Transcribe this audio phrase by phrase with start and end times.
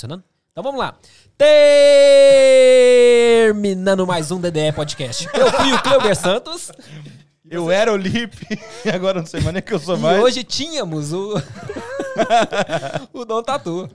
[0.00, 0.24] funcionando?
[0.50, 0.96] Então vamos lá.
[3.46, 5.28] Terminando mais um DDE Podcast.
[5.34, 6.72] Eu fui o Cleuber Santos.
[7.48, 8.46] Eu era o Lipe
[8.84, 10.22] e agora não sei mais nem que eu sou E mais.
[10.22, 11.34] hoje tínhamos o.
[13.12, 13.90] o Dom Tatu.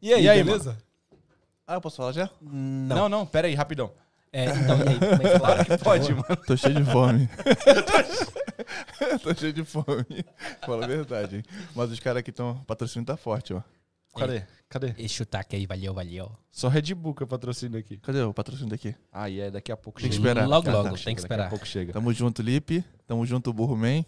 [0.00, 0.78] E aí, E aí, beleza?
[1.66, 2.30] Ah, eu posso falar já?
[2.40, 2.96] Não.
[2.96, 3.92] Não, não, pera aí, rapidão.
[4.32, 4.98] É, então, e aí?
[4.98, 6.36] Como é que Claro que pode, mano.
[6.46, 7.28] Tô cheio de fome.
[9.22, 10.24] Tô cheio de fome.
[10.64, 11.42] Fala a verdade, hein?
[11.74, 12.56] Mas os caras aqui estão.
[12.66, 13.60] patrocínio tá forte, ó.
[14.16, 14.42] Cadê?
[14.68, 14.88] Cadê?
[14.92, 16.30] Deixa o taque aí, valeu, valeu.
[16.50, 17.96] Só Red Bull que eu patrocínio aqui.
[17.98, 18.94] Cadê o patrocínio daqui?
[19.12, 20.28] Ah, e é daqui a pouco Tem que chega.
[20.28, 20.48] esperar.
[20.48, 20.78] Logo, Ah, tá.
[20.78, 21.50] logo, tem Chega, que Daqui a esperar.
[21.50, 21.92] pouco chega.
[21.92, 22.84] Tamo junto, Lipe.
[23.06, 24.04] Tamo junto, Burro Man.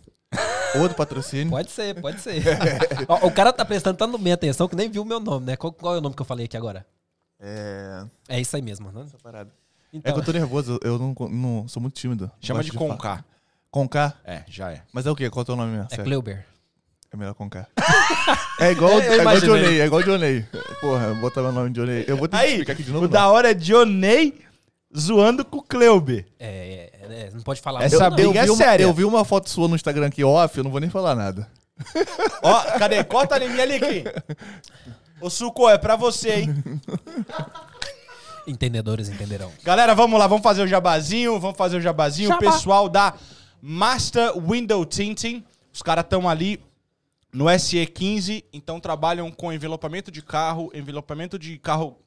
[0.80, 1.50] Outro patrocínio.
[1.50, 2.42] Pode ser, pode ser.
[3.08, 5.56] Ó, o cara tá prestando tanto bem atenção que nem viu o meu nome, né?
[5.56, 6.86] Qual, qual é o nome que eu falei aqui agora?
[7.38, 8.04] É.
[8.28, 9.02] É isso aí mesmo, né?
[9.02, 9.50] Essa parada.
[9.92, 12.30] É Então, que eu tô nervoso, eu não, não sou muito tímido.
[12.40, 12.72] Chama de.
[12.72, 13.24] Conká.
[13.70, 14.14] Conká?
[14.24, 14.82] É, já é.
[14.92, 15.28] Mas é o quê?
[15.28, 15.86] Qual é o teu nome mesmo?
[15.86, 16.04] é Sério.
[17.12, 17.14] Kleuber.
[17.14, 17.66] É melhor Conká.
[18.58, 19.40] É igual, Eu é igual.
[19.40, 20.46] Johnny, é igual Johnny.
[20.80, 22.04] Porra, eu botar meu nome de Johnny.
[22.06, 23.04] Eu vou ter que Aí, explicar aqui de novo.
[23.04, 24.40] o da hora é Dionei
[24.96, 26.26] zoando com o Cleuber.
[26.38, 28.84] É, é, é, não pode falar Essa muito, briga é uma, séria.
[28.84, 31.48] eu vi uma foto sua no Instagram aqui off, eu não vou nem falar nada.
[32.42, 33.02] Ó, cadê?
[33.04, 34.04] Corta em mim ali aqui.
[35.20, 36.64] Ô, Suco, é pra você, hein?
[38.46, 39.50] Entendedores entenderão.
[39.62, 42.28] Galera, vamos lá, vamos fazer o jabazinho, vamos fazer o jabazinho.
[42.28, 42.38] Jabá.
[42.38, 43.14] O pessoal da
[43.60, 46.60] Master Window Tinting, os caras estão ali
[47.32, 51.98] no SE15, então trabalham com envelopamento de carro, envelopamento de carro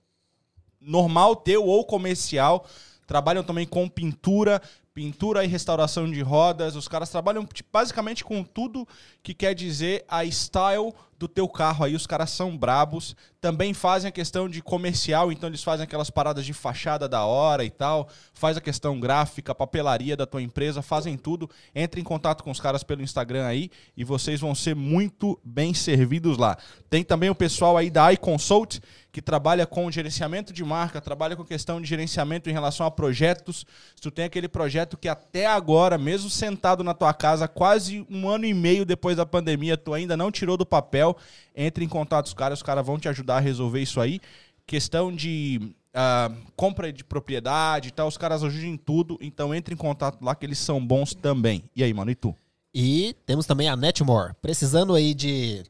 [0.79, 2.67] normal teu ou comercial.
[3.07, 4.61] Trabalham também com pintura,
[4.93, 6.75] pintura e restauração de rodas.
[6.75, 8.87] Os caras trabalham tipo, basicamente com tudo
[9.25, 11.95] que quer dizer a style do teu carro aí.
[11.95, 13.15] Os caras são brabos.
[13.41, 17.63] Também fazem a questão de comercial, então eles fazem aquelas paradas de fachada da hora
[17.63, 18.07] e tal.
[18.33, 21.49] Faz a questão gráfica, papelaria da tua empresa, fazem tudo.
[21.73, 25.73] Entre em contato com os caras pelo Instagram aí e vocês vão ser muito bem
[25.73, 26.57] servidos lá.
[26.89, 28.79] Tem também o pessoal aí da iConsult,
[29.11, 33.65] que trabalha com gerenciamento de marca, trabalha com questão de gerenciamento em relação a projetos.
[33.95, 38.27] Se tu tem aquele projeto que até agora, mesmo sentado na tua casa, quase um
[38.27, 41.15] ano e meio depois da pandemia, tu ainda não tirou do papel,
[41.55, 44.19] entre em contato com os caras, os caras vão te ajudar a resolver isso aí.
[44.65, 49.73] Questão de ah, compra de propriedade e tal, os caras ajudam em tudo, então entre
[49.73, 51.63] em contato lá que eles são bons também.
[51.75, 52.35] E aí, mano, e tu?
[52.73, 55.63] E temos também a Netmore, precisando aí de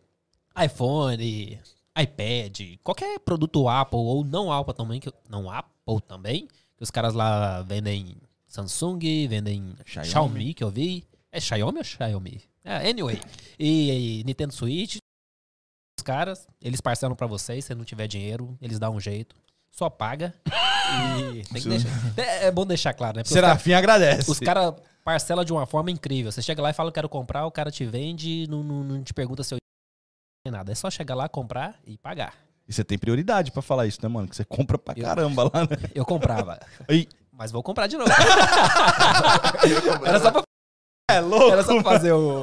[0.59, 1.59] iPhone,
[1.95, 7.13] iPad, qualquer produto Apple ou não Apple também, que, não Apple também, que os caras
[7.13, 8.17] lá vendem
[8.47, 10.09] Samsung, vendem Xiaomi.
[10.09, 11.05] Xiaomi, que eu vi.
[11.31, 12.41] É Xiaomi ou Xiaomi?
[12.65, 13.21] É, anyway.
[13.59, 14.97] E, e Nintendo Switch,
[15.99, 19.35] os caras, eles parcelam pra vocês, se não tiver dinheiro, eles dão um jeito.
[19.71, 20.33] Só paga.
[20.47, 23.23] E tem que deixar, é, é bom deixar claro, né?
[23.23, 24.29] Porque Serafim agradece.
[24.31, 24.73] os caras
[25.03, 26.31] parcelam de uma forma incrível.
[26.31, 29.13] Você chega lá e fala, quero comprar, o cara te vende, não, não, não te
[29.13, 29.57] pergunta se eu
[30.51, 30.71] nada.
[30.71, 32.33] É só chegar lá, comprar e pagar.
[32.67, 34.27] E você tem prioridade pra falar isso, né, mano?
[34.27, 35.77] Que você compra pra Eu- caramba lá, né?
[35.93, 36.59] Eu comprava.
[36.87, 37.07] Aí.
[37.37, 38.09] Mas vou comprar de novo.
[40.05, 40.41] era, só pra,
[41.07, 41.51] É louco.
[41.51, 42.41] era só fazer o,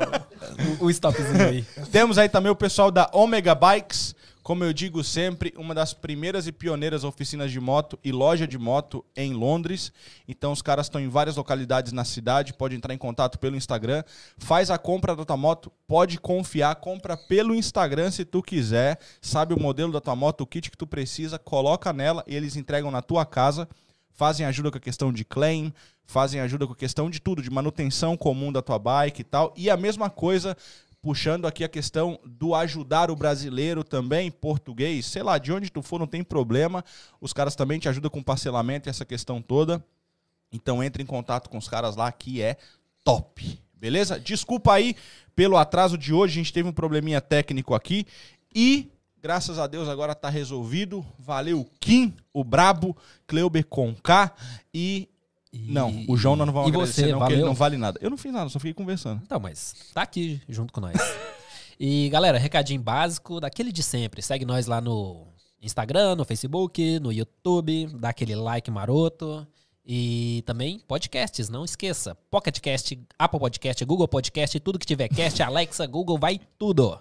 [0.80, 1.64] o, o stopzinho aí.
[1.90, 4.14] Temos aí também o pessoal da Omega Bikes.
[4.40, 8.58] Como eu digo sempre, uma das primeiras e pioneiras oficinas de moto e loja de
[8.58, 9.92] moto em Londres.
[10.26, 14.02] Então os caras estão em várias localidades na cidade, pode entrar em contato pelo Instagram.
[14.38, 18.98] Faz a compra da tua moto, pode confiar, compra pelo Instagram se tu quiser.
[19.20, 22.56] Sabe o modelo da tua moto, o kit que tu precisa, coloca nela e eles
[22.56, 23.68] entregam na tua casa.
[24.12, 25.72] Fazem ajuda com a questão de claim,
[26.12, 29.52] fazem ajuda com questão de tudo, de manutenção comum da tua bike e tal.
[29.56, 30.56] E a mesma coisa
[31.00, 35.82] puxando aqui a questão do ajudar o brasileiro também, português, sei lá, de onde tu
[35.82, 36.84] for, não tem problema.
[37.20, 39.84] Os caras também te ajudam com parcelamento e essa questão toda.
[40.52, 42.56] Então entre em contato com os caras lá que é
[43.02, 43.58] top.
[43.74, 44.20] Beleza?
[44.20, 44.94] Desculpa aí
[45.34, 48.06] pelo atraso de hoje, a gente teve um probleminha técnico aqui
[48.54, 48.88] e
[49.20, 51.04] graças a Deus agora tá resolvido.
[51.18, 52.96] Valeu Kim, o brabo,
[53.26, 54.32] Kleuber com K
[54.72, 55.08] e
[55.52, 57.46] E- não, o João nós não vamos e agradecer você, não, porque ele valeu?
[57.46, 57.98] não vale nada.
[58.02, 59.20] Eu não fiz nada, só fiquei conversando.
[59.24, 60.96] Então, mas tá aqui junto com nós.
[61.78, 64.22] E galera, recadinho básico daquele de sempre.
[64.22, 65.26] Segue nós lá no
[65.60, 69.46] Instagram, no Facebook, no YouTube, dá aquele like maroto.
[69.84, 72.16] E também podcasts, não esqueça.
[72.30, 77.00] Pocketcast, Apple Podcast, Google Podcast, tudo que tiver cast, Alexa, Google, vai tudo.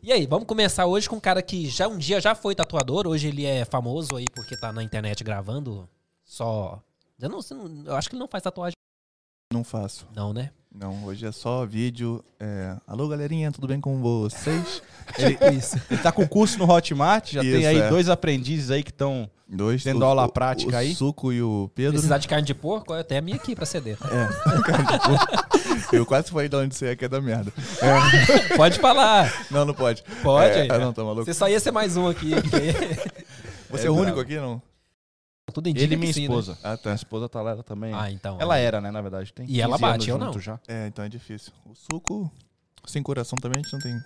[0.00, 3.04] E aí, vamos começar hoje com um cara que já um dia já foi tatuador,
[3.08, 5.88] hoje ele é famoso aí porque tá na internet gravando
[6.24, 6.80] só.
[7.20, 7.40] Eu, não,
[7.86, 8.74] eu acho que ele não faz tatuagem,
[9.52, 10.06] Não faço.
[10.14, 10.50] não, né?
[10.72, 12.22] Não, hoje é só vídeo.
[12.38, 14.82] é, Alô, galerinha, tudo bem com vocês?
[15.56, 15.76] Isso.
[15.90, 17.88] Ele tá com curso no Hotmart, já tem Isso, aí é.
[17.88, 19.28] dois aprendizes aí que estão.
[19.48, 19.82] Dois.
[19.82, 20.94] Tendo o- aula o- prática o aí?
[20.94, 21.92] Suco e o Pedro.
[21.94, 23.96] Precisar de carne de porco, eu tenho a minha aqui pra ceder.
[23.96, 24.06] tá?
[24.12, 27.50] É, cara, tipo, eu quase falei de onde você é que é da merda.
[28.56, 29.46] Pode falar.
[29.50, 30.04] Não, não pode.
[30.22, 30.68] Pode É, aí.
[30.70, 31.24] ah, não, tá maluco.
[31.24, 32.30] Você só ia ser mais um aqui.
[32.42, 33.24] porque-
[33.70, 34.62] Você é, o único aqui, não?
[35.52, 36.26] Tudo indica Ele e minha sim, né?
[36.26, 36.58] esposa.
[36.62, 36.90] Ah, tá.
[36.90, 37.92] Minha esposa tá lá ela também.
[37.94, 38.36] Ah, então.
[38.40, 38.62] ela é.
[38.62, 39.32] era, né, na verdade.
[39.32, 40.38] Tem E ela 15 bate, eu não.
[40.38, 40.60] Já.
[40.68, 41.52] É, então é difícil.
[41.64, 42.30] O suco,
[42.86, 44.00] sem coração também, a gente não tem.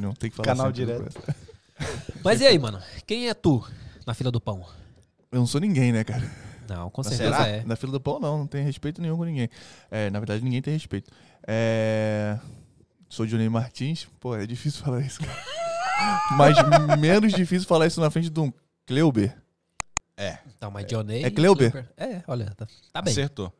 [0.00, 1.04] Não tem que falar Canal direto.
[2.24, 2.80] Mas e aí, mano?
[3.06, 3.64] Quem é tu
[4.06, 4.64] na fila do pão?
[5.30, 6.30] Eu não sou ninguém, né, cara?
[6.68, 7.16] Não, com Será?
[7.16, 7.64] certeza é.
[7.64, 8.38] Na fila do pão, não.
[8.38, 9.48] Não tem respeito nenhum com ninguém.
[9.90, 11.10] É, na verdade, ninguém tem respeito.
[11.46, 12.38] É...
[13.08, 14.06] Sou Johnny Martins.
[14.20, 15.42] Pô, é difícil falar isso, cara.
[16.36, 16.56] Mas
[16.98, 18.52] menos difícil falar isso na frente de um
[18.86, 19.36] Kleuber.
[20.56, 21.22] Então, mas Johnny.
[21.24, 21.68] É Kleuber?
[21.70, 23.12] Super- É, olha, tá, tá bem.
[23.12, 23.52] Acertou.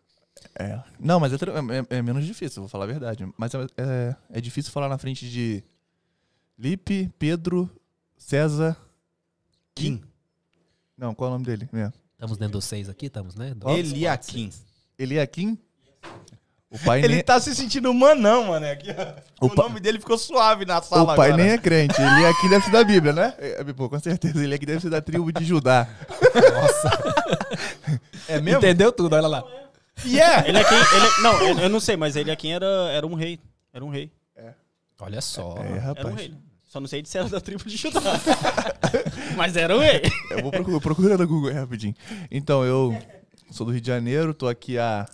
[0.58, 0.80] É.
[1.00, 3.26] Não, mas é, tra- é- é menos difícil, vou falar a verdade.
[3.36, 5.62] Mas é, é- é difícil falar na frente de
[6.58, 7.68] Lipe, Pedro,
[8.16, 8.76] César.
[9.74, 10.02] Kim.
[10.96, 11.68] Não, qual é o nome dele?
[11.72, 11.92] É.
[12.14, 13.54] Estamos dentro dos seis aqui, estamos, né?
[13.76, 14.50] Eliakim.
[14.98, 15.58] Eliakim.
[16.70, 18.66] O pai Ele nem, tá se sentindo manão, mano.
[18.66, 19.46] Aqui, ó.
[19.46, 21.42] O o pa- nome dele ficou suave na sala o pai agora.
[21.42, 21.98] nem é crente.
[22.00, 23.34] Eliakim deve ser da Bíblia, né?
[23.38, 24.42] É, pô, com certeza.
[24.44, 25.88] Eliakim deve ser da tribo de Judá.
[28.28, 28.58] É mesmo?
[28.58, 29.42] Entendeu tudo, olha lá.
[30.04, 30.46] Yeah!
[30.46, 30.76] Ele é quem.
[30.78, 33.40] Ele, não, eu, não sei, mas ele é quem era, era um rei.
[33.72, 34.10] Era um rei.
[35.00, 35.56] Olha só.
[35.58, 36.14] É, Era um rapaz.
[36.16, 36.34] rei.
[36.66, 38.00] Só não sei de se era da tribo de Judá.
[39.36, 40.02] mas era um rei.
[40.30, 41.94] Eu vou procurar, procurar no Google aí rapidinho.
[42.30, 42.96] Então, eu
[43.50, 45.06] sou do Rio de Janeiro, tô aqui há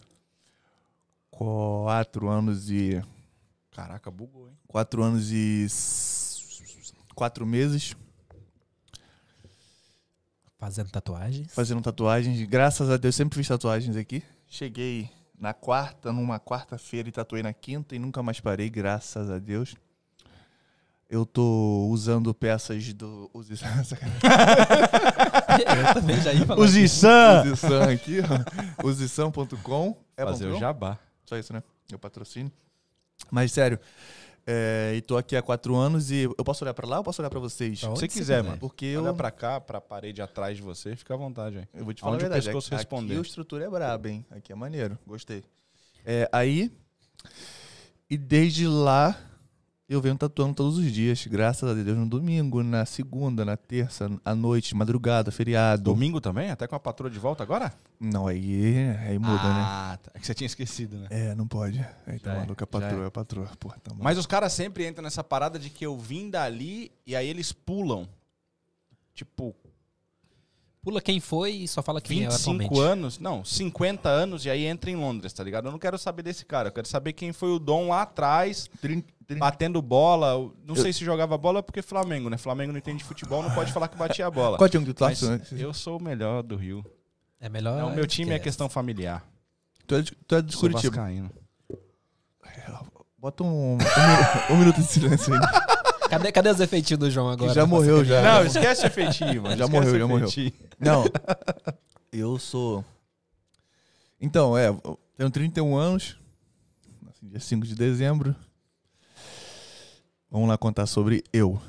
[1.39, 3.03] quatro anos e.
[3.73, 4.55] Caraca, bugou, hein?
[4.69, 5.67] Quatro anos e.
[7.15, 7.95] Quatro meses
[10.59, 11.53] Fazendo tatuagens.
[11.53, 12.43] fazendo tatuagens.
[12.49, 14.23] Graças a Deus, sempre fiz tatuagens aqui.
[14.49, 19.39] Cheguei na quarta, numa quarta-feira e tatuei na quinta e nunca mais parei, graças a
[19.39, 19.75] Deus.
[21.11, 23.31] Eu tô usando peças do.
[23.35, 24.21] Uzi- Sacanagem.
[25.87, 26.61] Eu também já ia falar.
[26.61, 28.87] Uzisan aqui, ó.
[28.87, 29.97] Uzisan.com.
[30.17, 30.99] É Fazer ponto o jabá.
[31.25, 31.63] Só isso, né?
[31.91, 32.53] Eu patrocínio.
[33.31, 33.79] Mas sério,
[34.47, 37.23] é, e tô aqui há quatro anos e eu posso olhar pra lá ou posso
[37.23, 37.79] olhar pra vocês?
[37.81, 38.59] Pra Se onde você quiser, mano.
[38.59, 41.69] Porque eu, Olha pra cá, pra parede atrás de você, fica à vontade, aí.
[41.73, 42.47] eu vou te falar Onde a o verdade.
[42.47, 43.13] pescoço aqui, responder.
[43.15, 44.27] aqui a estrutura é braba, hein?
[44.31, 44.99] Aqui é maneiro.
[45.07, 45.43] Gostei.
[46.05, 46.71] É, aí,
[48.11, 49.19] e desde lá,
[49.89, 51.27] eu venho tatuando todos os dias.
[51.27, 55.83] Graças a Deus, no domingo, na segunda, na terça, à noite, madrugada, feriado.
[55.83, 56.51] Domingo também?
[56.51, 57.73] Até com a patroa de volta agora?
[58.01, 59.63] Não, aí, aí muda, né?
[59.65, 60.11] ah, tá.
[60.15, 61.09] É que você tinha esquecido, né?
[61.11, 61.85] É, não pode.
[62.07, 63.07] Aí tá é, maluco, a patroa, é.
[63.07, 63.47] a patroa.
[63.59, 64.05] Porra, tá maluco.
[64.05, 67.53] Mas os caras sempre entram nessa parada de que eu vim dali e aí eles
[67.53, 68.09] pulam.
[69.15, 69.55] Tipo,
[70.85, 72.79] Pula quem foi e só fala quem é 25 atualmente.
[72.79, 75.65] anos, não, 50 anos e aí entra em Londres, tá ligado?
[75.67, 78.69] Eu não quero saber desse cara, eu quero saber quem foi o Dom lá atrás,
[78.83, 80.35] Trin- trin- batendo bola.
[80.63, 82.37] Não Eu- sei se jogava bola porque Flamengo, né?
[82.37, 84.59] Flamengo não entende de futebol, não pode falar que batia a bola.
[84.59, 85.05] Qual time que tu
[85.59, 86.85] eu sou o melhor do Rio.
[87.41, 87.81] É melhor.
[87.81, 88.45] É, o meu time é esquece.
[88.51, 89.25] questão familiar.
[89.87, 90.97] Tu é de, tu é de Curitiba.
[90.97, 91.31] vascaíno.
[93.19, 93.79] Bota um, um,
[94.53, 95.41] um minuto de silêncio aí.
[96.11, 97.49] Cadê, cadê os efeitinhos do João agora?
[97.51, 98.21] Que já morreu, já.
[98.23, 99.57] Não, esquece o efetivo, mano.
[99.57, 100.29] Já esquece morreu, já morreu.
[100.79, 101.05] Não.
[102.13, 102.85] Eu sou.
[104.21, 104.69] Então, é,
[105.17, 106.17] tenho 31 anos.
[107.03, 108.35] Nasci dia 5 de dezembro.
[110.31, 111.61] Vamos lá contar sobre eu,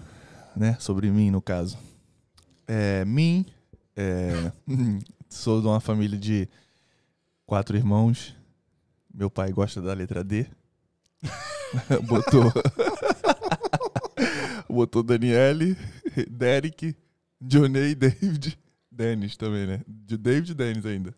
[0.55, 0.77] né?
[0.79, 1.77] Sobre mim, no caso.
[2.67, 3.45] É, mim,
[3.95, 4.51] é,
[5.29, 6.47] sou de uma família de
[7.45, 8.35] quatro irmãos.
[9.13, 10.47] Meu pai gosta da letra D.
[12.07, 12.51] Botou.
[14.69, 15.77] Botou Daniele,
[16.29, 16.95] Derek,
[17.39, 18.57] Johnny e David.
[18.95, 19.81] Dennis também, né?
[19.87, 21.13] De David Dennis ainda.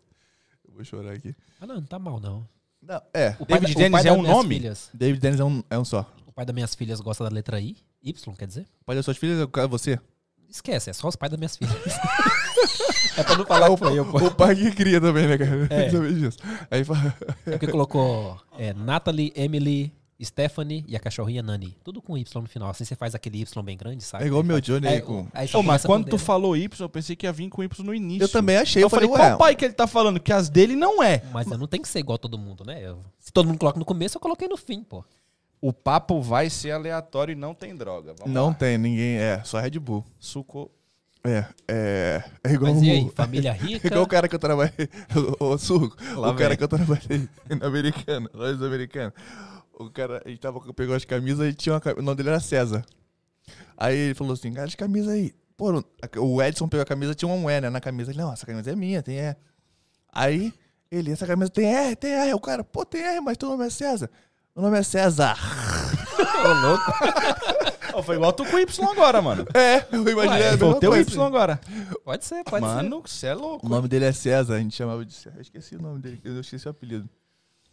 [0.67, 1.35] Eu vou chorar aqui.
[1.61, 2.47] Ah, não, não tá mal, não.
[2.81, 3.35] Não, é.
[3.39, 4.55] O pai David da- o pai Dennis é um nome?
[4.55, 6.11] Filhas, David Dennis é um, é um só.
[6.25, 7.75] o pai das minhas filhas gosta da letra I.
[8.03, 8.65] Y, quer dizer?
[8.81, 9.99] O pai das suas filhas é você?
[10.49, 11.75] Esquece, é só os pais das minhas filhas.
[13.17, 14.17] é pra não falar que foi eu, pô.
[14.17, 15.67] O pai que cria também, né, cara?
[15.69, 15.89] É.
[16.13, 16.37] Disso.
[16.71, 17.13] Aí fala.
[17.45, 19.93] É porque colocou é, Natalie, Emily,
[20.23, 21.77] Stephanie e a cachorrinha Nani.
[21.83, 22.69] Tudo com Y no final.
[22.69, 24.23] Assim você faz aquele Y bem grande, sabe?
[24.23, 25.27] É igual meu Johnny aí É, com.
[25.33, 27.93] aí Ô, mas quando tu falou Y, eu pensei que ia vir com Y no
[27.93, 28.23] início.
[28.23, 28.83] Eu também achei.
[28.83, 29.15] Eu, falei, ué.
[29.17, 30.19] qual pai que ele tá falando?
[30.19, 31.21] Que as dele não é.
[31.31, 32.79] Mas eu não tem que ser igual todo mundo, né?
[32.83, 35.03] Eu- se todo mundo coloca no começo, eu coloquei no fim, pô.
[35.61, 38.13] O papo vai ser aleatório e não tem droga.
[38.17, 38.53] Vamos Não lá.
[38.53, 39.17] tem ninguém.
[39.17, 40.03] É, só Red Bull.
[40.19, 40.69] Suco.
[41.23, 42.23] É, é.
[42.43, 43.11] É igual Mas e aí?
[43.13, 43.87] Família É rica.
[43.89, 44.71] igual o cara que eu trabalhei.
[45.39, 45.97] O, o Suco.
[46.15, 46.57] Lá o cara vem.
[46.57, 47.27] que eu trabalhei
[47.59, 49.13] na Americana, lojas americanas.
[49.79, 52.83] O cara, ele tava, pegou as camisas e tinha uma O nome dele era César.
[53.77, 55.33] Aí ele falou assim: cara, as camisas aí.
[55.55, 55.83] Pô,
[56.17, 58.11] o Edson pegou a camisa, tinha um E, né, na camisa.
[58.11, 59.35] Ele, não, essa camisa é minha, tem E.
[60.11, 60.53] Aí
[60.91, 62.33] ele, essa camisa tem R, tem R.
[62.33, 64.09] O cara, pô, tem R, mas teu nome é César.
[64.55, 65.37] Meu nome é César.
[66.43, 66.91] Ô, louco.
[67.93, 69.45] Ô, foi igual tu com Y agora, mano.
[69.53, 70.95] É, eu imaginei Ué, mesma o.
[70.95, 71.59] Y agora.
[72.03, 72.71] Pode ser, pode ser.
[72.73, 73.65] Mano, você é louco.
[73.65, 75.37] O nome dele é César, a gente chamava de César.
[75.37, 77.07] Eu esqueci o nome dele, eu esqueci o apelido.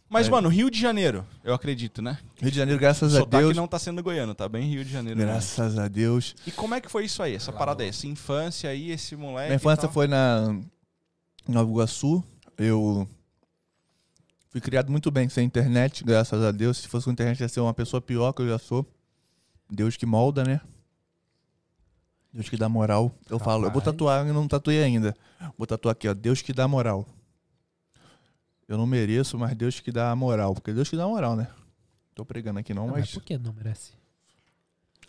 [0.07, 0.29] Mas, É.
[0.29, 2.19] mano, Rio de Janeiro, eu acredito, né?
[2.39, 3.57] Rio de Janeiro, graças o a sotaque Deus.
[3.57, 5.17] não tá sendo goiano, tá bem Rio de Janeiro.
[5.17, 5.31] mesmo.
[5.31, 6.35] Graças a Deus.
[6.45, 7.89] E como é que foi isso aí, essa parada aí?
[7.89, 9.91] Essa infância aí, esse moleque Minha e infância tal?
[9.91, 10.55] foi na
[11.47, 12.23] Nova Iguaçu.
[12.57, 13.07] Eu
[14.49, 16.77] fui criado muito bem sem internet, graças a Deus.
[16.77, 18.85] Se fosse com internet, ia ser uma pessoa pior que eu já sou.
[19.69, 20.61] Deus que molda, né?
[22.31, 23.11] Deus que dá moral.
[23.29, 23.85] Eu falo, eu vou Rapaz.
[23.85, 25.15] tatuar, eu não tatuei ainda.
[25.57, 26.13] Vou tatuar aqui, ó.
[26.13, 27.07] Deus que dá moral.
[28.67, 30.53] Eu não mereço, mas Deus que dá a moral.
[30.53, 31.47] Porque Deus que dá moral, né?
[32.15, 33.13] Tô pregando aqui não, Não, mas mas.
[33.13, 33.91] por que não merece?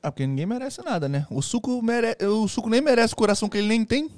[0.02, 1.26] Ah, porque ninguém merece nada, né?
[1.30, 2.16] O suco, mere...
[2.24, 4.10] o suco nem merece o coração que ele nem tem.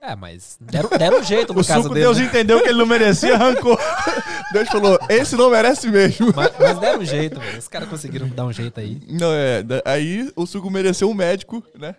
[0.00, 2.06] É, mas deram, deram um jeito no O caso suco dele.
[2.06, 2.24] Deus né?
[2.26, 3.76] entendeu que ele não merecia, arrancou.
[4.52, 6.32] Deus falou, esse não merece mesmo.
[6.34, 7.58] mas, mas deram um jeito, velho.
[7.58, 9.00] Os caras conseguiram dar um jeito aí.
[9.08, 9.62] Não, é.
[9.84, 11.96] Aí o suco mereceu um médico, né?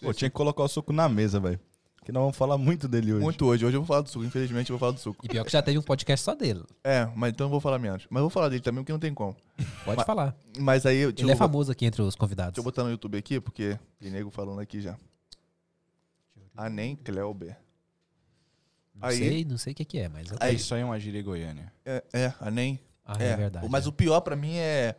[0.00, 1.58] Pô, tinha que colocar o suco na mesa, velho.
[2.08, 3.22] Que nós vamos falar muito dele hoje.
[3.22, 3.66] Muito hoje.
[3.66, 4.24] Hoje eu vou falar do suco.
[4.24, 5.26] Infelizmente eu vou falar do suco.
[5.26, 6.64] E pior que já teve um podcast só dele.
[6.82, 8.06] É, mas então eu vou falar menos.
[8.08, 9.36] Mas eu vou falar dele também, porque não tem como.
[9.84, 10.34] Pode Mas- falar.
[10.58, 12.54] Mas aí, Ele é eu, famoso aqui entre os convidados.
[12.54, 14.96] deixa eu botar no YouTube aqui, porque tem nego falando aqui já.
[16.56, 17.58] Anem Cleuber.
[18.94, 20.28] Não aí- sei, não sei o que, que é, mas.
[20.40, 21.70] É, isso aí é uma gíria goiânia.
[21.84, 22.80] É, é, Anem.
[23.04, 23.68] Ah, é, verdade.
[23.68, 23.88] Mas é.
[23.90, 24.94] o pior pra mim é.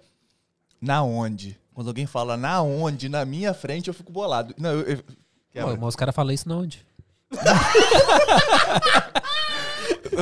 [0.79, 1.59] Na onde?
[1.73, 4.53] Quando alguém fala na onde, na minha frente, eu fico bolado.
[4.59, 5.03] Não, eu.
[5.55, 6.87] eu Pô, mas os caras falam isso na onde?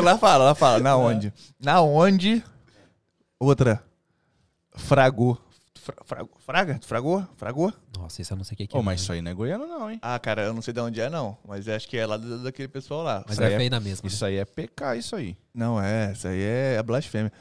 [0.04, 0.80] Lá fala, lá fala.
[0.80, 1.34] Na onde?
[1.60, 2.44] Na onde.
[3.40, 3.84] Outra.
[4.76, 5.38] Fragou.
[5.82, 6.38] Fra, fragou.
[6.40, 6.80] Fraga?
[6.86, 7.28] Fragou?
[7.36, 7.74] Fragou?
[7.98, 8.82] Nossa, isso eu não sei o que, é.
[8.82, 8.94] mas não.
[8.94, 10.00] isso aí não é goiano não, hein?
[10.02, 11.38] Ah, cara, eu não sei de onde é, não.
[11.48, 13.24] Mas acho que é lá do- daquele pessoal lá.
[13.26, 14.04] Mas isso é aí é- feio na mesma.
[14.04, 14.14] né?
[14.14, 15.38] Isso aí é PK, isso aí.
[15.54, 16.12] Não, é.
[16.12, 17.32] Isso aí é a blasfêmia.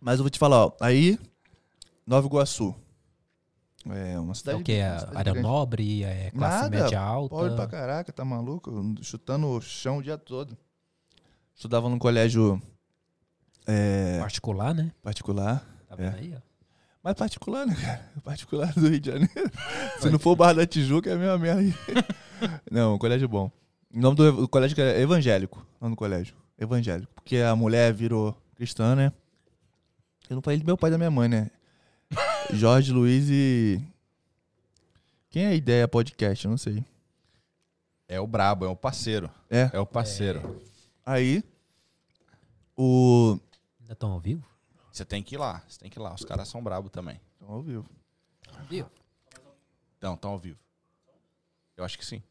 [0.00, 0.72] Mas eu vou te falar, ó.
[0.80, 1.18] Aí,
[2.06, 2.74] Nova Iguaçu.
[3.90, 4.60] É uma É cidade.
[4.60, 4.72] o que?
[4.72, 5.40] É área grande.
[5.42, 6.04] nobre?
[6.04, 7.34] É classe Nada, média alta?
[7.34, 8.70] Pobre pra caraca, tá maluco?
[9.02, 10.56] Chutando o chão o dia todo.
[11.54, 12.60] Estudava num colégio
[13.66, 14.92] é, Particular, né?
[15.02, 15.64] particular.
[15.88, 16.18] Tá vendo É.
[16.18, 16.40] aí, ó?
[17.02, 18.10] Mas particular, né, cara?
[18.22, 19.50] Particular do Rio de Janeiro.
[20.00, 21.74] Se não for o Barra da Tijuca, é a mesma merda aí.
[22.70, 23.50] Não, um colégio bom.
[23.92, 25.66] O nome do o colégio é evangélico.
[25.80, 26.34] O nome do colégio.
[26.58, 27.12] Evangélico.
[27.14, 29.12] Porque a mulher virou cristã, né?
[30.30, 31.50] Eu não falei do meu pai e da minha mãe, né?
[32.50, 33.82] Jorge Luiz e.
[35.30, 36.44] Quem é a ideia podcast?
[36.44, 36.84] Eu não sei.
[38.08, 39.30] É o brabo, é o parceiro.
[39.48, 39.70] É.
[39.72, 40.60] É o parceiro.
[41.04, 41.42] Aí.
[42.76, 43.38] O.
[43.80, 44.44] Ainda estão ao vivo?
[44.90, 46.14] Você tem que ir lá, você tem que ir lá.
[46.14, 47.20] Os caras são brabos também.
[47.36, 47.88] Então, ao vivo.
[48.68, 48.86] Viu?
[49.96, 50.58] Então, estão ao vivo.
[51.76, 52.22] Eu acho que sim.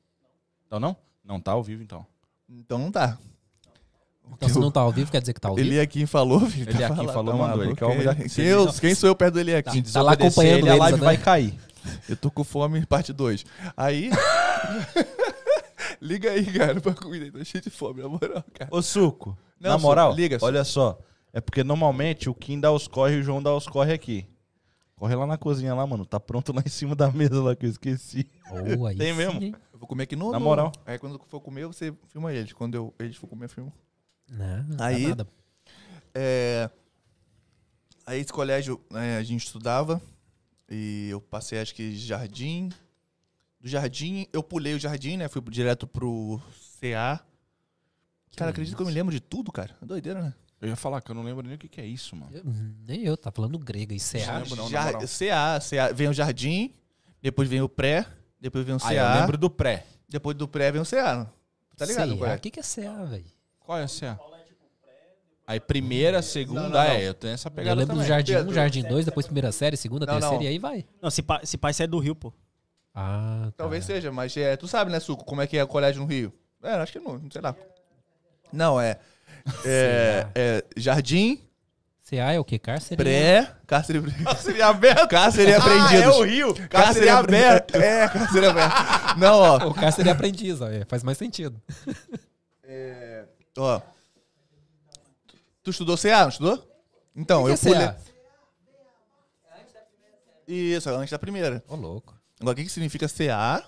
[0.67, 0.95] Então não?
[1.23, 2.05] Não tá ao vivo, então.
[2.47, 3.17] Então não tá.
[4.33, 5.67] Então se não tá ao vivo, quer dizer que tá ao vivo?
[5.67, 6.69] Ele aqui falou, filho.
[6.69, 7.63] Ele tá aqui falando, falou, tá mandou.
[7.63, 9.81] Ele que quem, sou eu perto dele aqui?
[9.81, 11.05] Tá lá acompanhando ele, a live né?
[11.05, 11.53] vai cair.
[12.07, 13.45] Eu tô com fome, parte 2.
[13.75, 14.09] Aí.
[16.01, 17.25] liga aí, cara, pra comida.
[17.25, 18.69] aí, Tô cheio de fome, na moral, cara.
[18.71, 20.45] Ô, Suco, Não, na Suco, moral, liga, Suco.
[20.45, 20.97] olha só.
[21.33, 24.27] É porque normalmente o Kim dá os corre e o João dá os corre aqui.
[24.95, 26.05] Corre lá na cozinha lá, mano.
[26.05, 28.27] Tá pronto lá em cima da mesa lá que eu esqueci.
[28.51, 29.41] Oh, aí Tem sim, mesmo?
[29.73, 30.31] Eu vou comer aqui no.
[30.31, 30.71] Na no- moral.
[30.85, 32.53] Aí quando for comer, você filma eles.
[32.53, 33.73] Quando eu, eles for comer, eu filmo.
[34.31, 35.27] Não, não Aí- dá nada.
[36.15, 36.69] É,
[38.05, 40.01] Aí esse colégio né, a gente estudava
[40.69, 42.69] e eu passei acho que jardim.
[43.59, 45.27] Do jardim, eu pulei o jardim, né?
[45.29, 46.41] Fui direto pro
[46.79, 47.19] CA.
[48.35, 49.75] Cara, acredito que eu me lembro de tudo, cara.
[49.81, 50.33] É doideira, né?
[50.59, 52.31] Eu ia falar que eu não lembro nem o que, que é isso, mano.
[52.35, 52.43] Eu-
[52.87, 53.93] nem eu, tá falando grego.
[53.93, 55.07] Isso é Não lembro não.
[55.07, 56.73] CA, CA, vem o jardim,
[57.21, 58.05] depois vem o pré,
[58.39, 59.85] depois vem o CA, Ah, eu lembro do pré.
[60.09, 61.31] depois do pré vem o CA.
[61.77, 62.17] Tá ligado?
[62.17, 62.27] CA?
[62.31, 62.35] é?
[62.35, 63.25] O que, que é CA, velho?
[63.71, 64.19] Qual é a CA?
[65.47, 66.81] Aí primeira, segunda, Não, não, não.
[66.83, 68.07] é, eu tenho essa Eu pegada lembro do também.
[68.09, 68.53] Jardim 1, Pedro.
[68.53, 70.43] Jardim 2, depois primeira série, segunda, Não, terceira não.
[70.43, 70.85] e aí vai.
[71.01, 72.33] Não, se pai, se pai sai do Rio, pô.
[72.93, 73.53] Ah, tá.
[73.55, 76.07] Talvez seja, mas é, tu sabe, né, Suco, como é que é o colégio no
[76.07, 76.33] Rio?
[76.61, 77.55] É, acho que não, sei lá.
[78.51, 78.99] Não, é.
[79.65, 81.39] É, é jardim,
[82.09, 82.59] CA é o quê?
[82.59, 82.97] Cárcere?
[83.01, 84.01] pré, cárcere.
[84.37, 85.07] Seria aberto?
[85.07, 86.03] Cárcere Ah, apreendidos.
[86.03, 86.53] é o Rio.
[86.53, 87.75] Cárcere Cárcere aberto.
[87.77, 88.75] É, cárcere aberto.
[89.17, 89.67] Não, ó.
[89.69, 90.67] O cárcere é aprendiz, ó.
[90.69, 91.59] é, Faz mais sentido.
[93.57, 93.81] Ó.
[95.63, 96.67] Tu estudou CA, não estudou?
[97.15, 97.87] Então, eu que é pulei.
[97.87, 97.97] CA?
[100.47, 101.63] Isso, antes da primeira.
[101.67, 102.19] Ô, louco.
[102.39, 103.63] Agora, o que, que significa CA?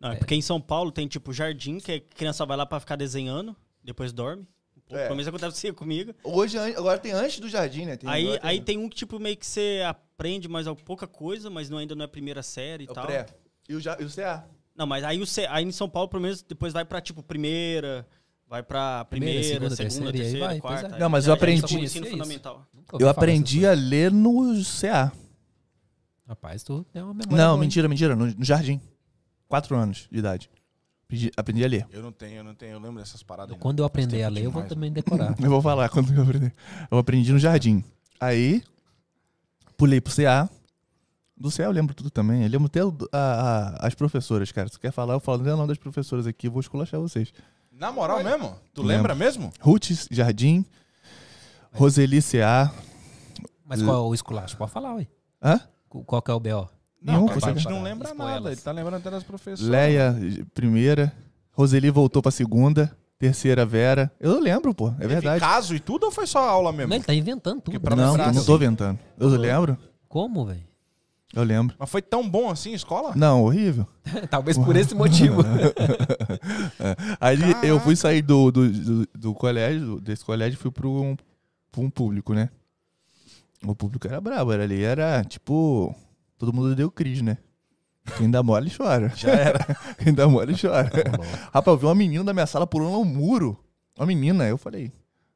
[0.00, 2.80] Não, é porque em São Paulo tem tipo jardim, que a criança vai lá pra
[2.80, 4.46] ficar desenhando, depois dorme.
[4.88, 5.04] Pô, É.
[5.04, 6.14] Pelo menos acontece comigo.
[6.24, 7.96] Hoje, an- agora tem antes do jardim, né?
[7.96, 11.06] Tem, Aí, agora aí tem um que tipo meio que você aprende mais al- pouca
[11.06, 13.04] coisa, mas não, ainda não é primeira série e É o tal.
[13.06, 13.26] pré.
[13.68, 14.48] E o, ja- e o CA.
[14.74, 17.22] Não, mas aí, o C, aí em São Paulo, pelo menos, depois vai pra tipo
[17.22, 18.08] primeira,
[18.50, 20.96] vai pra Primeira, primeira, segunda, segunda, terceira, e aí terceira, vai, pois quarta.
[20.96, 20.98] é.
[20.98, 22.16] Não, mas já- eu aprendi- Conhecia ensino isso.
[22.16, 22.66] fundamental.
[22.98, 25.12] Eu aprendi a ler no CA.
[26.28, 27.60] Rapaz, tu tem uma memória Não, boa, hein?
[27.60, 28.14] mentira, mentira.
[28.16, 28.80] No, no jardim.
[29.48, 30.50] Quatro anos de idade.
[31.04, 31.86] Aprendi, aprendi a ler.
[31.90, 33.50] Eu não tenho, eu não tenho, eu lembro dessas paradas.
[33.52, 33.58] não.
[33.58, 35.34] Quando eu aprender a ler, eu vou demais, também decorar.
[35.40, 36.52] Eu vou falar quando eu aprendi.
[36.90, 37.82] Eu aprendi no jardim.
[38.20, 38.62] Aí,
[39.76, 40.48] pulei pro CA.
[41.36, 42.42] Do CA eu lembro tudo também.
[42.42, 43.18] Eu lembro até a-
[43.80, 44.68] a- as professoras, cara.
[44.68, 46.46] Se tu quer falar, eu falo o nome das professoras aqui.
[46.46, 47.32] Eu vou esculachar vocês.
[47.80, 48.54] Na moral mesmo?
[48.74, 48.96] Tu Lembro.
[48.96, 49.50] lembra mesmo?
[49.58, 50.66] Ruth Jardim.
[51.72, 52.70] Roseli CA.
[53.64, 54.54] Mas qual é o esculacho?
[54.58, 55.06] Pode falar, ué.
[55.42, 55.58] Hã?
[55.88, 56.68] Qu- Qual que é o BO?
[57.00, 58.52] Nenhum, a você gente não lembra nada.
[58.52, 59.66] Ele tá lembrando até das professoras.
[59.70, 60.14] Leia,
[60.52, 61.10] primeira.
[61.52, 62.94] Roseli voltou pra segunda.
[63.18, 64.10] Terceira, Vera.
[64.20, 64.88] Eu lembro, pô.
[64.88, 65.40] É Teve verdade.
[65.40, 66.90] caso e tudo ou foi só aula mesmo?
[66.90, 67.80] Não, ele tá inventando tudo.
[67.80, 68.44] pra Não, eu não assim.
[68.44, 68.98] tô inventando.
[69.18, 69.78] Eu lembro.
[70.08, 70.64] Como, velho?
[71.32, 71.76] Eu lembro.
[71.78, 73.12] Mas foi tão bom assim a escola?
[73.14, 73.86] Não, horrível.
[74.28, 75.42] Talvez por esse motivo.
[77.20, 81.16] Aí eu fui sair do, do, do, do colégio, desse colégio, e fui pro um,
[81.78, 82.50] um público, né?
[83.64, 85.94] O público era brabo, era ali, era tipo.
[86.36, 87.38] Todo mundo deu crise, né?
[88.16, 89.12] Quem dá mole chora.
[89.14, 89.76] Já era.
[90.02, 90.90] Quem dá mole chora.
[91.52, 93.62] Rapaz, eu vi uma menina da minha sala pulando um muro.
[93.96, 94.90] Uma menina, eu falei.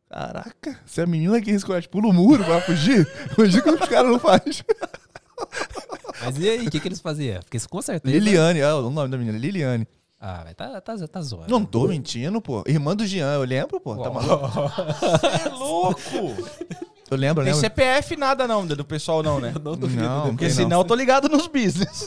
[0.08, 3.88] Caraca, se a menina aqui nesse colégio pula o muro pra fugir, fugir que os
[3.88, 4.64] caras não fazem.
[6.20, 7.40] Mas e aí, o que, que eles faziam?
[7.42, 8.16] Porque isso com certeza.
[8.16, 9.86] Liliane, é o nome da menina, Liliane.
[10.20, 11.50] Ah, velho, tá, tá, tá zoando.
[11.50, 12.64] Não tô mentindo, pô.
[12.66, 13.96] Irmã do Jean, eu lembro, pô.
[13.96, 14.46] Tá maluco?
[15.44, 16.00] É louco!
[17.10, 17.60] Eu lembro, eu Tem lembro.
[17.60, 19.52] CPF nada não, do pessoal não, né?
[19.62, 20.02] Não duvido.
[20.02, 20.30] Não, depois.
[20.30, 22.06] Porque senão eu tô ligado nos business.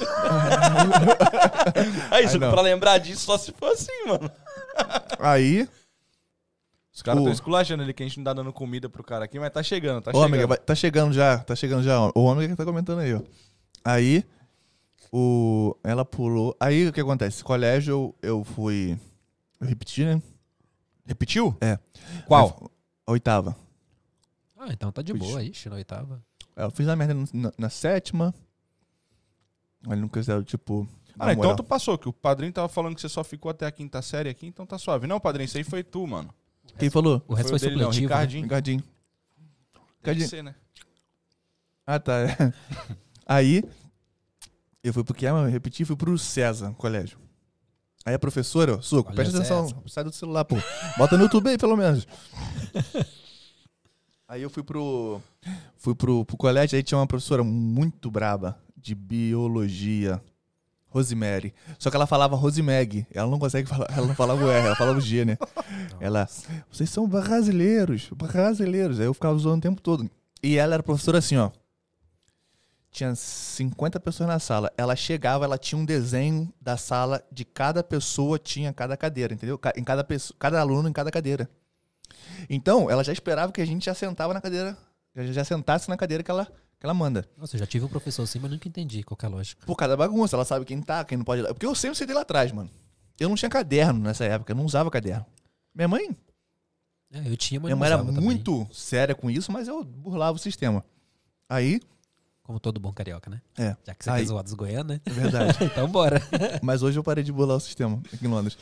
[2.12, 2.52] é isso, Ai, não.
[2.52, 4.32] pra lembrar disso só se for assim, mano.
[5.20, 5.70] Aí,
[6.98, 9.26] Os caras O- estão esculachando ali que a gente não tá dando comida pro cara
[9.26, 10.26] aqui, mas tá chegando, tá Ô, chegando.
[10.34, 12.00] amiga, vai- tá chegando já, tá chegando já.
[12.16, 13.22] O ômega que tá comentando aí, ó.
[13.86, 14.26] Aí,
[15.14, 16.58] o, ela pulou.
[16.60, 17.44] Aí, o que acontece?
[17.44, 19.00] Colégio, eu, eu fui...
[19.62, 20.20] Eu repeti, né?
[21.06, 21.56] Repetiu?
[21.62, 21.78] É.
[22.26, 22.72] Qual?
[23.06, 23.56] A oitava.
[24.58, 26.20] Ah, então tá de boa aí, na oitava.
[26.56, 28.34] É, Eu fiz a merda na, na sétima.
[29.88, 30.88] Aí não quiseram, tipo...
[31.20, 33.72] Ah, então tu passou, que o padrinho tava falando que você só ficou até a
[33.72, 35.06] quinta série aqui, então tá suave.
[35.06, 36.34] Não, padrinho, isso aí foi tu, mano.
[36.78, 37.22] Quem falou?
[37.28, 38.10] O resto foi, dele, não, supletivo.
[38.10, 38.16] né?
[38.16, 38.44] Ricardinho.
[38.44, 38.84] Ricardinho.
[40.00, 40.30] Ricardinho.
[40.30, 40.56] ser, né?
[41.86, 42.14] Ah, tá.
[42.20, 42.54] é.
[43.26, 43.64] Aí,
[44.84, 45.26] eu fui pro que?
[45.26, 47.18] Eu repeti, fui pro César, colégio.
[48.06, 50.56] Aí a professora, ó, Suco, Olha, presta atenção, sai do celular, pô.
[50.98, 52.08] Bota no YouTube aí, pelo menos.
[54.30, 55.22] aí eu fui pro,
[55.76, 60.24] fui pro, pro colégio, aí tinha uma professora muito braba de biologia,
[60.98, 61.54] Rosemary.
[61.78, 64.76] Só que ela falava Rosemeg, ela não consegue falar, ela não falava o R, ela
[64.76, 65.38] falava o G, né?
[66.00, 66.28] Ela,
[66.72, 69.00] vocês são brasileiros, brasileiros.
[69.00, 70.10] Aí eu ficava zoando o tempo todo.
[70.42, 71.52] E ela era professora assim, ó.
[72.92, 74.72] Tinha 50 pessoas na sala.
[74.78, 79.60] Ela chegava, ela tinha um desenho da sala de cada pessoa, tinha cada cadeira, entendeu?
[79.76, 81.50] Em cada, pessoa, cada aluno em cada cadeira.
[82.50, 84.76] Então, ela já esperava que a gente já sentava na cadeira,
[85.16, 86.48] já, já sentasse na cadeira que ela,
[86.80, 87.28] que ela manda.
[87.38, 89.66] Nossa, eu já tive um professor assim, mas nunca entendi qual que é a lógica.
[89.66, 91.42] Por cada bagunça, ela sabe quem tá, quem não pode.
[91.44, 92.70] Porque eu sempre sentei lá atrás, mano.
[93.20, 95.26] Eu não tinha caderno nessa época, eu não usava caderno.
[95.74, 96.16] Minha mãe
[97.12, 100.36] É, eu tinha, mas Minha mãe era também, muito séria com isso, mas eu burlava
[100.36, 100.84] o sistema.
[101.50, 101.82] Aí,
[102.44, 103.42] Como todo bom carioca, né?
[103.58, 104.22] é, Já que você Aí.
[104.22, 105.02] quer zoar dos goianos, né?
[105.06, 105.58] é verdade.
[105.66, 106.22] então bora.
[106.62, 108.56] mas hoje eu parei de burlar o sistema aqui em Londres.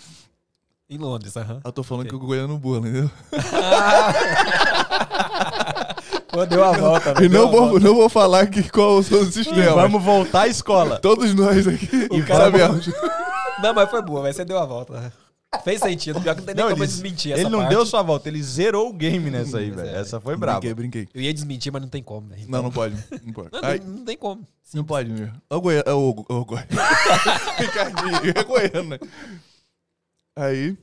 [0.89, 1.59] em Londres, aham.
[1.65, 3.11] Eu tô falando que o goiano burla, entendeu?
[6.35, 9.73] Pô, deu a volta, E não vou, não vou falar que qual são os sistemas.
[9.73, 10.99] Vamos voltar à escola.
[10.99, 12.89] Todos nós aqui O cara sabemos.
[13.63, 15.13] Não, mas foi boa, mas você deu a volta.
[15.63, 17.69] Fez sentido, pior que não tem nem Não, como ele- desmentir essa Ele não parte.
[17.71, 19.95] deu sua volta, ele zerou o game nessa aí, Pois velho.
[19.95, 20.01] é.
[20.01, 20.59] Essa foi braba.
[20.59, 21.07] Brinquei, brinquei.
[21.13, 22.43] Eu ia desmentir, mas não tem como, velho.
[22.49, 22.97] Não, não pode.
[23.23, 23.49] Não pode.
[23.53, 24.45] Não, Aí, não, não tem como.
[24.73, 25.29] não pode, meu.
[25.49, 25.85] Ô, goiano.
[25.97, 26.67] Ô, ô, goiano.
[27.57, 28.99] Ricardinho, é goiano, né?
[30.35, 30.77] Aí.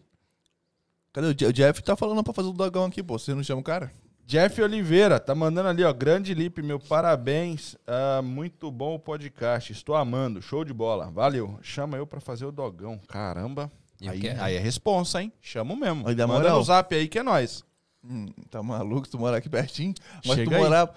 [1.12, 1.83] Cadê o, o Jeff?
[1.83, 3.19] Tá falando pra fazer o dogão aqui, pô.
[3.19, 3.93] Você não chama o cara?
[4.27, 5.93] Jeff Oliveira, tá mandando ali, ó.
[5.93, 7.77] Grande Lipe, meu parabéns.
[7.87, 9.73] Ah, muito bom o podcast.
[9.73, 10.41] Estou amando.
[10.41, 11.11] Show de bola.
[11.11, 11.59] Valeu.
[11.63, 12.99] Chama eu pra fazer o dogão.
[13.09, 13.71] Caramba.
[14.01, 14.43] Eu Aí, quero.
[14.43, 15.33] aí é responsa, hein?
[15.41, 16.05] Chama mesmo.
[16.15, 16.59] Dá Manda moral.
[16.59, 17.63] no zap aí que é nóis.
[18.05, 19.09] Hum, tá maluco?
[19.09, 19.95] Tu mora aqui pertinho?
[20.25, 20.61] Mas Chega tu aí.
[20.63, 20.93] morar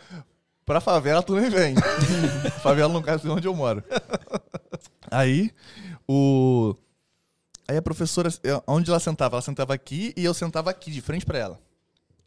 [0.65, 1.75] pra favela, tu nem vem.
[2.63, 3.83] favela, no caso, é onde eu moro.
[5.11, 5.51] Aí,
[6.07, 6.75] o...
[7.67, 9.35] Aí a professora, eu- onde ela sentava?
[9.35, 11.59] Ela sentava aqui e eu sentava aqui, de frente pra ela.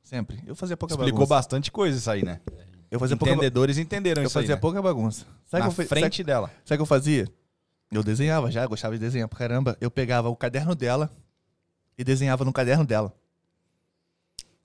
[0.08, 0.42] Sempre.
[0.46, 1.34] Eu fazia pouca Explicou bagunça.
[1.34, 2.40] bastante coisa isso aí, né?
[2.90, 4.60] Eu fazia pouca, Entendedores entenderam eu isso aí, fazia né?
[4.60, 5.26] pouca bagunça.
[5.44, 6.46] Sabe Na que eu frente dela.
[6.48, 7.28] Sabe sabe o que eu fazia?
[7.92, 9.76] Eu desenhava já, gostava de desenhar pra caramba.
[9.82, 11.10] Eu pegava o caderno dela
[11.98, 13.12] e desenhava no caderno dela.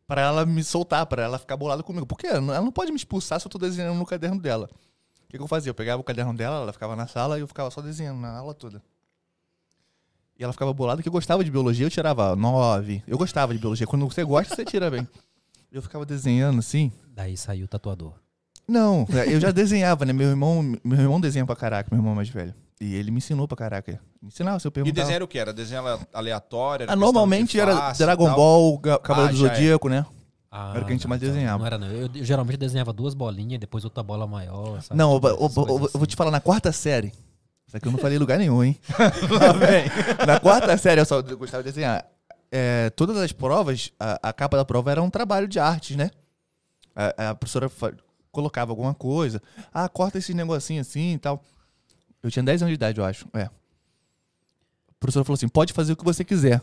[0.08, 2.06] Pra ela me soltar, pra ela ficar bolada comigo.
[2.06, 4.70] Porque ela não pode me expulsar se eu tô desenhando no caderno dela.
[5.26, 5.72] O que, que eu fazia?
[5.72, 8.38] Eu pegava o caderno dela, ela ficava na sala e eu ficava só desenhando na
[8.38, 8.82] aula toda.
[10.40, 13.04] E ela ficava bolada que eu gostava de biologia, eu tirava nove.
[13.06, 13.86] Eu gostava de biologia.
[13.86, 15.06] Quando você gosta, você tira bem.
[15.74, 16.92] Eu ficava desenhando assim.
[17.08, 18.14] Daí saiu o tatuador.
[18.68, 20.14] Não, eu já desenhava, né?
[20.14, 22.54] Meu irmão, meu irmão desenha pra caraca, meu irmão mais velho.
[22.80, 24.00] E ele me ensinou pra caraca.
[24.22, 25.02] Me ensinava, se eu E perguntava.
[25.02, 25.40] desenho era o quê?
[25.40, 26.84] Era desenho ale- aleatório?
[26.84, 28.34] Era Ah, normalmente era e Dragon?
[28.36, 29.50] Ball, Cavaleiro Ah, do é.
[29.56, 30.06] Zodíaco, né?
[30.52, 31.58] Ah, Era o que a gente não, mais então desenhava.
[31.58, 31.88] Não era, não.
[31.88, 34.80] Eu, eu geralmente desenhava duas bolinhas, depois outra bola maior.
[34.84, 34.96] sabe?
[34.98, 36.16] Não, Tipo, eu, eu- essas eu- vou te assim.
[36.16, 37.12] falar, na quarta série.
[37.68, 38.78] Isso aqui eu não falei em lugar nenhum, hein?
[39.32, 39.86] Lá vem.
[40.28, 42.06] Na quarta série, eu só gostava de desenhar.
[42.56, 46.12] É, todas as provas, a, a capa da prova era um trabalho de artes, né?
[46.96, 47.68] A, a professora
[48.32, 49.42] colocava alguma coisa.
[49.74, 51.44] Ah, corta esse negocinho assim e tal.
[52.22, 53.28] Eu tinha 10 anos de idade, eu acho.
[53.34, 53.46] É.
[53.46, 53.52] A
[55.00, 56.62] professora falou assim: pode fazer o que você quiser.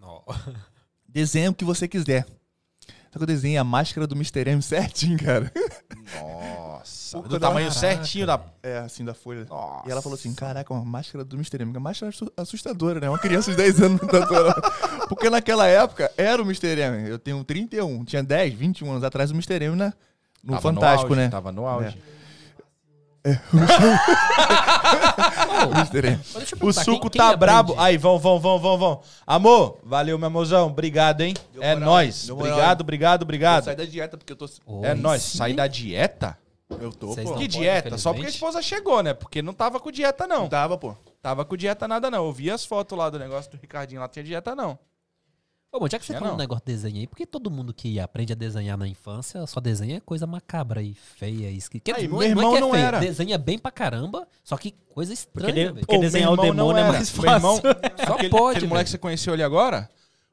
[0.00, 0.24] Não.
[1.08, 2.26] Desenha o que você quiser.
[3.12, 4.50] Só que eu desenhei a máscara do Mr.
[4.50, 5.52] M certinho, cara.
[6.20, 6.67] Nossa.
[7.12, 7.80] Do tamanho caraca.
[7.80, 8.40] certinho da...
[8.62, 9.44] É, assim, da folha.
[9.48, 9.88] Nossa.
[9.88, 11.62] E ela falou assim: caraca, uma máscara do Mr.
[11.62, 11.70] M.
[11.70, 13.08] Uma máscara assu- assustadora, né?
[13.08, 14.54] Uma criança de 10 anos tatuando.
[15.08, 16.78] Porque naquela época era o Mr.
[16.80, 17.08] M.
[17.08, 19.64] Eu tenho 31, tinha 10, 21 anos atrás o Mr.
[19.64, 19.92] M na,
[20.42, 21.28] no Tava Fantástico, auge, né?
[21.28, 21.96] Tava no auge.
[25.68, 26.06] O Mr.
[26.08, 26.16] M.
[26.18, 27.38] Mas deixa eu O perguntar, suco quem- quem tá aprende?
[27.40, 27.74] brabo.
[27.78, 29.00] Aí, vão, vão, vão, vão, vão.
[29.26, 30.68] Amor, valeu, meu amorzão.
[30.68, 31.34] Obrigado, hein?
[31.52, 32.30] Deu é moral, nóis.
[32.30, 33.64] Obrigado, obrigado, obrigado.
[33.64, 34.46] Sai da dieta porque eu tô.
[34.66, 35.22] Oi, É nóis.
[35.22, 36.38] Sai da dieta?
[36.70, 37.32] Eu tô, Vocês pô.
[37.32, 37.96] não que dieta?
[37.96, 38.34] Só porque a infelizmente.
[38.34, 39.14] esposa chegou, né?
[39.14, 40.42] Porque não tava com dieta, não.
[40.42, 40.94] Não tava, pô.
[41.22, 42.26] Tava com dieta nada, não.
[42.26, 44.78] Eu vi as fotos lá do negócio do Ricardinho lá, tinha dieta, não.
[45.72, 46.38] Ô, mas já que você falou um não.
[46.38, 49.60] negócio de desenho aí, por que todo mundo que aprende a desenhar na infância só
[49.60, 51.50] desenha coisa macabra e feia?
[51.50, 51.78] E esqui...
[51.80, 52.98] Quer Aí, dizer, não, meu é, não é irmão que é não era.
[53.00, 55.86] desenha bem pra caramba, só que coisa Porque, estranha, de- velho.
[55.86, 56.92] porque Ô, desenhar o meu irmão não demônio é era.
[56.92, 57.80] mais Meu irmão, fácil.
[58.06, 58.68] Só aquele, pode, aquele velho.
[58.68, 59.90] moleque que você conheceu ali agora,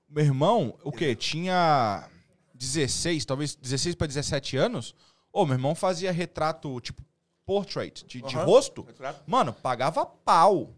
[0.10, 1.13] meu irmão, o quê?
[1.15, 2.08] Tinha
[2.54, 4.95] 16, talvez 16 pra 17 anos.
[5.36, 7.02] Ô, meu irmão fazia retrato, tipo,
[7.45, 8.45] portrait, de, de Aham.
[8.45, 8.88] rosto.
[9.28, 10.74] Mano, pagava pau.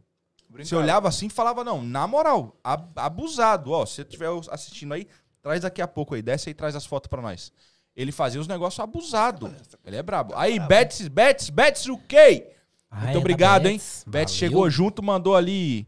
[0.49, 3.71] Você olhava assim e falava, não, na moral, ab- abusado.
[3.71, 5.07] Ó, se você estiver assistindo aí,
[5.43, 7.51] traz daqui a pouco aí, desce aí e traz as fotos pra nós.
[7.95, 9.53] Ele fazia os negócios abusado.
[9.85, 10.33] Ele é brabo.
[10.35, 12.51] Aí, Bets, Bets, Bets o quê?
[12.89, 13.79] Ah, Muito é obrigado, hein?
[14.07, 14.27] Valeu.
[14.27, 15.87] chegou junto, mandou ali.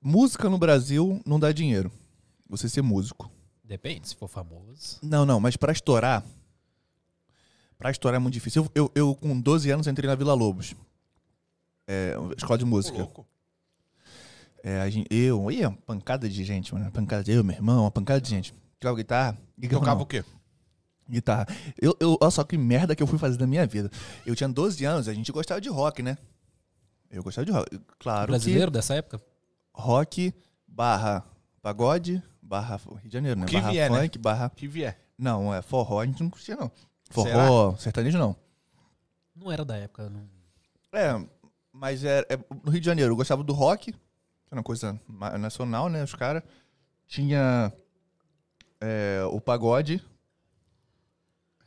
[0.00, 1.92] Música no Brasil não dá dinheiro.
[2.48, 3.30] Você ser músico.
[3.62, 4.98] Depende, se for famoso.
[5.02, 6.24] Não, não, mas pra estourar.
[7.78, 8.64] Pra estourar é muito difícil.
[8.74, 10.74] Eu, eu, eu, com 12 anos, entrei na Vila Lobos.
[11.86, 13.08] É, escola de música.
[14.62, 16.90] É, a gente, eu, ia, uma pancada de gente, mano.
[16.90, 18.54] Pancada de eu, meu irmão, uma pancada de gente.
[18.78, 19.38] Tocava guitarra.
[19.70, 20.02] Tocava não.
[20.02, 20.24] o quê?
[21.12, 21.46] Guitarra.
[21.80, 23.90] Eu, eu, olha só que merda que eu fui fazer da minha vida.
[24.24, 26.16] Eu tinha 12 anos, a gente gostava de rock, né?
[27.10, 27.78] Eu gostava de rock.
[27.98, 29.18] Claro Brasileiro dessa época?
[29.18, 29.24] que
[29.74, 30.34] rock
[30.66, 31.22] barra
[31.60, 33.46] pagode barra Rio de Janeiro, né?
[33.46, 34.00] Que barra vier, né?
[34.00, 34.50] funk, barra...
[34.50, 34.98] Que vier.
[35.18, 36.70] Não, é forró, a gente não curtia, não.
[37.10, 38.34] Forró, sertanejo, não.
[39.36, 40.08] Não era da época.
[40.08, 40.26] Não...
[40.92, 41.24] É,
[41.70, 43.98] mas é, é- no Rio de Janeiro eu gostava do rock, que
[44.50, 44.98] era uma coisa
[45.38, 46.02] nacional, né?
[46.02, 46.42] Os caras.
[47.06, 47.72] Tinha
[48.80, 50.02] é, o pagode.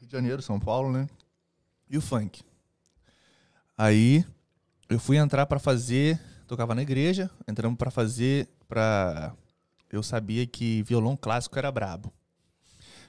[0.06, 1.08] Rio de Janeiro, São Paulo, né?
[1.90, 2.44] E o funk.
[3.76, 4.24] Aí
[4.88, 6.20] eu fui entrar pra fazer.
[6.48, 8.48] Tocava na igreja, entramos pra fazer.
[8.68, 9.34] Pra,
[9.92, 12.14] eu sabia que violão clássico era brabo.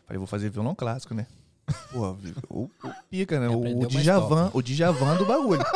[0.07, 1.27] Falei, vou fazer violão clássico, né?
[1.93, 2.17] Pô,
[2.49, 2.71] o, o
[3.11, 3.49] pica, né?
[3.49, 5.63] O, o Djavan, o Djavan do bagulho.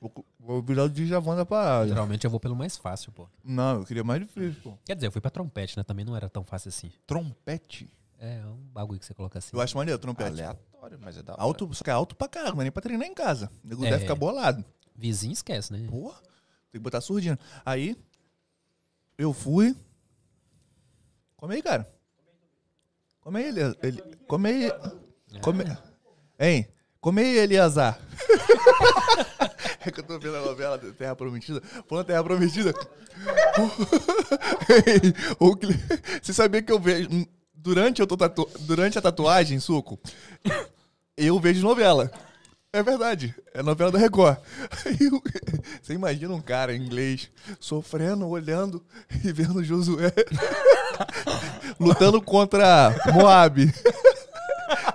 [0.00, 1.88] Vou- Vou virar o Djavan da parada.
[1.88, 3.28] Geralmente eu vou pelo mais fácil, pô.
[3.44, 4.74] Não, eu queria mais difícil, pô.
[4.84, 5.84] Quer dizer, eu fui pra trompete, né?
[5.84, 6.90] Também não era tão fácil assim.
[7.06, 7.88] Trompete.
[8.24, 9.50] É um bagulho que você coloca assim.
[9.52, 10.30] Eu acho maneiro, trompete.
[10.30, 11.42] Aleatório, mas é da hora.
[11.42, 13.50] Alto, só que é alto pra caralho, mas nem pra treinar em casa.
[13.64, 13.90] O nego É.
[13.90, 14.64] deve ficar bolado.
[14.94, 15.84] Vizinho esquece, né?
[15.90, 16.20] Porra,
[16.70, 17.36] tem que botar surdina.
[17.66, 17.96] Aí,
[19.18, 19.74] eu fui.
[21.36, 21.92] Come aí, cara.
[23.22, 23.74] Come aí, Elias.
[23.82, 24.00] Ele...
[24.28, 24.70] Come aí.
[25.42, 25.64] Come...
[26.38, 26.68] Hein?
[27.00, 27.98] Come aí, Eliasar.
[29.84, 31.60] é que eu tô vendo a novela Terra Prometida.
[31.88, 32.70] Falando Terra Prometida.
[36.22, 37.08] Você sabia que eu vejo.
[37.62, 38.48] Durante, eu tô tatu...
[38.60, 39.96] Durante a tatuagem, suco,
[41.16, 42.10] eu vejo novela.
[42.72, 43.34] É verdade.
[43.54, 44.38] É novela da Record.
[45.80, 48.84] Você imagina um cara em inglês sofrendo, olhando
[49.24, 50.12] e vendo Josué
[51.78, 53.72] lutando contra Moab.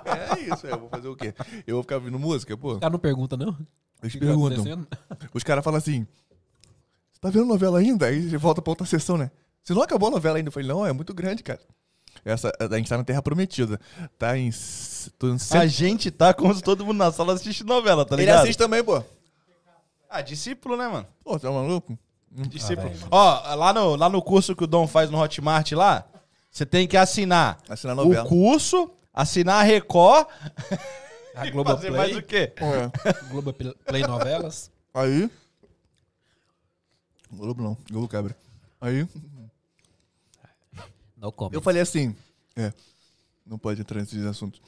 [0.04, 1.32] É, isso, é, eu vou fazer o quê?
[1.66, 2.74] Eu vou ficar ouvindo música, pô?
[2.74, 3.56] O cara não pergunta, não?
[4.02, 4.86] Eles que perguntam.
[5.32, 6.06] Os caras falam assim:
[7.12, 8.06] Você tá vendo novela ainda?
[8.06, 9.30] Aí volta pra outra sessão, né?
[9.62, 10.48] Você não acabou a novela ainda?
[10.48, 11.60] Eu falei: Não, é muito grande, cara.
[12.30, 13.80] Essa, a gente tá na Terra Prometida.
[14.18, 14.48] Tá em.
[14.50, 18.42] em A gente tá como se todo mundo na sala assiste novela, tá Ele ligado?
[18.42, 19.02] assiste também, pô.
[20.10, 21.06] Ah, discípulo, né, mano?
[21.22, 21.98] Pô, tá maluco?
[22.30, 22.88] Discípulo.
[22.88, 23.06] velho.
[23.10, 26.04] Ó, lá no, lá no curso que o Dom faz no Hotmart lá,
[26.50, 28.24] você tem que assinar Assinar novela.
[28.24, 30.26] o curso, assinar a Record
[31.34, 32.52] A e fazer mais o quê?
[32.56, 33.12] É.
[33.30, 34.70] Globoplay Novelas.
[34.94, 35.30] Aí.
[37.30, 38.34] Globo não, Globo Cabra.
[38.80, 39.06] Aí,
[41.20, 41.54] No comment.
[41.54, 42.14] eu falei assim:
[42.56, 42.72] É,
[43.44, 44.60] não pode entrar nesses assuntos.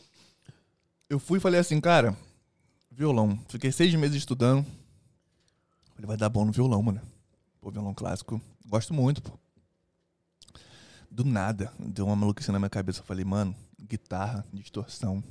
[1.08, 2.16] Eu fui e falei assim, cara,
[2.90, 3.38] violão.
[3.48, 4.64] Fiquei seis meses estudando.
[5.94, 7.00] Falei, vai dar bom no violão, mano.
[7.60, 8.40] Pô, violão clássico.
[8.64, 9.32] Gosto muito, pô.
[11.10, 13.00] Do nada, deu uma maluquice na minha cabeça.
[13.00, 15.22] Eu falei, mano, guitarra, distorção.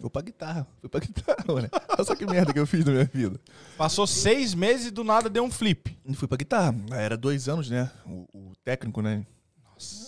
[0.00, 1.68] Vou pra guitarra, fui pra guitarra, mano.
[1.90, 3.38] Olha só que merda que eu fiz na minha vida.
[3.76, 5.96] Passou seis meses e do nada deu um flip.
[6.14, 6.74] Fui pra guitarra.
[6.90, 7.90] Era dois anos, né?
[8.06, 9.26] O, o técnico, né?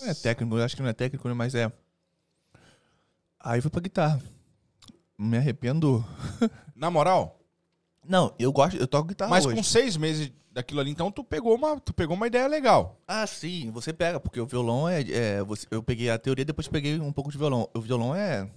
[0.01, 1.33] Não é técnico, eu acho que não é técnico, né?
[1.33, 1.71] Mas é.
[3.39, 4.21] Aí fui pra guitarra.
[5.17, 6.05] Me arrependo.
[6.75, 7.39] Na moral,
[8.05, 9.55] Não, eu gosto, eu toco guitarra mas hoje.
[9.55, 12.97] com seis meses daquilo ali, então tu pegou uma, tu pegou uma ideia legal.
[13.07, 15.01] Ah, sim, você pega, porque o violão é.
[15.01, 17.69] é você- eu peguei a teoria, depois peguei um pouco de violão.
[17.73, 18.49] O violão é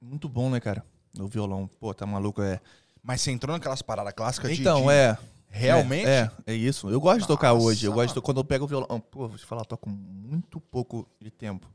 [0.00, 0.84] muito bom, né, cara?
[1.18, 2.60] O violão, pô, tá maluco, é.
[3.02, 4.90] Mas você entrou naquelas paradas clássicas de- Então, de...
[4.90, 5.16] é.
[5.52, 6.06] Realmente?
[6.08, 6.88] É, é, é isso.
[6.88, 7.84] Eu gosto de tocar Nossa, hoje.
[7.86, 9.00] Eu gosto de, quando eu pego o violão.
[9.00, 11.68] Pô, vou te falar, eu toco muito pouco de tempo.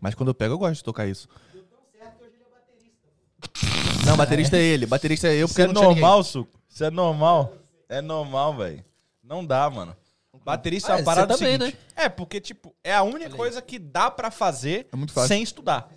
[0.00, 1.28] Mas quando eu pego, eu gosto de tocar isso.
[4.06, 4.86] Não, baterista é ele.
[4.86, 6.02] Baterista é eu, Isso porque é não tinha ninguém.
[6.02, 6.58] normal, Suco.
[6.68, 7.52] Isso é normal.
[7.88, 8.84] É normal, velho.
[9.22, 9.94] Não dá, mano.
[10.44, 11.78] Baterista é Ah, uma parada você também, seguinte.
[11.94, 15.28] É, porque, tipo, é a única coisa que dá pra fazer É muito fácil.
[15.28, 15.90] sem estudar.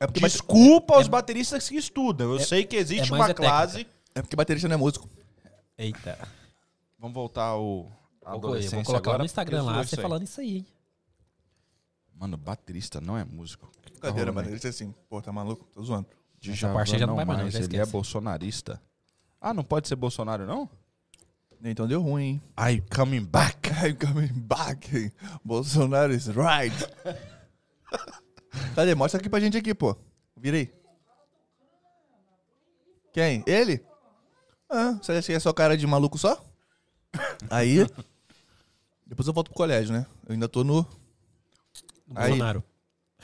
[0.00, 2.32] É porque, Desculpa aos bateristas que estudam.
[2.32, 3.86] Eu sei que existe é uma é classe.
[4.14, 5.08] é porque baterista não é músico.
[5.78, 6.18] Eita.
[6.98, 7.90] Vamos voltar ao.
[8.24, 10.02] adolescência vou colocar agora, no Instagram lá, você aí.
[10.02, 10.56] falando isso aí.
[10.56, 10.66] hein?
[12.14, 13.70] Mano, baterista não é músico.
[13.82, 14.44] Que que tá Cadeira, rolando aí?
[14.44, 14.94] baterista é assim.
[15.08, 15.64] Pô, tá maluco?
[15.72, 16.06] Tô zoando.
[16.40, 18.80] Djavan parte já não vai mais, não, já Ele é bolsonarista.
[19.40, 20.68] Ah, não pode ser Bolsonaro, não?
[21.62, 22.42] Então deu ruim, hein?
[22.58, 23.68] I coming back.
[23.70, 25.12] I'm coming back.
[25.44, 26.74] Bolsonaro is right.
[28.74, 28.94] Cadê?
[28.94, 29.96] Mostra aqui pra gente aqui, pô.
[30.36, 30.72] Vira aí.
[33.12, 33.42] Quem?
[33.46, 33.84] Ele?
[34.68, 36.44] Ah, você acha que é só cara de maluco só?
[37.50, 37.86] Aí.
[39.06, 40.06] Depois eu volto pro colégio, né?
[40.26, 40.82] Eu ainda tô no.
[40.82, 40.88] Do
[42.18, 42.28] Aí.
[42.30, 42.64] Bolsonaro.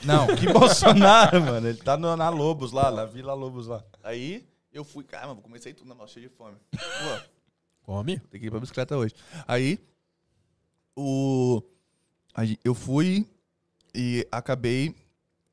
[0.03, 1.67] Não, que Bolsonaro, mano.
[1.67, 3.83] Ele tá no- na Lobos lá, na Vila Lobos lá.
[4.03, 5.03] Aí eu fui.
[5.03, 6.55] Caramba, comecei tudo na mão, cheio de fome.
[6.71, 7.21] Pô,
[7.83, 8.19] Come.
[8.31, 9.13] tem que ir pra bicicleta hoje.
[9.47, 9.79] Aí.
[10.95, 11.61] O.
[12.63, 13.27] eu fui
[13.93, 14.95] e acabei.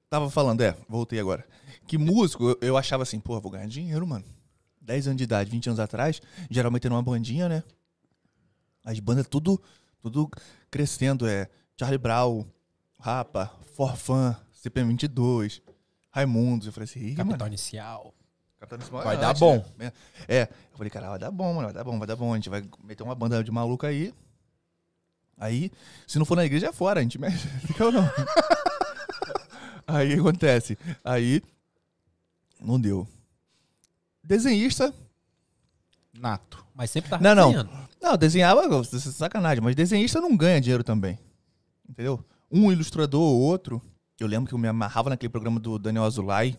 [0.09, 1.46] Tava falando, é, voltei agora.
[1.87, 4.24] Que músico, eu, eu achava assim, porra, vou ganhar dinheiro, mano.
[4.90, 7.62] 10 anos de idade, 20 anos atrás, geralmente era uma bandinha, né?
[8.85, 9.62] As bandas tudo,
[10.03, 10.29] tudo
[10.68, 11.48] crescendo, é
[11.79, 12.44] Charlie Brown,
[12.98, 15.62] Rapa, Forfã, CPM 22,
[16.11, 16.66] Raimundos.
[16.66, 18.14] Eu falei assim, ih, mano, Capital inicial.
[18.59, 19.64] Capitão Nacional Vai é dar antes, bom.
[19.79, 19.92] né?
[20.26, 20.42] É.
[20.42, 22.33] Eu falei, cara, vai dar bom, mano, vai dar bom, vai dar bom.
[22.33, 24.12] A gente vai meter uma banda de maluco aí.
[25.38, 25.70] Aí,
[26.07, 27.46] se não for na igreja, é fora, a gente mexe.
[27.64, 28.11] Fica ou não?
[29.87, 30.76] aí acontece.
[31.05, 31.42] Aí,
[32.61, 33.07] não deu.
[34.31, 34.95] Desenhista.
[36.16, 36.64] Nato.
[36.73, 37.47] Mas sempre tá Não, não.
[37.49, 37.71] desenhando.
[38.01, 41.19] Não, desenhava, isso é sacanagem, mas desenhista não ganha dinheiro também.
[41.88, 42.25] Entendeu?
[42.49, 43.83] Um ilustrador ou outro.
[44.21, 46.57] Eu lembro que eu me amarrava naquele programa do Daniel Azulay.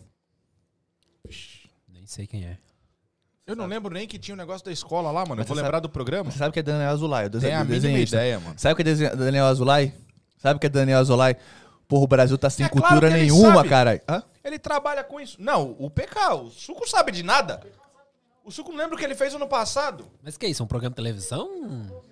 [1.88, 2.58] Nem sei quem é.
[3.46, 5.32] Eu não lembro nem que tinha um negócio da escola lá, mano.
[5.32, 6.30] Eu Mas vou você lembrar do programa.
[6.30, 7.30] Você sabe o que é Daniel Azulay?
[7.30, 8.54] Tem a mínima ideia, mano.
[8.58, 9.94] Sabe o que é Daniel Azulay?
[10.36, 11.36] Sabe o que é Daniel Azulay?
[11.88, 13.68] Porra, o Brasil tá sem É claro cultura ele nenhuma, sabe.
[13.70, 14.00] caralho.
[14.06, 14.22] Hã?
[14.44, 15.36] Ele trabalha com isso.
[15.40, 17.62] Não, o PK, o Suco sabe de nada.
[18.44, 20.10] O Suco não lembra o que ele fez ano passado.
[20.22, 20.64] Mas que é isso?
[20.64, 22.02] Um programa de televisão?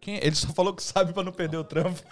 [0.00, 0.16] Quem?
[0.16, 2.00] Ele só falou que sabe pra não perder o trampo.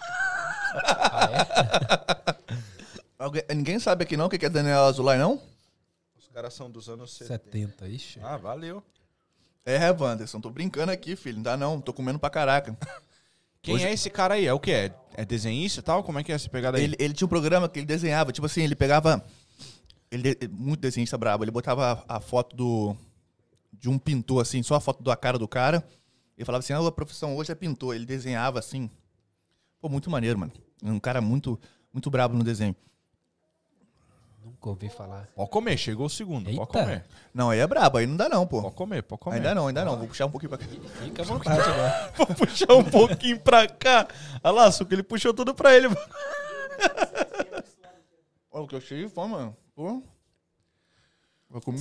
[3.19, 5.41] Alguém- ninguém sabe aqui não o que que é Daniel Azulay, não?
[6.19, 7.45] Os caras são dos anos 70.
[7.45, 8.21] 70, ixi.
[8.23, 8.83] Ah, valeu.
[9.65, 11.37] É, Wanderson, tô brincando aqui, filho.
[11.37, 12.77] Não dá não, tô comendo pra caraca.
[13.63, 14.47] Quem Hoje- é esse cara aí?
[14.47, 14.73] É o quê?
[14.73, 16.05] É, é desenhista e tal?
[16.05, 16.85] Como é que é essa pegada aí?
[16.85, 19.25] Ele, ele tinha um programa que ele desenhava, tipo assim, ele pegava.
[20.11, 22.97] Ele muito desenhista brabo, ele botava a, a foto do.
[23.73, 25.83] de um pintor, assim, só a foto da cara do cara.
[26.39, 27.95] E falava assim: ah, a profissão hoje é pintor.
[27.95, 28.91] Ele desenhava assim.
[29.81, 30.53] Pô, muito maneiro, mano.
[30.83, 31.59] Um cara muito,
[31.93, 32.77] muito brabo no desenho.
[34.47, 35.29] Nunca ouvi falar.
[35.35, 36.49] Pode comer, chegou o segundo.
[36.49, 36.65] Eita.
[36.65, 37.05] Pode comer.
[37.35, 38.63] Não, aí é brabo, aí não dá não, pô.
[38.63, 39.37] Pode comer, pode comer.
[39.39, 39.97] Ainda não, ainda não.
[39.97, 40.67] Vou puxar um pouquinho pra cá.
[41.03, 42.13] Fica à vontade agora.
[42.17, 44.07] Vou puxar um pouquinho pra cá.
[44.45, 45.89] Olha lá, Suco, ele puxou tudo pra ele.
[48.53, 49.57] Olha Pô, que eu cheio de fome, mano.
[49.75, 50.01] Pô.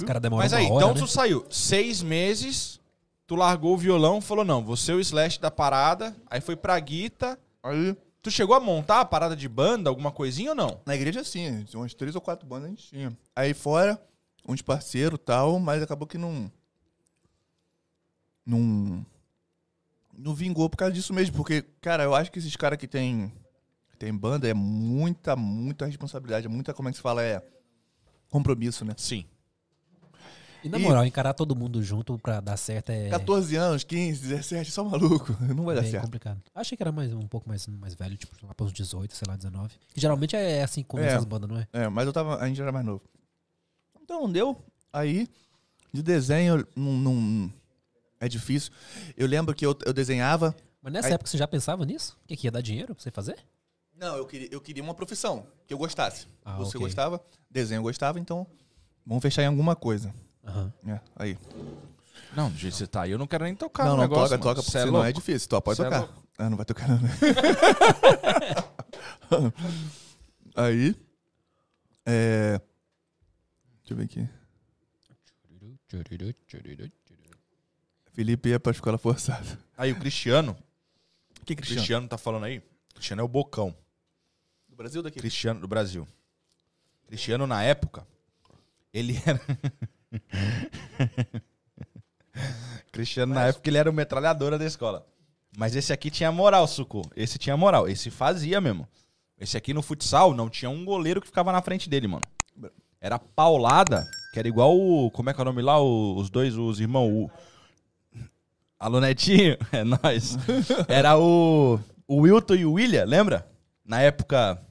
[0.07, 0.99] Caras demoram Mas uma aí, hora, então né?
[0.99, 2.79] tu saiu seis meses,
[3.27, 6.79] tu largou o violão, falou, não, você é o slash da parada, aí foi pra
[6.79, 7.37] guita.
[7.61, 7.95] Aí,
[8.25, 10.81] Tu chegou a montar a parada de banda, alguma coisinha ou não?
[10.83, 11.63] na igreja, sim.
[11.75, 13.15] Umas três ou quatro bandas a gente tinha.
[13.35, 14.03] Aí fora,
[14.47, 16.51] uns parceiros e tal, mas acabou que não...
[18.43, 19.05] Não...
[20.17, 21.35] Não vingou por causa disso mesmo.
[21.35, 23.31] Porque, cara, eu acho que esses caras que tem,
[23.91, 26.47] que tem banda é muita, muita responsabilidade.
[26.47, 27.21] É muita, como é que se fala?
[27.21, 27.43] É
[28.31, 28.95] compromisso, né?
[28.97, 29.23] Sim.
[30.65, 34.27] E na E- moral, encarar todo mundo junto pra dar certo é 14 anos, 15,
[34.27, 35.31] 17, só maluco.
[35.55, 36.05] Não vai dar bem certo.
[36.05, 36.41] complicado.
[36.55, 39.25] Achei que era mais, um pouco mais, mais velho, tipo, lá pra uns 18, sei
[39.27, 39.75] lá, 19.
[39.93, 41.17] Que geralmente é assim que começa É.
[41.17, 41.67] as bandas, não é?
[41.71, 42.37] É, mas eu tava.
[42.41, 43.03] A gente era mais novo.
[44.01, 44.57] Então deu.
[44.91, 45.27] Aí,
[45.93, 46.93] de desenho, não.
[46.93, 47.53] não-
[48.19, 48.71] é difícil.
[49.15, 50.55] Eu lembro que eu, eu desenhava.
[50.81, 52.17] Mas nessa Aí- época você já pensava nisso?
[52.23, 53.37] O que, que ia dar dinheiro pra você fazer?
[53.95, 56.25] Não, eu queria, eu queria uma profissão que eu gostasse.
[56.43, 56.81] Ah, Você ok.
[56.87, 58.47] gostava, desenho eu gostava, então
[59.05, 60.13] vamos fechar em alguma coisa.
[60.45, 60.73] Aham.
[60.87, 61.37] É, aí.
[62.35, 64.03] Não, do jeito que você tá aí, eu não quero nem tocar não, no não,
[64.03, 64.55] negócio, toca, mano.
[64.55, 65.47] toca, porque é senão é difícil.
[65.49, 65.99] Tu pode Cê é tocar.
[65.99, 66.23] louco.
[66.37, 66.99] ah, não vai tocar, não.
[70.63, 70.95] aí.
[72.05, 72.59] É.
[73.79, 74.29] Deixa eu ver aqui.
[78.13, 79.59] Felipe ia pra escola forçada.
[79.77, 80.55] Aí o Cristiano,
[81.45, 82.61] Que o Cristiano tá falando aí,
[82.93, 83.75] Cristiano é o bocão.
[84.69, 85.19] Do Brasil daqui?
[85.19, 86.07] Cristiano do Brasil.
[87.07, 88.05] Cristiano, na época,
[88.93, 89.39] ele era.
[92.91, 95.05] Cristiano, na época, ele era o metralhadora da escola.
[95.57, 97.01] Mas esse aqui tinha moral, Suco.
[97.15, 97.87] Esse tinha moral.
[97.87, 98.87] Esse fazia mesmo.
[99.39, 102.23] Esse aqui no futsal não tinha um goleiro que ficava na frente dele, mano.
[102.99, 105.11] Era paulada, que era igual o.
[105.11, 105.79] Como é que é o nome lá?
[105.79, 107.09] O- os dois, os irmãos.
[107.11, 107.29] O...
[108.79, 109.57] Alô, Netinho?
[109.71, 110.37] É nóis.
[110.87, 111.79] Era o.
[112.07, 113.47] O Wilton e o William, lembra?
[113.83, 114.61] Na época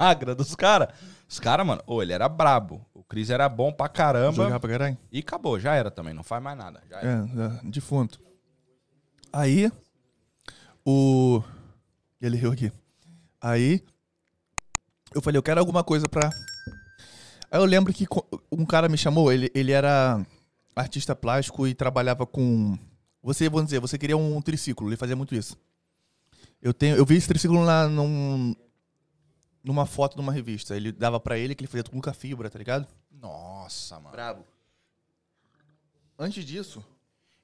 [0.00, 0.88] magra dos caras.
[1.28, 2.84] Os caras, mano, ô, ele era brabo.
[2.92, 4.44] O Cris era bom pra caramba.
[4.44, 4.98] Jogar pra caralho?
[5.10, 6.82] E acabou, já era também, não faz mais nada.
[6.88, 7.08] Já era.
[7.08, 8.20] É, já, defunto.
[9.32, 9.70] Aí,
[10.84, 11.42] o.
[12.20, 12.72] Ele riu aqui.
[13.40, 13.82] Aí,
[15.14, 16.30] eu falei, eu quero alguma coisa pra.
[17.50, 18.06] Aí eu lembro que
[18.50, 20.24] um cara me chamou, ele, ele era
[20.74, 22.78] artista plástico e trabalhava com.
[23.22, 25.56] Você, vamos dizer, você queria um triciclo, ele fazia muito isso.
[26.60, 28.56] Eu, tenho, eu vi esse triciclo lá num,
[29.64, 30.76] numa foto numa revista.
[30.76, 32.86] Ele dava pra ele que ele fazia tudo com a fibra, tá ligado?
[33.10, 34.10] Nossa, mano.
[34.10, 34.44] Brabo.
[36.18, 36.84] Antes disso.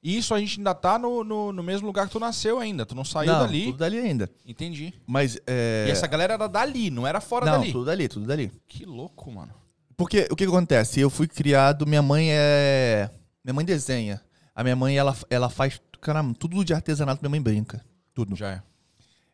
[0.02, 2.86] E isso a gente ainda tá no, no, no mesmo lugar que tu nasceu ainda.
[2.86, 3.64] Tu não saiu não, dali.
[3.66, 4.30] tudo dali ainda.
[4.46, 4.94] Entendi.
[5.06, 5.86] Mas é.
[5.88, 7.72] E essa galera era dali, não era fora não, dali.
[7.72, 8.52] tudo dali, tudo dali.
[8.66, 9.52] Que louco, mano.
[9.96, 11.00] Porque o que, que acontece?
[11.00, 13.10] Eu fui criado, minha mãe é.
[13.44, 14.22] Minha mãe desenha.
[14.54, 15.80] A minha mãe, ela, ela faz.
[16.00, 17.84] Caramba, tudo de artesanato, minha mãe brinca.
[18.14, 18.34] Tudo.
[18.34, 18.62] Já é.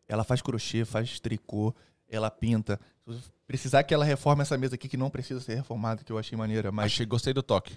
[0.08, 1.72] Ela faz crochê, faz tricô,
[2.08, 2.78] ela pinta.
[3.08, 6.18] Se precisar que ela reforme essa mesa aqui, que não precisa ser reformada, que eu
[6.18, 6.86] achei maneira, mas.
[6.86, 7.74] Achei, gostei do toque.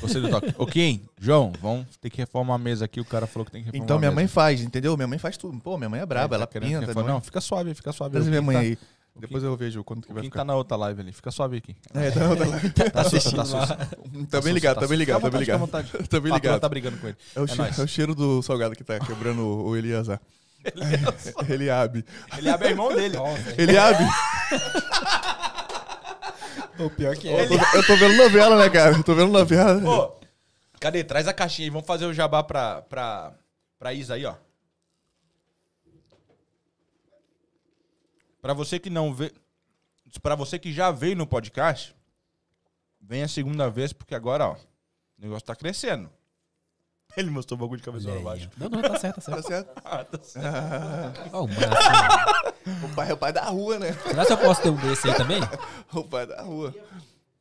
[0.00, 0.52] Gostei do toque.
[0.58, 3.00] ok, João, vamos ter que reformar a mesa aqui.
[3.00, 4.96] O cara falou que tem que reformar Então minha mãe faz, entendeu?
[4.96, 5.58] Minha mãe faz tudo.
[5.60, 6.86] Pô, minha mãe é braba, É, tá ela querendo pinta.
[6.86, 8.12] reformar- Não, fica suave, fica suave.
[8.12, 8.78] Traz minha mãe tá- aí.
[9.18, 10.40] Depois eu vejo quanto que vai ficar.
[10.40, 11.12] tá na outra live ali.
[11.12, 11.74] Fica suave aqui.
[11.94, 12.20] É, tá,
[12.84, 13.66] tá, Tá assistindo Tá lá.
[13.66, 14.26] susto.
[14.26, 15.66] tá bem ligado, tá bem ligado, tá bem ligado.
[16.08, 16.60] Tá bem ligado.
[16.60, 17.16] tá brigando com ele.
[17.34, 19.76] É o, É cheiro, é o cheiro do salgado que tá quebrando o o
[20.74, 21.34] Eliazar.
[21.50, 22.04] Eliabe.
[22.36, 23.16] Ele abre irmão dele.
[23.58, 24.04] Eliabe.
[26.78, 28.94] O pior que Eu tô, eu tô vendo novela, né, cara?
[28.96, 29.82] Eu tô vendo novela.
[29.82, 30.20] Ô,
[30.78, 31.02] cadê?
[31.02, 31.70] Traz a caixinha aí.
[31.70, 33.32] Vamos fazer o jabá pra, pra,
[33.78, 34.34] pra Isa aí, ó.
[38.42, 39.32] Pra você que não vê...
[40.22, 41.96] Pra você que já veio no podcast,
[43.00, 44.58] vem a segunda vez, porque agora, ó, o
[45.18, 46.10] negócio tá crescendo.
[47.16, 48.50] Ele mostrou o bagulho de cabeça pra baixo.
[48.58, 49.48] Não, não, tá certo, tá Tá certo.
[49.48, 49.72] certo?
[49.84, 51.30] Ah, tá certo.
[51.32, 52.54] Ó, o braço.
[52.84, 53.92] O pai é o pai da rua, né?
[54.06, 55.40] Será que eu posso ter um desse aí também?
[55.94, 56.74] O pai da rua.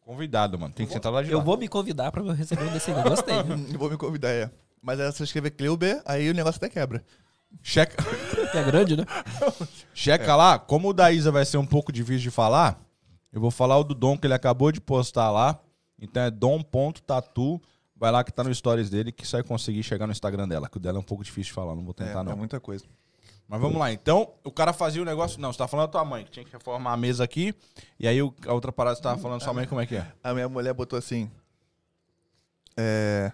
[0.01, 0.73] Convidado, mano.
[0.73, 1.43] Tem que sentar lá de Eu lá.
[1.43, 2.97] vou me convidar pra eu receber um desse aí.
[2.97, 3.41] Eu gostei.
[3.43, 3.73] viu?
[3.73, 4.49] Eu vou me convidar, é.
[4.81, 7.03] Mas é só escrever Cleuber, aí o negócio até quebra.
[7.63, 8.03] Checa,
[8.51, 9.05] Que é grande, né?
[9.93, 10.59] checa lá.
[10.59, 12.79] Como o da Isa vai ser um pouco difícil de falar,
[13.33, 15.57] eu vou falar o do Dom que ele acabou de postar lá.
[15.99, 17.61] Então é dom.tatu.
[17.97, 20.67] Vai lá que tá no stories dele que vai conseguir chegar no Instagram dela.
[20.67, 22.33] Que o dela é um pouco difícil de falar, não vou É, tentar não.
[22.33, 22.83] é muita coisa.
[23.47, 23.91] Mas vamos lá.
[23.91, 25.39] Então, o cara fazia o negócio...
[25.39, 27.53] Não, você tá falando da tua mãe, que tinha que reformar a mesa aqui.
[27.99, 30.11] E aí a outra parada você tava falando sua mãe como é que é.
[30.23, 31.29] A minha mulher botou assim.
[32.75, 33.31] É.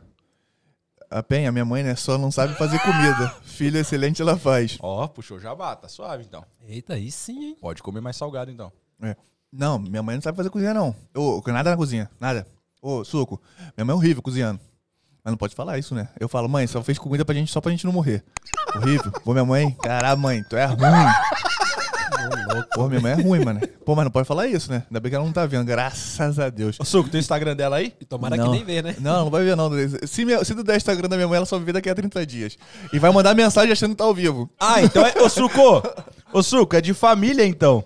[1.09, 3.29] A Penha, minha mãe, né, só não sabe fazer comida.
[3.43, 4.77] Filho excelente ela faz.
[4.79, 6.45] Ó, puxou jabá, tá suave então.
[6.65, 7.57] Eita, aí sim, hein?
[7.59, 8.71] Pode comer mais salgado então.
[9.01, 9.15] É.
[9.51, 10.95] Não, minha mãe não sabe fazer cozinha, não.
[11.13, 12.47] Ô, nada na cozinha, nada.
[12.81, 13.39] Ô, suco,
[13.77, 14.59] minha mãe é horrível cozinhando.
[15.23, 16.09] Mas não pode falar isso, né?
[16.19, 18.23] Eu falo, mãe, só fez comida pra gente, só pra gente não morrer.
[18.75, 19.11] Horrível.
[19.23, 20.79] Vou minha mãe, caralho, mãe, tu é ruim.
[22.53, 22.69] louco.
[22.73, 23.59] Pô, minha mãe é ruim, mano.
[23.85, 24.83] Pô, mas não pode falar isso, né?
[24.89, 26.79] Ainda bem que ela não tá vendo, graças a Deus.
[26.79, 27.93] Ô, Suco, tem o Instagram dela aí?
[28.01, 28.45] E tomara Não.
[28.45, 28.95] que nem vê, né?
[28.99, 29.69] Não, não vai ver, não.
[30.07, 32.25] Se, minha, se tu der Instagram da minha mãe, ela só ver daqui a 30
[32.25, 32.57] dias.
[32.91, 34.49] E vai mandar mensagem achando que tá ao vivo.
[34.59, 35.13] Ah, então é.
[35.21, 35.83] Ô, Suco!
[36.33, 37.83] Ô, Suco, é de família então.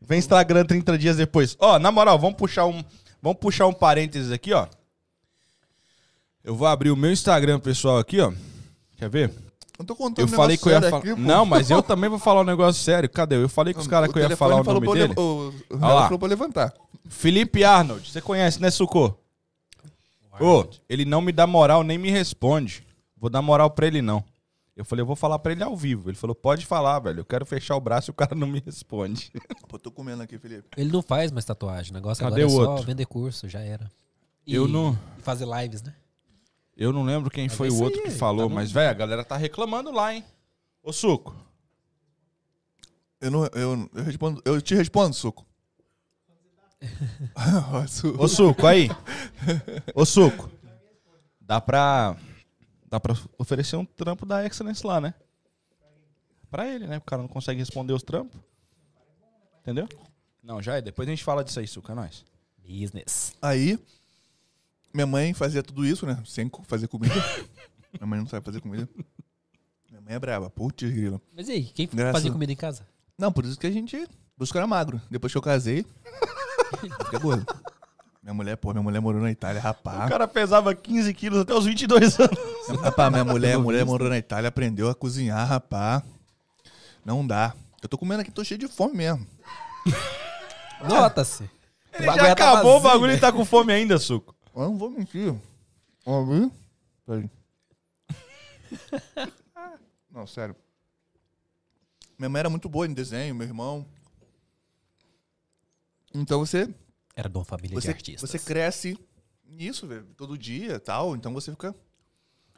[0.00, 1.56] Vem Instagram 30 dias depois.
[1.58, 2.84] Ó, na moral, vamos puxar um.
[3.22, 4.66] Vamos puxar um parênteses aqui, ó.
[6.42, 8.32] Eu vou abrir o meu Instagram, pessoal, aqui, ó.
[8.96, 9.30] Quer ver?
[9.78, 11.04] Eu tô contando Eu um falei que eu ia falar.
[11.16, 13.08] Não, mas eu também vou falar um negócio sério.
[13.08, 13.36] Cadê?
[13.36, 15.14] Eu falei com os caras que eu ia falar o falou nome dele.
[15.14, 16.74] le- O, falou pra eu levantar.
[17.08, 18.10] Felipe Arnold.
[18.10, 19.16] Você conhece, né, Suco?
[20.38, 22.82] Ô, ele não me dá moral nem me responde.
[23.16, 24.24] Vou dar moral pra ele, não.
[24.80, 26.08] Eu falei, eu vou falar pra ele ao vivo.
[26.08, 27.20] Ele falou, pode falar, velho.
[27.20, 29.30] Eu quero fechar o braço e o cara não me responde.
[29.68, 30.68] Pô, tô comendo aqui, Felipe.
[30.74, 31.90] Ele não faz mais tatuagem.
[31.90, 32.86] O negócio Cadê agora é o só outro?
[32.86, 33.92] vender curso, já era.
[34.46, 35.94] E Eu não- e fazer lives, né?
[36.74, 38.94] Eu não lembro quem Mas foi o outro aí, que falou, tá mas, velho, a
[38.94, 40.24] galera tá reclamando lá, hein?
[40.82, 41.36] Ô, Suco.
[43.20, 45.44] Eu, não, eu, eu, respondo, eu te respondo, Suco.
[48.18, 48.88] Ô, Suco, aí.
[49.94, 50.50] Ô, Suco.
[51.38, 52.16] Dá pra.
[52.90, 55.14] Dá pra oferecer um trampo da Excellence lá, né?
[56.50, 56.98] Pra ele, né?
[56.98, 58.40] O cara não consegue responder os trampos.
[59.60, 59.88] Entendeu?
[60.42, 60.80] Não, já é.
[60.82, 61.92] Depois a gente fala disso aí, Suco.
[61.92, 62.24] É nóis.
[62.58, 63.34] Business.
[63.40, 63.78] Aí,
[64.92, 66.20] minha mãe fazia tudo isso, né?
[66.26, 67.14] Sem fazer comida.
[67.94, 68.88] minha mãe não sabe fazer comida.
[69.88, 70.50] Minha mãe é brava.
[70.50, 71.20] Putz, grilo.
[71.32, 72.86] Mas e aí, quem Graças- fazia comida em casa?
[73.16, 75.00] Não, por isso que a gente buscou era magro.
[75.10, 75.84] Depois que eu casei,
[77.04, 77.46] fiquei gordo.
[78.22, 80.10] Minha mulher, pô, minha mulher morou na Itália, O rapaz.
[80.10, 82.38] cara pesava 15 quilos até os 22 anos.
[82.82, 86.02] Rapaz, minha mulher, mulher morou na Itália, aprendeu a cozinhar, rapaz.
[87.04, 87.54] Não dá.
[87.82, 89.26] Eu tô comendo aqui, tô cheio de fome mesmo.
[90.86, 91.44] Nota-se.
[91.44, 91.48] O
[91.94, 93.20] Ele já tá acabou o bagulho e né?
[93.20, 94.34] tá com fome ainda, Suco.
[94.54, 95.34] Eu não vou mentir.
[96.04, 96.24] Ó?
[97.06, 97.30] Peraí.
[100.12, 100.56] Não, sério.
[102.18, 103.86] Minha mãe era muito boa em desenho, meu irmão.
[106.12, 106.68] Então você,
[107.20, 108.30] Era Dom Família você, de Artistas.
[108.30, 108.98] você cresce
[109.44, 111.14] nisso, velho, todo dia e tal.
[111.14, 111.76] Então você fica.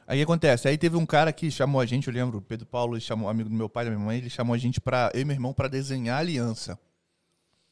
[0.07, 0.69] Aí o que acontece?
[0.69, 3.27] Aí teve um cara que chamou a gente, eu lembro, o Pedro Paulo, ele chamou,
[3.27, 5.11] amigo do meu pai e da minha mãe, ele chamou a gente pra.
[5.13, 6.79] Eu e meu irmão pra desenhar aliança.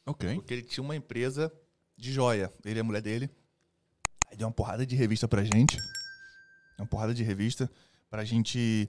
[0.05, 0.35] Ok.
[0.35, 1.51] Porque ele tinha uma empresa
[1.95, 2.51] de joia.
[2.65, 3.29] Ele e a mulher dele.
[4.29, 5.77] Aí deu uma porrada de revista pra gente.
[6.77, 7.71] Uma porrada de revista
[8.09, 8.85] pra gente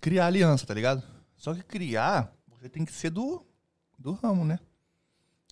[0.00, 1.02] criar aliança, tá ligado?
[1.36, 3.44] Só que criar, você tem que ser do,
[3.98, 4.60] do ramo, né?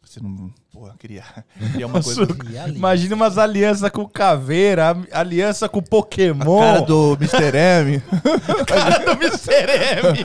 [0.09, 0.53] Você não.
[0.73, 1.45] Porra, criar.
[1.73, 2.27] Criar uma coisa.
[2.75, 6.61] Imagina umas alianças com caveira, a- aliança com Pokémon.
[6.61, 7.57] Cara do Mr.
[7.57, 8.03] M.
[8.67, 9.53] cara do Mr.
[9.53, 10.19] M.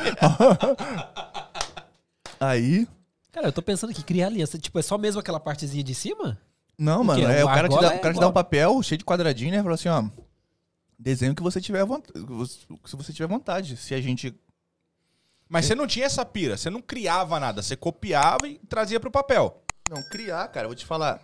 [2.40, 2.88] Aí.
[3.32, 4.58] Cara, eu tô pensando aqui, criar aliança.
[4.58, 6.38] Tipo, é só mesmo aquela partezinha de cima?
[6.78, 8.34] Não, O mano, é, o A cara te dá, é o cara te dá um
[8.34, 9.58] papel cheio de quadradinho, né?
[9.62, 10.04] Falou assim, ó.
[10.98, 12.20] Desenho que você tiver vontade.
[12.86, 13.76] Se você tiver vontade.
[13.78, 14.34] Se a gente
[15.50, 19.12] Mas você não tinha essa pira, você não criava nada, você copiava e trazia pro
[19.12, 19.63] papel.
[19.90, 21.22] Não, criar, cara, vou te falar.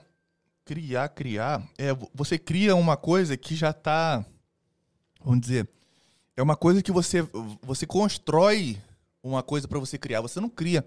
[0.66, 1.64] Criar, criar.
[1.78, 4.24] É, vo- você cria uma coisa que já tá.
[5.24, 5.68] Vamos dizer.
[6.36, 7.28] É uma coisa que você.
[7.64, 8.78] Você constrói
[9.24, 10.22] uma coisa pra você criar.
[10.22, 10.86] Você não cria.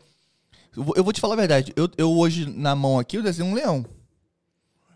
[0.96, 1.72] Eu vou, te falar a verdade.
[1.76, 3.84] Eu, eu hoje, na mão aqui, eu desenho um leão.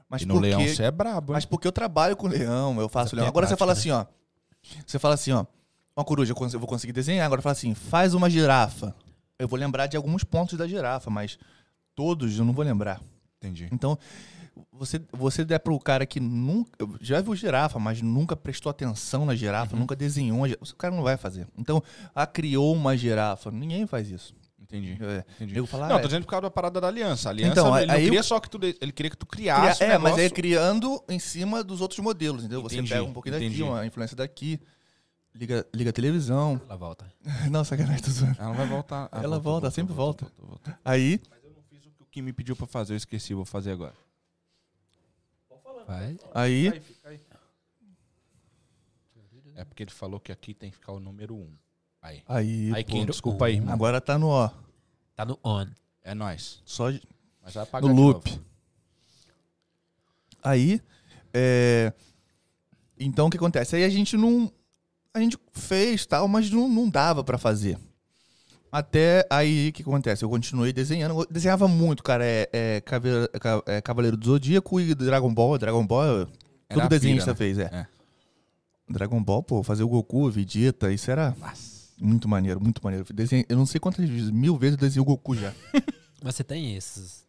[0.08, 1.34] Mas e no porque, leão você é brabo, hein?
[1.34, 3.28] mas porque eu trabalho com leão, eu faço Você leão.
[3.28, 3.78] Agora você prática, fala né?
[3.80, 4.06] assim, ó.
[4.86, 5.44] Você fala assim, ó.
[5.96, 7.26] Uma coruja eu vou conseguir desenhar.
[7.26, 8.94] Agora fala assim, faz uma girafa.
[9.38, 11.38] Eu vou lembrar de alguns pontos da girafa, mas
[11.96, 13.00] todos eu não vou lembrar.
[13.38, 13.68] Entendi.
[13.72, 13.98] Então,
[14.72, 16.70] você, você der pro cara que nunca.
[17.00, 19.80] Já viu girafa, mas nunca prestou atenção na girafa, Uhum.
[19.80, 20.72] nunca desenhou uma girafa.
[20.72, 21.46] O cara não vai fazer.
[21.58, 21.82] Então,
[22.14, 23.50] ah, criou uma girafa.
[23.50, 24.34] Ninguém faz isso.
[24.60, 24.98] Entendi.
[25.00, 25.54] É, Entendi.
[25.54, 27.28] nego fala, Não, ah, tô dizendo por causa da parada da aliança.
[27.28, 28.58] A aliança, Então, ele não aí queria eu- só que tu...
[28.62, 32.00] Ele queria que tu cria- criasse é, um mas é criando em cima dos outros
[32.00, 32.62] modelos, entendeu?
[32.62, 33.58] Você Entendi, pega um pouquinho entendi.
[33.58, 34.58] daqui, uma influência daqui,
[35.32, 36.60] liga, liga a televisão.
[36.66, 37.06] Ela volta.
[37.50, 38.36] Não, sacanagem, tô zoando.
[38.40, 39.08] Ela vai voltar.
[39.12, 40.24] Ah, Ela volta, sempre volta.
[40.24, 40.74] voltou, voltou.
[40.84, 43.72] Aí, Mas eu não fiz o que me pediu pra fazer, eu esqueci, vou fazer
[43.72, 43.92] agora.
[45.86, 46.18] Vai.
[46.32, 46.82] aí.
[49.54, 51.52] É porque ele falou que aqui tem que ficar o número um.
[52.00, 52.22] Aí.
[52.26, 53.58] Aí, Aí, pô, Kim, desculpa aí.
[53.68, 54.48] agora tá no ó.
[55.14, 55.66] Tá no on.
[56.02, 56.62] É nóis.
[56.64, 57.02] Só de-
[57.42, 58.30] Mas vai apagar no loop.
[58.30, 58.44] novo.
[60.42, 60.80] Aí,
[61.34, 61.92] é...
[62.98, 63.76] Então, o que acontece?
[63.76, 64.50] Aí a gente não...
[65.12, 67.78] A gente fez tal, mas não, não dava pra fazer.
[68.78, 70.22] Até aí, o que acontece?
[70.24, 71.20] Eu continuei desenhando.
[71.22, 72.22] Eu desenhava muito, cara.
[72.24, 73.30] É, é, Caveira-
[73.66, 75.56] é Cavaleiro do Zodíaco e Dragon Ball.
[75.56, 76.28] Dragon Ball,
[76.68, 77.36] Era todo desenhista né?
[77.36, 77.70] fez, é.
[77.72, 77.86] É.
[78.88, 81.34] Dragon Ball, pô, fazer o Goku, o Vegeta, isso era
[81.98, 83.06] muito maneiro, muito maneiro.
[83.08, 85.52] Eu Desenhei, eu não sei quantas vezes, mil vezes eu desenhei o Goku já.
[86.22, 87.24] Mas você tem esses,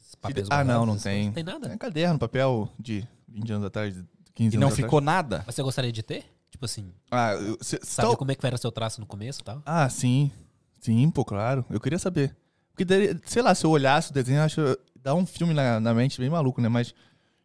[0.00, 1.12] esses papéis Ah, não, guardados, não tem.
[1.12, 1.26] coisas?
[1.26, 1.74] Não tem nada?
[1.74, 3.94] É caderno, papel de 20 anos atrás,
[4.34, 4.76] 15 E anos não atrás.
[4.76, 5.42] ficou nada?
[5.46, 6.24] Mas você gostaria de ter?
[6.50, 9.40] Tipo assim, Ah, eu- cê- saber tal- como é que era seu traço no começo
[9.42, 9.62] e tal?
[9.66, 10.32] ah, sim.
[10.80, 11.64] Sim, pô, claro.
[11.70, 12.34] Eu queria saber.
[12.74, 12.84] Porque,
[13.26, 14.60] sei lá, se eu olhasse o desenho, eu acho.
[14.96, 16.68] Dá um filme na, na mente bem maluco, né?
[16.68, 16.94] Mas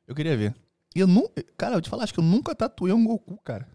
[0.08, 0.56] eu queria ver.
[0.96, 1.44] E eu nunca.
[1.58, 3.68] Cara, eu vou te falar, acho que eu nunca tatuei um Goku, cara.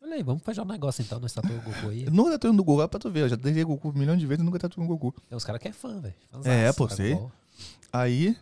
[0.00, 2.04] Olha aí, vamos fazer um negócio então no Estatua Goku aí.
[2.04, 3.22] Eu nunca tatuei um do Goku, é pra tu ver.
[3.22, 5.12] Eu já desenhei Goku um milhão de vezes e nunca tatuei um Goku.
[5.28, 6.14] Tem uns caras que é fã, velho.
[6.44, 7.18] É, pô, sei.
[7.92, 8.36] Aí.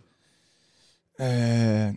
[1.18, 1.94] É.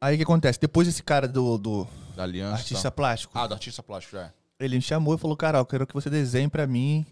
[0.00, 0.60] Aí o que acontece?
[0.60, 2.56] Depois esse cara do, do Da aliança.
[2.56, 2.90] artista tá.
[2.90, 4.32] plástico, Ah, do artista plástico, já é.
[4.58, 7.06] Ele me chamou e falou: Cara, eu quero que você desenhe pra mim.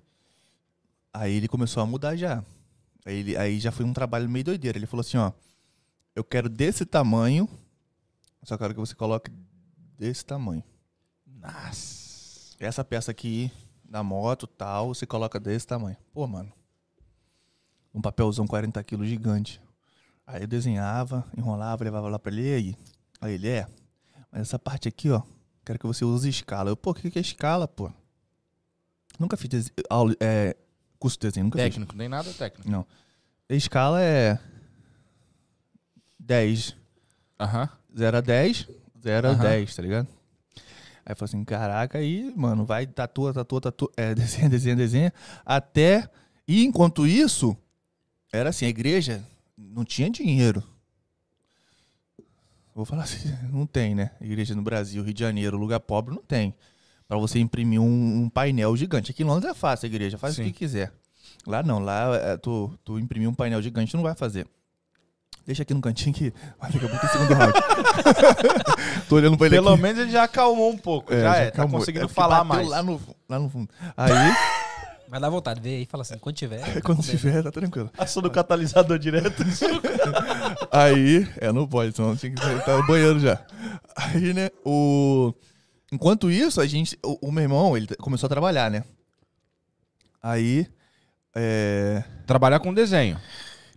[1.13, 2.43] Aí ele começou a mudar já.
[3.05, 4.79] Aí, ele, aí já foi um trabalho meio doideiro.
[4.79, 5.33] Ele falou assim: Ó,
[6.15, 7.49] eu quero desse tamanho,
[8.43, 9.31] só quero que você coloque
[9.99, 10.65] desse tamanho.
[11.27, 12.57] Nossa.
[12.59, 13.51] Essa peça aqui
[13.89, 15.97] na moto tal, você coloca desse tamanho.
[16.13, 16.53] Pô, mano.
[17.95, 19.61] Um papelzão 40 quilos gigante.
[20.27, 22.43] Aí eu desenhava, enrolava, levava lá pra ele.
[22.43, 22.77] E aí?
[23.21, 23.67] Aí ele é.
[24.31, 25.23] Mas essa parte aqui, ó.
[25.67, 26.71] Quero que você use escala.
[26.71, 27.93] Eu, pô, o que, que é escala, pô?
[29.19, 30.57] Nunca fiz dese- aula, é,
[30.99, 31.71] curso de desenho, nunca fiz.
[31.75, 32.71] Técnico, nem nada técnico.
[32.71, 32.87] Não.
[33.51, 34.39] Escala é
[36.19, 36.77] 10.
[37.39, 37.69] Aham.
[37.99, 38.69] 0 a 10,
[39.03, 39.43] 0 a Aham.
[39.43, 40.07] 10, tá ligado?
[41.05, 45.13] Aí eu falei assim, caraca, aí, mano, vai, tatua, tatua, tatua, é, desenha, desenha, desenha,
[45.45, 46.09] até...
[46.49, 47.57] E enquanto isso,
[48.33, 49.25] era assim, a igreja
[49.59, 50.63] não tinha dinheiro.
[52.77, 54.11] Vou falar assim, não tem, né?
[54.21, 56.55] Igreja no Brasil, Rio de Janeiro, lugar pobre, não tem.
[57.09, 59.13] Pra você imprimir um, um painel gigante.
[59.13, 60.43] Aqui em Londres é fácil, a igreja faz Sim.
[60.43, 60.93] o que quiser.
[61.47, 64.47] Lá não, lá é, tu, tu imprimir um painel gigante, tu não vai fazer.
[65.47, 67.53] Deixa aqui no cantinho que daqui a pouco tem segundo round.
[69.09, 69.83] Tô olhando pra ele Pelo aqui.
[69.83, 71.15] menos ele já acalmou um pouco.
[71.15, 72.69] É, já já é, tá conseguindo É falar mais.
[72.69, 73.71] Lá no, lá no fundo.
[73.97, 74.13] Aí,
[75.09, 76.61] Mas dá vontade, vê aí e fala assim, quando tiver.
[76.83, 77.91] quando tiver, tá tranquilo.
[77.97, 79.43] Passou do catalisador direto.
[80.73, 83.41] Aí, é, não pode, senão tinha que estar no banheiro já.
[83.97, 85.33] Aí, né, o...
[85.93, 86.99] Enquanto isso, a gente...
[87.05, 88.85] O, o meu irmão, ele começou a trabalhar, né?
[90.23, 90.67] Aí,
[91.35, 92.03] é...
[92.27, 93.19] Trabalhar com desenho.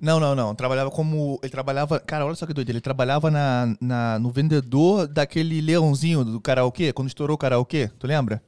[0.01, 0.55] Não, não, não.
[0.55, 1.39] Trabalhava como...
[1.43, 1.99] Ele trabalhava...
[1.99, 2.69] Cara, olha só que doido.
[2.69, 7.89] Ele trabalhava na, na, no vendedor daquele leãozinho do karaokê, quando estourou o karaokê.
[7.99, 8.41] Tu lembra?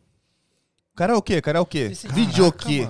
[0.96, 1.92] Karaokê, karaokê.
[1.92, 2.88] Esse- Videokê.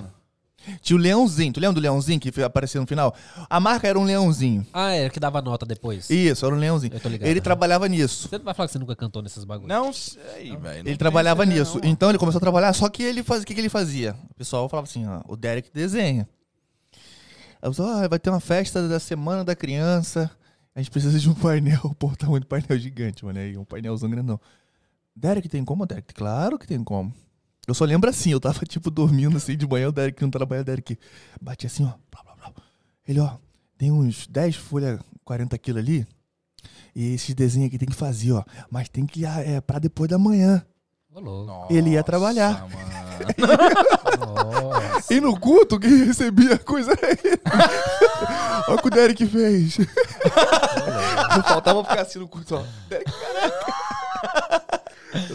[0.80, 1.52] Tinha o leãozinho.
[1.52, 3.14] Tu lembra do leãozinho que apareceu no final?
[3.50, 4.64] A marca era um leãozinho.
[4.72, 6.08] Ah, era que dava nota depois.
[6.08, 6.94] Isso, era um leãozinho.
[6.94, 7.28] Eu tô ligado.
[7.28, 7.44] Ele né?
[7.44, 8.28] trabalhava nisso.
[8.28, 9.68] Você não vai falar que você nunca cantou nesses bagulhos.
[9.68, 10.88] Não sei, velho.
[10.88, 11.80] Ele trabalhava nisso.
[11.82, 13.42] Então ele começou a trabalhar, só que ele fazia.
[13.42, 14.14] O que, que ele fazia?
[14.30, 16.28] O pessoal falava assim, ó, o Derek desenha.
[17.60, 20.30] Aí eu falei, ah, vai ter uma festa da semana da criança.
[20.74, 23.38] A gente precisa de um painel, pô, tamanho do painel gigante, mano.
[23.38, 24.40] Aí um painelzão grandão.
[25.14, 26.14] Derek tem como, Derek?
[26.14, 27.12] Claro que tem como.
[27.66, 30.62] Eu só lembro assim, eu tava tipo dormindo assim de manhã, o Derek não trabalha,
[30.62, 30.98] o Derek
[31.40, 31.92] batia assim, ó.
[32.10, 32.52] Blá, blá, blá.
[33.06, 33.36] Ele, ó,
[33.78, 36.06] tem uns 10 folhas 40 quilos ali.
[36.94, 38.44] E esse desenho aqui tem que fazer, ó.
[38.70, 40.64] Mas tem que ah, é pra depois da manhã.
[41.14, 41.72] Louco.
[41.72, 42.66] Ele ia trabalhar.
[42.68, 42.92] Mano.
[44.18, 45.12] Nossa.
[45.12, 47.40] E no culto, quem recebia a coisa era ele.
[48.68, 49.78] Olha o que o Derek fez.
[49.78, 52.64] Não faltava ficar assim no culto, ó.
[52.88, 53.10] Derek,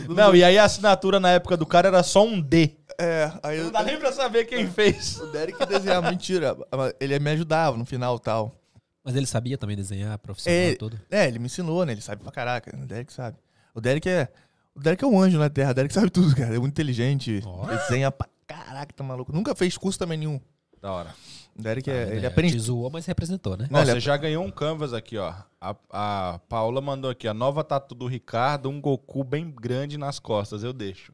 [0.09, 2.71] Não, e aí a assinatura na época do cara era só um D.
[2.99, 5.19] É, aí Não eu, dá nem pra saber quem fez.
[5.19, 6.55] o Derek desenhava, mentira.
[6.99, 8.55] Ele me ajudava no final e tal.
[9.03, 10.99] Mas ele sabia também desenhar, profissional É, e tudo.
[11.09, 11.93] é, ele me ensinou, né?
[11.93, 12.75] Ele sabe pra caraca.
[12.75, 13.37] O Derek sabe.
[13.73, 14.27] O Derek é.
[14.75, 15.71] O Derek é um anjo na Terra.
[15.71, 16.53] O Derek sabe tudo, cara.
[16.55, 17.41] É muito inteligente.
[17.45, 17.65] Ó.
[17.67, 19.31] Desenha pra caraca, tá maluco.
[19.31, 20.41] Nunca fez curso também nenhum.
[20.81, 21.15] Da hora.
[21.57, 22.05] Derek é.
[22.05, 22.19] Tá ele?
[22.21, 22.59] Te aprende.
[22.59, 23.67] zoou, mas representou, né?
[23.69, 25.33] Não, ele você já ganhou um canvas aqui, ó.
[25.59, 30.19] A, a Paula mandou aqui, a nova tatu do Ricardo, um Goku bem grande nas
[30.19, 31.11] costas, eu deixo.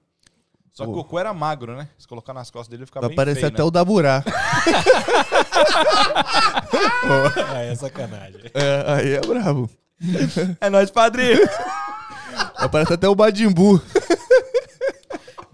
[0.74, 0.94] Só que o.
[0.94, 1.88] Goku era magro, né?
[1.98, 3.68] Se colocar nas costas dele, fica Vai bem parecer feio, até né?
[3.68, 4.24] o Daburá.
[7.06, 8.42] Ah, é sacanagem.
[8.54, 9.70] É, aí é brabo.
[10.60, 11.38] É nóis, padrinho!
[12.58, 13.82] Vai parecer até o Badimbu.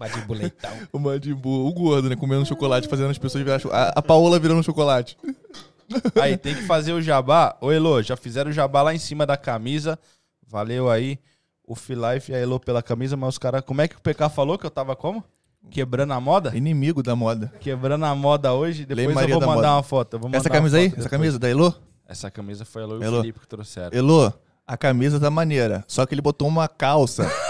[0.00, 0.70] Badimbu leitão.
[0.92, 2.16] O Badimbu, o gordo, né?
[2.16, 5.16] Comendo chocolate, fazendo as pessoas virar cho- a, a Paola virando chocolate.
[6.20, 7.56] Aí, tem que fazer o jabá.
[7.60, 9.98] Ô, Elo, já fizeram o jabá lá em cima da camisa.
[10.46, 11.18] Valeu aí
[11.66, 13.62] o Filife e a Elo pela camisa, mas os caras...
[13.64, 15.22] Como é que o PK falou que eu tava como?
[15.70, 16.56] Quebrando a moda?
[16.56, 17.52] Inimigo da moda.
[17.60, 18.86] Quebrando a moda hoje.
[18.86, 19.72] Depois eu Maria vou da mandar moda.
[19.76, 20.14] uma foto.
[20.14, 20.86] eu vou Essa mandar uma camisa aí?
[20.86, 21.10] Essa depois.
[21.10, 21.72] camisa da Elô?
[22.08, 23.16] Essa camisa foi a Elo e o Elo.
[23.20, 23.90] Felipe que trouxeram.
[23.96, 24.32] Elô,
[24.66, 25.84] a camisa tá maneira.
[25.86, 27.28] Só que ele botou uma calça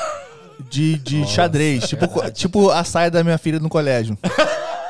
[0.69, 1.89] de, de xadrez.
[1.89, 4.17] Tipo, tipo a saia da minha filha no colégio.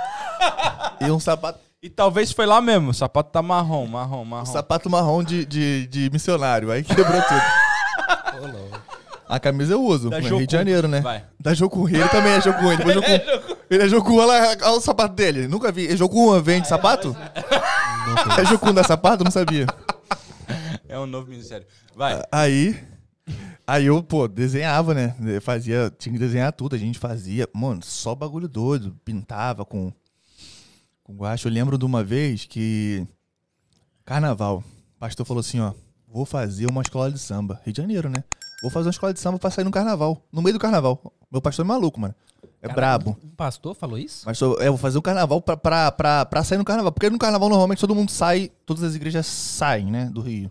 [1.01, 2.91] e um sapato, E talvez foi lá mesmo.
[2.91, 4.43] O sapato tá marrom, marrom, marrom.
[4.43, 6.71] um sapato marrom de, de, de missionário.
[6.71, 7.43] Aí quebrou tudo.
[9.31, 10.11] A camisa eu uso.
[10.11, 10.39] Da no Jocum.
[10.39, 11.01] Rio de Janeiro, né?
[11.01, 11.23] Vai.
[11.39, 11.89] Da Jocum.
[11.89, 12.66] Ele também é Jocum.
[12.73, 13.57] Ele, foi Jocum.
[13.71, 14.16] ele é Jocum.
[14.16, 15.47] Olha lá olha o sapato dele.
[15.47, 15.97] Nunca vi.
[15.97, 17.16] Jocum vende sapato?
[18.37, 19.23] É Jocum da sapato?
[19.23, 19.66] Não sabia.
[20.89, 21.64] É um novo ministério.
[21.95, 22.21] Vai.
[22.33, 22.77] Aí,
[23.71, 25.14] aí eu, pô, desenhava, né?
[25.21, 28.97] Eu Fazia, tinha que desenhar tudo, a gente fazia, mano, só bagulho doido.
[29.05, 29.93] Pintava com,
[31.05, 31.47] Com guache.
[31.47, 33.07] Eu lembro de uma vez que.
[34.05, 34.64] Carnaval.
[34.97, 35.73] O pastor falou assim: ó,
[36.07, 37.61] vou fazer uma escola de samba.
[37.64, 38.25] Rio de Janeiro, né?
[38.61, 40.23] Vou fazer uma escola de samba pra sair no carnaval.
[40.33, 41.01] No meio do carnaval.
[41.31, 42.14] Meu pastor é maluco, mano.
[42.62, 43.16] É Cara, brabo.
[43.25, 44.25] Um pastor falou isso?
[44.27, 46.93] Mas eu, eu vou fazer um carnaval pra, pra, pra, pra sair no carnaval.
[46.93, 50.11] Porque no carnaval normalmente todo mundo sai, todas as igrejas saem, né?
[50.12, 50.51] Do Rio.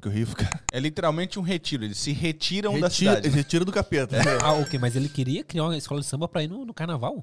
[0.00, 0.48] Porque o Rio fica.
[0.72, 1.84] É literalmente um retiro.
[1.84, 3.28] Eles se retiram da Retira, cidade.
[3.28, 4.16] retira do capeta.
[4.42, 7.22] Ah, ok, mas ele queria criar uma escola de samba pra ir no, no carnaval.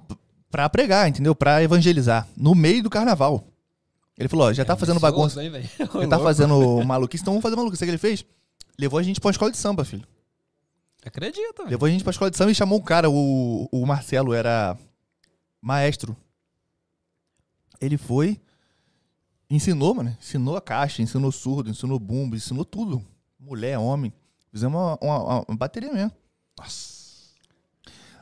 [0.52, 1.34] Pra pregar, entendeu?
[1.34, 2.28] Pra evangelizar.
[2.38, 3.44] No meio do carnaval.
[4.16, 5.42] Ele falou: ó, já tá fazendo bagunça.
[5.50, 5.68] Velho?
[5.80, 7.80] Já tá fazendo maluquice, então vamos fazer maluquice.
[7.80, 8.24] Sabe o que ele fez?
[8.78, 10.08] Levou a gente pra uma escola de samba, filho.
[11.04, 11.72] Acredita, velho.
[11.72, 14.78] Levou a gente pra escola de samba e chamou um cara, o, o Marcelo, era
[15.60, 16.16] maestro.
[17.82, 18.40] Ele foi,
[19.50, 20.16] ensinou, mano.
[20.20, 23.04] Ensinou a caixa, ensinou surdo, ensinou bumbo, ensinou tudo.
[23.40, 24.12] Mulher, homem.
[24.52, 26.12] Fizemos uma, uma- uma bateria mesmo.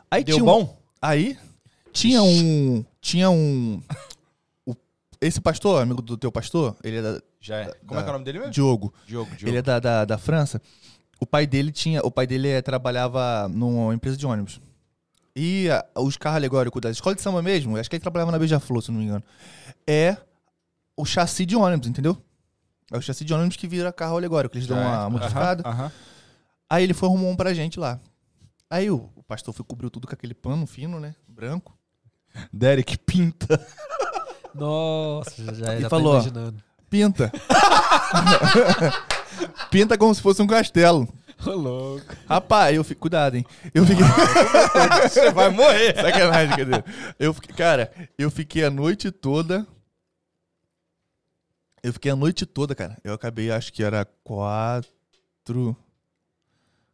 [0.09, 0.81] Aí Deu tinha um- bom?
[1.01, 1.37] Aí
[1.91, 2.85] tinha um.
[3.01, 3.81] Tinha um.
[4.65, 4.75] o-
[5.21, 7.73] esse pastor, amigo do teu pastor, ele é da, Já é.
[7.85, 8.53] Como é que é o nome dele mesmo?
[8.53, 8.93] Diogo.
[9.05, 9.49] Diogo, Diogo.
[9.49, 10.61] Ele é da, da, da França.
[11.19, 12.01] O pai dele tinha.
[12.01, 14.59] O pai dele eh, trabalhava numa empresa de ônibus.
[15.35, 18.39] E ah, os carros alegóricos da escola de samba mesmo, acho que ele trabalhava na
[18.39, 19.23] Beija-Flor, se não me engano.
[19.85, 20.17] É
[20.97, 22.17] o chassi de ônibus, entendeu?
[22.91, 24.55] É o chassi de ônibus que vira carro alegórico.
[24.55, 24.87] Eles dão Já é.
[24.87, 25.63] uma modificada.
[25.67, 25.91] Aham, aham.
[26.69, 27.99] Aí ele foi arrumar um pra gente lá.
[28.69, 31.15] Aí o, o pastor foi cobriu tudo com aquele pano fino, né?
[31.27, 31.77] Branco.
[32.51, 33.65] Derek Pinta.
[34.53, 36.63] Nossa, já, E já falou, tô ó, imaginando.
[36.89, 37.31] Pinta.
[39.69, 41.07] Pinta como se fosse um castelo.
[41.45, 42.05] Ô, louco.
[42.27, 42.99] Rapaz, eu fiquei.
[42.99, 43.45] Cuidado, hein?
[43.73, 44.05] Eu fiquei.
[45.09, 45.95] Você vai morrer.
[45.95, 46.83] Sacanagem, cadê?
[47.19, 49.65] Eu fiquei, cara, eu fiquei a noite toda.
[51.85, 52.97] Eu fiquei a noite toda, cara.
[53.03, 55.75] Eu acabei, acho que era quatro.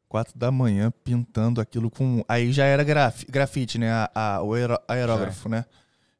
[0.09, 2.23] Quatro da manhã pintando aquilo com.
[2.27, 3.89] Aí já era graf, grafite, né?
[3.89, 5.63] A, a- o aero- aerógrafo, né?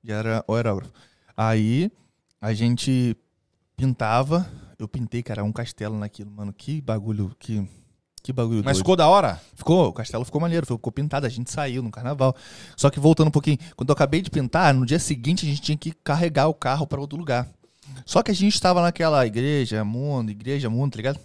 [0.01, 0.93] Já era o aerógrafo.
[1.36, 1.91] Aí
[2.39, 3.17] a gente
[3.76, 4.49] pintava.
[4.80, 6.53] Eu pintei, cara, um castelo naquilo, mano.
[6.53, 7.67] Que bagulho, que.
[8.24, 8.78] Que bagulho Mas doido.
[8.78, 9.41] ficou da hora?
[9.55, 12.36] Ficou, o castelo ficou maneiro, ficou pintado, a gente saiu no carnaval.
[12.78, 15.61] Só que voltando um pouquinho, quando eu acabei de pintar, no dia seguinte a gente
[15.61, 17.47] tinha que carregar o carro para outro lugar.
[18.06, 21.20] Só que a gente estava naquela igreja, mundo, igreja, mundo, tá ligado?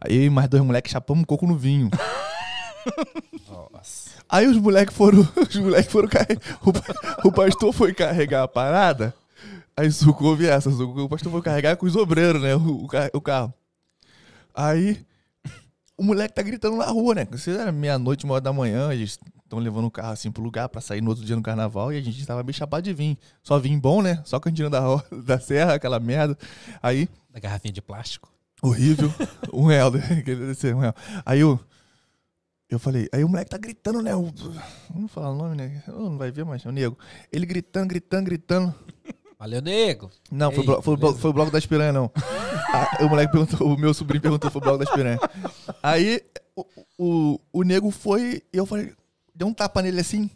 [0.00, 1.90] Aí eu e mais dois moleques chapamos um coco no vinho.
[3.48, 4.10] Nossa.
[4.28, 9.14] Aí os moleques foram, os moleques foram carregar, o, o pastor foi carregar a parada,
[9.76, 13.52] aí sucou essa, sucou, o pastor foi carregar com os obreiros, né, o, o carro.
[14.54, 15.04] Aí
[15.96, 19.18] o moleque tá gritando na rua, né, você era meia-noite, uma hora da manhã, eles
[19.48, 21.96] estão levando o carro assim pro lugar pra sair no outro dia no carnaval e
[21.96, 23.16] a gente tava bem chapado de vinho.
[23.42, 24.80] Só vinho bom, né, só cantina da,
[25.24, 26.36] da serra, aquela merda.
[26.82, 28.30] Aí Da garrafinha de plástico.
[28.62, 29.12] Horrível.
[29.52, 30.00] Um real, né?
[30.74, 30.94] Um real.
[31.24, 31.58] Aí eu.
[32.70, 34.14] Eu falei, aí o moleque tá gritando, né?
[34.14, 34.30] O,
[34.92, 35.82] vamos falar o nome, né?
[35.88, 36.98] Oh, não vai ver, mas é o nego.
[37.32, 38.74] Ele gritando, gritando, gritando.
[39.38, 40.10] Valeu, nego.
[40.30, 41.18] Não, foi, o Ei, foi, o blo- beleza.
[41.20, 42.10] foi o bloco das piranha, não.
[42.70, 45.18] Ah, o moleque perguntou, o meu sobrinho perguntou, foi o bloco das piranha.
[45.82, 46.20] Aí
[46.54, 46.66] o,
[46.98, 48.92] o, o nego foi e eu falei,
[49.38, 50.28] deu um tapa nele assim.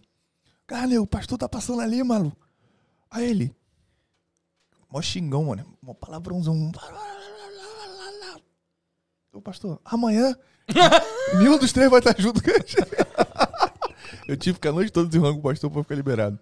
[0.66, 2.36] Cara, o pastor tá passando ali, maluco.
[3.10, 3.54] Aí ele.
[4.90, 5.66] Mó xingão, mano.
[5.82, 6.70] Mó palavrãozão.
[9.32, 10.36] Ô, pastor, amanhã
[11.38, 12.76] nenhum dos três vai estar junto com a gente.
[14.28, 16.38] Eu tive que a noite toda com o pastor pra ficar liberado.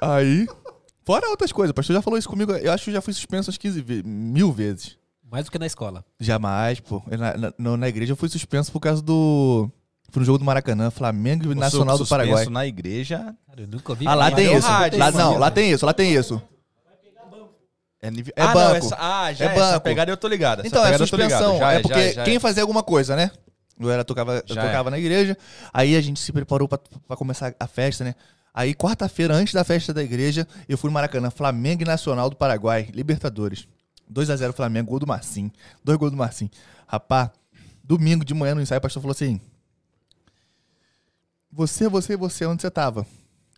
[0.00, 0.46] Aí,
[1.04, 3.12] fora outras coisas, o pastor já falou isso comigo, eu acho que eu já fui
[3.14, 4.98] suspenso umas 15 ve- mil vezes.
[5.30, 6.04] Mais do que na escola.
[6.20, 7.00] Jamais, pô.
[7.06, 9.70] Na, na, na igreja eu fui suspenso por causa do.
[10.12, 12.44] Foi no jogo do Maracanã, Flamengo e Nacional do Paraguai.
[12.46, 13.34] na igreja.
[13.48, 14.68] Cara, eu nunca ouvi Ah, lá tem isso.
[14.68, 16.40] rádio, Lá, isso não, lá tem isso, lá tem isso.
[18.00, 18.32] É, nível...
[18.36, 18.76] É ah, não, banco.
[18.86, 18.96] essa...
[18.98, 19.80] ah, já É é essa banco.
[19.84, 20.60] pegada eu tô ligado.
[20.60, 21.58] Essa Então, é suspensão.
[21.58, 22.40] Já é porque já já quem é.
[22.40, 23.30] fazia alguma coisa, né?
[23.80, 24.66] Eu era, tocava, eu é.
[24.66, 25.36] tocava na igreja.
[25.72, 28.14] Aí a gente se preparou pra, pra começar a festa, né?
[28.52, 32.36] Aí, quarta-feira, antes da festa da igreja, eu fui no Maracanã, Flamengo e Nacional do
[32.36, 33.66] Paraguai, Libertadores.
[34.12, 35.50] 2x0 Flamengo, gol do Marcinho.
[35.82, 36.50] Dois gols do Marcinho.
[36.86, 37.30] Rapá,
[37.82, 39.40] domingo de manhã no ensaio, o pastor falou assim:
[41.52, 43.06] Você, você, você, onde você tava?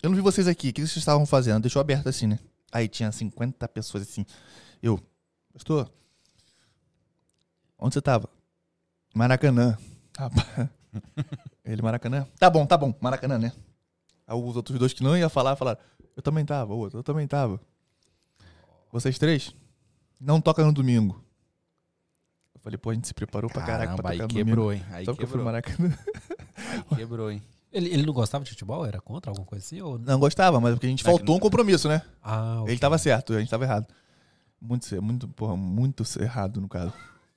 [0.03, 1.62] Eu não vi vocês aqui, o que vocês estavam fazendo?
[1.62, 2.38] Deixou aberto assim, né?
[2.72, 4.26] Aí tinha 50 pessoas assim.
[4.82, 5.01] Eu,
[5.53, 5.90] pastor,
[7.78, 8.28] onde você tava?
[9.14, 9.78] Maracanã.
[10.18, 10.68] Rapaz.
[11.64, 12.26] Ele, Maracanã?
[12.38, 13.53] Tá bom, tá bom, Maracanã, né?
[14.26, 15.80] Aí os outros dois que não iam falar, falaram,
[16.16, 17.61] eu também tava, o outro, eu também tava.
[18.92, 19.55] Vocês três?
[20.20, 21.22] Não toca no domingo.
[22.55, 24.66] Eu falei, pô, a gente se preparou pra caraca Caramba, pra aí tocar no quebrou,
[24.68, 24.84] domingo.
[24.84, 24.95] hein?
[24.95, 25.45] Aí Só que eu fui quebrou.
[25.45, 25.99] Maracanã.
[26.90, 27.42] Aí quebrou, hein?
[27.75, 28.87] Ele, ele não gostava de futebol?
[28.87, 29.81] Era contra alguma coisa assim?
[29.81, 29.99] Ou...
[29.99, 32.03] Não gostava, mas porque a gente É faltou um compromisso, né?
[32.22, 32.72] Ah, ok.
[32.72, 33.93] Ele tava certo, a gente tava errado.
[34.62, 36.93] Muito, muito, porra, muito errado no caso.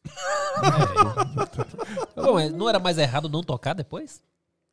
[2.16, 4.22] Bom, mas não era mais errado não tocar depois?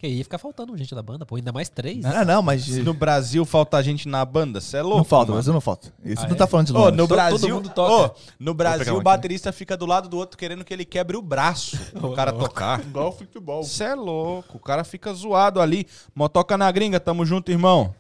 [0.05, 1.37] Porque aí ia ficar faltando gente da banda, pô.
[1.37, 2.05] Ainda mais três.
[2.05, 2.65] Ah, não, mas.
[2.65, 4.99] Se no Brasil falta gente na banda, você é louco.
[4.99, 5.39] Não falta, mano.
[5.39, 5.95] mas eu não falta.
[6.05, 6.39] Isso Ah, não é?
[6.39, 6.91] tá falando de Ô, longe.
[6.93, 8.15] no Todo- Brasil, todo mundo toca.
[8.15, 9.05] Ô, no Brasil o aqui.
[9.05, 12.81] baterista fica do lado do outro querendo que ele quebre o braço pro cara tocar.
[12.81, 13.63] Igual futebol.
[13.65, 15.87] Você é louco, o cara fica zoado ali.
[16.15, 17.95] Motoca na gringa, tamo junto, irmão.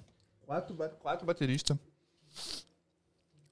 [0.47, 1.79] Quatro, ba- quatro bateristas.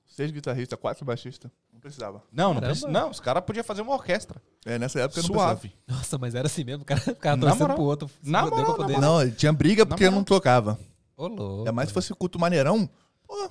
[0.07, 1.51] Seis guitarristas, quatro baixistas.
[1.83, 2.23] Não precisava.
[2.33, 2.67] Não, não, Caramba.
[2.69, 4.41] precisa, não os caras podiam fazer uma orquestra.
[4.65, 5.75] É, nessa época eu não Suave.
[5.89, 6.83] Nossa, mas era assim mesmo.
[6.83, 7.77] O cara ficava Na torcendo moral.
[7.77, 8.11] pro outro.
[8.23, 9.01] Na moral, na poder-.
[9.01, 10.79] Não, tinha briga porque eu não tocava.
[11.17, 11.59] Ô, louco.
[11.59, 12.89] Ainda mais se fosse culto maneirão.
[13.27, 13.51] Pô.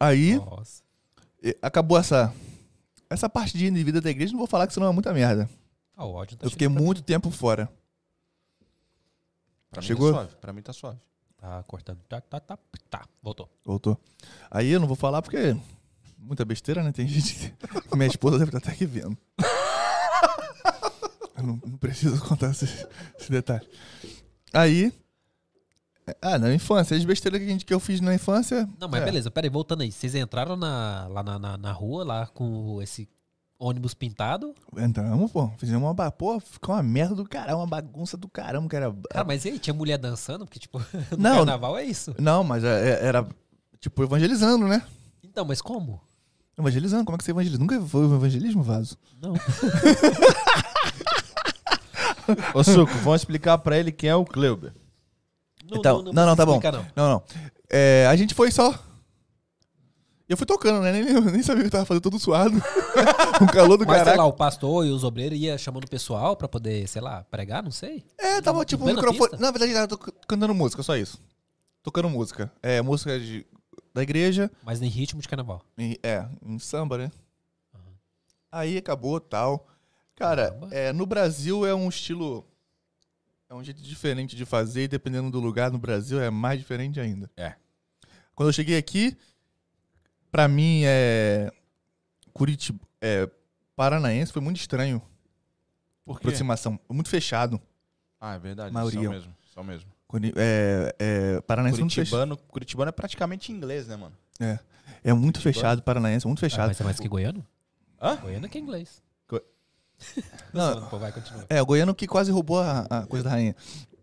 [0.00, 0.82] Aí, Nossa.
[1.60, 2.32] acabou essa,
[3.10, 4.32] essa parte de vida da igreja.
[4.32, 5.50] Não vou falar que senão é muita merda.
[5.94, 7.68] Ah, o ódio tá Eu fiquei chegando pra muito tempo fora.
[9.70, 10.08] Pra Chegou?
[10.08, 10.36] mim tá suave.
[10.40, 10.98] Pra mim tá suave.
[11.36, 11.98] Tá cortando.
[12.08, 12.58] Tá, tá, tá.
[12.88, 13.48] Tá, voltou.
[13.62, 13.98] Voltou.
[14.50, 15.54] Aí eu não vou falar porque.
[16.22, 16.92] Muita besteira, né?
[16.92, 17.34] Tem gente.
[17.34, 17.52] que-
[17.96, 19.16] Minha esposa deve estar até aqui vendo.
[21.36, 22.64] Eu não, não preciso contar esse,
[23.18, 23.66] esse detalhe.
[24.52, 24.92] Aí.
[26.20, 28.68] Ah, na infância, as besteiras que, a gente, que eu fiz na infância.
[28.80, 29.90] Não, mas é, beleza, peraí, voltando aí.
[29.92, 33.08] Vocês entraram na, lá na, na, na rua, lá com esse
[33.58, 34.52] ônibus pintado.
[34.76, 35.48] Entramos, pô.
[35.58, 36.10] Fizemos uma.
[36.10, 38.92] Pô, ficou uma merda do caramba, uma bagunça do caramba, que era.
[39.10, 39.58] Cara, mas e aí?
[39.60, 40.44] Tinha mulher dançando?
[40.44, 40.78] Porque, tipo,
[41.12, 41.36] no Não.
[41.36, 42.14] carnaval é isso.
[42.18, 43.26] Não, mas é- é- era.
[43.80, 44.84] Tipo, evangelizando, né?
[45.22, 46.00] Então, mas como?
[46.62, 47.58] Evangelizando, como é que você evangeliza?
[47.60, 48.96] Nunca foi o evangelismo, Vaso?
[49.20, 49.34] Não.
[52.54, 54.72] Ô, Suco, vamos explicar pra ele quem é o Kleuber.
[55.68, 56.52] Não, Então, não, não, tá bom.
[56.56, 56.86] explica, não.
[56.96, 57.22] Não, não.
[57.70, 58.74] É, a gente foi só.
[60.28, 60.92] Eu fui tocando, né?
[60.92, 62.54] Nem, nem sabia que eu tava fazendo todo suado.
[63.42, 66.36] um calor do Mas, sei lá, o pastor e os obreiros ia chamando o pessoal
[66.36, 68.04] pra poder, sei lá, pregar, não sei.
[68.16, 69.32] É, tava tipo um microfone.
[69.38, 71.18] Na verdade, tava toc- cantando música, só isso.
[71.82, 72.50] Tocando música.
[72.62, 73.44] É, música de,
[73.94, 74.50] da igreja.
[74.62, 75.62] Mas em ritmo de carnaval.
[75.76, 77.12] em- é, em samba, né?
[77.74, 77.92] Aham.
[78.50, 79.66] Aí acabou tal.
[80.16, 82.46] Cara, é, no Brasil é um estilo.
[83.48, 86.98] É um jeito diferente de fazer, e dependendo do lugar no Brasil é mais diferente
[86.98, 87.30] ainda.
[87.36, 87.54] É.
[88.34, 89.16] Quando eu cheguei aqui,
[90.30, 91.50] pra mim é.
[92.32, 92.80] Curitiba.
[93.00, 93.28] É,
[93.76, 95.02] Paranaense foi muito estranho.
[96.04, 96.26] Por quê?
[96.28, 96.80] Aproximação.
[96.88, 97.60] Muito fechado.
[98.18, 98.72] Ah, é verdade.
[98.72, 99.02] Maioria.
[99.02, 99.36] São mesmo.
[99.54, 99.91] São mesmo.
[100.12, 102.10] Curi- É, é, Paranaense muito fechado.
[102.20, 104.14] Curitibano, Curitibano é praticamente inglês, né, mano?
[105.02, 106.68] É muito fechado, Paranaense, muito Ah, fechado.
[106.68, 107.44] mas é mais que goiano?
[108.00, 108.16] Hã?
[108.16, 109.02] Goiano é que é inglês.
[109.26, 109.40] Go-
[110.52, 111.46] Não, Pô, vai, continua.
[111.48, 113.56] é, o goiano que quase roubou a, a coisa da rainha.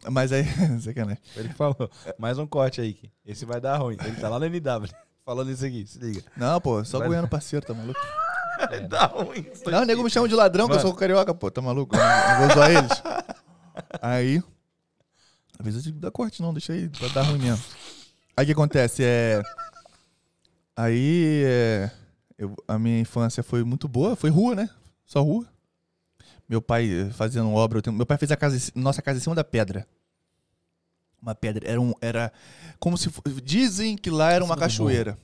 [0.10, 0.44] Mas aí,
[0.82, 1.22] sacanagem.
[1.36, 1.90] Ele falou.
[2.18, 3.98] Mais um corte aí, que esse vai dar ruim.
[4.04, 4.90] Ele tá lá no NW
[5.24, 6.24] falando isso aqui, se liga.
[6.36, 8.00] Não, pô, só Vai- goiano parceiro, tá maluco?
[8.72, 9.46] É, Dá ruim.
[9.68, 10.90] Não, o nego me chama de ladrão, que eu Mano.
[10.90, 11.96] sou carioca, pô, tá maluco?
[11.96, 12.92] Não, não vou zoar eles.
[14.02, 14.44] Aí.
[15.60, 17.64] Às vezes eu digo, dá corte, não, deixa aí, pra dar ruim mesmo.
[18.36, 19.04] Aí o que acontece?
[19.04, 19.42] É.
[20.76, 21.44] Aí.
[21.46, 21.92] É...
[22.38, 24.70] eu- a minha infância foi muito boa, foi rua, né?
[25.06, 25.46] Só rua.
[26.48, 27.82] Meu pai fazendo obra.
[27.82, 29.86] tenho- Meu pai fez a casa, nossa casa em cima da pedra.
[31.22, 31.68] Uma pedra.
[31.70, 32.32] Era, um, era
[32.80, 33.10] como se.
[33.44, 35.18] Dizem que lá era uma do cachoeira.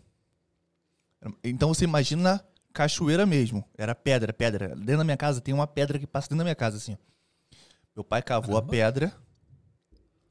[1.44, 3.64] Então você imagina cachoeira mesmo.
[3.78, 4.76] Era pedra, pedra.
[4.76, 6.98] Dentro da minha casa tem uma pedra que passa dentro da minha casa, assim.
[7.96, 8.72] Meu pai cavou a Caramba.
[8.72, 9.14] pedra,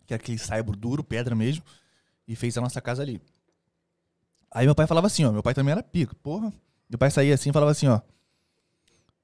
[0.06, 1.62] que é aquele saibro duro, pedra mesmo,
[2.26, 3.20] e fez a nossa casa ali.
[4.50, 5.32] Aí meu pai falava assim, ó.
[5.32, 6.52] Meu pai também era pico, porra.
[6.88, 8.00] Meu pai saía assim e falava assim, ó.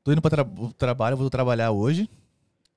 [0.02, 0.44] Tô indo pra tra
[0.78, 2.08] trabalho, vou trabalhar hoje.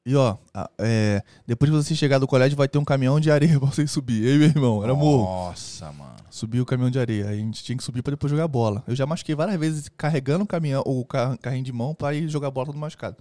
[0.05, 3.31] E ó, a- é, depois de você chegar do colégio, vai ter um caminhão de
[3.31, 4.23] areia pra vocês subir.
[4.23, 5.23] Eu e meu irmão, era morro.
[5.23, 6.13] Nossa, mano.
[6.29, 7.29] Subiu o caminhão de areia.
[7.29, 8.83] Aí a gente tinha que subir pra depois jogar bola.
[8.85, 12.13] Eu já machuquei várias vezes carregando o caminhão, ou o ca- carrinho de mão pra
[12.13, 13.15] ir jogar bola todo machucado.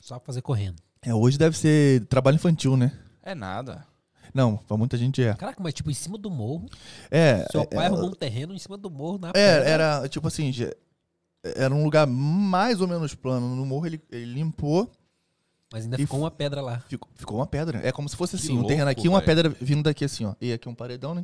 [0.00, 0.76] Só pra fazer correndo.
[1.02, 2.92] É, hoje deve ser trabalho infantil, né?
[3.22, 3.84] É nada.
[4.34, 5.34] Não, pra muita gente é.
[5.34, 6.68] Caraca, mas tipo, em cima do morro.
[7.10, 9.68] É, Seu é, pai é, arrumou um terreno em cima do morro na é, pedra.
[9.68, 10.50] era tipo assim,
[11.42, 13.54] era um lugar mais ou menos plano.
[13.54, 14.90] No morro ele, ele limpou,
[15.72, 16.80] Mas ainda ficou uma pedra lá.
[16.88, 17.80] ficou, ficou uma pedra.
[17.86, 20.04] É como se fosse Que assim, um terreno louco, aqui e uma pedra vindo daqui
[20.04, 20.34] assim, ó.
[20.40, 21.22] E aqui um paredão, né?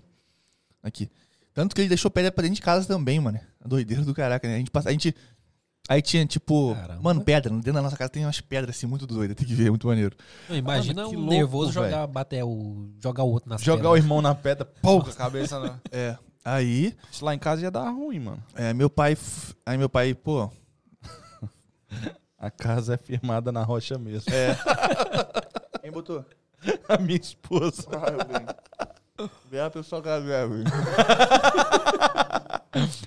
[0.82, 1.11] Aqui.
[1.54, 3.40] Tanto que ele deixou pedra pra dentro de casa também, mano.
[3.61, 4.56] A doideira do caraca, né?
[4.56, 5.14] A gente, passa, a gente
[5.89, 7.01] Aí tinha, tipo, Caramba.
[7.03, 7.51] mano, pedra.
[7.51, 9.34] Dentro da nossa casa tem umas pedras assim, muito doidas.
[9.36, 10.14] Tem que ver, é muito maneiro.
[10.49, 12.91] Não, imagina Mano, que um louco, nervoso jogar, bater o.
[13.03, 15.78] jogar o outro nas Jogar o irmão na pedra, pô, com a cabeça na...
[15.91, 16.16] É.
[16.45, 18.43] Aí, Isso lá em casa ia dar ruim, mano.
[18.55, 19.12] é, meu pai.
[19.12, 20.51] f- Aí meu pai, pô.
[22.39, 24.32] A casa é firmada na rocha mesmo.
[24.32, 24.57] É.
[25.82, 26.24] Quem botou?
[26.89, 27.86] A minha esposa.
[29.50, 30.64] Vê a pessoa velho.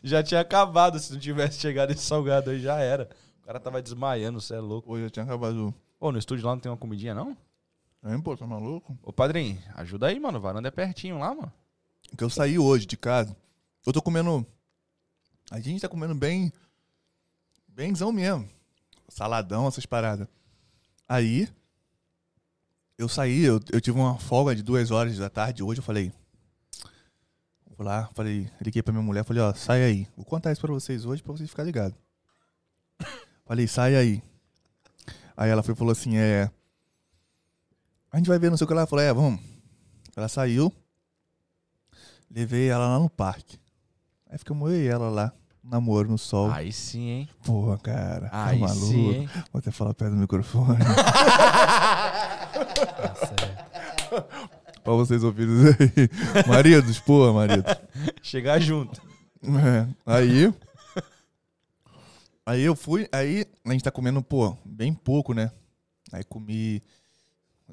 [0.03, 3.09] Já tinha acabado se não tivesse chegado esse salgado aí, já era.
[3.41, 4.91] O cara tava desmaiando, você é louco.
[4.91, 5.73] Hoje eu tinha acabado.
[5.99, 7.37] Ô, no estúdio lá não tem uma comidinha, não?
[8.03, 8.97] Hein, pô, tá maluco?
[9.03, 10.39] Ô, padrinho, ajuda aí, mano.
[10.39, 11.53] O varanda é pertinho lá, mano.
[12.17, 13.35] Que eu saí hoje de casa.
[13.85, 14.45] Eu tô comendo.
[15.49, 16.51] A gente tá comendo bem.
[17.67, 18.49] Benzão mesmo.
[19.07, 20.27] Saladão, essas paradas.
[21.07, 21.47] Aí.
[22.97, 26.11] Eu saí, eu, eu tive uma folga de duas horas da tarde hoje, eu falei.
[27.77, 30.07] Vou lá, falei, liguei pra minha mulher, falei, ó, sai aí.
[30.15, 31.97] Vou contar isso pra vocês hoje pra vocês ficarem ligados.
[33.45, 34.23] Falei, sai aí.
[35.35, 36.49] Aí ela foi falou assim, é.
[38.11, 39.41] A gente vai ver, não sei o que ela falou, é, vamos.
[40.15, 40.71] Ela saiu.
[42.29, 43.59] Levei ela lá no parque.
[44.29, 45.33] Aí ficamos eu e ela lá,
[45.63, 46.49] namoro no sol.
[46.51, 47.29] Aí sim, hein?
[47.43, 48.29] Porra, cara.
[48.29, 48.85] tá Aí maluco.
[48.85, 49.29] sim, hein?
[49.51, 50.77] Vou até falar perto do microfone.
[52.61, 54.79] Nossa, é.
[54.83, 56.47] pra vocês ouvirem aí.
[56.47, 57.63] Maridos, porra, marido.
[58.21, 59.01] Chegar junto.
[59.43, 60.53] É, aí.
[62.45, 65.51] Aí eu fui, aí a gente tá comendo, pô, bem pouco, né?
[66.11, 66.81] Aí comi.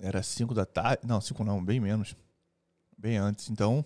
[0.01, 1.01] Era 5 da tarde.
[1.05, 2.14] Não, 5 não, bem menos.
[2.97, 3.51] Bem antes.
[3.51, 3.84] Então.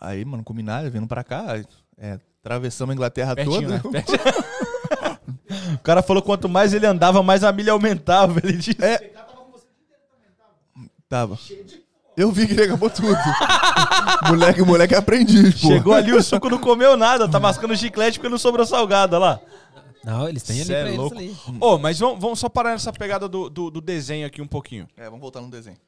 [0.00, 1.56] Aí, mano, comi nada, vindo pra cá.
[1.96, 3.98] É, atravessamos a Inglaterra Pertinho, toda.
[3.98, 4.04] né?
[5.74, 8.40] O cara falou que quanto mais ele andava, mais a milha aumentava.
[8.42, 8.82] Ele disse.
[8.82, 9.12] É.
[11.08, 11.38] Tava.
[12.16, 13.08] Eu vi que ele acabou tudo.
[14.28, 15.68] moleque, moleque aprendi, pô.
[15.68, 19.24] Chegou ali, o suco não comeu nada, tá mascando chiclete porque não sobrou salgado, olha
[19.24, 19.40] lá.
[20.04, 21.16] Não, eles têm ali Cê é pra eles louco.
[21.16, 21.36] ali.
[21.60, 24.86] Ô, mas vamos, vamos só parar nessa pegada do, do, do desenho aqui um pouquinho.
[24.96, 25.78] É, vamos voltar no desenho.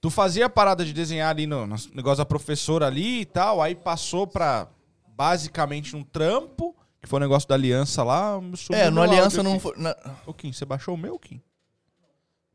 [0.00, 3.62] Tu fazia a parada de desenhar ali no, no negócio da professora ali e tal,
[3.62, 4.66] aí passou pra
[5.06, 8.40] basicamente um trampo, que foi o negócio da aliança lá.
[8.72, 9.74] É, no Aliança áudio não foi.
[9.76, 9.94] na-
[10.26, 11.40] Ô, Kim, você baixou o meu, Kim?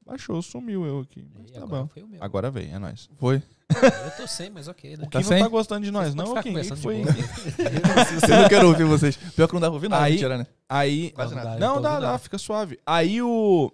[0.07, 1.25] Baixou, sumiu eu aqui.
[1.37, 1.87] Mas tá agora bom.
[1.89, 2.23] foi o meu.
[2.23, 3.09] Agora veio, é nóis.
[3.17, 3.43] Foi.
[3.69, 5.03] Eu tô sem, mas ok, né?
[5.03, 5.43] O Kim Tá não sem?
[5.43, 6.53] tá gostando de nós, não, Kim?
[6.77, 7.01] Foi?
[7.01, 7.05] Eu
[8.41, 9.17] não quero ouvir vocês.
[9.17, 10.47] Pior que não dá pra ouvir nada, Aí- mentira, né?
[10.69, 11.11] Aí.
[11.11, 11.59] Quase Não, nada.
[11.59, 12.79] dá, eu Não, dá, dá, fica suave.
[12.85, 13.71] Aí o.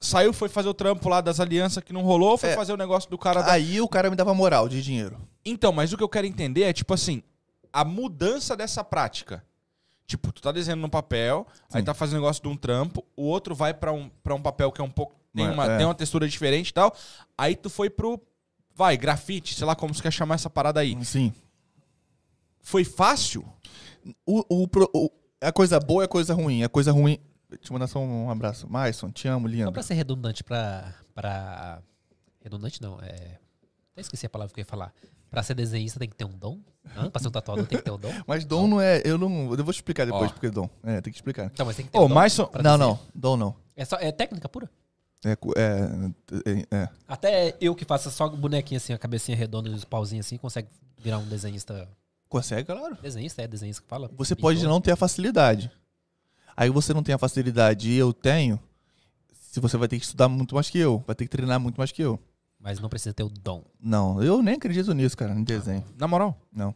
[0.00, 2.54] Saiu, foi fazer o trampo lá das alianças que não rolou, foi É.
[2.54, 3.52] fazer o negócio do cara da.
[3.52, 5.18] Aí o cara me dava moral de dinheiro.
[5.44, 7.20] Então, mas o que eu quero entender é, tipo assim,
[7.72, 9.42] a mudança dessa prática.
[10.06, 11.84] Tipo, tu tá desenhando no papel, aí Sim.
[11.84, 14.80] tá fazendo negócio de um trampo, o outro vai pra um, pra um papel que
[14.80, 15.14] é um pouco.
[15.34, 15.76] Tem Mas, uma, é.
[15.76, 16.94] tem uma textura diferente e tal.
[17.36, 18.20] Aí tu foi pro.
[18.74, 20.96] Vai, grafite, sei lá como você quer chamar essa parada aí.
[21.04, 21.32] Sim.
[22.60, 23.44] Foi fácil?
[24.26, 25.10] O, o, o-
[25.40, 26.62] a coisa boa é a coisa ruim.
[26.64, 27.18] A coisa ruim.
[27.60, 28.70] Te mandar só um abraço.
[28.70, 29.72] Maison, te amo, Só lindo.
[29.72, 30.94] pra ser redundante pra.
[31.14, 31.80] pra...
[32.42, 33.38] Redundante não, é.
[33.92, 34.92] Até esqueci a palavra que eu ia falar.
[35.30, 36.60] Pra ser desenhista tem que ter um dom?
[36.96, 37.10] Hã?
[37.10, 38.12] Pra ser um tatuador tem que ter um dom?
[38.26, 39.02] Mas dom não é.
[39.04, 39.52] Eu não.
[39.54, 40.32] Eu vou te explicar depois Ó.
[40.32, 40.68] porque é dom.
[40.82, 41.46] É, tem que explicar.
[41.46, 42.46] Então, mas tem que ter Ô, um dom.
[42.46, 42.98] pra Não, não.
[43.14, 43.56] Dom não.
[43.76, 44.70] É, só, é técnica pura.
[45.24, 46.88] É, é, é, é.
[47.06, 50.68] Até eu que faço só bonequinho assim, a cabecinha redonda e os pauzinhos assim, consegue
[50.98, 51.88] virar um desenhista.
[52.28, 52.96] Consegue, claro.
[53.00, 54.10] Desenhista, é desenhista que fala?
[54.16, 55.70] Você pode não ter a facilidade.
[56.56, 58.60] Aí você não tem a facilidade e eu tenho.
[59.32, 61.76] Se você vai ter que estudar muito mais que eu, vai ter que treinar muito
[61.76, 62.18] mais que eu.
[62.60, 63.64] Mas não precisa ter o dom.
[63.80, 65.84] Não, eu nem acredito nisso, cara, em desenho.
[65.96, 66.36] Na moral.
[66.52, 66.74] Não.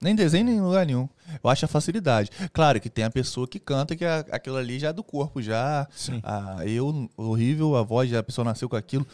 [0.00, 1.08] Nem desenho, nem em lugar nenhum.
[1.42, 2.30] Eu acho a facilidade.
[2.52, 5.42] Claro que tem a pessoa que canta, que é aquilo ali já é do corpo,
[5.42, 5.86] já.
[5.94, 6.20] Sim.
[6.22, 9.06] A, eu, horrível, a voz, a pessoa nasceu com aquilo.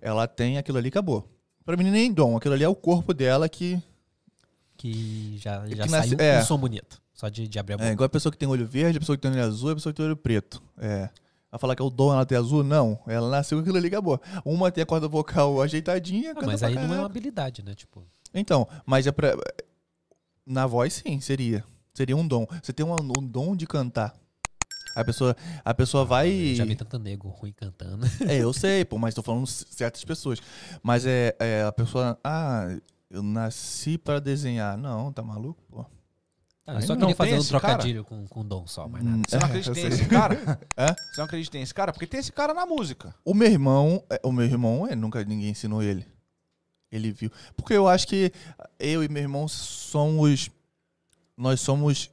[0.00, 1.26] Ela tem aquilo ali, acabou.
[1.64, 2.36] Pra mim, nem dom.
[2.36, 3.82] Aquilo ali é o corpo dela que.
[4.76, 6.38] Que já, já que saiu nasce- é.
[6.40, 7.00] um som bonito.
[7.14, 7.88] Só de, de abrir a boca.
[7.88, 9.74] É igual a pessoa que tem olho verde, a pessoa que tem olho azul, a
[9.74, 10.62] pessoa que tem olho preto.
[10.78, 11.08] É.
[11.50, 12.98] Ela falar que é o dom ela ter azul, não.
[13.06, 14.20] Ela nasceu com aquilo ali, acabou.
[14.44, 17.74] Uma tem a corda vocal ajeitadinha, Ah, mas aí não é uma habilidade, né?
[17.74, 19.34] Tipo, Então, mas é pra.
[20.46, 21.64] Na voz, sim, seria.
[21.92, 22.46] Seria um dom.
[22.62, 24.14] Você tem um, um dom de cantar.
[24.94, 26.30] A pessoa, a pessoa vai.
[26.30, 28.06] eu já vi tanto nego ruim cantando.
[28.26, 30.40] É, eu sei, pô, mas tô falando certas pessoas.
[30.82, 32.18] Mas é, é a pessoa.
[32.24, 32.66] Ah,
[33.10, 34.78] eu nasci pra desenhar.
[34.78, 35.84] Não, tá maluco, pô?
[36.66, 37.74] Ah, só não queria tem fazer um cara?
[37.74, 39.18] trocadilho com, com dom só, mas nada.
[39.18, 39.90] Hum, Você não é, acredita eu que sei.
[39.90, 40.60] tem esse cara?
[40.76, 40.86] É?
[40.94, 41.92] Você não acredita nesse cara?
[41.92, 43.14] Porque tem esse cara na música.
[43.24, 46.06] O meu irmão, é, o meu irmão, é, nunca ninguém ensinou ele.
[46.90, 47.30] Ele viu.
[47.56, 48.32] Porque eu acho que
[48.78, 50.50] eu e meu irmão somos.
[51.36, 52.10] Nós somos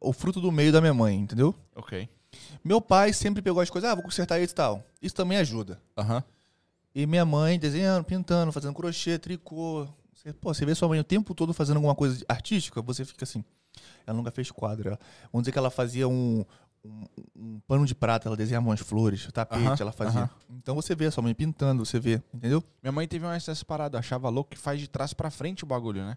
[0.00, 1.54] o fruto do meio da minha mãe, entendeu?
[1.74, 2.08] Ok.
[2.62, 4.84] Meu pai sempre pegou as coisas, ah, vou consertar isso e tal.
[5.00, 5.80] Isso também ajuda.
[5.96, 6.22] Aham.
[6.94, 9.86] E minha mãe desenhando, pintando, fazendo crochê, tricô.
[10.14, 13.24] Você, pô, você vê sua mãe o tempo todo fazendo alguma coisa artística, você fica
[13.24, 13.44] assim.
[14.06, 14.98] Ela nunca fez quadro.
[15.32, 16.44] Vamos dizer que ela fazia um,
[16.86, 17.04] um,
[17.36, 20.20] um pano de prata, ela desenhava umas flores, tapete, Aham, ela fazia.
[20.22, 20.30] aham.
[20.50, 22.62] Então você vê a sua mãe pintando, você vê, entendeu?
[22.82, 25.66] Minha mãe teve uma dessas paradas, achava louco que faz de trás pra frente o
[25.66, 26.16] bagulho, né?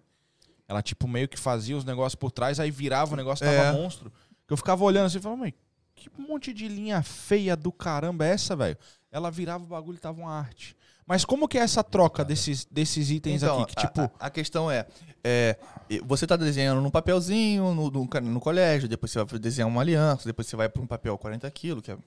[0.68, 3.72] Ela, tipo, meio que fazia os negócios por trás, aí virava o negócio, tava É.
[3.72, 4.12] monstro.
[4.46, 5.54] Que eu ficava olhando assim e falava, mãe,
[5.96, 8.78] que monte de linha feia do caramba é essa, velho?
[9.12, 10.76] Ela virava o bagulho e tava uma arte.
[11.10, 13.74] Mas como que é essa troca desses, desses itens Então, aqui?
[13.74, 14.86] Que, a- tipo, a, a questão é,
[15.24, 15.58] é,
[16.06, 20.26] você tá desenhando num papelzinho no, no, no colégio, depois você vai desenhar uma aliança,
[20.28, 21.98] depois você vai para um papel 40 quilos, que é,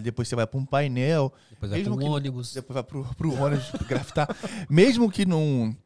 [0.00, 2.54] depois você vai para um painel, Depois vai pro que- ônibus.
[2.54, 4.28] depois vai pro, pro ônibus grafitar.
[4.70, 5.76] Mesmo que não.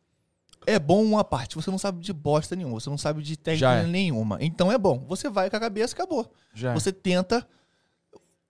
[0.66, 3.72] É bom uma parte, você não sabe de bosta nenhuma, você não sabe de técnica
[3.72, 3.86] é.
[3.86, 4.36] nenhuma.
[4.38, 5.02] Então é bom.
[5.08, 6.30] Você vai com a cabeça e acabou.
[6.52, 6.74] já.
[6.74, 7.48] Você tenta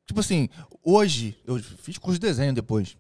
[0.04, 0.48] Tipo assim,
[0.82, 2.96] hoje, eu fiz curso de desenho depois.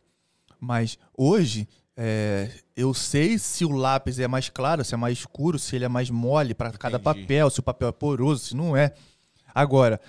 [0.60, 5.58] Mas hoje, é, eu sei se o lápis é mais claro, se é mais escuro,
[5.58, 8.76] se ele é mais mole para cada papel, se o papel é poroso, se não
[8.76, 8.92] é.
[9.54, 10.00] Agora,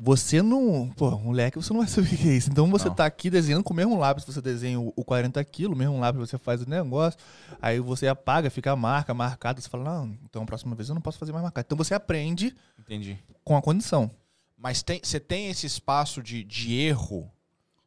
[0.00, 0.90] você não.
[0.96, 2.50] Pô, moleque, você não vai saber o que é isso.
[2.50, 2.94] Então você Não.
[2.94, 5.98] tá aqui desenhando com o mesmo lápis, você desenha o o 40 quilos, o mesmo
[6.00, 7.18] lápis você faz o negócio,
[7.60, 10.94] aí você apaga, fica a marca marcada, você fala, não, então a próxima vez eu
[10.94, 11.64] não posso fazer mais marcado.
[11.66, 13.18] Então você aprende Entendi.
[13.44, 14.10] com a condição.
[14.56, 17.30] Mas tem, você tem esse espaço de, de erro?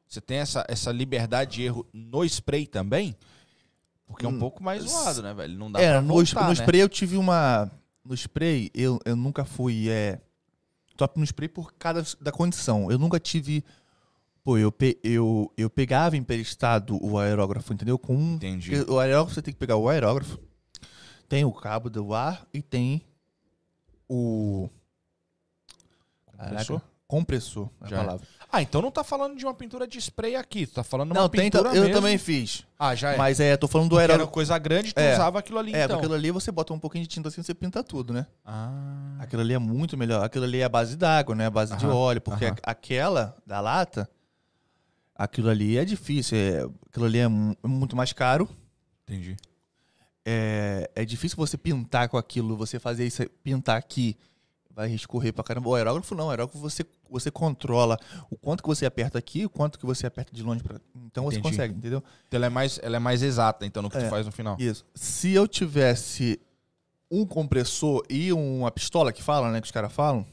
[0.07, 3.15] Você tem essa, essa liberdade de erro no spray também?
[4.05, 5.57] Porque é um Hum, pouco mais zoado, né, velho?
[5.57, 6.53] Não dá é, pra no, voltar, no né?
[6.53, 7.69] spray eu tive uma.
[8.05, 10.21] No spray, eu, eu nunca fui é,
[10.95, 12.89] top no spray por causa da condição.
[12.89, 13.65] Eu nunca tive.
[14.45, 17.99] Pô, eu, pe, eu, eu pegava emprestado o aerógrafo, entendeu?
[17.99, 18.75] Com um- Entendi.
[18.87, 20.39] O aerógrafo você tem que pegar o aerógrafo,
[21.27, 23.01] tem o cabo do ar e tem
[24.07, 24.69] o.
[26.37, 27.99] Caraca, compressor, é a Já é.
[27.99, 28.27] palavra.
[28.51, 30.65] Ah, então não tá falando de uma pintura de spray aqui.
[30.67, 31.93] Tu tá falando de Não, uma tem, pintura eu mesmo.
[31.95, 32.65] também fiz.
[32.77, 33.17] Ah, já é.
[33.17, 35.13] Mas é, tô falando do Porque era coisa grande, tu É.
[35.13, 35.87] usava aquilo ali, É, então.
[35.87, 38.25] porque aquilo ali você bota um pouquinho de tinta assim você pinta tudo, né?
[38.45, 40.23] Ah, Aquilo ali é muito melhor.
[40.23, 41.45] Aquilo ali é a base d'água, né?
[41.47, 42.21] A base de Aham, óleo.
[42.21, 42.55] Porque aham.
[42.63, 44.09] aquela da lata,
[45.15, 46.37] aquilo ali é difícil.
[46.37, 48.49] é- aquilo ali é mu- muito mais caro.
[49.07, 49.35] entendi.
[50.25, 54.17] É, é difícil você pintar com aquilo, você fazer isso, pintar aqui,
[54.77, 55.69] vai escorrer pra caramba.
[55.69, 57.97] O aerógrafo não, o aerógrafo você, você controla
[58.29, 60.61] o quanto que você aperta aqui, o quanto que você aperta de longe.
[60.61, 60.79] Pra...
[61.07, 61.55] Então você Entendi.
[61.55, 62.03] consegue, entendeu?
[62.27, 64.09] Então ela é mais, ela é mais exata, então, no que tu É.
[64.09, 64.55] faz no final.
[64.59, 64.85] Isso.
[64.93, 66.39] Se eu tivesse
[67.09, 70.23] um compressor e uma pistola que fala, né, que os caras falam,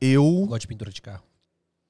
[0.00, 0.46] eu...
[0.48, 1.22] Gosto de pintura de carro.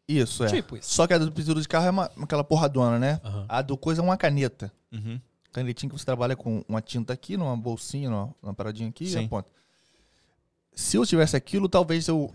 [0.09, 0.49] Isso, é.
[0.49, 0.93] Tipo isso.
[0.93, 3.21] Só que a do pintura de carro é uma, aquela porradona, né?
[3.25, 3.47] Aham.
[3.49, 4.73] A do coisa é uma caneta.
[4.93, 5.21] Uhum.
[5.53, 9.09] Canetinha que você trabalha com uma tinta aqui, numa bolsinha, numa, numa paradinha aqui e
[9.09, 9.25] Sim.
[9.27, 9.51] aponta.
[10.75, 12.33] Se eu tivesse aquilo, talvez eu,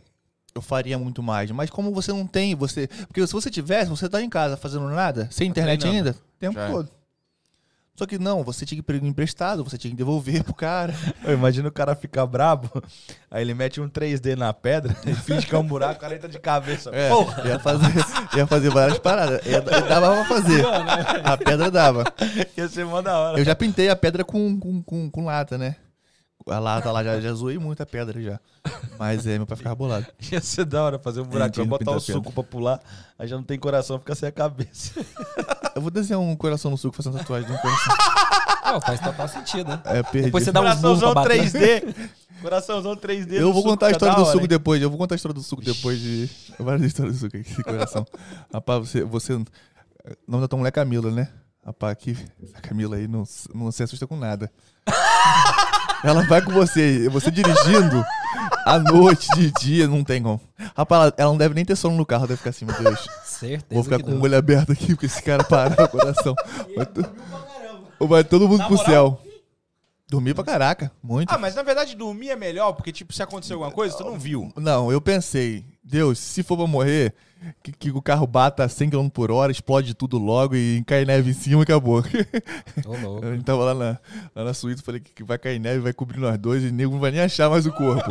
[0.56, 1.52] eu faria muito mais.
[1.52, 2.88] Mas como você não tem, você.
[3.08, 6.10] Porque se você tivesse, você tá em casa fazendo nada, sem internet treinando.
[6.10, 6.72] ainda, o tempo Já é.
[6.72, 7.00] todo.
[8.00, 10.96] Só que não, você tinha que pegar emprestado, você tinha que devolver pro cara.
[11.28, 12.82] Imagina o cara ficar brabo,
[13.30, 16.16] aí ele mete um 3D na pedra e finge que é um buraco, o cara
[16.16, 16.92] entra de cabeça.
[16.94, 17.46] É, Porra!
[17.46, 17.94] ia fazer,
[18.38, 19.46] ia fazer várias paradas.
[19.46, 20.66] Ia, dava pra fazer.
[21.26, 22.06] A pedra dava.
[22.56, 23.38] Ia ser mó da hora.
[23.38, 25.76] Eu já pintei a pedra com, com, com, com lata, né?
[26.48, 28.40] A lata lá, já, já zoei muito a pedra já.
[28.98, 30.06] Mas é, meu pai ficava bolado.
[30.32, 32.80] Ia ser da hora fazer um que botar o suco pra pular,
[33.18, 34.94] aí já não tem coração, fica sem a cabeça.
[35.76, 37.96] Eu vou desenhar um coração no suco, fazer uma tatuagem de um coração.
[38.66, 39.82] Não, faz total sentido, né?
[39.86, 40.26] É, perdi.
[40.26, 41.42] Depois você dá pra Coraçãozão bater.
[41.42, 42.10] 3D.
[42.42, 43.34] Coraçãozão 3D.
[43.34, 44.48] Eu vou suco, contar a história do hora, suco hein?
[44.48, 44.82] depois.
[44.82, 46.30] Eu vou contar a história do suco depois de.
[46.60, 48.06] Várias histórias do suco aqui, esse coração.
[48.54, 49.04] Rapaz, você.
[49.04, 49.34] você...
[49.34, 49.46] O
[50.28, 51.30] nome da tua mulher é Camila, né?
[51.70, 54.52] Rapaz, aqui, essa Camila aí não, não se assusta com nada.
[56.04, 58.04] Ela vai com você, você dirigindo
[58.66, 60.42] à noite, de dia, não tem como.
[60.76, 63.08] Rapaz, ela, não deve nem ter sono no carro, deve ficar assim, meu Deus.
[63.24, 66.34] Certeza Vou ficar que com o olho aberto aqui, porque esse cara parou o coração.
[66.76, 69.22] Vai, to- vai todo mundo pro céu.
[70.10, 71.32] Dormir pra caraca, muito.
[71.32, 74.18] Ah, mas na verdade dormir é melhor, porque tipo, se acontecer alguma coisa, tu não
[74.18, 74.52] viu.
[74.56, 77.14] Não, eu pensei, Deus, se for pra morrer,
[77.64, 81.06] que, que o carro bata a 100 km por hora, explode tudo logo e cai
[81.06, 82.04] neve em cima e acabou.
[82.86, 83.26] Louco.
[83.26, 84.00] A gente tava lá na,
[84.36, 87.00] lá na Suíça, falei que, vai cair neve, vai cobrir nós dois e nego não
[87.00, 88.10] vai nem achar mais o corpo.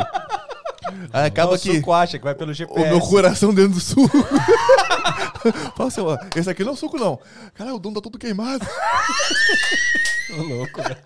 [1.13, 2.89] Aí acaba o que acha que vai pelo o GPS.
[2.89, 4.17] meu coração dentro do suco.
[5.77, 7.19] Fala assim, ó, esse aqui não é o suco não.
[7.55, 8.67] Cara, o dono tá todo queimado.
[10.37, 10.97] Ô, louco, velho.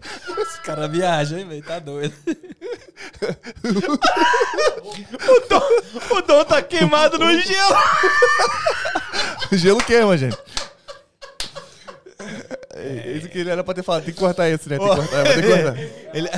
[0.38, 1.62] Esse cara viaja, hein, velho?
[1.62, 2.14] Tá doido.
[6.10, 7.76] O Dom tá queimado no gelo.
[9.52, 10.36] Gelo queima, gente.
[12.74, 14.78] É, Isso que ele era pra ter falado, tem que cortar esse, né?
[14.78, 15.78] Tem que cortar, vai ter que cortar.
[16.14, 16.28] Ele...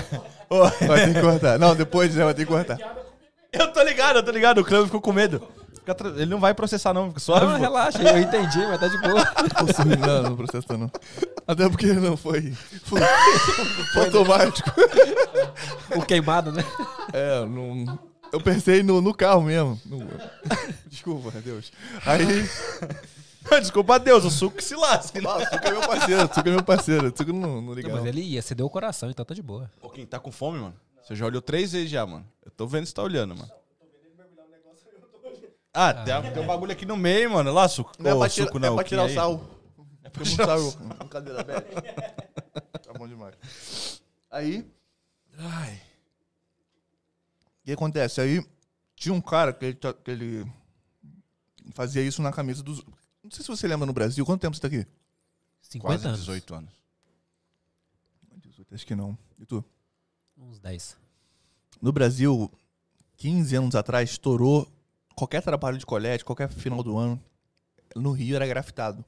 [0.86, 1.58] Vai ter que cortar.
[1.58, 2.78] Não, depois né, vai ter que cortar.
[3.52, 4.58] eu tô ligado, eu tô ligado.
[4.60, 5.46] O Cleo ficou com medo.
[5.82, 7.08] Fica tra- Ele não vai processar, não.
[7.08, 7.44] Fica suave.
[7.46, 7.60] Não, pô.
[7.60, 9.24] relaxa, eu entendi, mas tá de boa.
[9.58, 10.90] Posso- Não, não processa não.
[11.46, 12.52] Até porque não foi.
[12.84, 13.00] Foi,
[13.92, 14.70] foi automático.
[15.96, 16.64] O queimado, né?
[17.12, 17.98] É, não.
[18.32, 19.80] Eu pensei no, no carro mesmo.
[19.84, 20.08] No-
[20.86, 21.72] Desculpa, Deus.
[22.06, 22.24] Aí.
[23.60, 25.20] Desculpa, Deus, o suco que se lasca.
[25.20, 25.26] né?
[25.28, 27.08] Ah, o Suco é meu parceiro, o Suco é meu parceiro.
[27.12, 28.08] O Suco não, não liga Não, mas não.
[28.08, 29.68] ele ia, cedeu o coração, então tá de boa.
[29.82, 30.74] Ô, quem tá com fome, mano?
[31.02, 32.24] Você já olhou três vezes já, mano.
[32.46, 33.50] Eu tô vendo se tá olhando, mano.
[35.72, 37.52] Ah, tem, a- tem um bagulho aqui no meio, mano.
[37.52, 37.92] Lá, suco.
[37.98, 39.50] Não é Ô, pra tirar, suco não é pra tirar o sal.
[40.04, 40.80] É pra Tem tirar o sal.
[40.98, 41.64] Brincadeira, velho.
[42.82, 43.34] Tá bom demais.
[44.30, 44.66] Aí,
[45.38, 45.80] Ai.
[47.60, 48.20] o que acontece?
[48.20, 48.44] Aí,
[48.94, 50.46] tinha um cara que ele, tá- que ele
[51.74, 52.84] fazia isso na camisa dos.
[53.24, 54.26] Não sei se você lembra no Brasil.
[54.26, 54.86] Quanto tempo você tá aqui?
[55.62, 56.20] 50 Quase anos.
[56.20, 56.70] 18 anos.
[58.44, 59.16] 18, acho que não.
[59.38, 59.64] E tu?
[60.36, 60.96] Uns 10.
[61.80, 62.50] No Brasil,
[63.16, 64.70] 15 anos atrás, estourou
[65.14, 67.20] qualquer trabalho de colégio, qualquer final do ano,
[67.94, 69.04] no Rio era grafitado.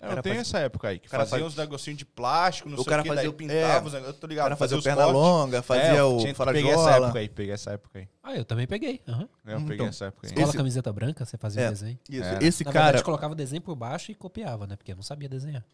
[0.00, 1.96] É, cara eu tenho faz- essa época aí, que o cara fazia faz- uns negocinhos
[1.98, 4.04] de plástico, não O sei cara o que, fazia daí o- pintava é, os negócios,
[4.06, 6.70] eu tô O ligado, cara fazia o os perna longa, fazia É, o tinha- peguei
[6.72, 8.08] essa época aí, peguei essa época aí.
[8.20, 9.00] Ah, eu também peguei.
[9.06, 9.28] aham.
[9.46, 9.86] Eu peguei então.
[9.86, 10.30] essa época aí.
[10.32, 11.66] Escola Esse- camiseta branca, você fazia É.
[11.68, 11.98] o desenho.
[12.10, 12.44] Isso, Era.
[12.44, 12.84] Esse Na cara.
[12.86, 14.74] verdade, colocava desenho por baixo e copiava, né?
[14.74, 15.64] Porque eu não sabia desenhar.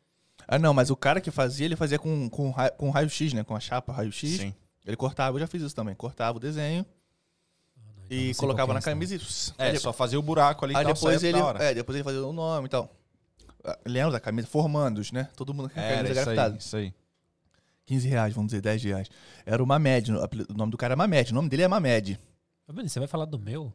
[0.46, 3.42] Ah, não, mas o cara que fazia, ele fazia com, com, ra- com raio-x, né?
[3.44, 4.28] Com a chapa raio-x.
[4.36, 4.54] Sim.
[4.84, 5.94] Ele cortava, eu já fiz isso também.
[5.94, 6.84] Cortava o desenho
[8.10, 9.20] Então e colocava qual na é camisa e.
[9.58, 11.38] É, aí só fazia o buraco ali aí e tal, depois ele.
[11.60, 12.90] É, depois ele fazia o nome e tal.
[13.64, 14.46] Ah, Lembra da camisa?
[14.48, 15.28] Formandos, né?
[15.36, 16.54] Todo mundo com a Era camisa isso grafitada.
[16.54, 16.94] aí, isso aí.
[17.86, 19.08] 15 reais, vamos dizer, 10 reais.
[19.46, 21.32] Era o Mamed, o nome do cara é Mamed.
[21.32, 22.18] O nome dele é Mamed.
[22.82, 23.72] Você vai falar do meu?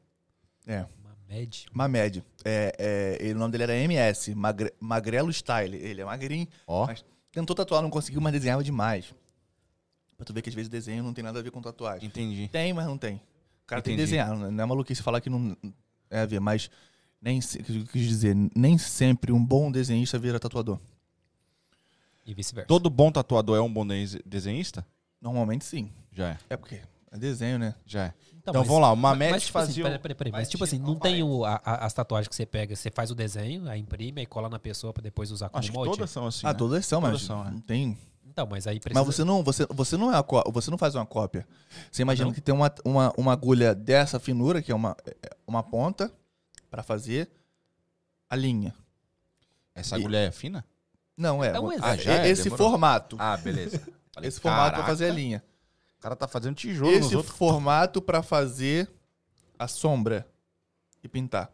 [0.67, 0.85] É.
[1.27, 1.65] Mamed.
[1.73, 2.23] Mamed.
[2.45, 5.75] É, é, ele- o nome dele era MS, Magre- Magrelo Style.
[5.77, 6.47] Ele é magrinho.
[6.67, 9.13] Ó, Mas tentou tatuar, não conseguiu, mas desenhava demais.
[10.15, 12.07] Pra tu ver que às vezes desenho não tem nada a ver com tatuagem.
[12.07, 12.47] entendi.
[12.49, 13.19] Tem, mas não tem.
[13.63, 14.17] O cara tem que Entendi.
[14.17, 14.35] desenhar.
[14.51, 15.55] Não é maluquice falar que não
[16.09, 16.69] é a ver, mas
[17.21, 20.79] nem se- o que eu quis dizer, nem sempre um bom desenhista vira tatuador.
[22.25, 22.67] E vice-versa.
[22.67, 24.85] Todo bom tatuador é um bom dese- desenhista?
[25.21, 25.91] Normalmente sim.
[26.11, 27.75] Já é, É porque é desenho, né?
[27.85, 28.13] já é.
[28.29, 29.83] Então, Então mas- vamos lá, o mas, Mamed mas, tipo assim, fazia...
[29.83, 31.85] o- peraí, peraí, peraí, mas Mas tipo assim, tinha- não não tem o, a- a-
[31.85, 34.91] as tatuagens que você pega, você faz o desenho, aí imprime, aí cola na pessoa
[34.93, 35.91] pra depois usar como Acho que molde?
[35.95, 36.57] todas são assim, ah, né?
[36.59, 37.51] todas são, mas Todas são, é.
[37.51, 37.97] não tem.
[38.33, 38.99] Então, mas aí precisa...
[39.05, 41.47] Mas você não, você, você não é a có- você não faz uma cópia.
[41.91, 42.33] Você imagina Não?
[42.33, 46.11] que tem uma, uma, uma agulha dessa finura, que é uma, é uma ponta,
[46.69, 47.29] pra fazer
[48.27, 48.73] a linha.
[49.75, 50.65] Essa E- agulha é fina?
[51.15, 51.49] Não, é.
[51.55, 51.89] É um exemplo.
[51.91, 52.27] Ah, já é?
[52.29, 52.71] esse Demorou.
[52.71, 53.15] formato.
[53.19, 53.79] Ah, beleza.
[54.11, 55.43] Falei, esse formato pra fazer a linha.
[55.99, 57.37] O cara tá fazendo tijolo nos Esse outros.
[57.37, 58.89] formato pra fazer
[59.59, 60.27] a sombra
[61.03, 61.51] e pintar.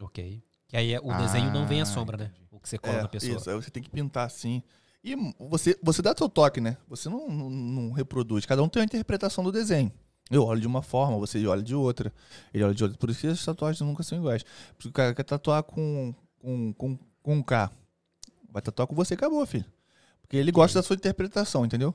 [0.00, 0.42] Ok.
[0.66, 2.32] Que aí é- o desenho não vem a Ah, sombra, né?
[2.50, 3.36] O que você cola É, na pessoa.
[3.36, 4.64] Isso, aí você tem que pintar assim.
[5.08, 5.16] E
[5.48, 6.76] você, você dá seu toque, né?
[6.88, 8.44] Você não, não, não reproduz.
[8.44, 9.90] Cada um tem uma interpretação do desenho.
[10.30, 12.12] Eu olho de uma forma, você olha de outra.
[12.52, 12.98] Ele olha de outra.
[12.98, 14.44] Por isso que as tatuagens nunca são iguais.
[14.76, 17.70] Porque o cara quer tatuar com, com, com, com um K.
[18.50, 19.64] Vai tatuar com você, acabou, filho.
[20.20, 21.94] Porque ele gosta da sua interpretação, entendeu?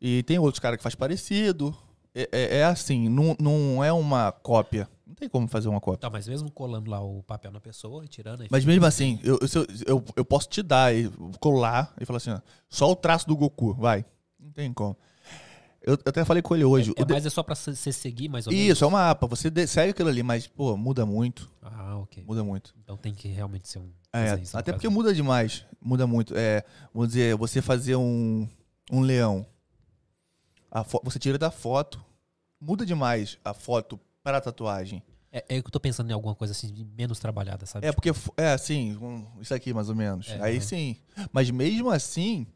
[0.00, 1.76] E tem outros caras que faz parecido.
[2.14, 4.88] É, é- é assim, não, não é uma cópia.
[5.06, 5.98] Não tem como fazer uma cópia.
[5.98, 8.42] Tá, mas mesmo colando lá o papel na pessoa e tirando...
[8.42, 12.18] Aí Mas mesmo assim, eu, eu, eu, eu, posso te dar e colar e falar
[12.18, 14.04] assim, ó, só o traço do Goku, vai.
[14.38, 14.96] Não tem como.
[15.80, 16.92] Eu, eu até falei com ele hoje.
[16.96, 18.68] É, o de- mas é só pra você seguir mais ou menos?
[18.68, 19.26] Isso, é um mapa.
[19.28, 21.50] Você segue aquilo ali, mas, pô, muda muito.
[21.62, 22.24] Ah, ok.
[22.26, 22.74] Muda muito.
[22.82, 25.64] Então tem que realmente ser um É, até porque muda demais.
[25.80, 26.34] Muda muito.
[26.36, 28.46] É, vamos dizer, você fazer um,
[28.92, 29.46] um leão.
[31.02, 32.04] Você tira da foto.
[32.60, 35.02] Muda demais a foto para a tatuagem.
[35.30, 37.86] É, é que eu tô pensando em alguma coisa assim, menos trabalhada, sabe?
[37.86, 40.28] É porque, é assim, um- isso aqui mais ou menos.
[40.28, 40.60] É, Aí uhum.
[40.60, 40.96] sim.
[41.32, 42.46] Mas mesmo assim,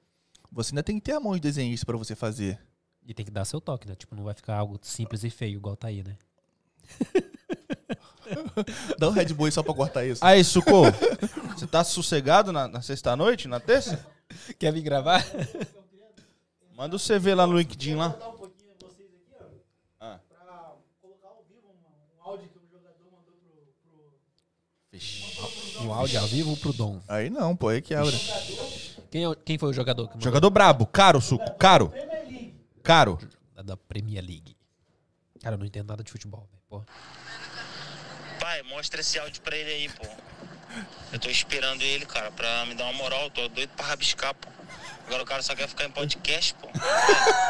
[0.50, 2.58] você ainda tem que ter a mão de desenhista para você fazer.
[3.06, 3.94] E tem que dar seu toque, né?
[3.94, 6.16] Tipo, não vai ficar algo simples e feio, igual tá aí, né?
[8.98, 10.24] Dá um Red Bull aí só pra cortar isso.
[10.24, 10.82] Aí, Suco,
[11.54, 14.04] você tá sossegado na, na sexta-noite, na terça?
[14.58, 15.24] Quer vir gravar?
[16.82, 18.08] Manda o CV lá no LinkedIn lá.
[18.08, 19.36] um pouquinho a vocês aqui,
[20.00, 20.18] ó.
[20.28, 21.68] Pra colocar ao vivo
[22.18, 23.34] áudio que jogador mandou
[24.90, 25.84] pro.
[25.84, 25.92] pro...
[25.92, 27.00] Áudio ao vivo pro Dom.
[27.06, 28.10] Aí não, pô, aí quebra.
[29.12, 30.24] Quem, é quem foi o jogador que mandou?
[30.24, 31.88] Jogador brabo, caro, Suco, caro.
[31.90, 32.54] Premier League.
[32.82, 33.18] Caro.
[33.54, 34.56] Da- da Premier League.
[35.40, 36.62] Cara, eu não entendo nada de futebol, velho.
[36.68, 36.82] Pô.
[38.40, 40.08] Pai, mostra esse áudio pra ele aí, pô.
[41.12, 43.30] Eu tô esperando ele, cara, pra me dar uma moral.
[43.30, 44.48] Tô doido pra rabiscar, pô.
[45.06, 46.68] Agora o cara só quer ficar em podcast, pô.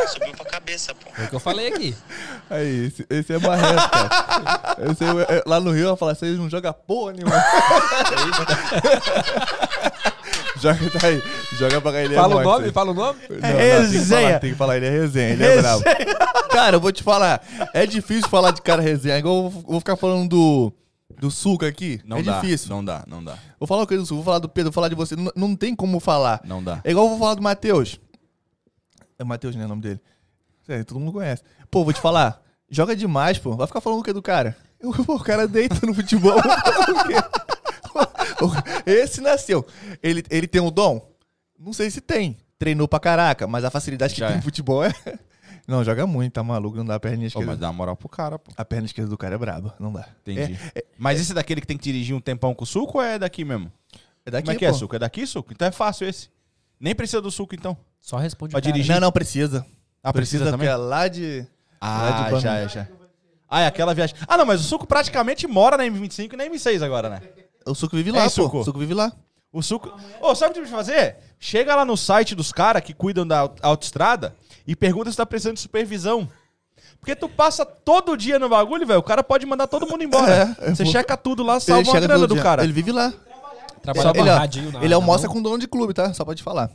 [0.02, 1.10] É, subiu pra cabeça, pô.
[1.14, 1.94] Foi o que eu falei aqui.
[2.50, 4.76] Aí, esse, esse é Barreto, cara.
[4.90, 7.32] Esse é- é- lá no Rio, eu falo, vocês não jogam porra nenhuma.
[10.60, 11.22] joga, tá aí.
[11.58, 13.18] Joga pra cá, ele é Fala o nome, fala o nome.
[13.28, 14.20] Não, não, tem que resenha.
[14.28, 15.84] falar, Tem que falar, ele é resenha, ele é bravo.
[16.50, 19.18] Cara, eu vou te falar, é difícil falar de cara resenha.
[19.18, 20.72] Igual eu vou, vou ficar falando do,
[21.18, 22.00] do Suco aqui.
[22.04, 22.68] Não é dá, difícil.
[22.70, 24.74] não dá, não dá, Vou falar o que do Suco, vou falar do Pedro, vou
[24.74, 25.14] falar de você.
[25.16, 26.40] Não, não tem como falar.
[26.44, 26.80] não dá.
[26.84, 28.00] É igual eu vou falar do Matheus.
[29.18, 29.64] É Matheus, né?
[29.64, 30.00] O nome dele.
[30.68, 31.42] É, todo mundo conhece.
[31.70, 32.40] Pô, vou te falar.
[32.70, 33.56] Joga demais, pô.
[33.56, 34.56] Vai ficar falando o que do cara?
[34.80, 36.34] Eu- Pô, o cara deita no futebol.
[38.40, 38.90] o?
[38.90, 39.66] Esse nasceu.
[40.02, 41.06] Ele, ele tem um dom?
[41.58, 42.36] Não sei se tem.
[42.58, 44.36] Treinou pra caraca, mas a facilidade que Já tem é.
[44.38, 44.92] no futebol é.
[45.66, 46.76] Não, joga muito, tá maluco.
[46.76, 47.46] Não dá a perna Ô, esquerda.
[47.46, 48.50] mas dá uma moral pro cara, pô.
[48.56, 49.74] A perna esquerda do cara é braba.
[49.78, 50.08] Não dá.
[50.26, 50.58] Entendi.
[50.74, 53.04] É, Mas esse é daquele que tem que dirigir um tempão com o suco ou
[53.04, 53.70] é daqui mesmo?
[54.26, 54.74] é daqui, Como é que é, pô.
[54.74, 54.96] suco?
[54.96, 55.52] É daqui, suco?
[55.52, 56.28] Então é fácil esse.
[56.80, 57.76] Nem precisa do suco, então.
[58.00, 58.72] Só responde Pra o cara.
[58.72, 58.92] dirigir.
[58.94, 59.64] Não, não, precisa.
[60.02, 60.58] Ah, precisa, também?
[60.58, 61.46] porque é lá de...
[61.80, 62.88] lá de Ah, já, é, já.
[63.48, 64.16] Ah, é aquela viagem.
[64.26, 67.20] Ah, não, mas o suco praticamente mora na M25 e na M6 agora, né?
[67.64, 68.30] O Suco vive É, lá, pô.
[68.30, 68.58] Suco.
[68.60, 69.12] O Suco vive lá.
[69.52, 69.92] O suco.
[70.20, 71.16] Ô, sabe o que tem que fazer?
[71.38, 74.34] Chega lá no site dos caras que cuidam da aut- autoestrada
[74.66, 76.28] e pergunta se tá precisando de supervisão.
[77.00, 79.00] Porque tu passa todo dia no bagulho, velho.
[79.00, 80.56] O cara pode mandar todo mundo embora.
[80.60, 82.42] É, Você eu vou- checa tudo lá, salva Ele uma chega grana do dia.
[82.42, 82.62] cara.
[82.64, 83.12] Ele vive lá.
[83.82, 86.14] Trabalha ele, amarradinho na- ele almoça com dono de clube, tá?
[86.14, 86.70] Só pode falar.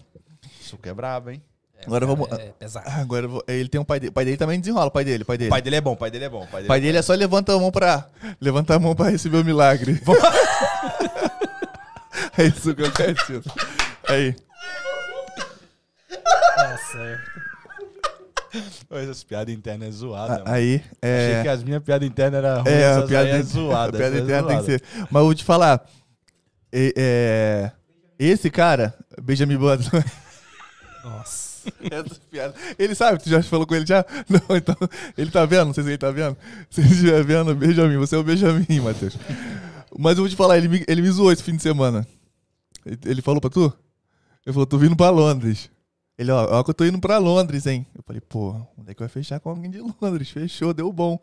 [0.62, 1.42] Isso que é brabo, hein?
[1.86, 2.28] Agora vamos.
[2.28, 2.38] mão.
[2.40, 2.90] É pesado.
[2.90, 4.10] Agora eu vou- ele tem um pai dele.
[4.10, 5.50] O pai dele também desenrola, o pai dele, o pai O dele.
[5.50, 6.44] pai dele é bom, o pai dele é bom.
[6.44, 8.08] O pai O dele pai dele é só levanta a mão pra.
[8.42, 10.02] Levanta a mão pra receber o milagre.
[12.38, 13.42] é isso que eu quero dizer.
[14.10, 14.36] Aí.
[16.56, 17.32] Tá certo.
[18.92, 20.44] Essas piadas internas é zoada, mano.
[20.48, 20.76] Aí.
[21.02, 21.42] Achei É.
[21.44, 23.90] que as minhas piadas internas eram ruins, É, a piada, é zoada.
[23.98, 24.80] a piada é interna tem que zoada.
[24.80, 25.08] ser.
[25.12, 25.86] Mas eu vou te falar.
[26.72, 27.72] é- é,
[28.20, 29.90] esse cara, Benjamin Button.
[31.04, 31.48] Nossa.
[31.92, 32.54] Essa piada.
[32.80, 34.06] Ele sabe, tu já falou com ele já?
[34.30, 34.76] Não, então.
[35.18, 35.66] Ele tá vendo?
[35.68, 36.38] Não sei se ele tá vendo.
[36.70, 39.18] Se ele estiver vendo, Benjamin, você é o Benjamin, Matheus.
[39.98, 42.08] Mas eu vou te falar, ele me, ele me zoou esse fim de semana.
[42.86, 43.66] Ele, ele falou pra tu?
[44.46, 45.70] Ele falou, tô vindo pra Londres.
[46.18, 47.86] Ele, ó, ó que eu tô indo pra Londres, hein?
[47.96, 50.30] Eu falei, pô, onde é que vai fechar com alguém de Londres?
[50.32, 51.20] Fechou, deu bom.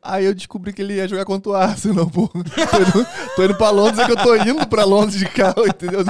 [0.00, 2.26] Aí eu descobri que ele ia jogar contra o Arsenal, pô.
[2.28, 3.06] Tô indo,
[3.36, 6.00] tô indo pra Londres, é que eu tô indo pra Londres de carro, entendeu?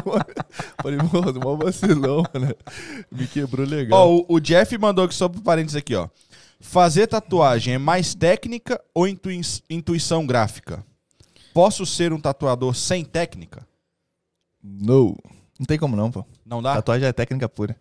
[0.81, 2.53] Falei, pô, mó vacilão, né?
[3.11, 3.99] Me quebrou legal.
[4.09, 6.09] Ó, o, o Jeff mandou aqui só pro parênteses aqui, ó.
[6.61, 10.85] Fazer tatuagem é mais técnica ou intui- intuição gráfica?
[11.53, 13.67] Posso ser um tatuador sem técnica?
[14.63, 15.17] No.
[15.59, 16.25] Não tem como não, pô.
[16.47, 16.75] Não dá?
[16.75, 17.75] Tatuagem é técnica pura.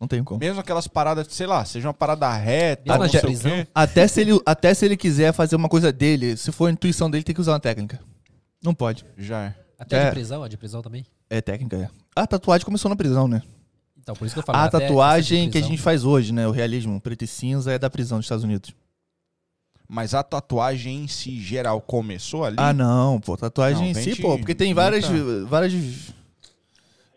[0.00, 0.40] Não tem como.
[0.40, 3.50] Mesmo aquelas paradas, sei lá, seja uma parada reta, não sei o prisão?
[3.50, 3.66] quê.
[3.74, 7.10] Até se, ele, até se ele quiser fazer uma coisa dele, se for a intuição
[7.10, 8.00] dele, tem que usar uma técnica.
[8.64, 9.04] Não pode.
[9.18, 9.54] Já é.
[9.78, 10.04] Até É.
[10.06, 11.04] de prisão, a de prisão também.
[11.28, 11.88] É técnica, é.
[12.16, 13.42] A tatuagem começou na prisão, né?
[13.98, 14.58] Então, por isso que eu falo.
[14.58, 16.48] A tatuagem que a gente faz hoje, né?
[16.48, 18.74] O realismo preto e cinza é da prisão dos Estados Unidos.
[19.86, 22.56] Mas a tatuagem em si, geral, começou ali?
[22.58, 23.36] Ah, não, pô.
[23.36, 24.38] Tatuagem Não, em si, pô.
[24.38, 25.06] Porque tem várias.
[25.08, 25.72] muita- várias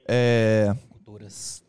[0.07, 1.62] é, Culturas.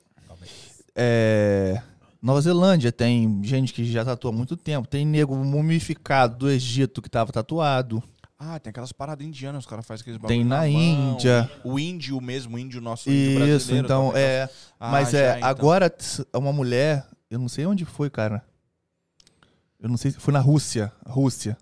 [0.95, 1.81] É,
[2.23, 4.89] Nova Zelândia tem gente que já tatua há muito tempo.
[4.89, 8.03] Tem nego mumificado do Egito que tava tatuado.
[8.39, 11.13] Ah, tem aquelas paradas indianas, os caras fazem aqueles Tem bagulho na mão.
[11.15, 11.51] Índia.
[11.63, 13.39] O índio mesmo, o índio nosso, índio Isso,
[13.69, 13.87] brasileiro.
[13.87, 14.23] então também.
[14.23, 14.49] é.
[14.79, 15.49] Ah, Mas já, é, então.
[15.49, 15.95] agora
[16.35, 18.43] uma mulher, eu não sei onde foi, cara.
[19.81, 20.93] Eu não sei se foi na Rússia.
[21.07, 21.57] Rússia.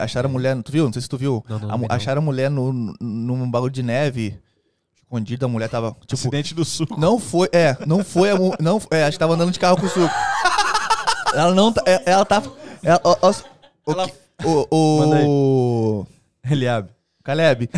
[0.00, 0.84] Acharam a mulher, tu viu?
[0.86, 1.44] Não sei se tu viu.
[1.48, 1.86] Não, não, A não.
[1.90, 4.38] acharam a mulher no, no- num bagulho de neve,
[5.06, 5.92] escondida, a mulher tava.
[6.02, 6.86] Tipo, Acidente do sul.
[6.98, 9.88] não foi, é, não foi a não, é, acho que tava andando de carro com
[9.88, 10.12] suco.
[11.34, 12.52] Ela não, tá- é, ela tava,
[12.82, 13.30] ela, ó, ó,
[13.86, 14.10] o, Ela-
[14.44, 14.66] o,
[16.02, 16.06] o,
[16.50, 16.92] Ele abre.
[17.26, 17.68] Caleb.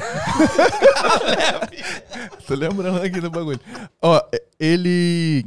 [2.47, 3.61] Tô lembrando aqui do bagulho.
[4.03, 4.21] Ó,
[4.61, 5.45] ele.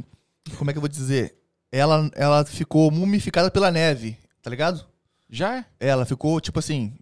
[0.58, 1.34] Como é que eu vou dizer?
[1.70, 4.84] Ela, ela ficou mumificada pela neve, tá ligado?
[5.30, 5.64] Já é?
[5.80, 6.92] Ela ficou, tipo assim,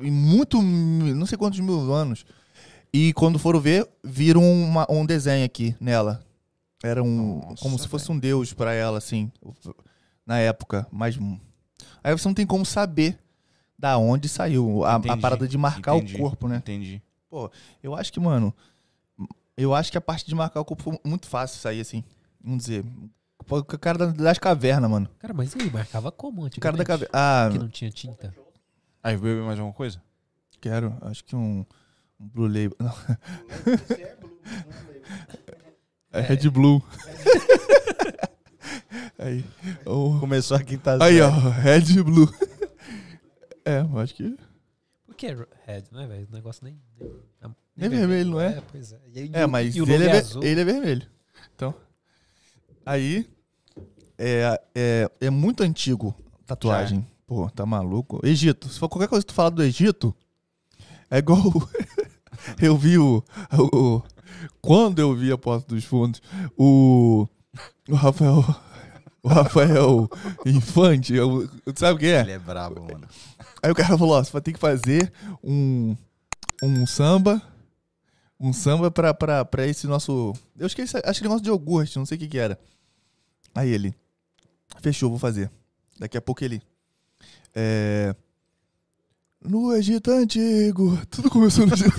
[0.00, 0.62] em muito.
[0.62, 2.24] não sei quantos mil anos.
[2.92, 6.24] E quando foram ver, viram uma- um desenho aqui nela.
[6.82, 7.40] Era um.
[7.40, 8.16] Nossa, como se fosse velho.
[8.16, 9.30] um deus pra ela, assim.
[10.26, 10.86] Na época.
[10.90, 11.16] Mas.
[12.04, 13.18] Aí você não tem como saber
[13.78, 16.16] da onde saiu a, a parada de marcar entendi.
[16.16, 16.56] o corpo, né?
[16.56, 17.00] Entendi.
[17.82, 18.52] Eu acho que, mano.
[19.56, 22.02] Eu acho que a parte de marcar o corpo foi muito fácil sair, assim.
[22.42, 22.84] Vamos dizer.
[23.46, 25.08] Pô, O cara da- das cavernas, mano.
[25.18, 27.10] Cara, mas ele marcava como O cara da caverna.
[27.12, 28.34] Ah, Que não tinha tinta.
[29.02, 30.00] Aí, bebeu mais alguma coisa?
[30.60, 30.94] quero.
[31.02, 31.64] Acho que um.
[32.22, 32.76] Blue Label.
[32.78, 32.94] Não.
[36.12, 36.82] É Red Blue.
[39.18, 39.44] Aí.
[39.86, 41.28] o- Começou a quinta Aí, ó.
[41.30, 42.32] Red Blue.
[43.64, 44.36] É, eu acho que.
[45.06, 45.28] Por que
[45.66, 46.26] red, né, velho?
[46.30, 46.78] O negócio nem...
[47.74, 48.60] Nem, Nem vermelho, não é?
[48.70, 49.00] pois é.
[49.14, 50.42] E, É, e o- mas e o ele, é é azul.
[50.42, 51.06] ele é vermelho.
[51.54, 51.74] Então.
[52.84, 53.28] Aí.
[54.18, 56.14] É, é, é muito antigo
[56.46, 57.06] tatuagem.
[57.26, 58.20] Pô, tá maluco?
[58.24, 58.68] Egito.
[58.68, 60.14] Se for qualquer coisa que tu falar do Egito,
[61.10, 61.40] é igual.
[62.60, 63.22] eu vi o,
[63.72, 64.02] o-
[64.60, 66.20] Quando eu vi a Porta dos Fundos,
[66.56, 67.26] o.
[67.88, 68.44] O Rafael.
[69.24, 70.08] O Rafael
[70.44, 72.20] Infante, eu, sabe quem é?
[72.22, 73.06] Ele é brabo, mano.
[73.62, 75.12] Aí o cara falou, ó, você vai ter que fazer
[75.44, 75.96] um,
[76.60, 77.40] um samba,
[78.40, 80.32] um samba pra, pra, pra esse nosso...
[80.58, 82.58] Eu esqueci, acho que negócio de iogurte, não sei o que que era.
[83.54, 83.94] Aí ele,
[84.80, 85.48] fechou, vou fazer.
[86.00, 86.60] Daqui a pouco ele,
[87.54, 88.16] é...
[89.40, 91.90] No Egito Antigo, tudo começou no Egito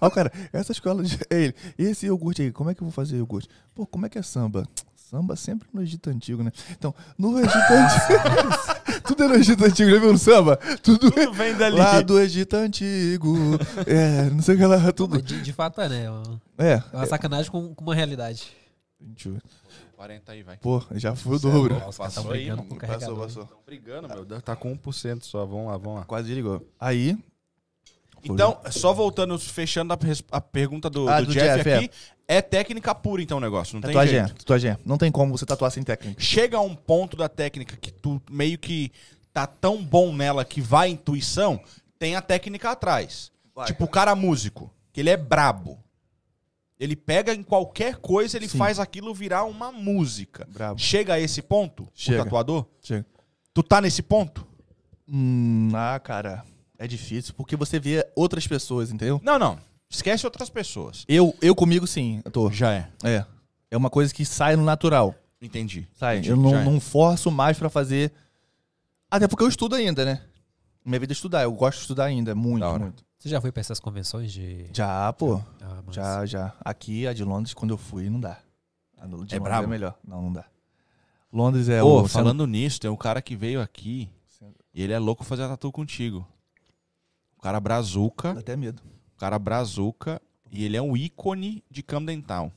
[0.02, 1.18] Aí o cara, essa escola de...
[1.30, 3.48] Ele, esse iogurte aí, como é que eu vou fazer iogurte?
[3.74, 4.66] Pô, como é que é samba?
[4.94, 6.52] Samba sempre no Egito Antigo, né?
[6.70, 9.00] Então, no Egito Antigo...
[9.04, 10.56] tudo é no Egito Antigo, já viu no samba?
[10.82, 11.76] Tudo, Tudo vem dali.
[11.76, 13.34] Lá do Egito Antigo.
[13.86, 15.20] É, não sei o que lá, tudo.
[15.20, 16.04] de, de fato é, né?
[16.04, 16.72] É uma- É.
[16.92, 18.52] é uma sacanagem com, com uma realidade.
[19.00, 19.42] 28.
[19.96, 20.56] 40 aí, vai.
[20.56, 21.74] Pô, já foi o é dobro.
[21.88, 22.64] Os caras tão Passou aí, mano.
[22.64, 23.42] Passou, passou.
[23.42, 24.40] Estão brigando, meu.
[24.40, 25.44] Tá com 1% só.
[25.44, 26.04] Vamos lá, vamos lá.
[26.04, 26.66] Quase ligou.
[26.78, 27.18] Aí,
[28.24, 29.98] Então, só voltando, fechando a,
[30.32, 31.90] a pergunta do, Ah, do do Jeff, Jeff, aqui,
[32.28, 32.42] é.
[32.42, 34.38] técnica pura então o negócio, não Tatuagem tem é, jeito.
[34.38, 34.78] tatuagem é.
[34.84, 36.20] Não tem como você tatuar sem técnica.
[36.20, 38.90] Chega a um ponto da técnica que tu meio que
[39.32, 41.60] tá tão bom nela que vai a intuição,
[41.98, 43.30] tem a técnica atrás.
[43.54, 45.78] Vai, tipo o cara músico, que ele é brabo.
[46.78, 48.56] Ele pega em qualquer coisa, ele Sim.
[48.56, 50.48] faz aquilo virar uma música.
[50.50, 50.80] Brabo.
[50.80, 52.22] Chega a esse ponto, Chega.
[52.22, 52.64] o tatuador?
[52.82, 53.04] Chega.
[53.52, 54.46] Tu tá nesse ponto?
[55.06, 56.42] Hum, ah, cara,
[56.80, 59.20] é difícil, porque você vê outras pessoas, entendeu?
[59.22, 59.58] Não, não.
[59.90, 61.04] Esquece outras pessoas.
[61.06, 62.50] Eu, eu comigo sim, eu tô.
[62.50, 62.88] Já é.
[63.04, 63.26] É.
[63.70, 65.14] É uma coisa que sai no natural.
[65.42, 65.86] Entendi.
[65.94, 66.16] Sai.
[66.16, 66.64] Entendi, eu não, é.
[66.64, 68.10] não forço mais pra fazer.
[69.10, 70.22] Até porque eu estudo ainda, né?
[70.82, 71.42] Minha vida é estudar.
[71.42, 72.34] Eu gosto de estudar ainda.
[72.34, 73.04] Muito, muito.
[73.18, 74.66] Você já foi pra essas convenções de.
[74.72, 75.38] Já, pô.
[75.60, 76.54] Ah, mas- Já, já.
[76.64, 78.38] Aqui, a de Londres, quando eu fui, não dá.
[78.98, 79.64] A de Londres brabo?
[79.64, 79.98] é melhor.
[80.02, 80.46] Não, não dá.
[81.30, 82.08] Londres é Ô, o.
[82.08, 84.08] falando nisso, tem um cara que veio aqui
[84.72, 86.26] e ele é louco fazer tatu contigo.
[87.40, 88.82] O cara brazuca, Dá até medo.
[89.16, 90.20] o cara brazuca
[90.52, 92.52] e ele é um ícone de Camden Town.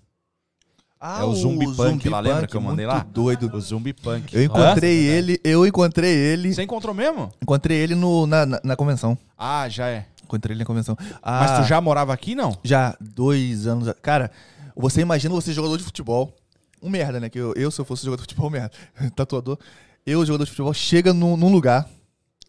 [0.99, 2.99] Ah, É o Zumbi Punk lá, lembra que eu mandei lá?
[2.99, 3.49] doido.
[3.55, 4.33] O Zumbi Punk.
[4.35, 6.53] Eu encontrei Nossa, ele, eu encontrei ele.
[6.53, 7.31] Você encontrou mesmo?
[7.41, 9.17] Encontrei ele no, na, na, na convenção.
[9.37, 10.05] Ah, já é.
[10.21, 10.97] Encontrei ele na convenção.
[11.21, 12.57] Ah, Mas tu já morava aqui, não?
[12.61, 13.93] Já, dois anos.
[14.01, 14.31] Cara,
[14.75, 16.33] você imagina você jogador de futebol.
[16.81, 17.29] Um merda, né?
[17.29, 18.71] Que eu, eu se eu fosse jogador de futebol, merda.
[19.15, 19.57] Tatuador.
[20.05, 21.87] Eu, jogador de futebol, chega num, num lugar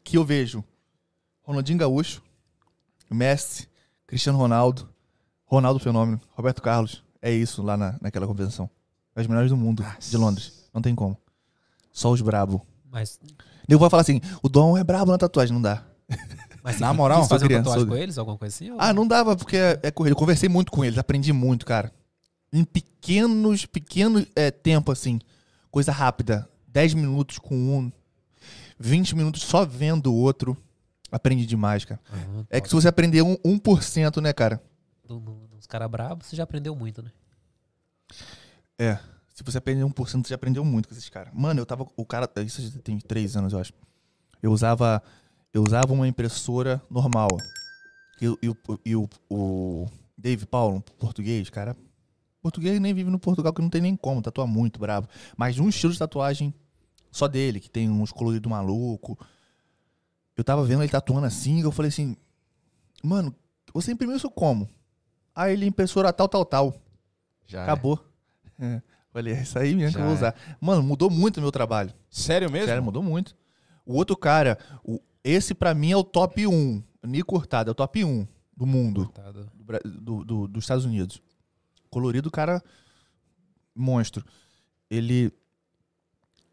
[0.02, 0.62] que eu vejo
[1.42, 2.22] Ronaldinho Gaúcho,
[3.10, 3.68] Messi,
[4.06, 4.88] Cristiano Ronaldo,
[5.44, 7.02] Ronaldo Fenômeno, Roberto Carlos.
[7.20, 8.68] É isso lá na, naquela convenção.
[9.16, 10.68] Os melhores do mundo, de Londres.
[10.72, 11.16] Não tem como.
[11.92, 12.66] Só os brabo.
[12.90, 13.18] Mas,
[13.68, 15.84] Eu vou falar assim, o Dom é brabo na tatuagem, não dá.
[16.62, 18.70] mas Na você moral, quis fazer criança, tatuagem sou- com eles, alguma coisa assim?
[18.70, 20.12] ou- Ah, não dava, porque é, é corrido.
[20.12, 21.92] Eu conversei muito com eles, aprendi muito, cara.
[22.52, 25.20] Em pequenos, pequenos é, tempo, assim.
[25.70, 26.48] Coisa rápida.
[26.68, 27.92] 10 minutos com um,
[28.78, 30.56] 20 minutos só vendo o outro.
[31.10, 32.00] Aprendi demais, cara.
[32.12, 34.62] Ah, É que se você aprender um, 1%, né, cara?
[35.06, 37.10] do- do- dos caras brabos, você já aprendeu muito, né?
[38.78, 38.98] É.
[39.34, 41.32] Se você aprender 1%, você já aprendeu muito com esses caras.
[41.34, 41.86] Mano, eu tava.
[41.96, 42.28] O cara.
[42.44, 43.72] Isso já tem 3 anos, eu acho.
[44.42, 45.02] Eu usava.
[45.52, 47.28] Eu usava uma impressora normal.
[48.20, 48.54] E, o- e
[48.86, 49.86] e o, o
[50.16, 51.76] Dave Paulo, português, cara.
[52.40, 55.08] Português nem vive no Portugal, que não tem nem como, tatua muito bravo.
[55.36, 56.52] Mas um estilo de tatuagem
[57.10, 59.18] só dele, que tem uns coloridos maluco.
[60.36, 62.16] Eu tava vendo ele tatuando assim, eu falei assim,
[63.02, 63.34] mano,
[63.72, 64.68] você imprimiu isso como?
[65.34, 66.74] Aí ele impressora tal, tal, tal.
[67.46, 68.04] Já Acabou.
[68.58, 68.80] É.
[69.12, 70.30] Falei, é isso aí mesmo que eu vou Já é.
[70.30, 70.56] usar.
[70.60, 71.92] Mano, mudou muito o meu trabalho.
[72.10, 72.66] Sério mesmo?
[72.66, 73.36] Sério, mudou muito.
[73.86, 76.82] O outro cara, o- esse pra mim é o top 1.
[77.04, 79.12] Nico Hurtado, é o top 1 do mundo,
[79.84, 81.20] do- do- dos Estados Unidos.
[81.90, 82.62] Colorido, cara,
[83.74, 84.24] monstro.
[84.90, 85.32] Ele.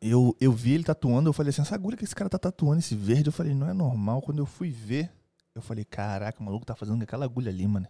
[0.01, 2.79] Eu, eu vi ele tatuando, eu falei assim, essa agulha que esse cara tá tatuando,
[2.79, 4.21] esse verde, eu falei, não é normal.
[4.21, 5.11] Quando eu fui ver,
[5.53, 7.87] eu falei, caraca, o maluco tá fazendo aquela agulha ali, mano.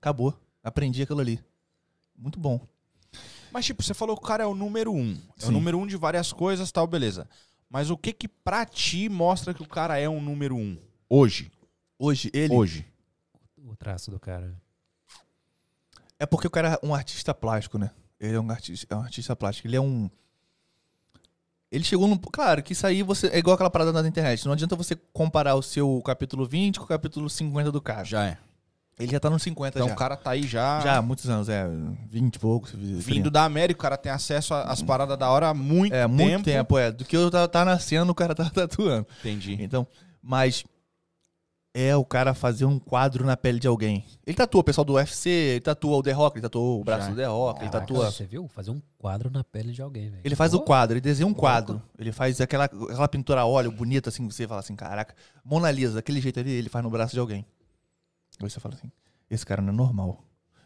[0.00, 0.38] Acabou.
[0.62, 1.40] Aprendi aquilo ali.
[2.16, 2.60] Muito bom.
[3.52, 5.12] Mas, tipo, você falou que o cara é o número um.
[5.40, 5.52] É o Sim.
[5.52, 7.28] número um de várias coisas tal, beleza.
[7.70, 10.78] Mas o que que pra ti mostra que o cara é um número um?
[11.08, 11.50] Hoje.
[11.98, 12.52] Hoje, ele.
[12.52, 12.86] Hoje.
[13.56, 14.54] O traço do cara.
[16.18, 17.90] É porque o cara é um artista plástico, né?
[18.18, 19.68] Ele é um artista, é um artista plástico.
[19.68, 20.10] Ele é um.
[21.70, 22.18] Ele chegou no.
[22.18, 23.26] Claro que isso aí você.
[23.28, 24.44] É igual aquela parada na internet.
[24.46, 28.04] Não adianta você comparar o seu capítulo 20 com o capítulo 50 do cara.
[28.04, 28.38] Já é.
[28.98, 29.94] Ele já tá no 50 Então já.
[29.94, 30.80] o cara tá aí já.
[30.80, 31.68] Já muitos anos, é.
[32.08, 32.72] 20 e poucos.
[32.74, 36.14] Vindo da América, o cara tem acesso às paradas da hora há muito É, tempo.
[36.14, 36.90] muito tempo, é.
[36.90, 39.06] Do que eu tá, tá nascendo, o cara tá tatuando.
[39.20, 39.58] Entendi.
[39.60, 39.86] Então,
[40.22, 40.64] mas
[41.78, 44.02] é o cara fazer um quadro na pele de alguém.
[44.26, 47.02] Ele tatua o pessoal do UFC, ele tatua o The Rock, ele tatua o braço
[47.02, 47.10] Já.
[47.10, 48.10] do The Rock, ele Caraca, tatua.
[48.10, 48.48] Você viu?
[48.48, 50.22] Fazer um quadro na pele de alguém, velho.
[50.24, 51.82] Ele faz o quadro, ele desenha um quadro.
[51.98, 55.14] Ele faz aquela, aquela pintura a óleo bonita, assim, você fala assim, caraca.
[55.44, 57.44] Mona Lisa, daquele jeito ali, ele faz no braço de alguém.
[58.42, 58.90] Aí você fala assim,
[59.30, 60.24] esse cara não é normal.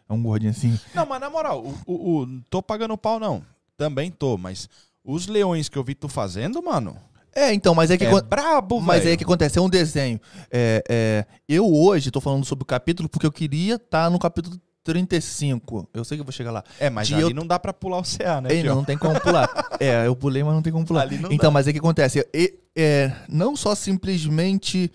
[0.08, 0.78] É um gordinho assim.
[0.94, 3.44] Não, mas na moral, o, o- o- tô pagando pau, não.
[3.76, 4.68] Também tô, mas
[5.04, 6.96] os leões que eu vi tu fazendo, mano.
[7.34, 8.04] É, então, mas é que...
[8.04, 9.08] É acon- brabo, Mas velho.
[9.10, 9.58] aí o que acontece?
[9.58, 10.20] É um desenho.
[10.50, 14.56] É, é, eu hoje tô falando sobre o capítulo porque eu queria estar no capítulo
[14.82, 15.88] 35.
[15.94, 16.64] Eu sei que eu vou chegar lá.
[16.80, 18.84] É, mas de ali eu- não dá pra pular o CA, né, Ei, não, não
[18.84, 19.48] tem como pular.
[19.78, 21.06] é, eu pulei, mas não tem como pular.
[21.30, 22.26] Então, mas é que acontece.
[22.34, 24.90] E- é, não só simplesmente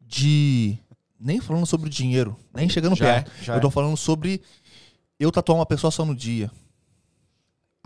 [0.00, 0.78] de.
[1.18, 3.32] Nem falando sobre dinheiro, nem chegando Já é, perto.
[3.42, 3.70] já eu tô é.
[3.70, 4.42] falando sobre
[5.18, 6.50] eu tatuar uma pessoa só no dia.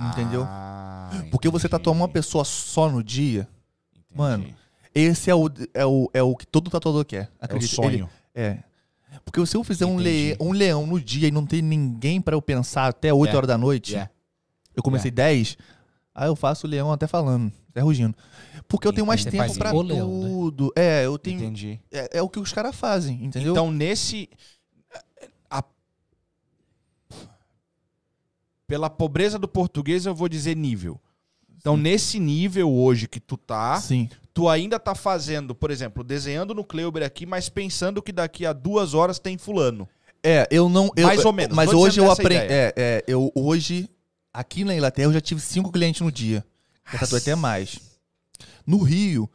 [0.01, 0.45] Entendeu?
[0.47, 3.47] Ah, Porque você tatuar uma pessoa só no dia,
[4.13, 4.19] Entendi.
[4.19, 4.55] mano,
[4.95, 7.31] esse é o, é o, é o que todo tatuador quer.
[7.41, 7.89] é o sonho.
[7.91, 8.59] Ele- é.
[9.25, 10.31] Porque se eu fizer um, Entendi.
[10.33, 13.37] le, um leão no dia e não ter ninguém pra eu pensar até 8 Yeah.
[13.37, 14.11] horas da noite, Yeah.
[14.77, 15.57] eu comecei 10,
[16.13, 18.15] Aí eu faço o leão até falando, até rugindo.
[18.69, 19.95] Porque eu tenho mais Você tempo leão, né?
[20.29, 20.73] tudo.
[20.77, 21.39] É, eu tenho.
[21.39, 21.81] Entendi.
[21.91, 23.53] É, é o que os caras fazem, entendeu?
[23.53, 24.29] Então, nesse.
[25.49, 25.63] a-
[28.67, 31.01] pela pobreza do português, eu vou dizer nível.
[31.61, 34.09] Então, nesse nível hoje que tu tá, Sim.
[34.33, 38.53] tu ainda tá fazendo, por exemplo, desenhando no Kleuber aqui, mas pensando que daqui a
[38.55, 39.87] duas horas tem fulano.
[40.23, 40.91] É, eu não.
[40.97, 42.35] eu- Mais ou menos, Mas hoje eu aprendi.
[42.53, 43.89] É, é, eu hoje,
[44.33, 46.45] aqui na Inglaterra, eu já tive cinco clientes no dia.
[46.93, 47.79] Já tatuei até mais.
[48.67, 49.31] No Rio,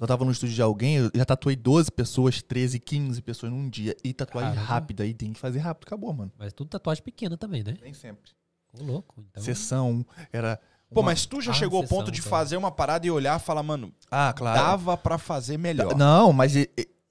[0.00, 3.68] eu tava no estúdio de alguém, eu já tatuei 12 pessoas, 13, 15 pessoas num
[3.68, 3.96] dia.
[4.04, 4.72] E tatuagem Caramba.
[4.72, 6.30] rápida, aí tem que fazer rápido, acabou, mano.
[6.38, 7.76] Mas tudo tatuagem pequena também, né?
[7.82, 8.30] Nem sempre.
[8.78, 9.14] Ô, louco.
[9.30, 10.60] Então, Sessão, era.
[10.92, 12.28] Pô, uma- mas tu já Ah, chegou ao ponto de tá.
[12.28, 14.58] fazer uma parada e olhar e falar, mano, Ah, claro.
[14.58, 15.94] dava pra fazer melhor.
[15.96, 16.54] Não, mas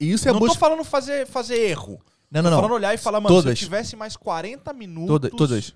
[0.00, 2.00] isso é não bus- tô falando fazer, fazer erro.
[2.30, 2.76] Não, Tô não, falando não.
[2.76, 3.58] olhar e falar, mano, se Todas.
[3.58, 5.08] eu tivesse mais 40 minutos.
[5.08, 5.30] Todas.
[5.32, 5.74] todas.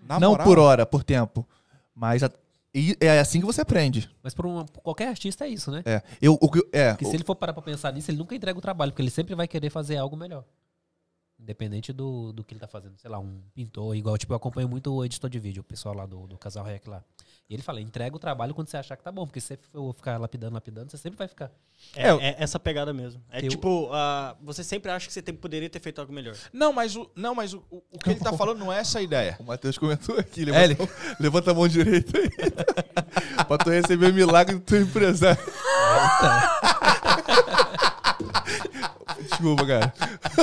[0.00, 1.46] na não moral, por hora, por tempo.
[1.94, 2.30] Mas a-
[2.74, 4.08] e é assim que você aprende.
[4.22, 5.82] Mas pra uma- qualquer artista é isso, né?
[5.84, 6.00] É.
[6.22, 8.58] Eu, o que- é, Porque se ele for parar pra pensar nisso, ele nunca entrega
[8.58, 10.44] o trabalho, porque ele sempre vai querer fazer algo melhor.
[11.40, 12.98] Independente do, do que ele tá fazendo.
[12.98, 15.94] Sei lá, um pintor, igual, tipo, eu acompanho muito o editor de vídeo, o pessoal
[15.94, 17.02] lá do, do Casal Rec lá.
[17.48, 19.58] E ele fala, entrega o trabalho quando você achar que tá bom, porque se você
[19.72, 21.50] for ficar lapidando, lapidando, você sempre vai ficar.
[21.94, 23.22] É, É, é essa pegada mesmo.
[23.30, 26.34] É Eu- tipo, ah, você sempre acha que você tem- poderia ter feito algo melhor.
[26.52, 28.98] Não, mas o, não, mas o, o- o que ele tá falando não é essa
[28.98, 29.36] a ideia.
[29.38, 30.42] O Matheus comentou aqui.
[30.50, 32.28] É, Levanta, levanta a mão direita aí.
[33.46, 35.40] pra tu receber milagre do teu empresário.
[39.38, 39.94] Desculpa, cara.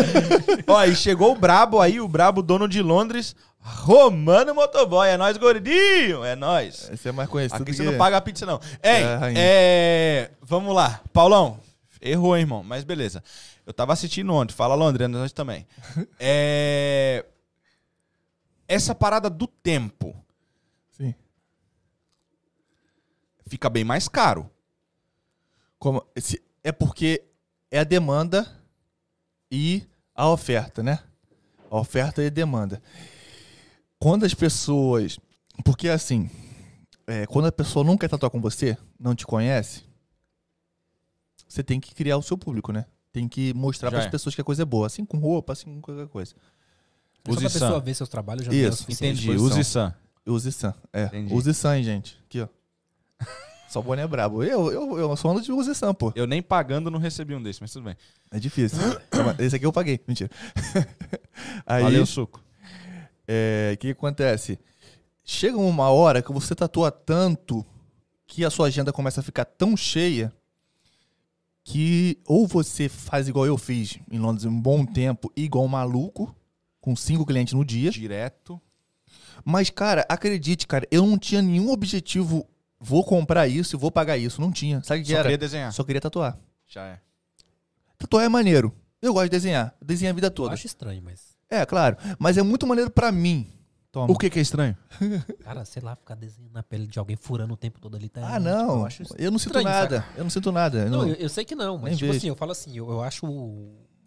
[0.68, 5.10] Ó, e chegou o brabo aí, o brabo dono de Londres, Romano Motoboy.
[5.10, 6.24] É nóis, gordinho.
[6.24, 6.90] É nóis.
[6.92, 7.78] Esse é mais conhecido Aqui que...
[7.78, 8.60] você não paga a pizza, não.
[8.82, 11.02] Ei, É, é, Vamos lá.
[11.12, 11.60] Paulão,
[12.02, 12.64] errou, hein, irmão.
[12.64, 13.22] Mas beleza.
[13.66, 14.54] Eu tava assistindo ontem.
[14.54, 15.68] Fala, Londrina, nós também.
[16.18, 17.26] é...
[18.68, 20.16] Essa parada do tempo
[20.92, 21.14] Sim.
[23.48, 24.50] fica bem mais caro.
[25.78, 26.04] Como,
[26.64, 27.24] é porque
[27.70, 28.65] é a demanda
[29.52, 31.00] e a oferta, né?
[31.70, 32.82] A oferta e a demanda.
[34.00, 35.20] Quando as pessoas.
[35.64, 36.30] Porque assim,
[37.08, 39.84] é, quando a pessoa não quer tatuar com você, não te conhece,
[41.48, 42.86] você tem que criar o seu público, né?
[43.12, 44.10] Tem que mostrar para as é.
[44.10, 44.88] pessoas que a coisa é boa.
[44.88, 46.36] Assim com roupa, assim com qualquer coisa.
[47.26, 48.86] Só Use pra pessoa ver seus trabalhos já é Isso.
[48.92, 49.32] Entendi.
[49.32, 49.94] Use Sam.
[50.26, 50.74] Use Sam.
[50.92, 51.34] É, Entendi.
[51.34, 52.20] use Sam, gente.
[52.26, 52.48] Aqui, ó.
[53.68, 54.44] Só boné brabo.
[54.44, 56.12] Eu, eu, eu só ando de Sam, pô.
[56.16, 57.96] Eu nem pagando não recebi um desse, mas tudo bem.
[58.32, 58.80] É difícil.
[59.40, 60.00] Esse aqui eu paguei.
[60.08, 60.30] Mentira.
[61.66, 62.42] Aí, Valeu, suco.
[63.28, 64.60] é, o que acontece?
[65.24, 67.66] Chega uma hora que você tatua tanto
[68.28, 70.32] que a sua agenda começa a ficar tão cheia
[71.64, 76.34] que ou você faz igual eu fiz em Londres um bom tempo, igual um maluco,
[76.80, 77.90] com cinco clientes no dia.
[77.90, 78.62] Direto.
[79.44, 82.48] Mas, cara, acredite, cara, eu não tinha nenhum objetivo.
[82.88, 84.40] Vou comprar isso e vou pagar isso.
[84.40, 84.82] Não tinha.
[84.84, 85.24] Sabe o que Só era?
[85.24, 85.74] queria desenhar.
[85.74, 86.38] Só queria tatuar.
[86.68, 87.00] Já é.
[87.98, 88.74] Tatuar é maneiro.
[89.02, 89.76] Eu gosto de desenhar.
[89.82, 90.54] Eu desenho a vida Eu toda.
[90.54, 91.36] acho estranho, mas.
[91.50, 91.98] É, claro.
[92.20, 93.52] Mas é muito maneiro pra mim.
[93.92, 94.12] Toma.
[94.14, 94.76] O que que é estranho?
[95.44, 98.10] Cara, sei lá, ficar desenhando na pele de alguém furando o tempo todo ali.
[98.10, 98.80] Tá, Ah, tipo, não.
[98.80, 100.02] eu acho Eu não sinto estranho, nada.
[100.02, 100.18] saca?
[100.18, 100.78] Eu não sinto nada.
[100.80, 102.18] Eu Não, não- eu, eu sei que não, mas Nem tipo vejo.
[102.18, 103.26] assim, eu falo assim, eu, eu acho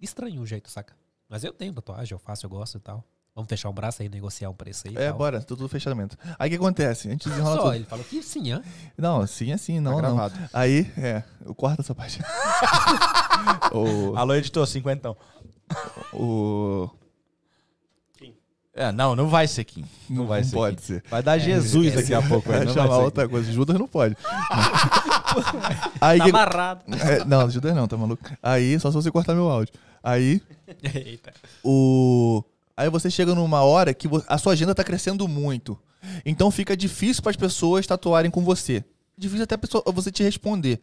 [0.01, 0.95] estranho o jeito, saca?
[1.29, 3.05] Mas eu tenho tatuagem, eu faço, eu gosto e tal.
[3.39, 4.97] Vamos fechar um braço aí, negociar um preço aí.
[4.97, 5.19] É, tal.
[5.19, 5.41] bora.
[5.41, 6.19] Tô tudo fechamento.
[6.37, 7.07] Aí o que acontece?
[7.07, 7.75] A gente desenrola Só, tudo.
[7.77, 8.61] ele falou que sim, hã?
[8.97, 10.17] Não, sim, assim, não, tá não.
[10.17, 10.35] gravado.
[10.53, 11.23] Aí, é.
[11.47, 12.19] Eu corto essa parte.
[13.73, 15.17] o, Alô, editor, cinquentão.
[16.13, 16.91] o...
[18.75, 19.85] É, não, não vai ser Kim.
[20.11, 20.57] Não, vai ser.
[20.57, 20.83] pode Kim.
[20.83, 21.05] ser.
[21.09, 22.49] Vai dar Jesus daqui a pouco.
[22.49, 23.53] Vai não chamar vai outra coisa.
[23.53, 24.17] Judas não pode.
[26.01, 26.81] Aí, Tá que- amarrado.
[26.93, 28.29] É, não, Judas não, tá maluco?
[28.43, 29.73] Aí, só se você cortar meu áudio.
[30.03, 30.43] Aí,
[30.83, 31.33] Eita.
[31.63, 32.43] o...
[32.79, 35.77] Aí você chega numa hora que a sua agenda tá crescendo muito.
[36.25, 38.85] Então fica difícil para as pessoas tatuarem com você.
[39.17, 40.81] Difícil até a pessoa, você te responder.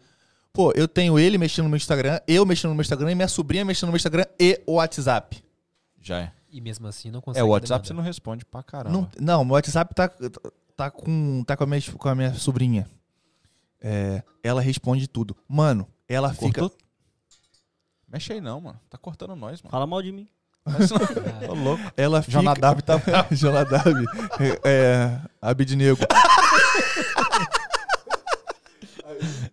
[0.52, 3.30] Pô, eu tenho ele mexendo no meu Instagram, eu mexendo no meu Instagram e minha
[3.30, 5.42] sobrinha mexendo no meu Instagram e o WhatsApp.
[6.02, 6.34] Já é.
[6.50, 7.40] E mesmo assim não consegue.
[7.42, 8.04] É, o WhatsApp você demandar.
[8.04, 8.92] não responde pra caramba.
[8.94, 10.12] Não, não, meu WhatsApp tá,
[10.76, 12.90] tá, com, tá com, a minha, com a minha sobrinha.
[13.80, 15.34] É, ela responde tudo.
[15.48, 16.60] Mano, ela fica.
[16.60, 16.78] Cortou?
[18.06, 18.82] Mexe aí não, mano.
[18.90, 19.72] Tá cortando nós, mano.
[19.72, 20.28] Fala mal de mim.
[21.48, 21.84] Ô, louco.
[21.96, 22.40] Ela fica.
[22.40, 23.00] Jonadab tá
[23.32, 24.06] Jonadab.
[24.40, 26.00] É, é, Abidnego.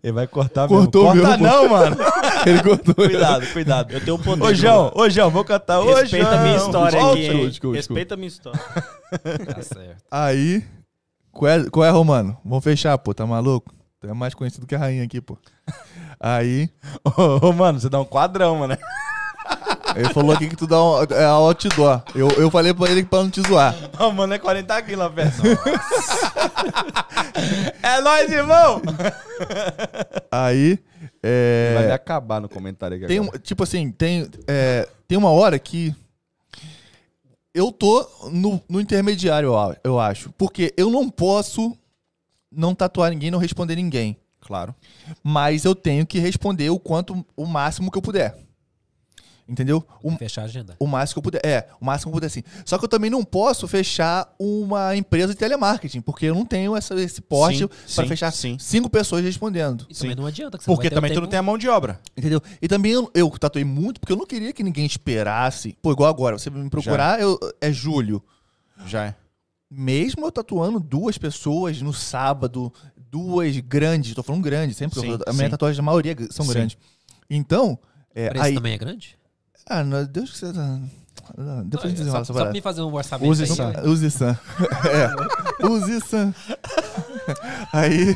[0.03, 1.29] Ele vai cortar Cortou mesmo.
[1.29, 1.97] Corta mesmo, não, mano.
[2.45, 2.95] Ele cortou.
[2.95, 3.93] cuidado, cuidado.
[3.93, 4.43] Eu tenho um poder.
[4.43, 5.81] Ô, João, ô, João, vou cantar.
[5.81, 8.61] Ô, Respeita a minha história aqui, desculpa, Respeita a minha história.
[9.13, 10.03] Tá certo.
[10.11, 10.65] Aí.
[11.31, 12.37] Qual é, qual é, Romano?
[12.45, 13.15] Vamos fechar, pô.
[13.15, 13.73] Tá maluco?
[14.01, 15.39] Tu é mais conhecido que a rainha aqui, pô.
[16.19, 16.71] Aí.
[17.05, 18.77] Ô, ô, mano, você dá um quadrão, mano.
[19.97, 22.03] Ele falou aqui que tu dá um, é outdoor.
[22.15, 23.75] Eu, eu falei pra ele pra não te zoar.
[24.01, 25.43] Ô, mano, é 40 quilos a peça.
[27.83, 28.81] é nóis, irmão!
[30.31, 30.79] Aí.
[31.23, 33.39] é, Vai me acabar no comentário aqui Tem, agora.
[33.39, 35.95] tipo assim, tem, é, tem uma hora que
[37.55, 40.31] eu tô no, no intermediário, a- eu acho.
[40.39, 41.77] Porque eu não posso
[42.51, 44.17] não tatuar ninguém, não responder ninguém.
[44.41, 44.75] Claro.
[45.23, 48.37] Mas eu tenho que responder o quanto, o máximo que eu puder.
[49.49, 49.85] Entendeu?
[50.03, 50.77] O, Fechar a agenda.
[50.79, 51.41] o máximo que eu puder.
[51.45, 52.43] É, o máximo que eu puder sim.
[52.65, 56.77] Só que eu também não posso fechar uma empresa de telemarketing, porque eu não tenho
[56.77, 58.57] essa, esse porte para fechar sim.
[58.59, 59.87] cinco pessoas respondendo.
[59.91, 60.57] E também não adianta.
[60.57, 62.01] Que você Porque também tu tempo- não tem a mão de obra.
[62.17, 62.41] Entendeu?
[62.63, 65.77] E também eu, eu tatuei muito porque eu não queria que ninguém esperasse.
[65.83, 68.23] Pô, igual agora, você me procurar, eu, é julho.
[68.87, 69.15] Já é.
[69.71, 72.73] Mesmo eu tatuando duas pessoas no sábado,
[73.11, 75.01] duas grandes, tô falando grande, sempre.
[75.01, 75.51] Sim, a minha sim.
[75.51, 76.53] tatuagem, a maioria são Sim.
[76.53, 76.77] grandes.
[77.29, 77.79] Então,
[78.15, 78.55] é, O preço aí.
[78.55, 79.17] também é grande?
[79.69, 80.53] Ah, não, Deus que você.
[80.53, 80.79] tá-
[81.65, 83.83] Depois a gente só, desenrola essa só pra me fazer um orçamento Use essa- ué.
[83.89, 84.39] Use Sam.
[85.63, 85.67] é.
[85.67, 86.35] Use Sam.
[87.73, 88.15] Aí.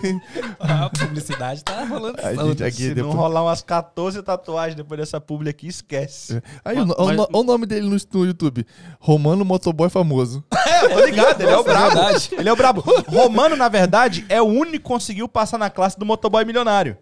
[0.59, 2.19] A publicidade tá rolando.
[2.21, 3.15] A gente aqui Se depois.
[3.15, 6.43] não rolar umas 14 tatuagens depois dessa publi aqui, esquece.
[6.65, 8.67] Aí, Mas- o, mas- o nome dele no, YouTube:
[8.99, 10.45] Romano Motoboy Famoso.
[10.67, 11.99] É, tô ligado, ele é o é brabo.
[12.33, 12.85] ele é o brabo.
[13.09, 16.99] Romano, na verdade, é o único que conseguiu passar na classe do motoboy milionário.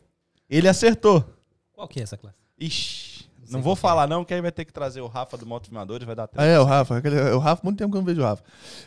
[0.49, 1.25] Ele acertou.
[1.73, 2.37] Qual que é essa classe?
[2.61, 3.14] Ixi,
[3.51, 6.07] não vou falar não, que aí vai ter que trazer o Rafa do Moto Filmadores,
[6.07, 6.41] vai dar tempo.
[6.43, 6.97] Ah, é, o Rafa.
[6.99, 8.43] aquele- o Rafa, muito tempo que eu não vejo o Rafa.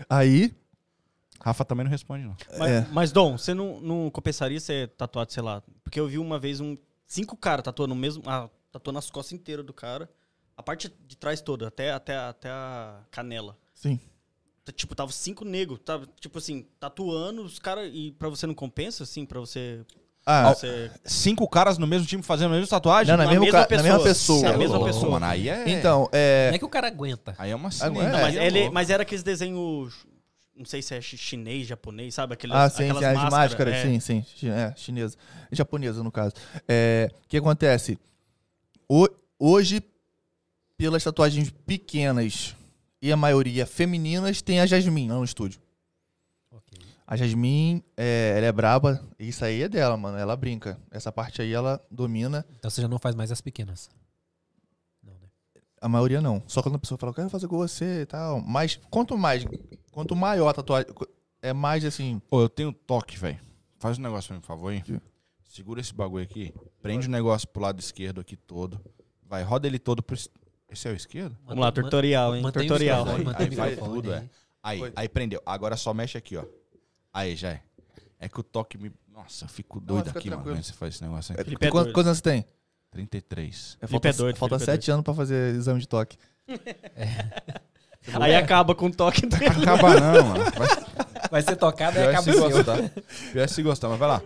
[0.10, 0.54] Aí.
[1.40, 2.36] Rafa também não responde, não.
[2.58, 2.88] Mas, É.
[2.92, 5.62] mas, Dom, você não, não compensaria ser tatuado, sei lá?
[5.84, 6.76] Porque eu vi uma vez um.
[7.06, 8.24] Cinco caras tatuando o mesmo.
[8.26, 10.10] Ah, tatuando as costas inteiras do cara.
[10.58, 13.56] A parte de trás toda, até, até, até a canela.
[13.74, 14.00] Sim.
[14.76, 17.90] Tipo, tava cinco negros, tava, tipo assim, tatuando os caras.
[17.94, 19.86] E pra você não compensa, assim, pra você.
[20.30, 20.92] Ah, você...
[21.06, 23.10] Cinco caras no mesmo time fazendo a mesma tatuagem?
[23.10, 24.40] não, na, na mesma, mesma ca- na mesma pessoa.
[24.42, 24.52] pessoa.
[24.52, 25.12] É a mesma pessoa.
[25.14, 25.70] Mano, aí é...
[25.70, 26.48] Então, é.
[26.48, 27.34] Como é que o cara aguenta?
[27.38, 28.04] Aí é uma É, cinema.
[28.10, 30.06] Não, mas, é ele, mas era aqueles desenhos.
[30.54, 32.34] Não sei se é chi- chinês, japonês, sabe?
[32.34, 33.82] Aqueles, Ah, sim, aquelas sim, as máscaras, máscaras, é.
[33.84, 34.50] sim, sim.
[34.50, 35.16] É, chinesa.
[35.52, 36.34] Japonesa, no caso.
[36.68, 37.98] É, O que acontece?
[38.90, 39.08] Ho-
[39.40, 39.82] hoje,
[40.78, 42.56] pelas tatuagens pequenas
[43.02, 45.60] e a maioria femininas, tem a Jasmine lá no estúdio.
[47.10, 49.02] A Jasmine, é, ela é braba.
[49.18, 50.18] Isso aí é dela, mano.
[50.18, 50.78] Ela brinca.
[50.92, 52.46] Essa parte aí ela domina.
[52.58, 53.90] Então você já não faz mais as pequenas.
[55.02, 55.28] Não, né?
[55.82, 56.44] A maioria não.
[56.48, 58.42] Só quando a pessoa fala, eu quero fazer com você e tal.
[58.42, 59.46] Mas quanto mais,
[59.92, 60.92] quanto maior a tatuagem,
[61.42, 62.20] é mais assim.
[62.30, 63.40] Pô, eu tenho toque, velho.
[63.80, 64.82] Faz um negócio pra mim, por favor, hein?
[64.86, 65.00] Que?
[65.46, 66.54] Segura esse bagulho aqui.
[66.82, 68.82] Prende o negócio pro lado esquerdo aqui todo.
[69.24, 70.14] Vai, roda ele todo pro...
[70.16, 70.30] es-
[70.70, 71.38] Esse é o esquerdo?
[71.46, 72.42] Vamos lá, tutorial, hein?
[72.44, 73.06] Mantém Tutorial.
[73.06, 74.20] o Aí vai tudo, aí.
[74.20, 74.30] é.
[74.62, 74.92] Aí, Foi.
[74.96, 75.42] aí prendeu.
[75.46, 76.44] Agora só mexe aqui, ó.
[77.18, 77.62] Aí, já é.
[78.20, 78.92] É que o toque me...
[79.12, 80.58] Nossa, eu fico doido fica aqui, mano, tranquilo.
[80.58, 81.44] quando você faz esse negócio aí.
[81.44, 82.46] É, é quantos, quantos anos você tem?
[82.92, 83.78] 33.
[83.82, 86.18] É, falta é doido, falta Felipe é sete anos pra fazer exame de toque.
[88.22, 89.46] Aí acaba com o toque dele.
[89.46, 90.44] Acaba não, mano.
[90.52, 90.68] Vai,
[91.30, 92.78] Vai ser tocado e é acaba se gostar.
[93.32, 94.22] Pior é se gostar, mas vai lá.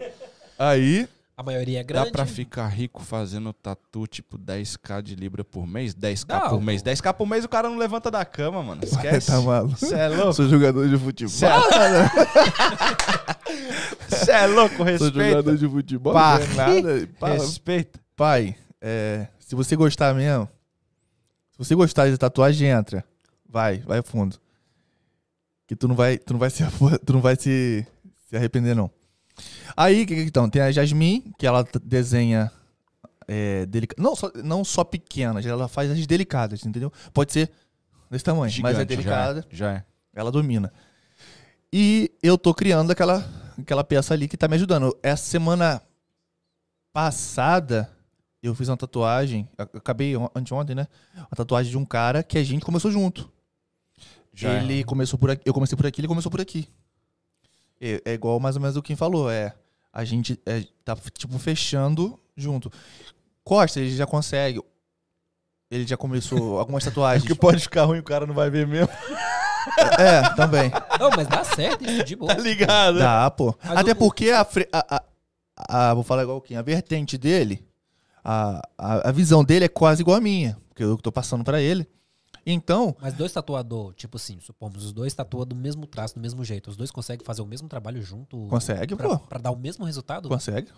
[0.60, 1.08] Aí,
[1.42, 2.12] A maioria é Dá grande.
[2.12, 5.96] pra ficar rico fazendo tatu, tipo, 10k de libra por mês?
[5.96, 6.84] 10k Dá, por mês.
[6.84, 8.84] 10k por mês o cara não levanta da cama, mano.
[8.84, 9.26] Esquece.
[9.32, 9.76] tá maluco.
[9.76, 10.34] Você é louco?
[10.34, 11.32] Sou jogador de futebol.
[11.34, 11.50] Cê é-
[14.08, 15.30] Você é louco, Sou respeita.
[15.30, 16.14] jogador de futebol.
[16.14, 16.40] Pá.
[16.40, 17.10] É nada.
[17.20, 18.00] Pá, Respeita.
[18.16, 20.48] pai, é, se você gostar mesmo,
[21.54, 23.04] se você gostar de tatuagem, entra.
[23.50, 24.38] Vai, vai fundo.
[25.68, 26.64] Que tu não vai, tu não vai se,
[27.04, 27.84] tu não vai se,
[28.30, 28.92] se arrepender, não.
[29.76, 30.50] Aí, que, que então?
[30.50, 32.52] Tem a Jasmine, que ela desenha
[33.28, 33.66] é,
[33.98, 36.92] não, só, não só pequenas, ela faz as delicadas, entendeu?
[37.14, 37.50] Pode ser
[38.10, 39.46] desse tamanho, mas é Gigante, delicada.
[39.50, 39.74] Já é.
[39.74, 39.86] já é.
[40.14, 40.72] Ela domina.
[41.72, 43.26] E eu tô criando aquela,
[43.58, 44.96] aquela peça ali que tá me ajudando.
[45.02, 45.82] Essa semana
[46.92, 47.90] passada,
[48.44, 50.88] eu fiz uma tatuagem, ac- acabei on- anteontem, né?
[51.16, 53.32] Uma tatuagem de um cara que a gente começou junto.
[54.34, 54.64] Já é.
[54.64, 56.68] ele começou por aqui, eu comecei por aqui, ele começou por aqui.
[57.82, 59.54] É, é igual mais ou menos o que falou, é
[59.92, 62.72] a gente é, tá tipo fechando junto.
[63.44, 64.62] Costa, ele já consegue.
[65.70, 67.26] Ele já começou algumas tatuagens.
[67.28, 68.90] que pode ficar ruim, o cara não vai ver mesmo.
[70.00, 70.72] é, também.
[71.00, 72.34] Não, mas dá certo isso, de boa.
[72.36, 73.00] Tá ligado?
[73.00, 73.56] Dá, pô.
[73.64, 75.04] Mas Até o- porque a, fre- a, a-
[75.90, 76.56] a- Vou falar igual o Kim.
[76.56, 77.66] A vertente dele,
[78.24, 80.58] a, a, a visão dele é quase igual a minha.
[80.70, 81.88] Porque eu tô passando pra ele.
[82.46, 86.44] Então, Mas dois tatuador, tipo assim, supomos, os dois tatuam do mesmo traço, do mesmo
[86.44, 86.70] jeito.
[86.70, 89.20] Os dois conseguem fazer o mesmo trabalho junto consegue, pra, pô.
[89.20, 90.28] pra dar o mesmo resultado?
[90.28, 90.70] Consegue.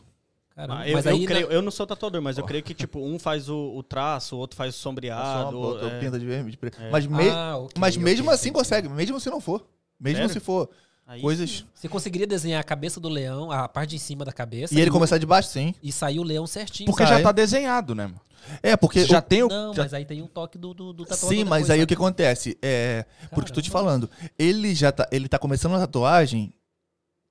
[0.55, 2.63] Caramba, Ah, eu, mas eu aí creio- na- eu não sou tatuador, mas eu creio
[2.63, 5.79] que, tipo, um faz o, o traço, o outro faz o sombreado.
[5.79, 5.99] É.
[5.99, 6.51] pinta de vermelho.
[6.51, 6.79] de preto.
[6.79, 6.91] É.
[6.91, 8.59] Mas, me- Ah, ok, mas mesmo assim entendi.
[8.59, 8.89] consegue.
[8.89, 9.65] Mesmo se não for.
[9.99, 10.33] Mesmo Sério?
[10.33, 10.69] se for
[11.05, 11.65] Aí coisas.
[11.73, 14.73] Você conseguiria desenhar a cabeça do leão, a parte de cima da cabeça.
[14.73, 15.75] E ele o- começar de baixo, sim.
[15.83, 16.89] E sair o leão certinho.
[16.89, 17.17] Porque Sai.
[17.17, 18.21] já tá desenhado, né, mano?
[18.61, 19.05] É, porque.
[19.05, 19.47] Já tem o.
[19.47, 21.29] Não, já- mas aí tem um toque do, do, do tatuador.
[21.37, 21.83] Sim, mas aí sabe?
[21.83, 22.57] o que acontece?
[22.61, 23.05] É.
[23.33, 23.89] Porque eu tô te Caramba.
[23.91, 24.09] falando.
[24.37, 25.07] Ele já tá.
[25.11, 26.53] Ele tá começando a tatuagem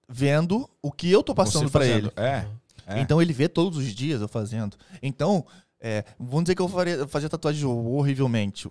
[0.09, 2.13] vendo o que eu tô passando fazendo.
[2.17, 2.27] ele.
[2.27, 2.47] É.
[2.87, 3.01] é.
[3.01, 4.77] Então ele vê todos os dias eu fazendo.
[5.03, 5.45] Então,
[5.81, 8.69] é, vamos dizer que eu faria, fazia tatuagem horrivelmente.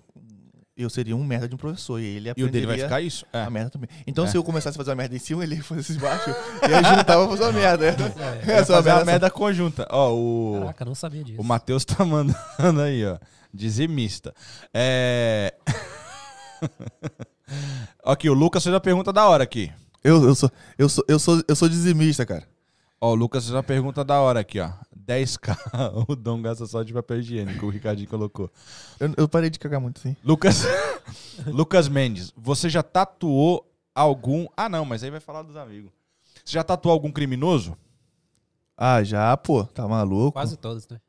[0.76, 2.00] Eu seria um merda de um professor.
[2.00, 3.26] E ele E o dele vai ficar isso?
[3.34, 3.42] É.
[3.44, 3.90] a merda também.
[4.08, 4.28] Então, É.
[4.28, 7.28] se eu começasse a fazer uma merda em cima, ele fosse embaixo, e aí juntava
[7.28, 7.86] pra fazer uma merda.
[8.48, 9.06] É, só uma fazer a merda.
[9.06, 9.88] merda conjunta.
[9.92, 10.60] Ó, o.
[10.62, 11.40] Caraca, não sabia disso.
[11.42, 13.18] O Matheus tá mandando aí, ó.
[13.54, 14.34] Dizimista.
[14.74, 15.54] É.
[18.06, 19.72] aqui, o Lucas fez uma pergunta da hora aqui.
[20.04, 22.44] Eu, eu, sou, eu, sou, eu, sou, eu sou dizimista, cara.
[23.00, 24.70] Ó, o Lucas fez uma pergunta da hora aqui, ó.
[25.12, 25.58] 10k,
[26.08, 28.50] o Dom gasta só de papel higiênico, o Ricardinho colocou.
[29.00, 30.16] Eu, eu parei de cagar muito, sim.
[30.24, 30.64] Lucas,
[31.48, 34.48] Lucas Mendes, você já tatuou algum...
[34.56, 35.92] Ah, não, mas aí vai falar dos amigos.
[36.46, 37.78] Você já tatuou algum criminoso?
[38.78, 40.32] Ah, já, pô, tá maluco?
[40.32, 41.00] Quase todos, né?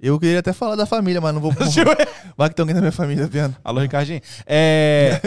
[0.00, 1.52] Eu queria até falar da família, mas não vou.
[2.36, 3.56] Vai que tem alguém da minha família vendo.
[3.64, 4.20] Alô, Ricardinho?
[4.46, 5.20] É...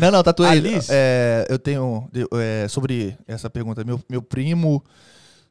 [0.00, 0.50] Não, não, tatuei.
[0.50, 0.90] Alice?
[0.92, 2.10] É, eu tenho.
[2.34, 4.82] é, sobre essa pergunta, meu, meu primo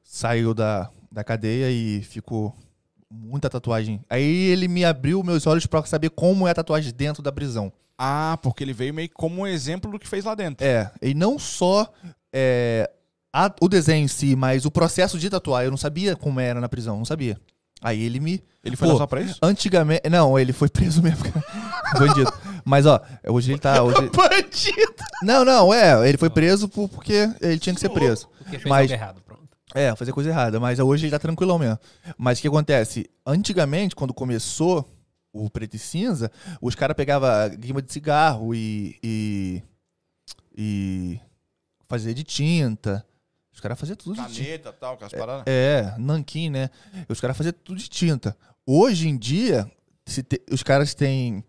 [0.04, 2.54] saiu da, da cadeia e ficou
[3.10, 4.02] muita tatuagem.
[4.10, 7.72] Aí ele me abriu meus olhos pra saber como é a tatuagem dentro da prisão.
[7.98, 10.66] Ah, porque ele veio meio como um exemplo do que fez lá dentro.
[10.66, 11.92] É, e não só
[12.34, 12.90] é,
[13.34, 15.64] a- o desenho em si, mas o processo de tatuar.
[15.66, 17.40] Eu não sabia como era na prisão, não sabia.
[17.82, 18.44] Aí ele me.
[18.64, 19.38] Ele foi Pô, lá só pra isso?
[19.42, 20.10] Antigamente.
[20.10, 21.24] Não, ele foi preso mesmo.
[21.98, 22.32] Bandido.
[22.66, 23.82] Mas, ó, hoje ele tá.
[23.84, 24.10] Hoje...
[24.10, 24.94] Bandido!
[25.24, 26.08] Não, não, é.
[26.10, 28.28] Ele foi preso por- porque ele tinha que ser preso.
[28.40, 29.22] Porque fez Mas- algo errado.
[29.78, 30.60] É, fazer coisa errada.
[30.60, 31.80] Mas hoje ele tá tranquilão mesmo.
[32.18, 33.10] Mas o que acontece?
[33.26, 34.88] Antigamente, quando começou
[35.32, 36.32] o preto e cinza,
[36.62, 38.98] os caras pegavam guima de cigarro e.
[39.04, 39.64] e.
[40.58, 41.20] e
[41.88, 43.06] fazia de tinta.
[43.54, 44.44] Os caras faziam tudo de tinta.
[44.44, 45.44] Caneta tal, com as paradas.
[45.48, 46.70] É, nanquim, né?
[47.10, 48.38] Os caras faziam tudo de tinta.
[48.66, 49.70] Hoje em dia,
[50.06, 51.44] se te- os caras têm.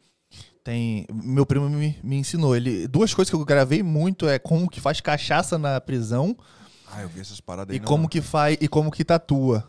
[0.64, 2.55] Tem, meu primo me, me ensinou.
[2.55, 6.36] Ele, duas coisas que eu gravei muito é como que faz cachaça na prisão
[6.93, 7.77] Ah, eu vi essas paradas aí.
[7.77, 9.69] e não- como que faz e como que tatua.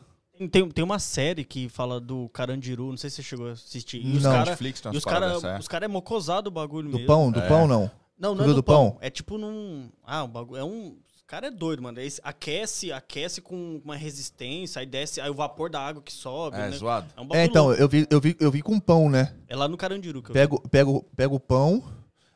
[0.51, 3.97] Tem, tem, uma série que fala do Carandiru, não sei se você chegou a assistir.
[4.05, 4.31] E os Não.
[4.31, 5.59] caras Netflix e os cara, paradas dessa, é.
[5.59, 7.07] os cara é mocosado o bagulho Do mesmo.
[7.07, 7.47] pão, do É.
[7.47, 7.91] pão não.
[8.17, 8.91] Não, não é do do pão.
[8.91, 8.97] pão?
[9.01, 9.89] É tipo num.
[10.03, 10.59] Ah, o bagulho.
[10.61, 10.95] É um.
[11.27, 11.99] Cara é doido, mano.
[11.99, 16.55] Esse aquece, aquece com uma resistência, aí desce, aí o vapor da água que sobe.
[16.57, 16.71] É, né?
[16.71, 17.07] zoado.
[17.17, 17.39] É um bagulho.
[17.41, 19.33] É, então, eu vi, eu vi, eu vi com pão, né?
[19.47, 21.83] É lá no Carandiru que eu Pego, pego, pego o pão,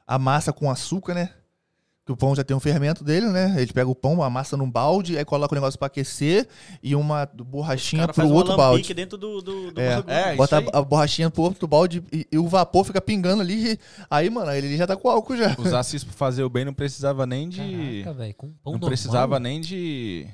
[0.06, 1.34] amassa com açúcar, né?
[2.06, 3.56] Que o pão já tem um fermento dele, né?
[3.58, 6.46] Ele pega o pão, amassa num balde, aí coloca o negócio pra aquecer
[6.84, 8.94] e uma borrachinha pro faz outro balde.
[8.94, 10.04] dentro do, do, do É.
[10.08, 10.72] É, Bota isso aí.
[10.74, 13.80] a, a borrachinha pro outro balde e, e o vapor fica pingando ali.
[14.10, 15.56] aí, mano, ele já tá com álcool já.
[15.58, 18.02] Usasse isso pra fazer o bem, não precisava nem de.
[18.04, 18.90] Caraca, velho, com pão não normal.
[18.90, 20.28] precisava nem de.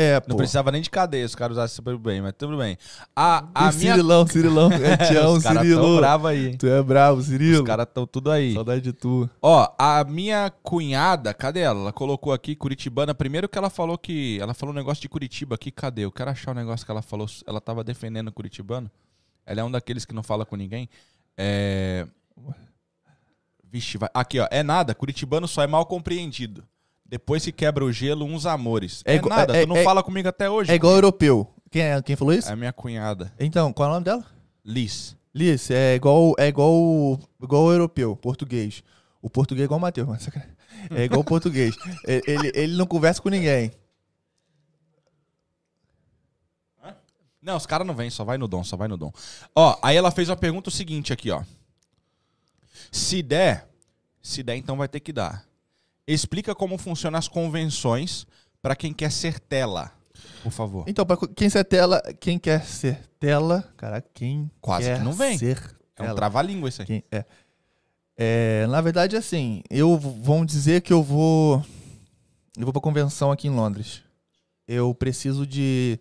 [0.00, 0.28] É, pô.
[0.28, 2.78] Não precisava nem de cadeia os caras usassem super bem, mas tudo bem.
[3.16, 3.94] A, a E minha.
[3.94, 4.70] Cirilão, Cirilão.
[4.70, 6.56] É, amo, os caras tão bravos aí.
[6.56, 7.62] Tu é bravo, Cirilo.
[7.62, 8.54] Os caras tão tudo aí.
[8.54, 9.28] Saudade de tu.
[9.42, 11.80] Ó, a minha cunhada, cadê ela?
[11.80, 13.12] Ela colocou aqui Curitibana.
[13.12, 14.38] Primeiro que ela falou que.
[14.40, 16.04] Ela falou um negócio de Curitiba aqui, cadê?
[16.04, 17.26] Eu quero achar o negócio que ela falou.
[17.44, 18.88] Ela tava defendendo o Curitibano.
[19.44, 20.88] Ela é um daqueles que não fala com ninguém.
[21.36, 22.06] É.
[23.64, 24.08] Vixe, vai.
[24.14, 24.46] Aqui, ó.
[24.48, 26.62] É nada, Curitibano só é mal compreendido.
[27.08, 29.02] Depois que quebra o gelo, uns amores.
[29.06, 30.70] É É, igu- nada, é- tu não é- fala comigo até hoje.
[30.70, 31.50] É igual europeu.
[31.70, 32.50] Quem, é, quem falou isso?
[32.50, 34.24] É minha cunhada, Então, qual é o nome dela?
[34.64, 35.16] Liz.
[35.34, 38.82] Liz, é igual, é igual, igual o europeu, português.
[39.22, 40.54] O português é igual o Matheus, mas sacanagem.
[40.90, 41.74] é igual o português.
[42.06, 43.70] Ele, ele não conversa com ninguém.
[47.40, 49.12] Não, os caras não vêm, só vai no dom, só vai no dom.
[49.54, 51.42] Ó, aí ela fez uma pergunta o seguinte aqui, ó.
[52.90, 53.68] Se der,
[54.20, 55.47] se der, então vai ter que dar.
[56.12, 58.26] Explica como funcionam as convenções
[58.62, 59.92] pra quem quer ser tela,
[60.42, 60.84] por favor.
[60.88, 65.12] Então, pra quem ser tela, quem quer ser tela, caraca, quem Quase quer que não
[65.12, 65.36] vem.
[65.36, 65.58] ser
[65.96, 66.16] É um tela.
[66.16, 66.86] trava-língua isso aí.
[66.86, 67.24] Quem- é.
[68.16, 71.64] É, na verdade, assim, eu vão dizer que eu vou.
[72.56, 74.02] Eu vou pra convenção aqui em Londres.
[74.66, 76.00] Eu preciso de,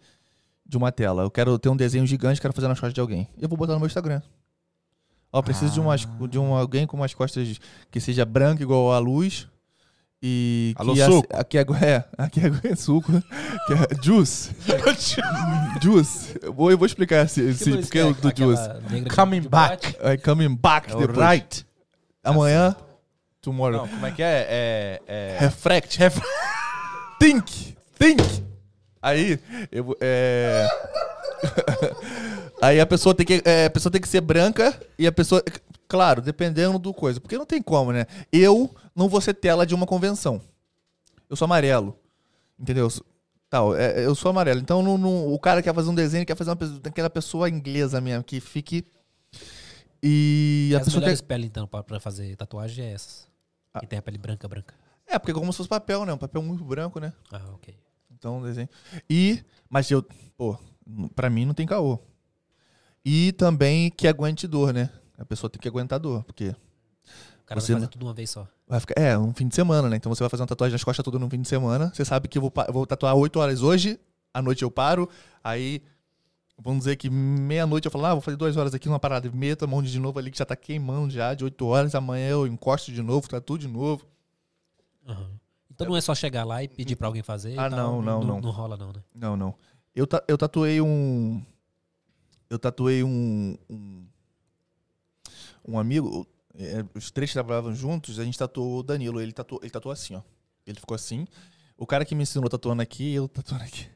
[0.66, 1.22] de uma tela.
[1.24, 3.28] Eu quero ter um desenho gigante, quero fazer nas costas de alguém.
[3.40, 4.22] Eu vou botar no meu Instagram.
[5.32, 6.28] Ó, eu preciso de, umas, Ah.
[6.28, 7.60] de um, alguém com umas costas
[7.92, 9.48] que seja branco igual a luz.
[10.22, 11.28] E Alô, que suco?
[11.36, 13.12] aqui é, é, aqui é suco.
[13.68, 14.50] Que é juice.
[15.82, 16.40] juice.
[16.42, 18.64] Eu vou, eu vou explicar esse, Que esse porque é o do juice.
[18.90, 19.96] de- Coming back.
[20.00, 21.18] É coming back É o depois.
[21.30, 21.66] right.
[22.24, 22.76] Amanhã,
[23.42, 23.82] tomorrow.
[23.82, 24.48] Não, como é que é?
[24.50, 25.02] É.
[25.08, 25.38] é...
[25.40, 26.00] Refract.
[27.20, 27.78] Think.
[28.00, 28.44] Think.
[29.02, 29.40] Aí,
[29.72, 30.68] eu, vou- é...
[32.62, 35.44] Aí a pessoa tem que é, a pessoa tem que ser branca e a pessoa,
[35.88, 38.08] claro, dependendo do coisa, porque não tem como, né?
[38.32, 40.42] Eu não vou ser tela de uma convenção.
[41.30, 41.98] Eu sou amarelo.
[42.60, 42.88] Entendeu?
[43.50, 44.60] Tal, é, eu sou amarelo.
[44.60, 47.48] Então não- não- o cara quer fazer um desenho, quer fazer uma pessoa, aquela pessoa
[47.50, 48.84] inglesa mesmo, que fique.
[50.02, 51.28] E a As pessoa melhores quer.
[51.28, 53.28] peles, então, pra, pra fazer tatuagem é essas.
[53.74, 53.80] Ah.
[53.80, 54.74] Que tem a pele branca, branca.
[55.08, 56.14] É, porque é como se fosse papel, né?
[56.14, 57.14] Um papel muito branco, né?
[57.32, 57.76] Ah, ok.
[58.12, 58.70] Então, desenho.
[59.10, 59.44] E.
[59.70, 60.04] Mas eu.
[60.38, 60.58] Pô,
[61.16, 62.00] pra mim não tem caô.
[63.06, 64.90] E também que aguente dor, né?
[65.18, 68.14] A pessoa tem que aguentar dor, porque O cara Você vai fazer não- tudo uma
[68.14, 68.48] vez só.
[68.68, 69.00] Vai ficar.
[69.02, 69.96] É, um fim de semana, né?
[69.98, 71.92] Então você vai fazer uma tatuagem nas costas toda num fim de semana.
[71.94, 74.00] Você sabe que eu vou, vou tatuar 8 horas hoje,
[74.34, 75.10] à noite eu paro,
[75.44, 75.82] aí.
[76.60, 79.64] Vamos dizer que meia-noite eu falo, ah, vou fazer duas horas aqui numa parada, meto
[79.64, 82.48] a mão de novo ali que já tá queimando já, de 8 horas, amanhã eu
[82.48, 84.04] encosto de novo, tatuo de novo.
[85.08, 85.30] Aham.
[85.70, 87.54] Então não é só chegar lá e pedir pra alguém fazer.
[87.60, 88.42] Ah, tal, não, não, não.
[88.42, 89.04] Não rola, não, né?
[89.14, 89.54] Não, não.
[89.96, 91.44] Eu, ta- eu tatuei um.
[92.50, 93.56] Eu tatuei um.
[93.70, 94.06] Um,
[95.68, 96.26] um amigo.
[96.58, 99.22] É, os três trabalhavam juntos, a gente tatuou o Danilo.
[99.22, 100.22] Ele tatuou, ele tatuou assim, ó.
[100.66, 101.28] Ele ficou assim.
[101.78, 103.88] O cara que me ensinou tatuando aqui, eu tatuando aqui.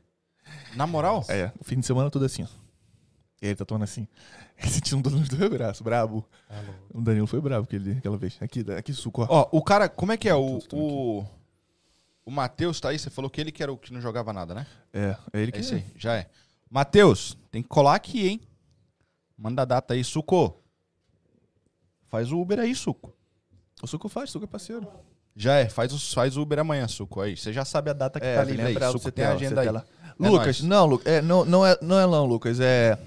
[0.76, 1.26] Na moral?
[1.28, 2.48] É, o fim de semana tudo assim, ó.
[3.42, 4.08] Ele tatuando assim.
[4.62, 6.24] Ele sentiu um dor nos dois braços, brabo.
[6.48, 6.74] Alô.
[6.94, 8.38] O Danilo foi brabo aquele, aquela vez.
[8.40, 9.28] Aqui, aqui suco, ó.
[9.28, 10.36] Ó, o cara, como é que é?
[10.36, 11.26] O, o,
[12.24, 14.54] o Matheus tá aí, você falou que ele que era o que não jogava nada,
[14.54, 14.68] né?
[14.94, 16.30] É, é ele que É isso aí, já é.
[16.70, 18.42] Matheus, tem que colar aqui, hein?
[19.36, 20.61] Manda a data aí, Suco.
[22.12, 23.12] Faz o Uber aí, Suco.
[23.82, 24.88] O suco faz, o suco é parceiro.
[25.36, 27.22] Já é, faz o, faz o Uber amanhã, Suco.
[27.22, 28.74] Aí, você já sabe a data que É, tá ele livre é aí.
[28.76, 29.70] brabo, Suco você tem a agenda aí.
[29.70, 29.84] lá.
[30.20, 30.64] É Lucas, nóis.
[30.64, 32.60] não, Lu- é, não, não, é, não é não, Lucas.
[32.60, 33.00] É.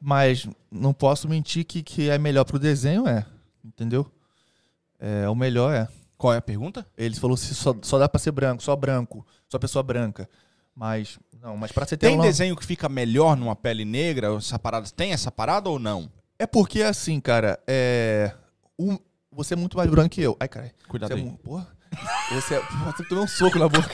[0.00, 3.24] Mas não posso mentir que, que é melhor pro desenho, é.
[3.64, 4.06] Entendeu?
[5.00, 5.88] É, o melhor é.
[6.18, 6.86] Qual é a pergunta?
[6.96, 10.28] Ele falou se só, só dá pra ser branco, só branco, só pessoa branca.
[10.74, 14.34] Mas, não, mas pra você ter Tem um- desenho que fica melhor numa pele negra?
[14.36, 16.10] Essa parada, tem essa parada ou não?
[16.38, 18.32] É porque, assim, cara, é.
[18.78, 18.98] um-
[19.32, 20.36] você é muito mais branco que eu.
[20.40, 20.72] Ai, cara.
[20.88, 21.24] Cuidado Você é aí.
[21.24, 21.66] mu- Porra.
[22.32, 22.60] Você é.
[22.60, 23.88] Porra, Você tomou um soco na boca.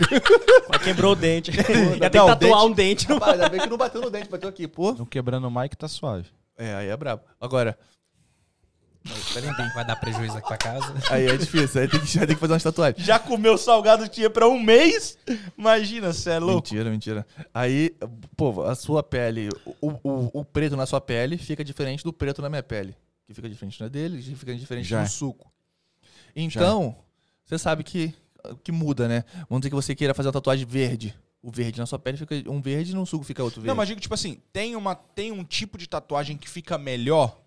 [0.69, 1.51] Mas quebrou o dente.
[2.01, 3.07] Ia ter que tatuar um dente.
[3.07, 4.93] Rapaz, ainda bem que não bateu no dente, bateu aqui, pô.
[4.93, 6.29] Não quebrando o mic, tá suave.
[6.57, 7.23] É, aí é brabo.
[7.41, 7.79] Agora.
[9.05, 10.95] Vai dar, vai dar prejuízo aqui pra casa.
[11.11, 13.05] Aí é difícil, aí tem que, ter que fazer umas tatuagens.
[13.05, 15.19] Já comeu salgado tinha pra um mês?
[15.59, 16.69] Imagina, você é louco.
[16.69, 17.27] Mentira, mentira.
[17.53, 17.97] Aí,
[18.37, 19.49] pô, a sua pele,
[19.81, 22.95] o, o, o preto na sua pele fica diferente do preto na minha pele.
[23.27, 25.51] Que fica diferente na dele, que fica diferente Já no suco.
[26.35, 26.97] Então,
[27.45, 28.15] você sabe que,
[28.63, 29.25] que muda, né?
[29.49, 31.15] Vamos dizer que você queira fazer uma tatuagem verde.
[31.43, 33.69] O verde na sua pele fica um verde e no suco fica outro verde.
[33.69, 37.42] Não, mas digo, tipo assim, tem, uma, tem um tipo de tatuagem que fica melhor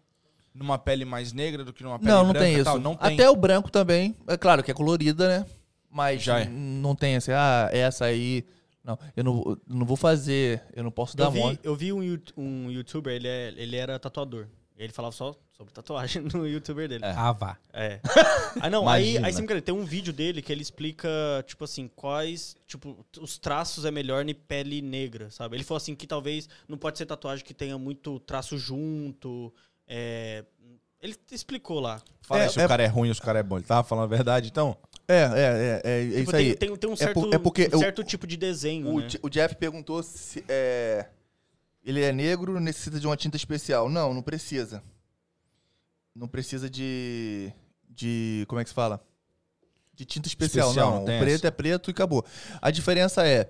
[0.56, 2.64] numa pele mais negra do que numa pele não, não branca tem e isso.
[2.64, 2.80] tal?
[2.80, 3.14] Não tem.
[3.14, 4.16] Até o branco também.
[4.26, 5.46] É claro que é colorida, né?
[5.92, 6.46] Mas Já é.
[6.46, 8.46] não tem assim, ah, essa aí.
[8.84, 11.60] Não, eu não, não vou fazer, eu não posso dar Eu vi, mole.
[11.64, 14.48] eu vi um, um youtuber, ele, é, ele era tatuador.
[14.78, 17.04] Ele falava só sobre tatuagem no youtuber dele.
[17.04, 17.58] Ah, vá.
[17.74, 18.00] É.
[18.62, 21.10] Ah, não, aí, aí sem querer, tem um vídeo dele que ele explica,
[21.46, 25.58] tipo assim, quais, tipo, os traços é melhor em pele negra, sabe?
[25.58, 29.54] Ele falou assim que talvez não pode ser tatuagem que tenha muito traço junto,
[29.88, 30.44] é...
[31.02, 32.02] Ele explicou lá.
[32.22, 33.58] Fala É, se é- o cara é ruim ou se o cara é bom.
[33.58, 34.76] Ele tava falando a verdade, então?
[35.08, 36.56] É, é, é, é, é Tipo, isso tem, aí.
[36.56, 39.00] tem, tem um É certo, por- é porque um o- certo tipo de desenho, O,
[39.02, 39.08] né?
[39.22, 41.08] O Jeff perguntou se é,
[41.84, 43.88] ele é negro, necessita de uma tinta especial.
[43.88, 44.82] Não, não precisa.
[46.16, 47.52] Não precisa de.
[47.88, 48.46] de.
[48.48, 49.00] como é que se fala?
[49.94, 50.98] De tinta especial, Especial, não.
[51.00, 51.48] não preto essa.
[51.48, 52.26] é preto e acabou.
[52.62, 53.50] A diferença é: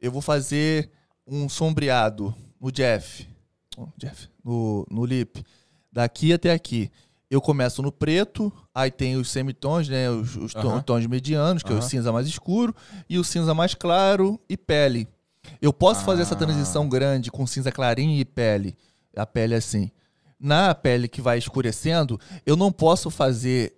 [0.00, 0.90] eu vou fazer
[1.26, 3.28] um sombreado no Jeff.
[3.76, 5.44] oh, Jeff, no, no lip.
[5.92, 6.90] Daqui até aqui.
[7.30, 10.08] Eu começo no preto, aí tem os semitons, né?
[10.08, 10.54] Os, os
[10.84, 12.74] tons medianos, que é o cinza mais escuro,
[13.08, 15.06] e o cinza mais claro e pele.
[15.60, 16.38] Eu posso fazer essa Ah.
[16.38, 18.74] transição grande com cinza clarinho e pele.
[19.14, 19.90] A pele assim.
[20.40, 23.74] Na pele que vai escurecendo, eu não posso fazer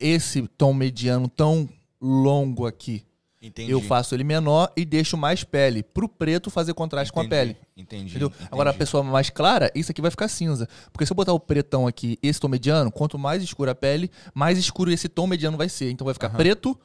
[0.00, 1.68] esse tom mediano tão
[2.00, 3.04] longo aqui.
[3.40, 3.70] Entendi.
[3.70, 5.82] Eu faço ele menor e deixo mais pele.
[5.82, 7.56] Pro preto fazer contraste com a Entendi, pele.
[7.76, 8.10] Entendi.
[8.10, 8.28] Entendeu?
[8.28, 8.48] entendi.
[8.50, 10.66] Agora a pessoa mais clara, isso aqui vai ficar cinza.
[10.92, 14.10] Porque se eu botar o pretão aqui, esse tom mediano, quanto mais escura a pele,
[14.34, 15.90] mais escuro esse tom mediano vai ser.
[15.90, 16.36] Então vai ficar Aham.
[16.36, 16.80] preto,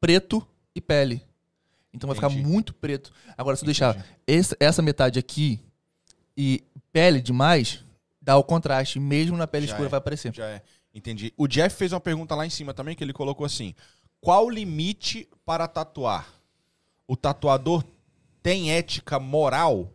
[0.00, 1.22] preto e pele.
[1.92, 2.34] Então vai Entendi.
[2.36, 3.10] ficar muito preto.
[3.36, 4.08] Agora, se eu deixar Entendi.
[4.26, 5.58] esse- essa metade aqui
[6.36, 6.62] e
[6.92, 7.82] pele demais,
[8.20, 9.00] dá o contraste.
[9.00, 9.90] Mesmo na pele Já escura é.
[9.90, 10.34] vai aparecer.
[10.34, 10.62] Já é.
[10.94, 11.32] Entendi.
[11.36, 13.74] O Jeff fez uma pergunta lá em cima também, que ele colocou assim:
[14.24, 16.26] qual o limite para tatuar?
[17.06, 17.84] O tatuador
[18.42, 19.92] tem ética moral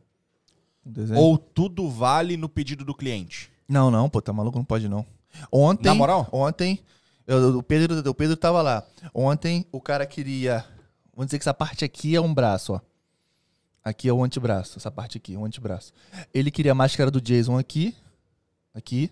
[0.86, 3.52] desenho- ou tudo vale no pedido do cliente?
[3.68, 4.58] Não, não, pô, tá maluco?
[4.58, 5.06] Não pode não.
[5.52, 5.86] Ontem.
[5.90, 6.28] Na moral?
[6.32, 6.80] Ontem.
[7.28, 8.84] eu- o, Pedro, o Pedro tava lá.
[9.14, 10.66] Ontem o cara queria.
[11.14, 12.82] Vamos dizer que essa parte aqui é um braço, ó.
[13.84, 14.78] Aqui é o antebraço.
[14.78, 15.94] Essa parte aqui, o antebraço.
[16.34, 17.96] Ele queria a máscara do Jason aqui.
[18.74, 19.12] Aqui.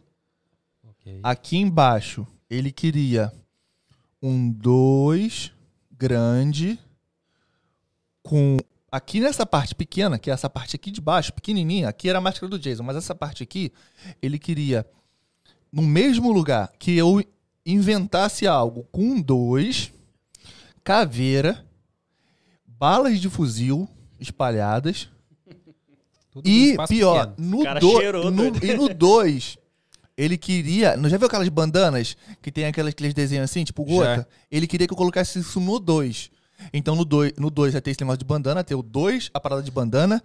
[0.88, 1.20] Ok.
[1.24, 3.32] Aqui embaixo, ele queria
[4.22, 5.52] um 2
[5.92, 6.80] grande
[8.24, 8.58] com
[8.92, 12.22] aqui nessa parte pequena, que é essa parte aqui de baixo, pequenininha, aqui era a
[12.22, 13.72] máscara do Jason, mas essa parte aqui,
[14.22, 14.86] ele queria,
[15.72, 17.24] no mesmo lugar, que eu
[17.66, 19.92] inventasse algo com dois,
[20.84, 21.66] caveira,
[22.66, 23.88] balas de fuzil
[24.20, 25.10] espalhadas,
[26.32, 27.58] Tudo e pior, pequeno.
[27.58, 28.66] no cara 2, cheirou, doido.
[28.66, 29.58] e no 2,
[30.18, 34.28] ele queria, não já viu aquelas bandanas que tem aquelas, aqueles desenhos assim, tipo gota?
[34.52, 36.32] Ele queria que eu colocasse isso no 2.
[36.74, 39.40] Então no 2 no dois vai ter esse negócio de bandana, ter o 2, a
[39.40, 40.24] parada de bandana,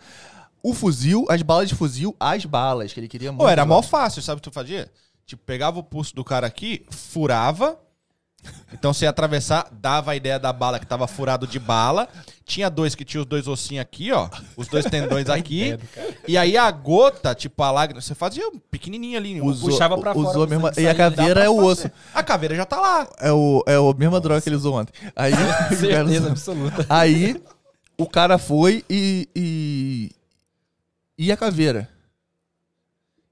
[0.62, 3.43] o fuzil, as balas de fuzil, as balas, que ele queria muito.
[3.43, 4.90] Pô, era mó fácil, sabe o que tu fazia?
[5.27, 7.78] Tipo, pegava o pulso do cara aqui, furava.
[8.73, 12.09] Então você ia atravessar, dava a ideia da bala que tava furado de bala.
[12.44, 14.28] Tinha dois que tinha os dois ossinhos aqui, ó.
[14.56, 15.78] Os dois tendões aqui.
[16.27, 19.40] E aí a gota, tipo a lágrima, você fazia pequenininha ali.
[19.40, 21.90] Usou, puxava pra fora usou mesmo, sangue E a caveira é o osso.
[22.12, 23.09] A caveira já tá lá.
[23.20, 24.93] É, o, é a mesma droga que ele usou ontem.
[25.14, 25.32] Aí,
[25.77, 26.86] Certeza absoluta.
[26.89, 27.40] Aí
[27.97, 30.10] o cara foi e, e.
[31.16, 31.89] E a caveira?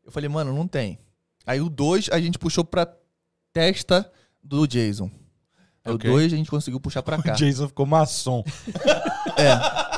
[0.05, 0.99] Eu falei, mano, não tem.
[1.47, 2.87] Aí o 2 a gente puxou pra
[3.53, 4.11] testa
[4.43, 5.11] do Jason.
[5.85, 6.11] Aí Ok.
[6.11, 7.33] o 2 a gente conseguiu puxar pra cá.
[7.33, 8.45] O Jason ficou maçom.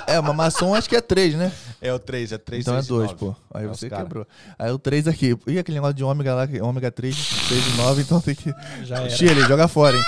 [0.07, 1.51] É, uma maçom acho que é 3, né?
[1.81, 3.35] É o 3, é 3, Então é 2, pô.
[3.55, 4.03] Aí É você cara.
[4.03, 4.27] quebrou.
[4.59, 5.37] Aí o 3 aqui.
[5.47, 8.53] E aquele negócio de ômega lá, que- ômega 3, 6 e 9, então tem que.
[8.83, 9.11] Já era.
[9.11, 10.03] Chile, joga fora, hein?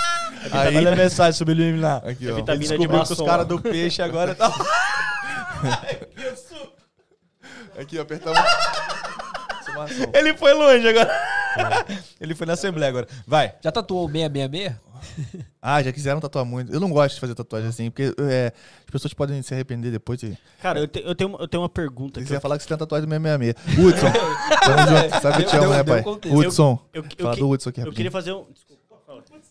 [0.52, 2.02] Aí, Olha a mensagem subliminar.
[2.06, 2.34] aqui, É ó.
[2.36, 4.52] vitamina de Descobriu que os caras do peixe agora tá...
[7.80, 8.38] Aqui, apertamos.
[10.12, 11.10] Ele foi longe agora.
[12.20, 13.08] Ele foi na Assembleia agora.
[13.26, 13.54] Vai.
[13.62, 14.74] Já tatuou o 666?
[15.66, 16.72] Ah, já quiseram tatuar muito.
[16.72, 20.20] Eu não gosto de fazer tatuagem assim, porque é, as pessoas podem se arrepender depois.
[20.20, 20.36] De...
[20.60, 22.20] Cara, eu, te- eu tenho, eu tenho uma pergunta.
[22.20, 23.78] Você ia eu, falar que você tem tatuagem do 666.
[23.78, 24.12] Hudson,
[24.60, 25.22] tamo junto.
[25.22, 26.00] Sabe que eu te amo, né, pai?
[26.00, 26.78] Hudson.
[26.92, 28.44] eu, eu, Fala do Hudson aqui, eu queria fazer um.
[28.52, 28.84] Desculpa.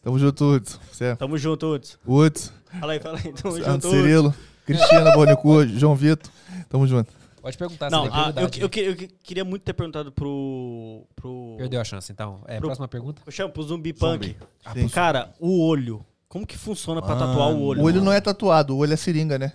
[0.03, 0.79] Tamo junto, Hudson.
[0.91, 1.97] Você é Tamo junto, Hudson.
[2.05, 3.33] Hudson, Fala aí, fala aí.
[3.33, 3.89] Tamo Sandro junto, Hudson.
[3.91, 4.35] Cirilo,
[4.65, 6.31] Cristina Bornicu, João Vitor.
[6.69, 7.11] Tamo junto.
[7.43, 11.05] Pode perguntar Não, se tem ah, eu, eu, eu que- queria muito ter perguntado pro.
[11.13, 12.41] pro Perdeu a chance, então.
[12.47, 13.21] É, Pro- próxima pergunta.
[13.25, 14.33] Eu chamo pro Zumbi Punk.
[14.73, 14.87] Sim.
[14.87, 16.05] Cara, o olho.
[16.29, 17.81] Como que funciona pra tatuar o olho?
[17.81, 18.05] O olho mano?
[18.05, 19.51] não é tatuado, o olho é seringa, né?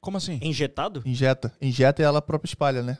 [0.00, 0.40] Como assim?
[0.42, 1.02] É injetado?
[1.06, 1.52] Injeta.
[1.62, 2.98] Injeta e ela própria espalha, né?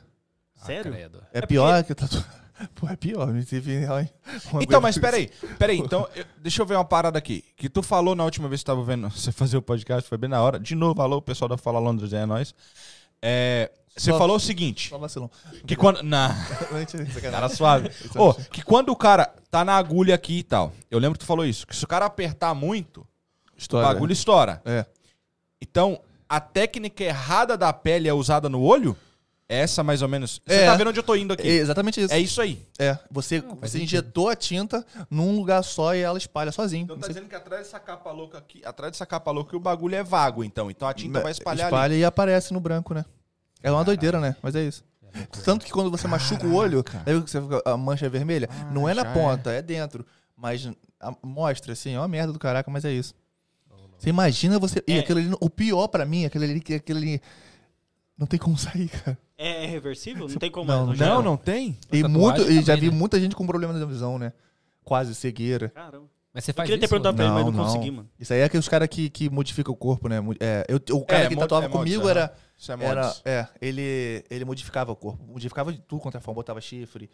[0.55, 0.93] Sério?
[0.93, 1.23] Ah, credo.
[1.33, 2.25] É, pior que tatuar.
[2.75, 3.27] Pô, é pior.
[3.33, 3.85] Me teve?
[3.85, 5.29] Uma Então, mas peraí,
[5.59, 7.43] peraí, então, eu- deixa eu ver uma parada aqui.
[7.57, 10.29] Que tu falou na última vez que tava vendo você fazer o podcast, foi bem
[10.29, 10.57] na hora.
[10.57, 12.55] De novo, alô, pessoal da Fala Londres, é nóis.
[13.21, 13.69] É,
[14.01, 15.29] você falou o seguinte, Só vacilão.
[15.65, 16.01] que quando...
[16.03, 16.35] Na,
[17.21, 17.89] cara suave.
[18.15, 21.27] Ô, que quando o cara tá na agulha aqui e tal, eu lembro que tu
[21.27, 23.07] falou isso, que se o cara apertar muito, o
[23.57, 23.87] História.
[23.87, 24.61] bagulho estoura.
[24.65, 24.85] É.
[25.61, 28.95] Então, a técnica errada da pele é usada no olho?
[29.47, 30.39] Essa, mais ou menos.
[30.47, 30.65] Você É.
[30.65, 31.47] tá vendo onde eu tô indo É aqui?
[31.49, 32.13] exatamente isso.
[32.13, 32.65] É isso aí.
[32.79, 36.85] É, você, você injetou a tinta num lugar só e ela espalha sozinho.
[36.85, 39.59] Então tá Você dizendo que atrás dessa capa louca aqui, atrás dessa capa louca, o
[39.59, 40.71] bagulho é vago, então.
[40.71, 41.75] Então a tinta vai espalhar ali.
[41.75, 43.03] espalha e aparece no branco, né?
[43.63, 44.35] É uma doideira, né?
[44.41, 44.83] Mas é isso.
[45.43, 48.87] Tanto que quando você machuca o olho, aí você fica- a mancha é vermelha, não
[48.87, 49.61] é na já ponta, é.
[49.61, 50.05] dentro.
[50.35, 50.69] Mas
[50.99, 53.13] a- mostra, assim, é uma merda do caraca, mas é isso.
[53.99, 54.83] Você imagina você.
[54.87, 54.99] E É.
[54.99, 57.21] aquele ali, o pior pra mim, aquele ali, que aquele ali.
[58.17, 59.17] Não tem como sair, cara.
[59.37, 60.27] É, é reversível?
[60.27, 60.67] Não tem como.
[60.67, 60.93] Não, não?
[60.95, 61.77] Não, não tem?
[61.91, 62.95] E, muito, e já vi né?
[62.95, 64.31] muita gente com problema da visão, né?
[64.83, 65.69] Quase cegueira.
[65.69, 66.05] Caramba.
[66.33, 66.89] Mas você Eu faz queria ter isso?
[66.91, 67.65] perguntado pra ele, mas Não, não, não.
[67.65, 68.09] consegui, mano.
[68.19, 70.17] Isso aí é aqueles caras que, que modificam o corpo, né?
[70.39, 72.21] É, eu, o cara É, que mod- tatuava é comigo era.
[72.25, 72.31] É
[72.69, 73.21] Era, mods.
[73.25, 75.23] é, ele, ele modificava o corpo.
[75.25, 76.35] Modificava de tudo quanto é forma.
[76.35, 77.09] Botava chifre,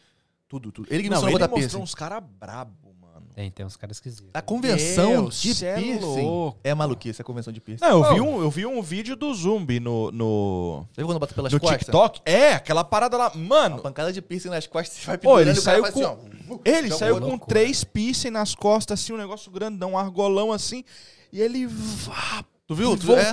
[0.48, 0.88] tudo, tudo.
[0.91, 1.78] Ele que Não, não, ele mostrou piercing.
[1.78, 3.28] uns caras brabo, mano.
[3.34, 4.30] Tem, tem uns caras esquisitos.
[4.34, 6.60] A convenção Meu, de é piercing louco.
[6.64, 7.84] é maluquice, a convenção de piercing.
[7.86, 11.19] Não, eu vi, um, eu vi um vídeo do Zumbi no, no, Já viu quando
[11.19, 11.80] bota pelas no costas?
[11.80, 12.22] TikTok.
[12.26, 13.32] É, aquela parada lá.
[13.34, 16.18] Uma Mano, pancada de piercing nas costas, você vai Pô, ele saiu com- assim, ó.
[16.65, 20.84] ele saiu com três piercing nas costas, assim, um negócio grandão, um argolão assim.
[21.32, 21.65] E ele.
[21.68, 22.98] Vá, Tu viu?
[22.98, 23.32] Tu- é.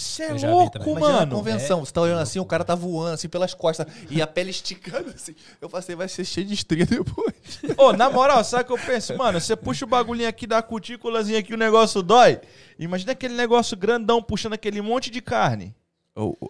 [0.00, 1.18] Você é louco, mano.
[1.18, 4.26] a convenção, você tá olhando assim, o cara tá voando assim pelas costas e a
[4.26, 5.34] pele esticando assim.
[5.60, 7.34] Eu passei, vai ser cheio de estria depois.
[7.76, 9.16] Ô, na moral, sabe o que eu penso?
[9.16, 12.40] Mano, você puxa o bagulhinho aqui da cutículazinha aqui, o negócio dói.
[12.78, 15.74] Imagina aquele negócio grandão puxando aquele monte de carne.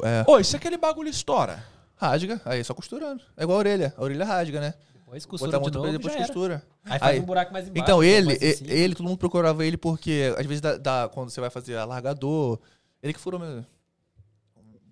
[0.03, 1.63] É, Ô, e se aquele bagulho estoura?
[1.97, 3.21] rasga, aí só costurando.
[3.37, 4.75] É igual a orelha, a orelha rasga, né?
[4.95, 6.63] Depois costura Botar de novo depois costura.
[6.85, 7.83] Aí faz Aí- um buraco mais embaixo.
[7.83, 8.73] Então ele, mais em e- cima.
[8.73, 12.59] ele, todo mundo procurava ele porque às vezes dá, dá- quando você vai fazer alargador,
[13.03, 13.67] ele que furou mesmo.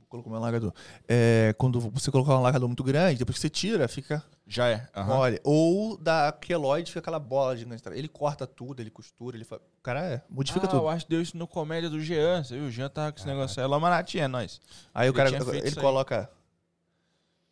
[0.09, 0.73] Colocou meu alargador.
[1.07, 4.89] É, quando você colocar um alargador muito grande, depois que você tira, fica Já é.
[4.97, 5.17] aham.
[5.17, 5.41] mole.
[5.45, 7.83] Ou da queloide, fica aquela bola gigante.
[7.91, 9.61] Ele corta tudo, ele costura, ele faz.
[9.61, 10.85] O cara é, modifica ah, tudo.
[10.85, 12.43] eu acho que deu isso no comédia do Jean.
[12.43, 12.69] Você viu?
[12.69, 13.69] O Jean tava com esse negócio aí.
[13.69, 14.63] Lá Maratinha, é nóis.
[14.95, 16.31] Aí o ele cara, tinha feito ele coloca.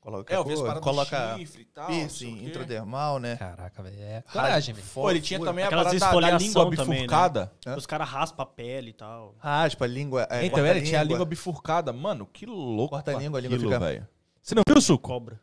[0.06, 1.84] Coloca, É, cor, paradas coloca do chifre e tal.
[1.84, 3.34] o piercing, intradermal, né?
[3.34, 3.96] Caraca, velho.
[4.00, 4.86] É coragem, velho.
[4.94, 6.94] Pô, ele tinha também a Aquelas parada da, língua também, né?
[6.94, 7.52] bifurcada.
[7.66, 7.76] Hã?
[7.76, 9.34] Os caras raspam a pele e tal.
[9.40, 10.24] Raspa a língua.
[10.30, 11.92] É, Então, ele tinha a língua bifurcada.
[11.92, 12.90] Mano, que louco.
[12.94, 14.06] Corta a língua, a língua fica- velho.
[14.40, 15.08] Você não viu, Suco?
[15.08, 15.40] Cobra.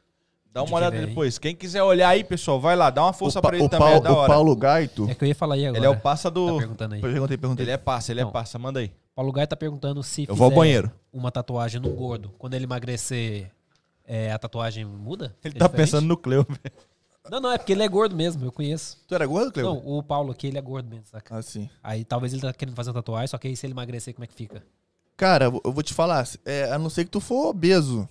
[0.50, 1.08] Dá uma que olhada hein?
[1.08, 1.38] depois.
[1.38, 2.90] Quem quiser olhar aí, pessoal, vai lá.
[2.90, 4.28] Dá uma força o, pa- pra ele o também, Paulo, é da o.
[4.28, 5.10] Paulo Gaito.
[5.10, 5.78] É que eu ia falar aí agora.
[5.80, 6.58] Ele é o passa Tá do...
[6.58, 7.02] perguntando aí.
[7.02, 7.66] Perguntei, perguntei.
[7.66, 8.32] Ele é passa, ele é Não.
[8.32, 8.58] passa.
[8.58, 8.94] Manda aí.
[9.14, 10.90] Paulo Gai tá perguntando se Eu vou ao banheiro.
[11.12, 13.52] uma tatuagem no gordo, quando ele emagrecer,
[14.06, 15.36] é, a tatuagem muda?
[15.44, 15.86] Ele É tá diferente?
[15.86, 16.46] pensando no Cleo.
[17.32, 18.98] Não, não, é porque ele é gordo mesmo, eu conheço.
[19.08, 19.66] Tu era gordo, Cleo?
[19.66, 21.38] Não, o Paulo aqui, ele é gordo mesmo, saca?
[21.38, 21.70] Ah, sim.
[21.82, 24.26] Aí talvez ele tá querendo fazer uma tatuagem, só que aí se ele emagrecer, como
[24.26, 24.62] é que fica?
[25.16, 28.10] Cara, eu vou te falar, é, a não ser que tu for obeso,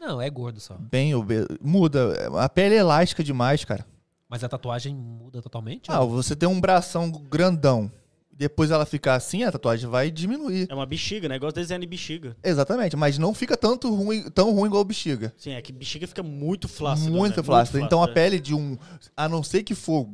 [0.00, 0.76] Não, é gordo só.
[0.78, 2.28] bem obeso, muda.
[2.40, 3.84] A pele é elástica demais, cara.
[4.28, 5.90] Mas a tatuagem muda totalmente?
[5.90, 7.90] Ah, você tem um bração grandão,
[8.38, 10.66] depois ela ficar assim, a tatuagem vai diminuir.
[10.70, 11.36] É uma bexiga, né?
[11.36, 12.36] Igual desenho de bexiga.
[12.44, 15.32] Exatamente, mas não fica tanto ruim, tão ruim igual bexiga.
[15.38, 17.10] Sim, é que bexiga fica muito flácido.
[17.10, 17.42] muito né?
[17.42, 17.80] flácido.
[17.80, 18.12] Então a é.
[18.12, 18.76] pele de um,
[19.16, 20.06] a não ser que for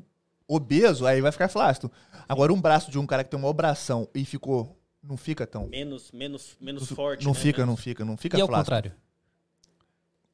[0.46, 1.90] obeso, aí vai ficar flácido.
[2.28, 5.66] Agora um braço de um cara que tem um obração e ficou, não fica tão
[5.66, 7.24] Menos, menos, menos forte.
[7.24, 7.38] não né?
[7.38, 8.64] fica, não fica, não fica E ao flácido.
[8.64, 8.92] contrário?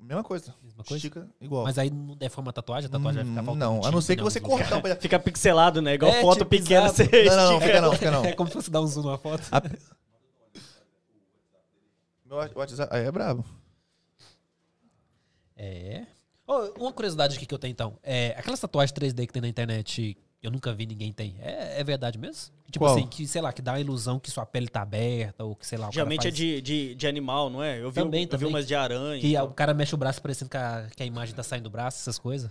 [0.01, 0.55] Mesma coisa.
[0.63, 0.97] Mesma coisa?
[0.97, 1.65] Estica igual.
[1.65, 3.91] Mas aí não deforma a tatuagem, a tatuagem vai ficar Hum, faltando não, a tinta,
[3.93, 4.83] não ser que você cortar um lugares.
[4.83, 5.01] pedaço.
[5.03, 5.95] Fica pixelado, né?
[5.95, 7.11] Igual É, foto tipo, pequena, exato.
[7.11, 8.25] você Não, não, fica não, fica não.
[8.27, 9.43] É como se fosse dar um zoom numa foto.
[9.51, 9.61] A-
[12.25, 13.45] Meu WhatsApp aí é brabo.
[15.57, 16.07] É.
[16.47, 17.99] Ô, uma curiosidade aqui que eu tenho então.
[18.03, 21.37] É, aquelas tatuagens 3D que tem na internet, eu nunca vi ninguém tem.
[21.41, 22.53] É, é verdade mesmo?
[22.71, 22.95] Tipo Qual?
[22.97, 25.67] assim, que, sei lá, que dá a ilusão que sua pele tá aberta, ou que,
[25.67, 27.81] sei lá, Geralmente é faz- de, de, de animal, não é?
[27.83, 28.49] Eu vi, Também, eu vi também.
[28.49, 29.21] umas de aranha.
[29.21, 31.65] Que e o cara mexe o braço parecendo que a, que a imagem tá saindo
[31.65, 32.51] do braço, essas coisas.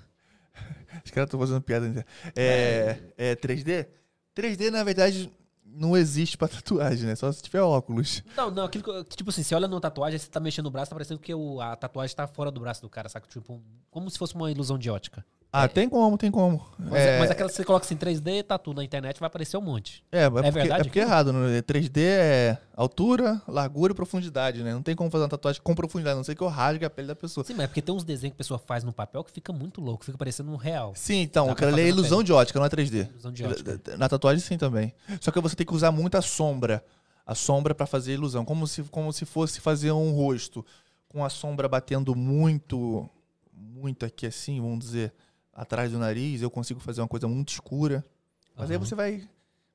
[1.06, 1.86] Os caras estão fazendo piada.
[1.86, 2.06] ainda.
[2.36, 3.88] É, é 3D?
[4.36, 5.32] 3D, na verdade,
[5.66, 7.16] não existe pra tatuagem, né?
[7.16, 8.24] Só se tiver óculos.
[8.36, 10.72] Não, não, aquilo que, que, tipo assim, você olha numa tatuagem, você tá mexendo o
[10.72, 13.28] braço, tá parecendo que o- a tatuagem tá fora do braço do cara, saca?
[13.28, 13.62] Tipo,
[13.92, 15.24] como se fosse uma ilusão de ótica.
[15.64, 16.66] Ah, tem como, tem como.
[16.78, 19.62] Mas, é, mas aquela que você coloca assim 3D, tatu na internet, vai aparecer um
[19.62, 20.04] monte.
[20.12, 21.34] é, é porque, verdade é porque é errado.
[21.34, 21.62] Né?
[21.62, 24.74] 3D é altura, largura e profundidade, né?
[24.74, 26.90] Não tem como fazer uma tatuagem com profundidade, a não sei que eu rasgue a
[26.90, 27.44] pele da pessoa.
[27.44, 29.52] Sim, mas é porque tem uns desenhos que a pessoa faz no papel que fica
[29.52, 30.94] muito louco, fica parecendo um real.
[30.96, 33.10] Sim, então, aquela ali é ilusão de ótica, não é 3D.
[33.10, 33.98] Ilusão de ótica.
[33.98, 34.94] Na tatuagem sim também.
[35.20, 36.84] Só que você tem que usar muita sombra.
[37.26, 38.46] A sombra pra fazer ilusão.
[38.46, 40.66] Como se, como se fosse fazer um rosto
[41.10, 43.10] com a sombra batendo muito,
[43.52, 45.14] muito aqui assim, vamos dizer,
[45.58, 46.42] atrás do nariz.
[46.42, 48.06] Eu consigo fazer uma coisa muito escura.
[48.56, 48.86] Mas aí Aham.
[48.86, 49.28] você vai,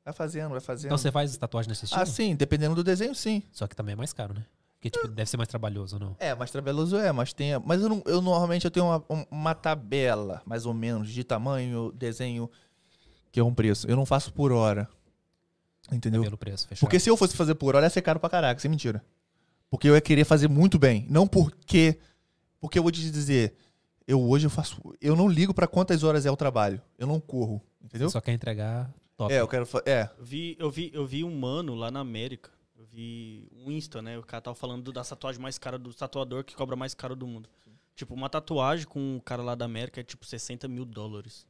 [0.04, 0.86] vai fazendo, vai fazendo.
[0.86, 2.00] Então você faz tatuagem nesse estilo?
[2.00, 3.42] ah, sim, dependendo do desenho, sim.
[3.52, 4.46] Só que também é mais caro, né?
[4.76, 6.16] Porque, tipo, deve ser mais trabalhoso, não?
[6.18, 7.50] É, mais trabalhoso é, mas tem.
[7.64, 11.92] Mas eu, não- eu normalmente eu tenho uma, uma tabela, mais ou menos, de tamanho,
[11.92, 12.50] desenho,
[13.30, 13.86] que é um preço.
[13.88, 14.88] Eu não faço por hora.
[15.90, 16.22] Entendeu?
[16.22, 16.80] Pelo preço, fechado.
[16.80, 19.04] Porque se eu fosse fazer por hora, ia ser caro pra caraca, sem mentira.
[19.70, 21.06] Porque eu ia querer fazer muito bem.
[21.08, 21.98] Não porque.
[22.60, 23.54] Porque eu vou te dizer,
[24.06, 24.80] eu hoje eu faço.
[25.00, 26.80] Eu não ligo pra quantas horas é o trabalho.
[26.98, 27.62] Eu não corro.
[27.82, 28.08] Entendeu?
[28.08, 29.32] Você só quer entregar top.
[29.32, 29.66] É, eu quero.
[29.86, 30.08] É.
[30.18, 32.50] Eu vi, eu, vi, eu vi um mano lá na América.
[32.78, 34.18] Eu vi um Insta, né?
[34.18, 37.26] O cara tava falando da tatuagem mais cara do tatuador que cobra mais caro do
[37.26, 37.48] mundo.
[37.94, 41.46] Tipo, uma tatuagem com o cara lá da América é tipo 60 mil dólares.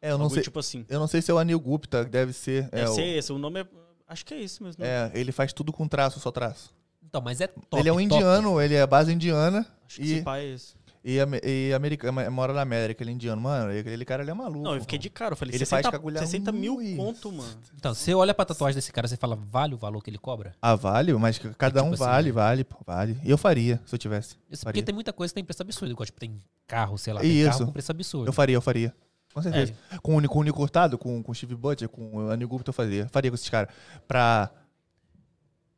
[0.00, 0.42] É, eu não sei.
[0.42, 0.86] Tipo assim.
[0.88, 2.64] Eu não sei se é o Anil Gupta, deve ser.
[2.72, 3.32] É, Deve o- ser esse.
[3.32, 3.66] O nome é.
[4.06, 4.82] Acho que é esse mesmo.
[4.84, 6.74] é, ele faz tudo com traço, só traço.
[7.02, 7.66] Então, mas é top.
[7.80, 8.04] ele é um top.
[8.04, 10.74] indiano, ele é base indiana Acho que e, esse pai é esse.
[11.02, 13.40] E, e americano, mora na América, ele é indiano.
[13.40, 14.62] Mano, aquele cara ali é maluco.
[14.62, 15.32] Não, eu fiquei de cara.
[15.32, 17.58] Eu falei, Ele 60, faz cagulhar 60 mil conto, mano.
[17.74, 20.54] Então, você olha pra tatuagem desse cara, você fala, vale o valor que ele cobra?
[20.60, 23.18] Ah, vale, mas cada um tipo assim, vale, vale, pô, vale.
[23.24, 24.36] E eu faria, se eu tivesse.
[24.50, 24.74] Isso Faria.
[24.74, 25.92] porque tem muita coisa que tem preço absurdo.
[25.92, 27.50] Igual, tipo, tem carro, sei lá, tem Isso.
[27.50, 28.28] carro com preço absurdo.
[28.28, 28.94] Eu faria, eu faria.
[29.32, 29.74] Com certeza.
[29.92, 29.98] É.
[29.98, 32.74] Com, o com o Cortado, com, com o Steve Butcher, com o Anil Gupta, eu
[32.74, 33.08] faria.
[33.08, 33.72] Faria com esses caras.
[34.06, 34.50] Pra,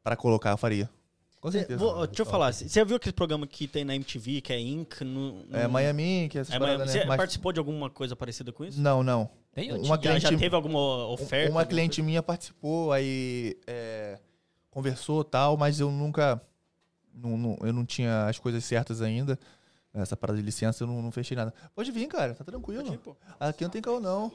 [0.02, 0.88] pra colocar, eu faria.
[1.42, 1.76] Com certeza.
[1.78, 2.52] vou- deixa eu falar.
[2.52, 5.00] Você já viu aquele programa que tem na MTV, que é Inc?
[5.02, 6.92] No, no- É Miami, que é essas É, paradas, Miami.
[6.94, 7.00] né?
[7.02, 8.80] Você Mas- participou de alguma coisa parecida com isso?
[8.80, 9.28] Não, não.
[9.52, 11.50] Tem, Uma tinha- Já, já cliente- teve alguma oferta?
[11.50, 14.18] Uma cliente minha participou, aí é,
[14.70, 16.40] conversou tal, mas eu nunca.
[17.12, 19.38] Não, não- eu não tinha as coisas certas ainda.
[19.92, 21.52] Essa parada de licença, eu não, não fechei nada.
[21.74, 22.82] Pode vir, cara, tá tranquilo.
[22.98, 23.18] coisa?
[23.38, 24.32] Aqui não tem caô, não.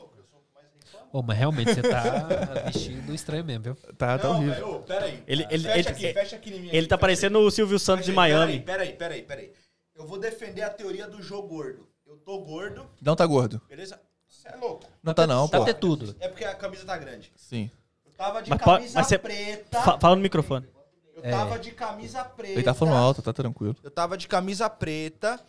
[1.11, 2.01] Ô, mas realmente você tá
[2.71, 3.75] vestido estranho mesmo, viu?
[3.97, 4.79] Tá, tá horrível.
[4.87, 5.23] peraí.
[5.27, 6.69] Ele- ele- fecha ele- aqui, fecha aqui em mim.
[6.71, 8.59] ele tá parecendo o Silvio Santos de Miami.
[8.61, 9.51] Peraí, peraí, peraí.
[9.95, 11.87] Eu vou defender a teoria do jogo gordo.
[12.05, 13.61] Eu tô gordo, Não tá gordo.
[13.67, 13.99] beleza?
[14.27, 14.85] Você é louco.
[15.01, 15.65] Não tá, não, Tá pô.
[15.65, 16.15] ter tudo.
[16.19, 17.31] É porque a camisa tá grande.
[17.35, 17.71] Sim.
[18.05, 19.81] Eu tava de Mas camisa mas você- preta.
[19.81, 20.67] Fa- fala no microfone.
[21.15, 22.53] Eu tava de camisa preta.
[22.53, 23.75] Ele tá falando alto, tá tranquilo.
[23.83, 25.39] Eu tava de camisa preta.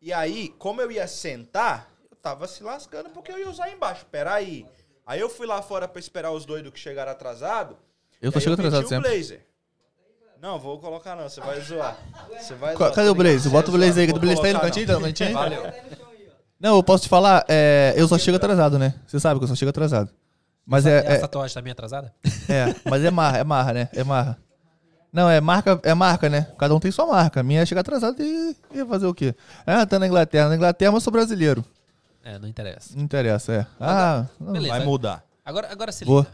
[0.00, 4.06] E aí, como eu ia sentar, eu tava se lascando porque eu ia usar embaixo.
[4.10, 4.64] Peraí.
[4.68, 7.76] Aí eu fui lá fora pra esperar os doidos que chegaram atrasados.
[8.20, 9.10] Eu tô aí chegando meti atrasado o sempre.
[9.10, 9.46] blazer.
[10.40, 11.96] Não, vou colocar não, você vai zoar.
[12.38, 13.36] Você vai Ca- zoar, Cadê o Blaze?
[13.48, 14.10] ligado, Bota o você Blaze aí.
[14.10, 14.86] O Blaze tá aí no cantinho?
[14.86, 15.32] Tá no cantinho?
[15.32, 15.62] Valeu.
[16.60, 18.94] Não, eu posso te falar, é, eu só chego atrasado, né?
[19.06, 20.10] Você sabe que eu só chego atrasado.
[20.64, 22.14] Mas E é, a é, tatuagem tá meio atrasada?
[22.48, 23.88] é, mas é marra, é marra, né?
[23.94, 24.38] É marra.
[25.12, 26.48] Não, é marca, é marca, né?
[26.58, 27.40] Cada um tem sua marca.
[27.40, 29.34] A minha é chegar atrasado e, e fazer o quê?
[29.66, 30.48] Ah, tá na Inglaterra.
[30.48, 31.64] Na Inglaterra, mas eu sou brasileiro.
[32.26, 32.96] É, não interessa.
[32.96, 33.66] Não interessa, é.
[33.78, 34.74] Ah, não, Beleza.
[34.74, 35.24] Vai mudar.
[35.44, 36.22] Agora, agora se Vou.
[36.22, 36.32] liga.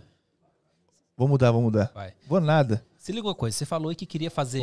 [1.15, 1.93] vou mudar, vou mudar.
[1.95, 2.15] Vai.
[2.27, 2.83] Vou nada.
[2.97, 4.63] Se liga uma coisa, você falou que queria fazer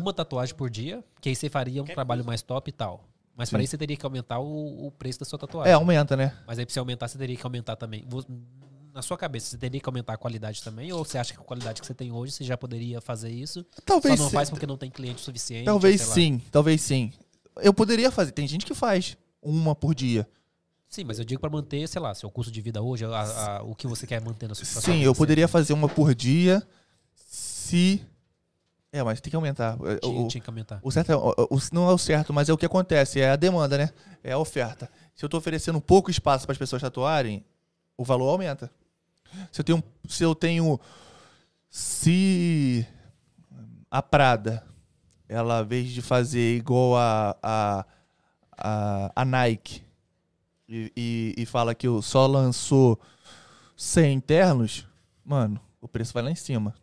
[0.00, 3.04] uma tatuagem por dia, que aí você faria um trabalho mais top e tal.
[3.36, 3.64] Mas pra Sim.
[3.64, 5.70] isso você teria que aumentar o, o preço da sua tatuagem.
[5.70, 6.34] É, aumenta, né?
[6.46, 8.06] Mas aí pra você aumentar, você teria que aumentar também.
[8.94, 10.90] Na sua cabeça, você teria que aumentar a qualidade também?
[10.94, 13.66] Ou você acha que a qualidade que você tem hoje, você já poderia fazer isso?
[13.84, 15.66] Talvez só não faz porque não tem cliente suficiente?
[15.66, 17.12] Talvez sim, talvez sim.
[17.56, 18.32] Eu poderia fazer.
[18.32, 20.26] Tem gente que faz uma por dia.
[20.94, 23.62] Sim, mas eu digo pra manter, sei lá, seu custo de vida hoje, a- a-
[23.64, 26.62] o que você quer manter na sua Sim, eu poderia fazer uma por dia
[27.16, 28.00] se.
[28.92, 29.76] É, mas tem que aumentar.
[30.00, 30.78] Tinha, o- tinha que aumentar.
[30.84, 33.30] O certo é, o- o- não é o certo, mas é o que acontece, é
[33.30, 33.90] a demanda, né?
[34.22, 34.88] É a oferta.
[35.16, 37.44] Se eu tô oferecendo pouco espaço para as pessoas tatuarem,
[37.98, 38.70] o valor aumenta.
[39.50, 40.78] Se eu tenho, se eu tenho,
[41.68, 42.86] se
[43.90, 44.64] a Prada,
[45.28, 47.84] ela, ao vez de fazer igual a, a,
[48.56, 49.83] a, a Nike
[50.68, 52.98] e, e, e fala que só lançou
[53.76, 54.86] 100 internos,
[55.24, 56.74] mano, o preço vai lá em cima.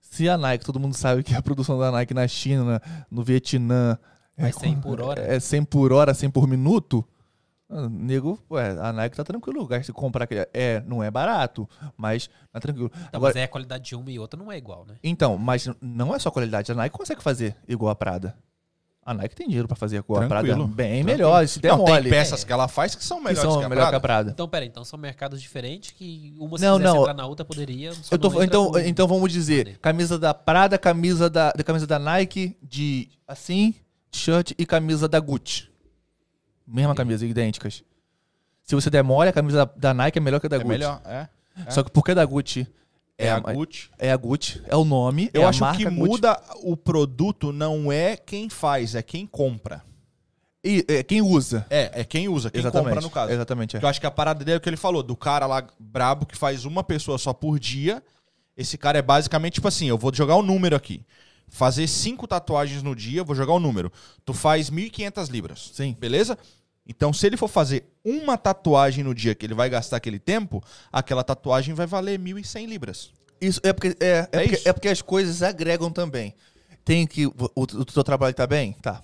[0.00, 3.96] Se a Nike, todo mundo sabe que a produção da Nike na China, no Vietnã.
[4.36, 5.20] Vai 100 por hora?
[5.20, 7.04] É 100 por hora, 100 por minuto.
[7.88, 9.64] Nego, ué, a Nike tá tranquilo.
[9.66, 10.24] Gasta comprar.
[10.24, 12.88] aquele- É, não é barato, mas tá tranquilo.
[12.88, 14.96] Tá, Agora, mas aí a qualidade de uma e outra não é igual, né?
[15.04, 16.72] Então, mas não é só qualidade.
[16.72, 18.36] A Nike consegue fazer igual a Prada.
[19.10, 20.28] A Nike tem dinheiro pra fazer a Prada.
[20.28, 20.68] Tranquilo.
[20.68, 21.44] Bem melhor.
[21.48, 22.08] Se der Não, tem mole.
[22.10, 24.00] peças que ela faz que são que melhores são que a melhor que a Prada.
[24.00, 24.30] Prada.
[24.30, 26.98] Então, peraí, então são mercados diferentes que uma se Não, não.
[27.00, 27.90] entrar na outra poderia.
[28.08, 32.56] Eu tô, então, então vamos dizer, camisa da Prada, camisa da, da camisa da Nike,
[32.62, 33.74] de assim,
[34.12, 35.68] shirt e camisa da Gucci.
[36.64, 37.82] Mesma camisa, idênticas.
[38.62, 40.60] Se você der mole, a camisa da, da Nike é melhor que a da É
[40.60, 40.68] Gucci.
[40.68, 41.28] melhor, é.
[41.68, 42.64] Só que porque da Gucci
[43.20, 43.90] É, é, a a, Gucci.
[43.98, 45.96] é a Gucci, é o nome, Eu é acho que Gucci.
[45.96, 49.82] muda o produto não é quem faz, é quem compra.
[50.62, 51.66] E, é, quem usa.
[51.70, 52.88] É, é quem usa, quem exatamente.
[52.88, 53.32] compra no caso.
[53.32, 53.76] Exatamente.
[53.76, 53.82] é.
[53.82, 56.26] Eu acho que a parada dele é o que ele falou, do cara lá brabo
[56.26, 58.02] que faz uma pessoa só por dia.
[58.56, 61.04] Esse cara é basicamente tipo assim, eu vou jogar o número aqui.
[61.48, 63.90] Fazer cinco tatuagens no dia, vou jogar o número.
[64.24, 65.70] Tu faz 1.500 libras.
[65.72, 65.96] Sim.
[65.98, 66.38] Beleza?
[66.90, 70.60] Então, se ele for fazer uma tatuagem no dia que ele vai gastar aquele tempo,
[70.90, 73.12] aquela tatuagem vai valer 1.100 libras.
[73.40, 74.68] Isso é porque, é, é, É porque, isso.
[74.68, 76.34] é porque as coisas agregam também.
[76.84, 77.26] Tem que.
[77.28, 78.72] O, o, o teu trabalho tá bem?
[78.72, 79.00] Tá.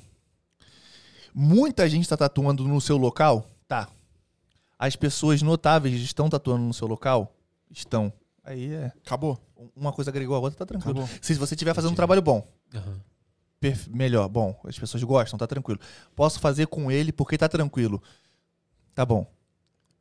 [1.32, 3.48] Muita gente tá tatuando no seu local?
[3.68, 3.88] Tá.
[4.76, 7.32] As pessoas notáveis estão tatuando no seu local?
[7.70, 8.12] Estão.
[8.42, 8.92] Aí é.
[9.06, 9.38] Acabou.
[9.76, 11.04] Uma coisa agregou a outra, tá tranquilo.
[11.04, 11.18] Acabou.
[11.22, 12.44] Se você estiver fazendo um trabalho bom,
[12.74, 13.00] Aham.
[13.60, 15.80] Perfe- melhor, bom, as pessoas gostam, tá tranquilo.
[16.14, 18.02] Posso fazer com ele porque tá tranquilo.
[18.94, 19.26] Tá bom.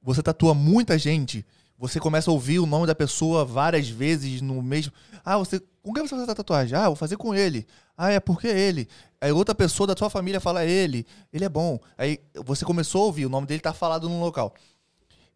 [0.01, 1.45] Você tatua muita gente,
[1.77, 4.93] você começa a ouvir o nome da pessoa várias vezes no mesmo.
[5.23, 5.61] Ah, você.
[5.81, 6.77] Com quem você vai a tatuagem?
[6.77, 7.67] Ah, vou fazer com ele.
[7.97, 8.87] Ah, é porque ele.
[9.21, 11.05] Aí outra pessoa da sua família fala ele.
[11.33, 11.79] Ele é bom.
[11.97, 14.53] Aí você começou a ouvir, o nome dele tá falado no local.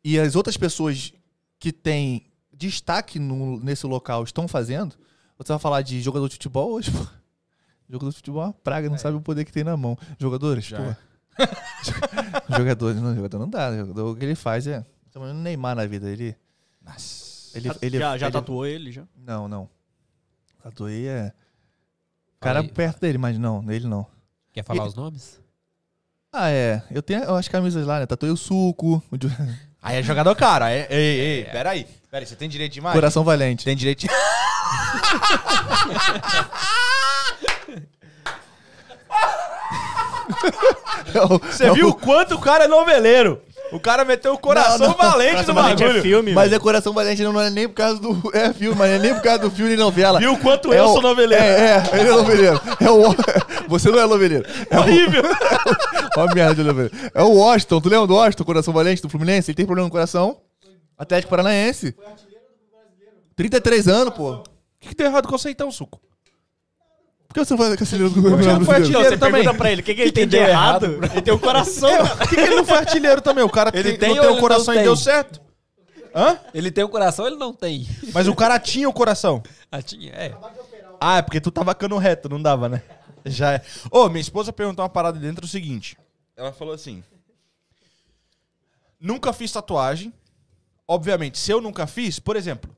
[0.04, 1.14] E as outras pessoas
[1.60, 4.96] que têm destaque no- nesse local estão fazendo.
[5.38, 6.90] Você vai falar de jogador de futebol hoje.
[7.90, 9.98] Jogador de futebol é uma praga, não sabe o poder que tem na mão.
[10.20, 10.84] Jogadores, Já pô.
[10.84, 10.98] é.
[12.58, 13.76] jogadores, não, jogador não dá.
[13.76, 14.82] Jogador, o que ele faz é.
[15.12, 16.08] Tá vendo o Neymar na vida.
[16.10, 16.36] Ele.
[16.86, 17.58] Nossa.
[17.58, 19.04] ele, Já, ele já, já ele- tatuou ele, já?
[19.18, 19.68] Não, não.
[20.62, 21.32] Tatuei é.
[22.40, 22.68] Cara aí.
[22.70, 24.06] perto dele, mas não, nele não.
[24.54, 25.42] Quer falar E- os nomes?
[26.32, 26.84] Ah, é.
[26.92, 28.06] Eu tenho as camisas lá, né?
[28.06, 29.28] Tatuei o suco, o de-
[29.82, 30.70] Aí é jogador cara.
[30.72, 31.88] É, ei, ei, peraí.
[32.12, 32.98] Peraí, você tem direito de imagem?
[32.98, 33.64] Coração Valente.
[33.66, 34.08] Tem direito de...
[41.52, 43.42] Você viu o quanto o cara é noveleiro?
[43.72, 44.98] O cara meteu o coração Não, não.
[44.98, 46.00] valente Coração no Valente bagulho.
[46.00, 46.56] é filme, Mas velho.
[46.56, 48.32] é Coração Valente não é nem por causa do.
[48.34, 50.18] É filme, mas é nem por causa do filme e novela.
[50.20, 51.44] Viu o quanto É eu o- sou noveleiro?
[51.44, 52.60] É, é, ele é noveleiro.
[52.82, 53.16] É o,
[53.68, 54.44] você não é noveleiro.
[54.72, 55.22] É Horrível.
[56.18, 57.12] Ó a merda de noveleiro.
[57.14, 59.52] É o Washington, tu lembra do Washington, Coração Valente, do Fluminense?
[59.52, 60.38] Ele tem problema no coração.
[60.98, 61.96] Atlético Paranaense.
[63.36, 64.32] 33 anos, pô.
[64.32, 64.44] O
[64.80, 66.00] que, que tem errado com você então, Suco?
[67.30, 68.82] Por que você não foi artilheiro do já Campeonato foi Brasileiro?
[68.82, 69.34] artilheiro Você também.
[69.44, 70.86] pergunta pra ele, o que, que ele tem de deu errado?
[70.86, 72.08] errado, ele tem o coração.
[72.18, 73.44] Por que, que ele não foi artilheiro também?
[73.44, 75.40] O cara Ele tem, tem não tem o coração não e deu certo.
[76.16, 76.40] Hã?
[76.56, 77.88] Ele tem o coração ele não tem?
[78.14, 79.42] Mas o cara tinha o coração.
[79.72, 80.36] Ah, tinha, é.
[81.00, 82.82] Ah, é porque tu tava cano reto, não dava, né?
[83.24, 83.62] Já é.
[83.92, 85.96] Ô, minha esposa perguntou uma parada dentro do seguinte.
[86.36, 87.04] Ela falou assim:
[89.00, 90.12] Nunca fiz tatuagem.
[90.88, 92.76] Obviamente, se eu nunca fiz, por exemplo,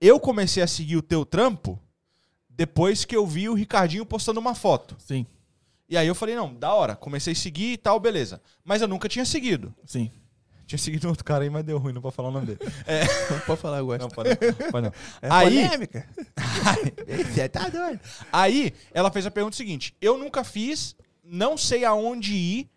[0.00, 1.78] eu comecei a seguir o teu trampo
[2.56, 4.96] depois que eu vi o Ricardinho postando uma foto.
[4.98, 5.26] Sim,
[5.88, 6.94] E aí eu falei, não, da hora.
[6.96, 8.40] Comecei a seguir e tal, beleza.
[8.64, 9.74] Mas eu nunca tinha seguido.
[9.86, 10.10] sim.
[10.64, 12.60] Tinha seguido um outro cara aí, mas deu ruim, não vou falar o nome dele.
[13.30, 14.02] Não pode falar, eu gosto.
[14.02, 14.70] Não, pode não.
[14.70, 14.92] Pode não.
[15.20, 16.08] É aí, polêmica.
[17.34, 18.00] Você tá doido.
[18.32, 22.70] aí, ela fez a pergunta seguinte: Eu nunca fiz, não sei aonde ir.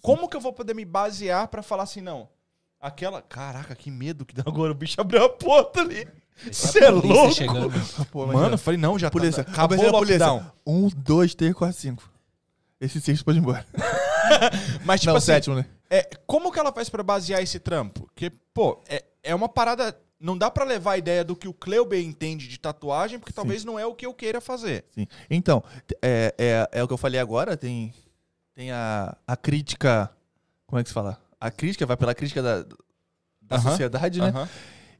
[0.00, 2.28] Como que eu vou poder me basear pra falar assim, não?
[2.80, 3.20] Aquela.
[3.20, 4.72] Caraca, que medo que dá agora.
[4.72, 6.06] O bicho abriu a porta ali.
[6.50, 7.32] Você é louco?
[7.32, 7.70] chegando.
[8.10, 9.50] Pô, Mano, eu falei, não, já polícia, tá.
[9.52, 10.26] Acabou a polícia.
[10.26, 10.52] lockdown.
[10.66, 12.08] Um, dois, três, quatro, cinco.
[12.80, 13.64] Esse seis pode ir embora.
[14.84, 15.66] Mas, tipo Não, assim, sétimo, né?
[15.88, 18.02] É, como que ela faz pra basear esse trampo?
[18.02, 19.96] Porque, pô, é, é uma parada.
[20.18, 23.64] Não dá pra levar a ideia do que o Cleuber entende de tatuagem, porque talvez
[23.64, 24.84] não é o que eu queira fazer.
[24.90, 25.06] Sim.
[25.30, 25.62] Então,
[26.02, 27.92] é, é, é o que eu falei agora, tem,
[28.54, 30.10] tem a, a crítica.
[30.66, 31.20] Como é que se fala?
[31.38, 32.62] A crítica vai pela crítica da,
[33.42, 34.28] da Aham, sociedade, né?
[34.28, 34.48] Aham.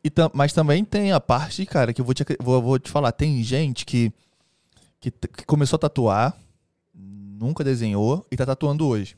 [0.07, 2.89] E tam- mas também tem a parte, cara, que eu vou te, vou, vou te
[2.93, 3.11] falar.
[3.11, 4.13] Tem gente que,
[5.01, 6.33] que, que começou a tatuar,
[6.95, 9.17] nunca desenhou e tá tatuando hoje.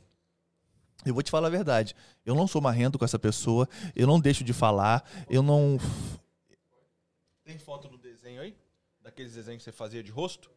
[1.05, 1.95] Eu vou te falar a verdade.
[2.25, 5.79] Eu não sou marrento com essa pessoa, eu não deixo de falar, eu não.
[7.45, 8.57] Tem foto do desenho aí?
[9.03, 10.51] Daqueles desenhos que você fazia de rosto?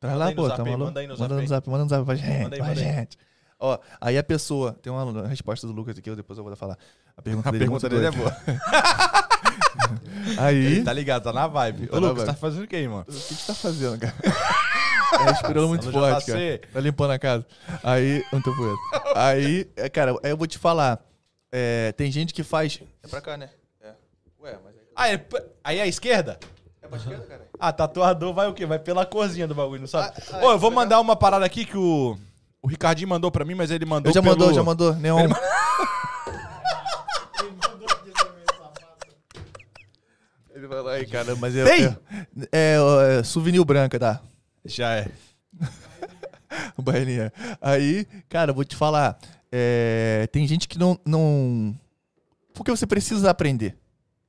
[0.00, 0.84] Traz lá, aí pô, tá aí, maluco?
[0.86, 1.46] manda aí no manda zap no aí.
[1.48, 2.42] zap, manda no zap pra gente.
[2.44, 2.94] Manda aí, pra manda aí.
[2.94, 3.18] gente.
[3.58, 6.78] Ó, aí a pessoa, tem uma resposta do Lucas aqui, eu depois eu vou falar.
[7.14, 8.36] A pergunta A dele, pergunta é, muito dele é boa.
[10.38, 11.86] Aí, Ele tá ligado, tá na vibe.
[11.86, 13.02] Tá Ô, Lucas, tá fazendo o que aí, mano?
[13.02, 14.14] o que que você tá fazendo, cara?
[15.08, 16.60] Tá respirando muito forte, cara.
[16.72, 17.46] Tá limpando a casa.
[17.82, 18.76] Aí, não tô poeira.
[19.14, 21.00] Aí, é, cara, aí eu vou te falar.
[21.50, 22.80] É, tem gente que faz.
[23.02, 23.48] É pra cá, né?
[23.80, 23.92] É.
[24.42, 24.82] Ué, mas aí.
[24.96, 25.26] Ah, é,
[25.62, 26.38] aí é a esquerda?
[26.82, 27.46] É pra esquerda, cara?
[27.58, 28.66] Ah, tatuador vai o quê?
[28.66, 30.12] Vai pela corzinha do bagulho, não sabe?
[30.18, 30.84] Ah, ah, Ô, eu vou legal.
[30.84, 32.18] mandar uma parada aqui que o,
[32.60, 34.36] o Ricardinho mandou pra mim, mas ele mandou Eu já pelo...
[34.36, 34.94] mandou, já mandou.
[34.96, 35.20] Neon.
[35.20, 35.34] Ele
[40.66, 41.64] vai lá aí, cara, mas é.
[41.64, 41.84] Tem?
[42.52, 42.76] É,
[43.16, 44.20] é, é souvenir branca, tá?
[44.64, 45.08] Já é.
[46.82, 47.32] Baianinha.
[47.60, 49.18] Aí, cara, eu vou te falar.
[49.50, 51.74] é, tem gente que não, não.
[52.54, 53.76] Porque você precisa aprender.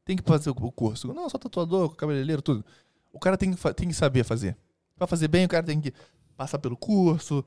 [0.05, 1.13] Tem que fazer o curso.
[1.13, 2.63] Não, só tatuador, cabeleireiro, tudo.
[3.11, 4.55] O cara tem que, tem que saber fazer.
[4.97, 5.93] Pra fazer bem, o cara tem que
[6.35, 7.43] passar pelo curso.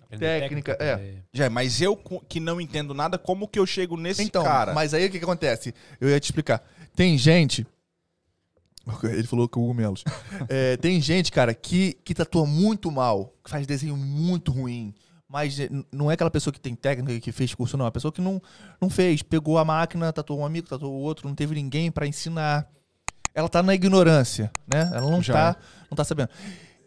[0.00, 0.92] Aprender Técnica, é.
[0.92, 1.96] aprender- Já é, mas eu
[2.28, 4.72] que não entendo nada, como que eu chego nesse Então, cara?
[4.72, 5.74] mas aí o que, que acontece?
[6.00, 6.62] Eu ia te explicar.
[6.94, 7.66] Tem gente.
[9.04, 10.04] Ele falou cogumelos.
[10.48, 14.94] É, tem gente, cara, que, que tatua muito mal, que faz desenho muito ruim.
[15.28, 15.58] Mas
[15.92, 17.84] não é aquela pessoa que tem técnica, que fez curso, não.
[17.84, 18.40] É a pessoa que não,
[18.80, 19.22] não fez.
[19.22, 22.70] Pegou a máquina, tatuou um amigo, tatuou o outro, não teve ninguém pra ensinar.
[23.34, 24.88] Ela tá na ignorância, né?
[24.94, 25.60] Ela não Já tá,
[25.90, 26.30] não tá sabendo.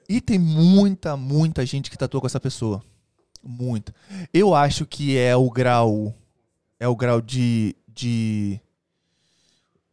[0.07, 2.81] E tem muita, muita gente que tatua com essa pessoa.
[3.43, 3.93] Muita.
[4.33, 6.15] Eu acho que é o grau
[6.79, 8.59] é o grau de, de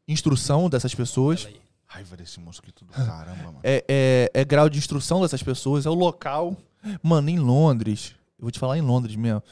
[0.06, 1.48] instrução dessas pessoas.
[1.96, 3.60] Raiva desse mosquito do caramba, mano.
[3.62, 6.54] É, é, é grau de instrução dessas pessoas, é o local.
[7.02, 9.42] Mano, em Londres, eu vou te falar em Londres mesmo.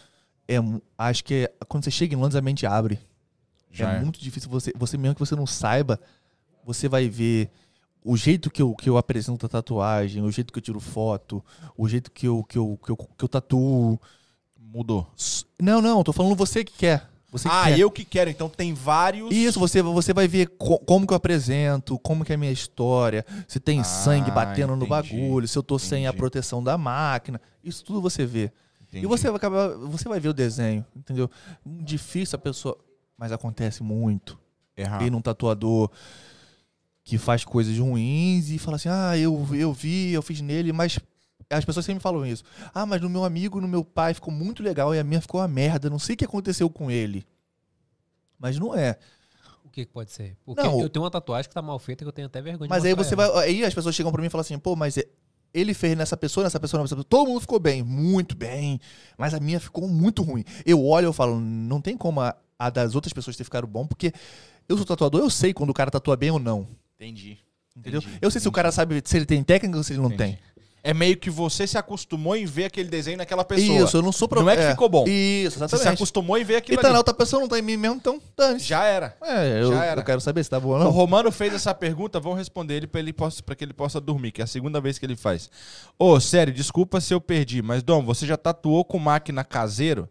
[0.46, 0.56] É,
[0.98, 3.00] acho que é- quando você chega em Londres, a mente abre.
[3.70, 4.00] Já é, é.
[4.00, 5.98] muito difícil você, você mesmo que você não saiba,
[6.62, 7.50] você vai ver
[8.04, 11.42] o jeito que eu, que eu apresento a tatuagem, o jeito que eu tiro foto,
[11.78, 13.98] o jeito que eu, que eu, que eu, que eu tatuo.
[14.58, 15.10] Mudou.
[15.58, 17.08] Não, não, tô falando você que quer.
[17.34, 17.78] Você Ah, quer.
[17.80, 18.30] eu que quero.
[18.30, 19.34] Então tem vários...
[19.34, 22.52] Isso, você, você vai ver co- como que eu apresento, como que é a minha
[22.52, 26.18] história, se tem Ah, sangue batendo no entendi, bagulho, se eu tô sem a entendi.
[26.18, 27.40] proteção da máquina.
[27.64, 28.52] Isso tudo você vê.
[28.88, 29.04] Entendi.
[29.04, 31.28] E você vai acabar, você vai ver o desenho, entendeu?
[31.66, 32.78] Difícil a pessoa,
[33.18, 34.38] mas acontece muito.
[34.76, 34.98] Errar.
[35.00, 35.90] Tem um tatuador
[37.02, 40.98] que faz coisas ruins e fala assim: "Ah, eu eu vi, eu fiz nele", mas
[41.50, 42.44] as pessoas sempre falam isso.
[42.74, 45.40] Ah, mas no meu amigo, no meu pai ficou muito legal e a minha ficou
[45.40, 47.26] uma merda, não sei o que aconteceu com ele.
[48.38, 48.98] Mas não é.
[49.64, 50.36] O que que pode ser?
[50.44, 52.68] Porque Não, eu tenho uma tatuagem que tá mal feita que eu tenho até vergonha
[52.68, 53.32] Mas de aí mostrar você ela.
[53.34, 53.48] vai.
[53.48, 54.96] Aí as pessoas chegam pra mim e falam assim, pô, mas
[55.52, 57.04] ele fez nessa pessoa, nessa pessoa, nessa pessoa.
[57.08, 58.80] Todo mundo ficou bem, muito bem.
[59.18, 60.44] Mas a minha ficou muito ruim.
[60.64, 63.66] Eu olho e eu falo, não tem como a, a das outras pessoas ter ficado
[63.66, 64.12] bom, porque
[64.68, 66.66] eu sou tatuador, eu sei quando o cara tatua bem ou não.
[66.96, 67.38] Entendi.
[67.76, 68.00] Entendeu?
[68.00, 68.54] Entendi, eu sei se o entendi.
[68.54, 70.36] cara sabe se ele tem técnica ou se ele não Entendi.
[70.36, 70.38] tem.
[70.86, 73.84] É meio que você se acostumou em ver aquele desenho naquela pessoa.
[73.84, 74.42] Isso, eu não sou pro...
[74.42, 75.06] Não é que ficou bom.
[75.08, 75.94] Isso, Você se exatamente.
[75.94, 76.98] acostumou em ver E aquilo tá na ali.
[76.98, 78.66] outra pessoa, não tá em mim mesmo, então dane-se.
[78.66, 79.16] Já era.
[79.22, 80.00] É, eu, Já era.
[80.02, 80.90] eu quero saber se tá bom ou O não.
[80.90, 84.30] Romano fez essa pergunta, vamos responder ele pra, ele possa, pra que ele possa dormir,
[84.30, 85.48] que é a segunda vez que ele faz.
[85.98, 90.06] Ô, sério, desculpa se eu perdi, mas Dom, você já tatuou com máquina caseiro?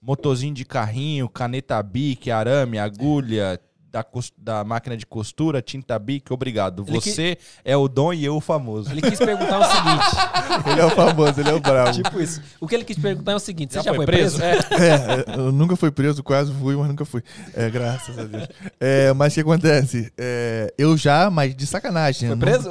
[0.00, 3.58] Motorzinho de carrinho, caneta bic, arame, agulha,
[4.02, 4.04] da,
[4.36, 6.84] da máquina de costura, Tinta Bic, obrigado.
[6.86, 8.90] Ele que- Você é o dom e eu o famoso.
[8.90, 10.70] Ele quis perguntar o seguinte.
[10.70, 11.92] Ele é o famoso, ele é o bravo.
[12.02, 12.42] tipo isso.
[12.60, 14.38] O que ele quis perguntar é o seguinte: você Já já, foi foi preso?
[14.38, 14.62] preso?
[14.76, 15.34] É.
[15.34, 17.22] É, eu nunca fui preso, quase fui, mas nunca fui.
[17.54, 18.48] É, graças a Deus.
[18.78, 20.12] É, mas o que acontece?
[20.18, 22.28] É, eu já, mas de sacanagem.
[22.28, 22.70] Foi preso?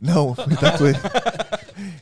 [0.00, 0.92] Não, não fui, fui.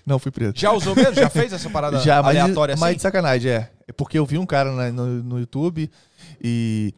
[0.07, 0.53] Não, fui preso.
[0.57, 1.15] Já usou mesmo?
[1.15, 2.97] Já fez essa parada Já, mas, de, aleatória mas assim?
[2.97, 3.71] de sacanagem, é.
[3.87, 5.91] É porque eu vi um cara na- no, no YouTube
[6.43, 6.93] e,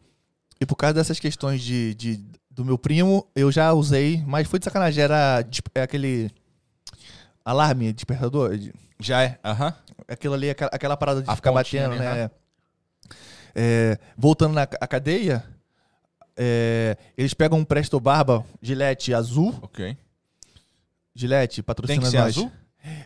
[0.61, 4.59] e por causa dessas questões de, de- do meu primo, eu já usei, mas foi
[4.59, 5.03] de sacanagem.
[5.03, 5.43] Era
[5.75, 6.29] é aquele
[7.43, 8.55] alarme, despertador.
[8.57, 9.39] de- Já é.
[9.43, 9.73] Aham.
[10.07, 12.29] aquilo ali, aquela, aquela parada de A ficar pontinha batendo, né?
[13.55, 15.43] É, voltando na cadeia,
[16.37, 19.57] é, eles pegam um Presto Barba Gillette azul.
[19.61, 19.97] Ok.
[21.13, 22.37] Gillette, Tem patrocina que ser nós.
[22.37, 22.51] azul?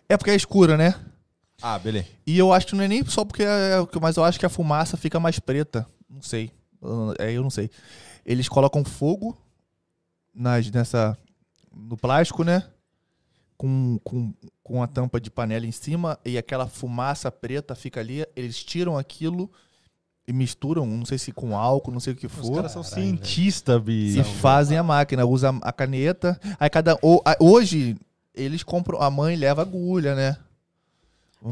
[0.07, 0.93] É porque é escura, né?
[1.61, 2.07] Ah, beleza.
[2.27, 4.49] E eu acho que não é nem só porque é, mas eu acho que a
[4.49, 5.87] fumaça fica mais preta.
[6.09, 6.51] Não sei.
[7.19, 7.69] É, eu não sei.
[8.25, 9.37] Eles colocam fogo
[10.33, 11.17] nas, nessa,
[11.73, 12.63] no plástico, né?
[13.57, 18.25] Com, com, com a tampa de panela em cima e aquela fumaça preta fica ali.
[18.35, 19.49] Eles tiram aquilo
[20.27, 22.55] e misturam, não sei se com álcool, não sei o que Os for.
[22.55, 24.19] caras são cientistas, bicho.
[24.19, 26.39] E fazem a máquina, usa a caneta.
[26.59, 26.97] Aí cada.
[27.39, 27.95] hoje,
[28.33, 29.01] eles compram.
[29.01, 30.37] A mãe leva agulha, né?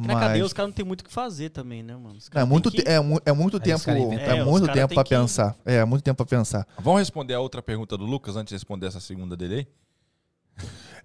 [0.01, 2.15] Porque Na cadeia os caras não tem muito o que fazer também, né, mano?
[2.17, 3.91] Os É caras muito, que- é, é muito Aí tempo.
[3.91, 5.55] É, É, muito tempo pra que- pensar.
[5.63, 6.67] É, muito tempo pra pensar.
[6.79, 9.67] Vamos responder a outra pergunta do Lucas antes de responder essa segunda dele aí?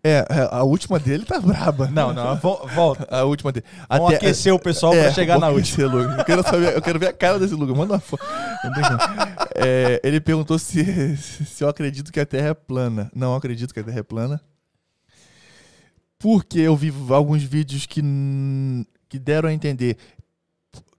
[0.05, 1.89] É, é, a última dele tá braba.
[1.89, 3.07] Não, não, vo- volta.
[3.11, 3.67] A última dele.
[3.91, 5.85] Vamos aquecer o pessoal pra chegar na última.
[6.19, 7.77] Eu quero, saber, eu quero ver a cara desse Lucas.
[7.77, 8.25] Manda uma foto.
[9.55, 13.11] É, ele perguntou se, se eu acredito que a Terra é plana.
[13.15, 14.41] Não acredito que a Terra é plana.
[16.19, 18.03] Porque eu vi alguns vídeos que,
[19.09, 19.97] que deram a entender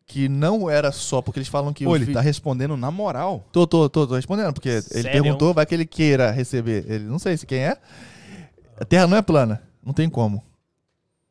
[0.05, 3.45] que não era só porque eles falam que Pô, ele vi- tá respondendo na moral.
[3.51, 5.11] Tô, tô, tô, tô respondendo, porque ele Sério?
[5.11, 6.83] perguntou, vai que ele queira receber.
[6.89, 7.77] Ele não sei se quem é.
[8.79, 9.61] A Terra não é plana.
[9.85, 10.43] Não tem como.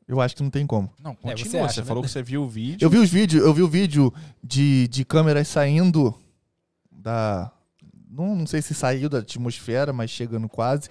[0.06, 0.90] Eu acho que não tem como.
[1.02, 1.36] Não, É, continua.
[1.36, 1.86] você você acha, né?
[1.86, 2.84] falou que você viu o vídeo.
[2.86, 4.12] Eu vi os vídeos, eu vi o vídeo
[4.44, 6.14] de, de câmeras saindo
[6.90, 7.50] da.
[8.18, 10.88] Não, não sei se saiu da atmosfera, mas chegando quase.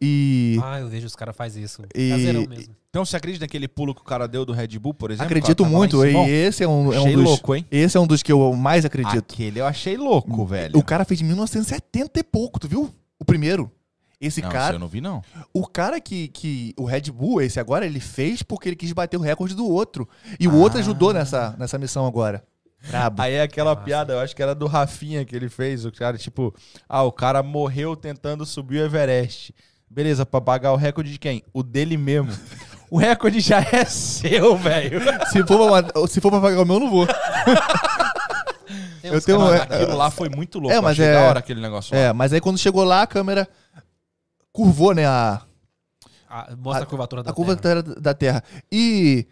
[0.00, 0.58] E.
[0.62, 1.82] Ah, eu vejo os caras fazem isso.
[1.94, 2.74] E- Caseirão mesmo.
[2.90, 5.26] Então você acredita naquele pulo que o cara deu do Red Bull, por exemplo?
[5.26, 6.04] acredito lá em muito.
[6.06, 7.24] E esse é um, é um Achei dos.
[7.24, 7.66] louco, hein?
[7.70, 9.18] Esse é um dos que eu mais acredito.
[9.32, 10.78] Aquele eu achei louco, velho.
[10.78, 12.94] O cara fez em 1970 e pouco, tu viu?
[13.18, 13.70] O primeiro.
[14.20, 14.66] Esse não, cara.
[14.66, 15.22] esse eu não vi, não.
[15.52, 16.72] O cara que, que.
[16.78, 20.08] O Red Bull, esse agora, ele fez porque ele quis bater o recorde do outro.
[20.38, 20.54] E o Ah.
[20.54, 22.44] outro ajudou nessa, nessa missão agora.
[22.88, 23.22] Brabo.
[23.22, 23.84] Aí é aquela Massa.
[23.84, 25.84] piada, eu acho que era do Rafinha que ele fez.
[25.84, 26.54] O cara, tipo,
[26.88, 29.54] ah, o cara morreu tentando subir o Everest.
[29.90, 31.42] Beleza, pra pagar o recorde de quem?
[31.52, 32.30] O dele mesmo.
[32.90, 35.00] o recorde já é seu, velho.
[35.30, 37.06] Se for, pra, se for pra pagar o meu, eu não vou.
[39.02, 39.62] Eu tenho- é-.
[39.62, 40.74] Aquilo lá foi muito louco.
[40.74, 42.00] É, mas achei é- da hora aquele negócio lá.
[42.00, 43.46] É, mas aí quando chegou lá, a câmera
[44.52, 45.04] curvou, né?
[45.06, 45.42] A,
[46.28, 47.82] Ah, mostra a, a- curvatura da a Terra.
[47.82, 48.42] da, da Terra.
[48.72, 49.26] E.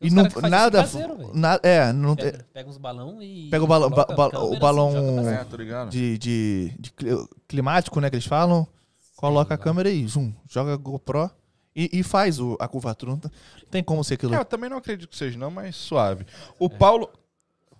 [0.00, 0.82] E não, cara que faz nada.
[0.82, 2.32] isso caseiro, na- é, não tem.
[2.32, 3.48] Pega, pega uns balão e.
[3.50, 5.90] Pega o balão- coloca ba- ba- câmera o assim, balão- É, ligado.
[5.90, 8.08] De, de, de cli- climático, né?
[8.08, 8.66] Que eles falam.
[9.16, 9.62] Coloca a lá.
[9.62, 11.30] câmera e zoom, joga GoPro
[11.76, 13.12] e, e faz o, a curvatura.
[13.12, 13.30] Não tem-
[13.62, 14.34] não tem como ser aquilo.
[14.34, 16.24] É, eu também não acredito que seja, não, mas suave.
[16.58, 17.10] O Paulo.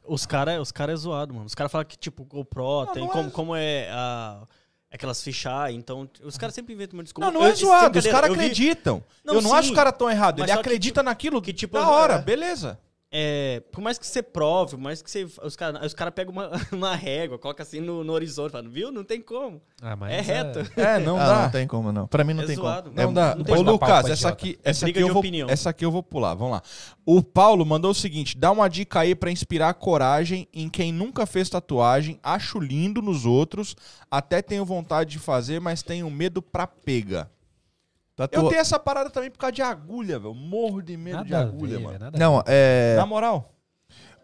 [0.07, 1.47] Os caras os cara é zoado, mano.
[1.47, 3.13] Os caras falam que, tipo, GoPro tem não é.
[3.13, 4.43] como, como é a,
[4.91, 6.09] aquelas fichar, então.
[6.23, 7.31] Os caras sempre inventam uma desculpa.
[7.31, 7.99] Não, não é Eu- zoado.
[7.99, 9.03] Os caras eu vi- acreditam.
[9.25, 10.41] Não, eu não sim, acho os caras tão errados.
[10.41, 12.79] mas Ele só que, acredita naquilo que, tipo, tipo, da hora, é- beleza.
[13.13, 15.27] É, por mais que você prove, por mais que você.
[15.43, 18.93] Os caras os cara pegam uma, uma régua, coloca assim no, no horizonte, fala, viu?
[18.93, 19.61] Não tem como.
[19.83, 20.61] Ah, mas é reto.
[20.77, 21.43] É, não ah, dá.
[21.43, 22.07] não tem como, não.
[22.07, 22.91] Pra mim não É tem zoado.
[22.91, 23.03] como.
[23.03, 23.35] Não dá.
[23.35, 25.51] não tem Ô, Lucas, pra essa aqui, É essa, aqui eu vou, opinião.
[25.51, 26.35] essa aqui eu vou pular.
[26.35, 26.63] Vamos lá.
[27.05, 31.27] O Paulo mandou o seguinte: dá uma dica aí pra inspirar coragem em quem nunca
[31.27, 33.75] fez tatuagem, acho lindo nos outros,
[34.09, 37.29] até tenho vontade de fazer, mas tenho medo pra pega.
[38.29, 40.35] Tatu- Eu tenho essa parada também por causa de agulha, velho.
[40.35, 42.11] Morro de medo de Nada a agulha, ver, mano.
[42.19, 42.95] Não, é.
[42.97, 43.55] Na moral.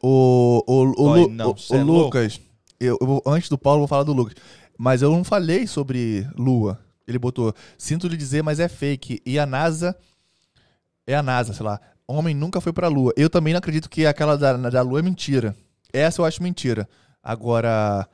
[0.03, 1.83] O, o, o, Dói não, o- o é.
[1.83, 2.41] Lucas,
[2.79, 4.35] eu, eu antes do Paulo, eu vou falar do Lucas.
[4.79, 6.79] Mas eu não falei sobre Lua.
[7.09, 9.23] Ele botou, sinto lhe dizer, mas é fake.
[9.25, 9.97] E a NASA.
[11.07, 11.81] É a NASA, sei lá.
[12.07, 13.13] Homem nunca foi pra Lua.
[13.17, 15.57] Eu também não acredito que aquela da, da Lua é mentira.
[15.93, 16.89] Essa eu acho mentira.
[17.23, 18.07] Agora,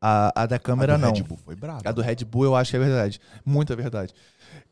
[0.00, 1.12] a, a da câmera A do não.
[1.12, 1.80] Red Bull foi brabo.
[1.84, 3.20] A do Red Bull eu acho que é verdade.
[3.44, 4.14] Muita verdade.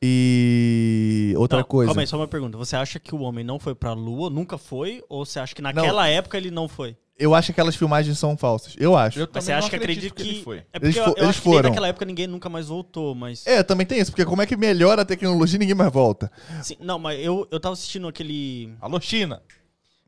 [0.00, 1.88] E outra Não, coisa.
[1.90, 2.59] Calma aí, só uma pergunta.
[2.59, 5.02] Você acha que o homem não foi pra lua, nunca foi?
[5.09, 6.96] Ou você acha que naquela época ele não foi?
[7.18, 8.74] Eu acho que aquelas filmagens são falsas.
[8.78, 9.20] Eu acho.
[9.20, 10.36] Eu Mas você não acha que acredito acredita que.
[10.38, 10.56] ele foi.
[10.59, 11.68] É porque Eles eu, eu eles que foram.
[11.68, 13.46] naquela época ninguém nunca mais voltou, mas.
[13.46, 16.32] É, também tem isso, porque como é que melhora a tecnologia e ninguém mais volta?
[16.62, 18.74] Sim, não, mas eu, eu tava assistindo aquele.
[18.80, 19.40] Alô, China.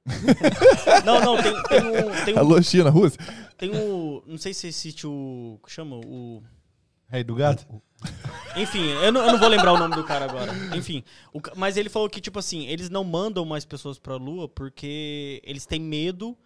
[1.06, 2.24] Não, não, tem, tem um.
[2.26, 3.18] Tem um, Alô, China, Rússia.
[3.56, 5.59] tem um não sei se existe o.
[5.64, 5.96] que chama?
[5.96, 6.42] O.
[7.09, 7.64] Rei do gato?
[8.56, 10.52] Enfim, eu não, eu não vou lembrar o nome do cara agora.
[10.76, 11.02] Enfim,
[11.32, 15.43] o mas ele falou que, tipo assim, eles não mandam mais pessoas pra Lua porque
[15.44, 16.36] eles têm medo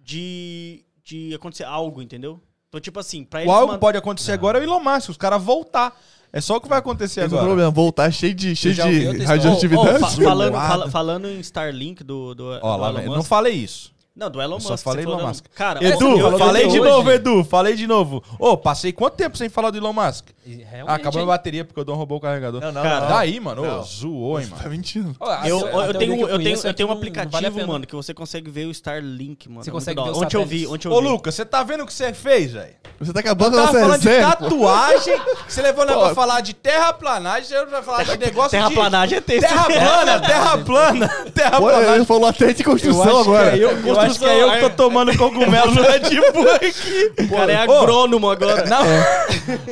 [0.00, 2.40] de, de acontecer algo, entendeu?
[2.68, 3.52] Então, tipo assim, pra eles.
[3.52, 5.98] O algo man- pode acontecer agora é o Elon Musk, os caras voltar.
[6.30, 7.44] É só o que vai acontecer o agora.
[7.46, 9.98] problema, voltar cheio de, cheio de outra Ô, ô, radioatividade.
[10.00, 13.16] fa- falando, fala- falando em Starlink do, do, Ó, do lá, Elon eu Musk.
[13.16, 13.92] não falei isso.
[14.14, 14.68] Não, do Elon Eu Musk.
[14.68, 15.46] só você falei Elon Musk.
[15.54, 17.44] Cara, Edu, eu- eu- falei eu- de hoje- novo, Edu.
[17.44, 18.22] Falei de novo.
[18.38, 20.26] Ô, passei quanto tempo sem falar do Elon Musk?
[20.56, 22.60] Realmente, Ah, acabou a bateria porque o Dom roubou o carregador.
[22.60, 23.08] Não, não, Cara, não.
[23.08, 23.62] Daí, mano.
[23.62, 23.82] Ô, Não.
[23.82, 24.62] zoou, hein, mano.
[24.62, 25.14] Tá mentindo.
[25.20, 27.86] Ó, a- Eu, eu, tenho, que eu, tenho, é eu tenho um aplicativo, vale mano,
[27.86, 29.62] que você consegue ver o Starlink, mano.
[29.64, 31.08] Você É consegue ver Ontem eu vi, ontem eu Ô, vi.
[31.08, 32.74] Lucas, você tá vendo o que você fez, velho?
[33.00, 36.40] Você tá acabando Eu a tava nossa falando de tatuagem, você levou nós pra falar
[36.40, 39.26] de terraplanagem, você vai falar de negócio Terraplanagem é de...
[39.26, 39.48] texto.
[39.48, 41.94] Terra plana, terra plana, Pô, terraplanagem.
[41.94, 43.56] ele falou até de Eu construção agora.
[43.56, 46.00] é eu, eu acho que é eu que tô tomando cogumelo no Red
[46.32, 47.12] Bull aqui.
[47.22, 48.64] O cara é Ô, agrônomo agora.
[48.66, 48.82] Não.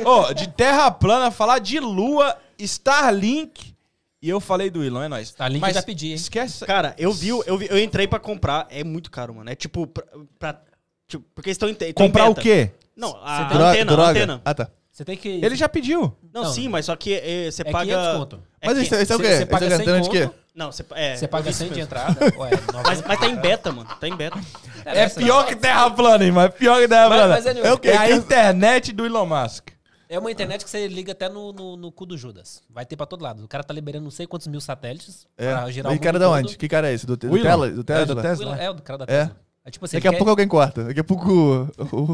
[0.05, 0.66] Ô, de terra
[0.99, 3.75] plana, falar de lua, Starlink.
[4.21, 5.27] E eu falei do Elon, é nóis.
[5.29, 6.13] Starlink eu já pedi, hein?
[6.15, 6.65] Esquece.
[6.65, 9.49] Cara, eu vi, eu vi, eu entrei pra comprar, é muito caro, mano.
[9.49, 10.03] É tipo, pra,
[10.39, 10.61] pra-
[11.07, 12.41] tipo, porque eles estão em, tão em Comprar o beta.
[12.41, 12.71] quê?
[12.95, 14.41] Não, a, tem- a antena, a antena.
[14.43, 14.69] Ah, tá.
[14.91, 15.29] Você tem que.
[15.29, 16.11] Ele já pediu.
[16.33, 17.93] Não, Não, sim, mas só que é, você é paga...
[17.95, 18.43] 500 conto.
[18.59, 19.35] É Mas que- esse é o Você- quê?
[19.35, 20.21] você é paga garantendo 100 de quê?
[20.25, 21.83] conto, Não, você, é, Você paga vi isso 100 de mesmo.
[21.85, 22.25] entrada.
[22.39, 23.87] Ué, 90 Mas, mas tá em beta, mano.
[23.99, 24.39] Tá em beta.
[24.83, 26.31] É pior que terra plana, hein?
[26.31, 27.33] Mas pior que terra Mas- plana.
[27.35, 27.89] mas é o quê?
[27.89, 29.69] É a internet do Elon Musk.
[30.09, 32.61] É uma internet que você liga até no, no, no cu do Judas.
[32.69, 33.43] Vai ter pra todo lado.
[33.43, 35.51] O cara tá liberando não sei quantos mil satélites É.
[35.51, 36.57] pra girar Mas o que cara mundo da onde?
[36.57, 37.05] Que cara é esse?
[37.05, 37.43] Do, do, O Elon.
[37.43, 37.67] Tesla?
[37.71, 38.57] Do É, do O Tesla.
[38.57, 39.25] É, o do cara da É.
[39.25, 39.46] Tesla.
[39.67, 40.83] É tipo assim, Daqui a ele pouco quer- alguém corta.
[40.85, 41.67] Daqui a pouco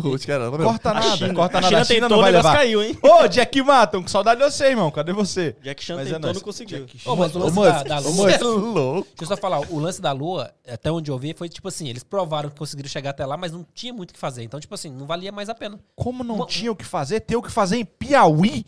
[0.10, 0.50] os caras...
[0.50, 1.68] Corta A nada, China, corta a nada.
[1.70, 2.60] China A China tentou, não o vai negócio levar.
[2.60, 2.98] caiu, hein?
[3.04, 4.90] Ô, Jack Maton, com saudade de você, irmão.
[4.90, 5.56] Cadê você?
[5.62, 6.38] Jack Chan Mas é tentou, nóis.
[6.38, 6.88] não conseguiu.
[7.06, 8.14] Ô, mas o Ô, lance moço, da, da ô, Lua...
[8.16, 9.08] moço, é louco.
[9.20, 11.88] Deixa eu só falar, o lance da Lua, até onde eu vi, foi tipo assim,
[11.88, 14.42] eles provaram que conseguiram chegar até lá, mas não tinha muito o que fazer.
[14.42, 15.80] Então, tipo assim, não valia mais a pena.
[15.96, 17.20] Como não Uma- tinha o que fazer?
[17.20, 18.66] Ter o que fazer em Piauí?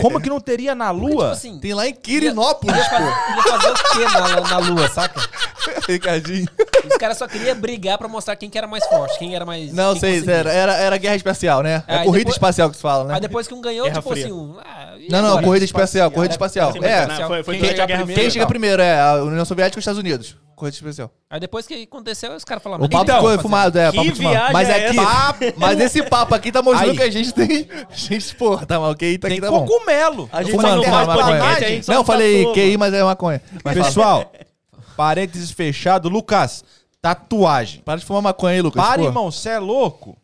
[0.00, 1.30] Como que não teria na Porque, tipo Lua?
[1.30, 3.04] assim, Tem lá em Quirinópolis, ia, fazer,
[3.36, 5.20] ia fazer o quê na, na Lua, saca?
[5.86, 6.48] Ricardinho.
[6.88, 9.72] Os caras só queriam brigar pra mostrar quem que era mais forte, quem era mais...
[9.72, 11.82] Não, sei, era, era, era guerra espacial, né?
[11.86, 13.14] É Aí corrida depois- espacial que se fala, né?
[13.14, 14.24] Aí depois que um ganhou, Guerra tipo Fria.
[14.24, 14.56] assim, um...
[14.64, 15.44] ah, e Não, não, agora?
[15.46, 16.72] corrida espacial, corrida espacial.
[16.82, 19.76] É, não, foi, foi quem, durante a Guerra quem chega primeiro é a União Soviética
[19.76, 20.36] ou os Estados Unidos?
[20.54, 21.10] Corrida espacial.
[21.28, 22.84] Aí depois que aconteceu, os caras falaram...
[22.84, 23.90] O papo então, ficou fumado, é.
[23.90, 24.52] Papo fumado.
[24.52, 24.96] Mas é aqui,
[25.56, 26.96] mas esse papo aqui tá mostrando Aí.
[26.96, 27.68] que a gente tem.
[27.90, 29.18] A gente, porra, tá mal, ok?
[29.18, 29.66] Tá aqui, tá bom.
[29.66, 30.28] cogumelo.
[30.32, 32.04] A gente Fumando, não fumando gente só Não,
[32.54, 33.42] QI, mas é maconha.
[33.64, 33.86] Mas fala.
[33.86, 34.32] Pessoal,
[34.96, 36.08] parênteses fechado.
[36.08, 36.64] Lucas,
[37.00, 37.80] tatuagem.
[37.84, 38.82] Para de fumar maconha aí, Lucas.
[38.82, 39.08] Para, porra.
[39.08, 40.16] irmão, você é louco?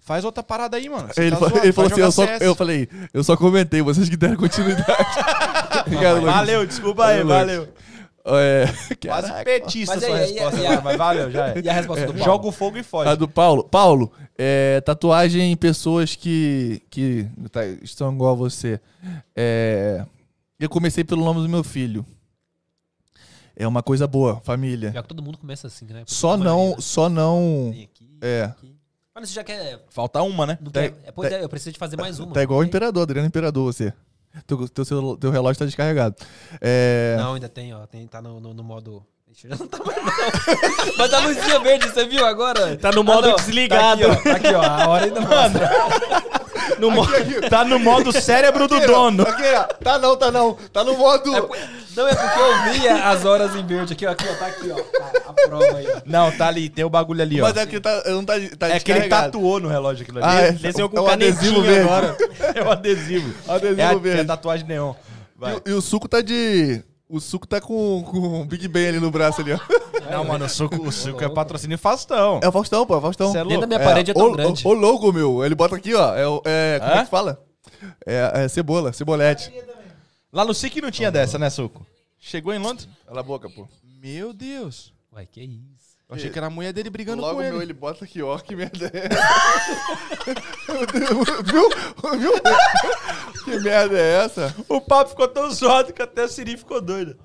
[0.00, 1.08] Faz outra parada aí, mano.
[1.12, 4.08] Cê Ele, tá falou- ele falou assim, eu só, eu falei, eu só comentei, vocês
[4.08, 4.86] que deram continuidade.
[5.86, 6.34] Obrigado, Lucas.
[6.34, 7.68] Valeu, desculpa aí, Valeu, valeu.
[8.28, 8.66] É,
[9.06, 11.60] Quase petista Mas a sua resposta, mas valeu, já é.
[11.62, 12.24] E a resposta do Paulo?
[12.24, 13.08] Joga o fogo e foge.
[13.08, 13.62] A do Paulo.
[13.64, 18.80] Paulo, é, tatuagem em pessoas que, que tá- estão igual a você.
[19.34, 20.04] É,
[20.58, 22.04] eu comecei pelo nome do meu filho.
[23.58, 24.92] É uma coisa boa, família.
[24.92, 26.02] Já que todo mundo começa assim, né?
[26.06, 27.70] Só A não, maioria, só não.
[27.72, 28.44] Tem aqui, É.
[28.44, 28.76] aqui.
[29.14, 29.82] Mas você já quer...
[29.88, 30.58] Falta uma, né?
[30.60, 32.34] Não Tá- quer é, pois tá- é, eu preciso de fazer mais uma.
[32.34, 33.92] Tá igual o imperador, Adriano Imperador, você.
[34.46, 36.14] Teu, teu, celu- teu relógio tá descarregado.
[36.60, 37.86] É, Não, ainda tem, ó.
[37.86, 39.02] Tem, tá no, no, no modo.
[39.48, 40.94] Não tá mais, não.
[40.98, 42.76] Mas a luzinha verde, você viu agora?
[42.76, 44.02] Tá no modo não, desligado.
[44.02, 44.22] Tá aqui, ó.
[44.32, 44.62] Tá aqui, ó.
[44.62, 46.45] A hora ainda mostra.
[46.78, 47.12] No modo...
[47.48, 49.22] Tá no modo cérebro do dono.
[49.22, 49.62] Aqui, ó.
[49.82, 50.54] Tá não, tá não.
[50.72, 51.34] Tá no modo.
[51.34, 51.40] É
[51.96, 54.10] não, é porque eu via as horas em verde aqui, ó.
[54.10, 54.34] Aqui, ó.
[54.34, 54.76] Tá aqui, ó.
[54.76, 56.00] Tá, a prova aí, ó.
[56.04, 57.44] Não, tá ali, tem o bagulho ali, ó.
[57.44, 60.26] Mas aqui tá, não tá, tá É que ele tatuou no relógio aquilo ali.
[60.28, 61.80] Ah, é, Desenhou com é um adesivo verde.
[61.80, 62.16] agora.
[62.54, 63.34] É o adesivo.
[63.48, 64.18] Adesivo É a, verde.
[64.20, 64.94] é a tatuagem neon.
[65.36, 65.56] Vai.
[65.64, 66.82] E, e o suco tá de.
[67.08, 69.58] O suco tá com, com o Big Ben ali no braço ali, ó.
[70.10, 72.40] Não, mano, o suco, o suco é patrocínio Faustão.
[72.42, 73.30] É o Faustão, pô, é o Faustão.
[73.32, 73.68] Cê é Dentro da louco.
[73.68, 74.66] minha parede é tão o, grande.
[74.66, 76.14] O, o logo, meu, ele bota aqui, ó.
[76.16, 76.96] É, o- é, como Hã?
[76.98, 77.44] é que fala?
[78.04, 79.52] É, é cebola, cebolete.
[80.32, 81.86] Lá no SIC não tinha dessa, né, Suco?
[82.18, 82.88] Chegou em Londres?
[83.06, 83.68] Cala a boca, pô.
[84.02, 84.92] Meu Deus.
[85.14, 85.75] Ué, que isso?
[86.08, 87.50] Eu achei que era a mulher dele brigando Logo, com ele.
[87.50, 88.38] meu, ele bota aqui, ó.
[88.38, 90.32] Que merda é essa?
[91.44, 91.68] Viu?
[92.18, 92.32] Viu?
[93.44, 94.54] Que merda é essa?
[94.68, 97.16] O papo ficou tão zoado que até a Siri ficou doida.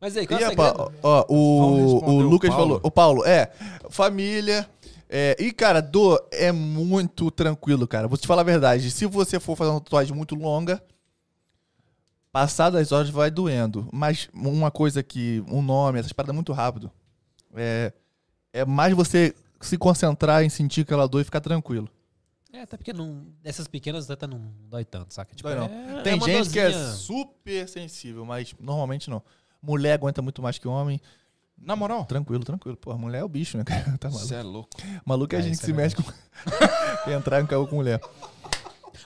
[0.00, 0.92] Mas aí, qual E, é segredo?
[1.02, 2.64] ó, o, o Lucas Paulo.
[2.66, 2.80] falou.
[2.82, 3.50] O Paulo, é.
[3.88, 4.68] Família.
[5.08, 8.06] É, e, cara, dor é muito tranquilo, cara.
[8.06, 8.90] Vou te falar a verdade.
[8.90, 10.82] Se você for fazer uma tatuagem muito longa,
[12.30, 13.88] passadas as horas vai doendo.
[13.90, 15.42] Mas uma coisa que.
[15.48, 16.92] Um nome, essas paradas é muito rápido.
[17.58, 17.92] É,
[18.52, 21.88] é mais você se concentrar em sentir aquela dor e ficar tranquilo.
[22.52, 24.40] É, até porque não, essas pequenas até não
[24.70, 25.34] dói tanto, saca?
[25.34, 25.66] Tipo, Dói não.
[25.66, 29.22] é- Tem é gente que é super sensível, mas normalmente não.
[29.60, 31.00] Mulher aguenta muito mais que homem.
[31.60, 32.04] Na moral.
[32.04, 32.76] Tranquilo, tranquilo.
[32.76, 33.82] Pô, a mulher é o bicho, né, cara?
[33.98, 34.26] Tá maluco.
[34.26, 34.70] Você é louco.
[35.04, 36.02] Maluco é a É, gente isso que é se mexe com.
[37.04, 38.00] Quer entrar em carro com mulher.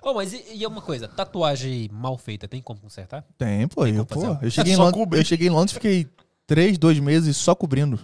[0.03, 3.25] Ô, mas e, e uma coisa, tatuagem mal feita, tem como consertar?
[3.39, 3.87] Tem, pô.
[3.87, 6.09] Eu, pô, eu, cheguei, É Londres, eu cheguei em Londres e fiquei
[6.47, 7.99] três, dois meses só cobrindo.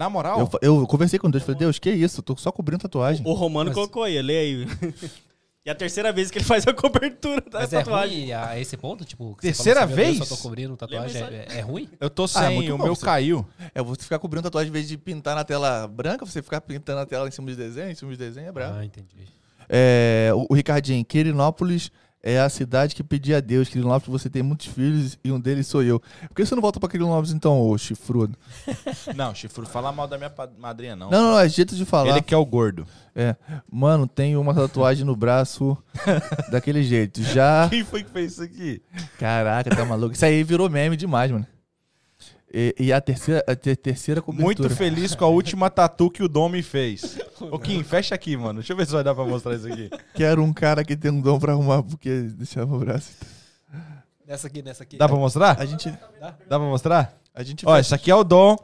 [0.00, 0.48] Na moral.
[0.62, 2.20] Eu, eu conversei com Deus, falei, Deus, que isso?
[2.20, 3.22] Eu tô só cobrindo tatuagem.
[3.26, 4.66] O Romano Mas- colocou aí, lê aí.
[5.62, 8.20] e é a terceira vez que ele faz a cobertura da Mas é tatuagem.
[8.22, 9.04] ruim a esse ponto?
[9.04, 10.28] Tipo, que você Terceira falou assim, meu Deus, vez?
[10.28, 11.20] só tô cobrindo tatuagem.
[11.22, 11.86] Lembra É, é ruim?
[12.00, 13.46] Eu tô Ah, sem, muito o bom, meu você- caiu.
[13.74, 17.00] É, você ficar cobrindo tatuagem em vez de pintar na tela branca, você ficar pintando
[17.00, 18.78] a tela em cima de desenho, em cima de desenho é brabo.
[18.78, 19.28] Ah, entendi.
[19.68, 23.68] É, o, o Ricardinho, Quirinópolis é a cidade que pedia a Deus.
[23.68, 26.00] Quirinópolis, você tem muitos filhos e um deles sou eu.
[26.28, 28.36] Por que você não volta pra Quirinópolis então, ô chifrudo?
[29.14, 31.10] Não, Chifru, fala mal da minha madrinha, não.
[31.10, 32.10] Não, não, não, é jeito de falar.
[32.10, 32.86] Ele que é o gordo.
[33.14, 33.34] É,
[33.70, 35.76] mano, tem uma tatuagem no braço
[36.50, 37.22] daquele jeito.
[37.22, 37.68] Já.
[37.68, 38.82] Quem foi que fez isso aqui?
[39.18, 40.14] Caraca, tá maluco.
[40.14, 41.46] Isso aí virou meme demais, mano.
[42.52, 44.44] E, e a terceira, a ter- terceira cobertura.
[44.44, 47.16] Muito feliz com a última tatu que o Dom me fez.
[47.40, 48.54] Ô, Kim, fecha aqui, mano.
[48.60, 49.88] Deixa eu ver se vai dar pra mostrar isso aqui.
[50.14, 53.10] Quero um cara que tem um dom pra arrumar, porque deixava o braço.
[54.26, 54.96] Nessa aqui, nessa aqui.
[54.96, 55.56] Dá pra mostrar?
[55.60, 55.88] A gente.
[56.20, 57.14] Dá pra mostrar?
[57.32, 58.56] A gente Ó, isso aqui é o Dom.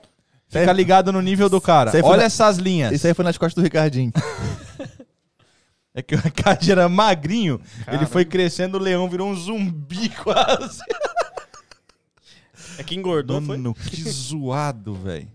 [0.48, 1.90] Fica ligado no nível do cara.
[2.04, 2.92] Olha na- essas linhas.
[2.92, 4.12] Isso aí foi nas costas do Ricardinho.
[5.98, 7.58] É que o Ricardo era magrinho.
[7.90, 10.80] Ele foi crescendo, o leão virou um zumbi quase.
[12.78, 13.56] É que engordou, foi?
[13.56, 15.28] Mano, que zoado, velho.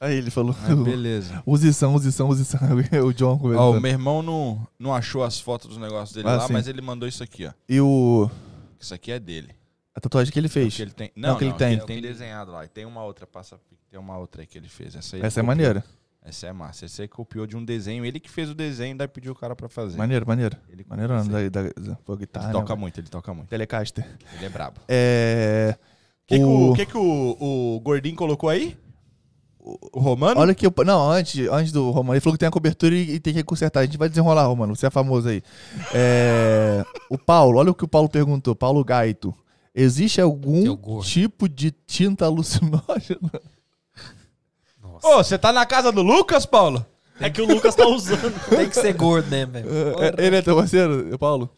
[0.00, 0.54] Aí ele falou.
[0.64, 1.42] Ah, beleza.
[1.44, 2.60] Usição, usição, usição.
[3.04, 6.36] o John Ó, o meu irmão não, não achou as fotos dos negócios dele Ah,
[6.36, 6.52] lá, sim.
[6.52, 7.52] mas ele mandou isso aqui, ó.
[7.68, 8.30] E o.
[8.78, 9.50] Isso aqui é dele.
[9.92, 10.76] A tatuagem que ele fez.
[10.76, 11.10] Que ele tem.
[11.16, 11.72] Não, Não, que ele não, tem.
[11.72, 12.64] Ele tem desenhado lá.
[12.64, 13.58] E tem uma outra, passa.
[13.90, 14.94] Tem uma outra aí que ele fez.
[14.94, 15.46] Essa aí Essa é copiou.
[15.46, 15.84] maneira.
[16.22, 16.84] Essa é massa.
[16.84, 18.04] Essa aí copiou de um desenho.
[18.04, 19.96] Ele que fez o desenho, daí pediu o cara pra fazer.
[19.96, 20.56] Maneiro, maneiro.
[20.68, 22.46] Ele Maneiro da, da, da, pô, guitarra.
[22.46, 22.80] Ele né, toca mano?
[22.82, 23.48] muito, ele toca muito.
[23.48, 24.06] Telecaster.
[24.34, 24.80] Ele é brabo.
[24.86, 25.76] É.
[26.30, 27.36] O que, que, o, o- que, que o,
[27.76, 28.76] o Gordinho colocou aí?
[29.60, 30.40] O, Romano?
[30.40, 30.72] Olha que eu.
[30.84, 33.42] Não, antes, antes do Romano, ele falou que tem a cobertura e, e tem que
[33.42, 33.80] consertar.
[33.80, 34.74] A gente vai desenrolar, Romano.
[34.74, 35.42] Você é famoso aí.
[35.92, 38.54] É, o Paulo, olha o que o Paulo perguntou.
[38.54, 39.34] Paulo Gaito.
[39.74, 40.64] Existe algum
[41.02, 43.30] tipo de tinta alucinógena?
[44.82, 45.06] Nossa.
[45.06, 46.84] Ô, você tá na casa do Lucas, Paulo?
[47.20, 48.32] É que o Lucas tá usando.
[48.48, 49.68] Tem que ser gordo, né, velho?
[50.18, 51.50] É, Ele é teu parceiro, Paulo?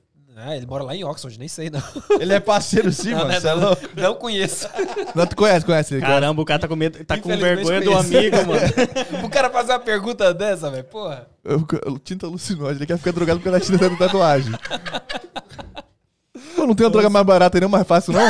[0.42, 1.82] Ah, ele mora lá em Oxford, nem sei, não.
[2.18, 3.32] Ele é parceiro sim, Não, mano.
[3.32, 3.82] não, Você é não, louco.
[3.96, 4.68] não conheço.
[5.14, 6.00] Não, tu conhece, conhece ele.
[6.02, 8.16] Caramba, o cara tá com, medo, tá com vergonha do conheço.
[8.16, 8.60] amigo, mano.
[9.24, 11.26] o cara fazer uma pergunta dessa, velho, porra.
[11.44, 14.52] Eu- eu- Tinta alucinógena, ele quer ficar drogado porque a tinta da tatuagem.
[16.60, 18.20] Pô, não tem uma droga mais barata e nem mais fácil, não?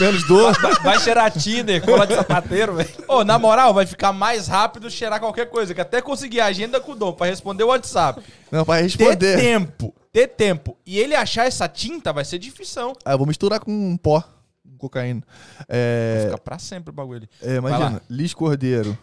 [0.00, 0.52] Menos dor.
[0.60, 2.88] Vai, vai cheirar Tinder, cola de sapateiro, velho.
[3.06, 6.80] Ô, na moral, vai ficar mais rápido cheirar qualquer coisa, que até conseguir a agenda
[6.80, 8.20] com o Dom pra responder o WhatsApp.
[8.50, 9.36] Não, pra Ter responder.
[9.36, 10.76] tempo, ter tempo.
[10.84, 12.94] E ele achar essa tinta vai ser difícil.
[13.04, 14.22] Ah, eu vou misturar com um pó,
[14.64, 15.22] com cocaína.
[15.68, 17.28] É, Fica pra sempre o bagulho ali.
[17.40, 18.96] é, Vai imagina, Liz Cordeiro.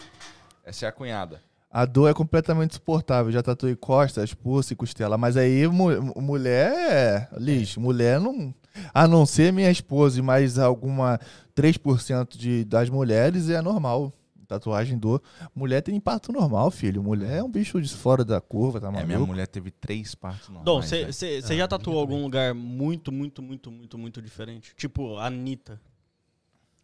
[0.66, 1.40] Essa é a cunhada.
[1.72, 3.32] A dor é completamente insuportável.
[3.34, 5.18] Já tatuei costas, pulso e costela.
[5.18, 7.28] Mas aí, mu- mulher é.
[7.38, 8.54] Liz, mulher não.
[8.94, 11.20] A não ser minha esposa e mais alguma
[11.56, 14.14] 3% de, das mulheres é normal.
[14.48, 15.24] Tatuagem dor.
[15.56, 17.02] Mulher tem impacto normal, filho.
[17.02, 19.08] Mulher é um bicho de fora da curva, tá É, maluco?
[19.08, 20.66] minha mulher teve três partes normais.
[20.92, 24.74] Dom, você já tatuou algum lugar muito, muito, muito, muito, muito diferente?
[24.78, 25.82] Tipo, a Anitta.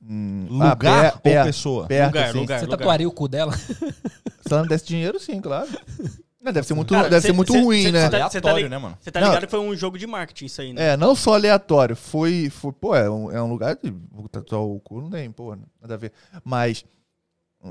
[0.03, 1.85] Hum, Lugar ah, per- ou per- pessoa?
[1.85, 2.39] perto, Lugar, assim.
[2.39, 2.59] lugar.
[2.61, 3.53] Você tatuaria o cu dela?
[3.55, 5.69] Se ela não desse dinheiro, sim, claro.
[6.41, 8.09] Não, deve ser muito, Cara, deve cê- ser muito cê- ruim, cê- né?
[8.09, 8.97] tá- tá né, mano?
[8.99, 9.27] Você tá Não.
[9.27, 10.93] ligado que foi um jogo de marketing isso aí, né?
[10.93, 11.95] É, não só aleatório.
[11.95, 12.49] Foi.
[12.49, 13.93] foi pô, é um, é um lugar de.
[14.11, 16.11] Vou tatuar o cu, não tem, pô, nada a ver.
[16.43, 16.83] Mas.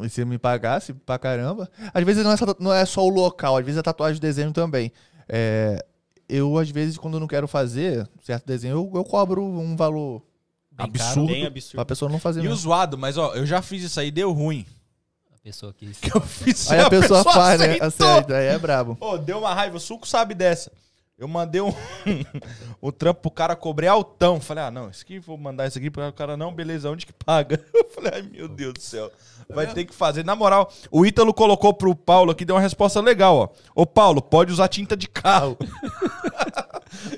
[0.09, 1.69] Se me pagasse pra caramba.
[1.93, 4.21] Às vezes não é, só, não é só o local, às vezes é tatuagem de
[4.21, 4.93] desenho também.
[5.29, 5.85] É,
[6.29, 10.23] eu, às vezes, quando eu não quero fazer certo desenho, eu, eu cobro um valor
[10.71, 11.15] Bem Absurdo.
[11.15, 11.27] caro.
[11.27, 11.85] Bem pra absurdo.
[11.87, 12.39] pessoa não fazer.
[12.39, 12.55] E mesmo.
[12.55, 14.65] o zoado, mas ó, eu já fiz isso aí, deu ruim.
[15.41, 15.87] A pessoa que...
[16.01, 17.79] Que eu fiz Aí a pessoa, faz, né?
[17.81, 18.09] aceitou.
[18.09, 18.97] Aceita, aí é brabo.
[19.01, 20.71] Ô, deu uma raiva, o suco sabe dessa.
[21.21, 21.71] Eu mandei um,
[22.83, 24.41] um trampo pro cara, cobrei altão.
[24.41, 27.13] Falei, ah, não, isso aqui, vou mandar isso aqui pro cara, não, beleza, onde que
[27.13, 27.63] paga?
[27.75, 29.11] Eu falei, ai meu Deus do céu.
[29.49, 30.25] Vai ter que fazer.
[30.25, 33.49] Na moral, o Ítalo colocou pro Paulo aqui, deu uma resposta legal, ó.
[33.75, 35.59] Ô, Paulo, pode usar tinta de carro.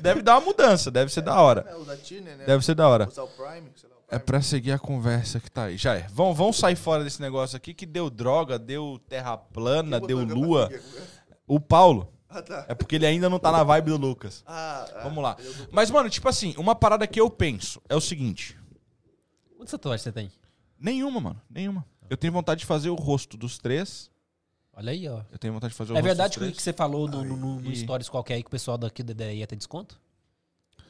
[0.00, 1.64] deve dar uma mudança, deve ser da hora.
[2.44, 3.08] Deve ser da hora.
[4.12, 5.76] É pra seguir a conversa que tá aí.
[5.78, 6.06] Já é.
[6.08, 10.70] Vão, vão sair fora desse negócio aqui que deu droga, deu terra plana, deu lua.
[11.46, 12.12] O Paulo.
[12.68, 14.44] É porque ele ainda não tá na vibe do Lucas.
[15.02, 15.36] Vamos lá.
[15.70, 18.56] Mas, mano, tipo assim, uma parada que eu penso é o seguinte.
[19.56, 20.30] Quantas tatuagens você tem?
[20.78, 21.40] Nenhuma, mano.
[21.48, 21.84] Nenhuma.
[22.10, 24.10] Eu tenho vontade de fazer o rosto dos três.
[24.74, 25.22] Olha aí, ó.
[25.30, 26.56] Eu tenho vontade de fazer o É rosto verdade dos que, três.
[26.56, 29.02] que você falou no, no, no- no e- stories qualquer aí que o pessoal daqui
[29.02, 29.98] da ideia ia ter desconto?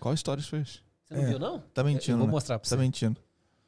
[0.01, 0.83] Qual isso foi isso?
[1.13, 1.59] Você não É, viu, não?
[1.75, 2.13] Tá mentindo.
[2.13, 2.33] Eu vou né?
[2.33, 2.81] mostrar pra Tá você.
[2.81, 3.21] mentindo.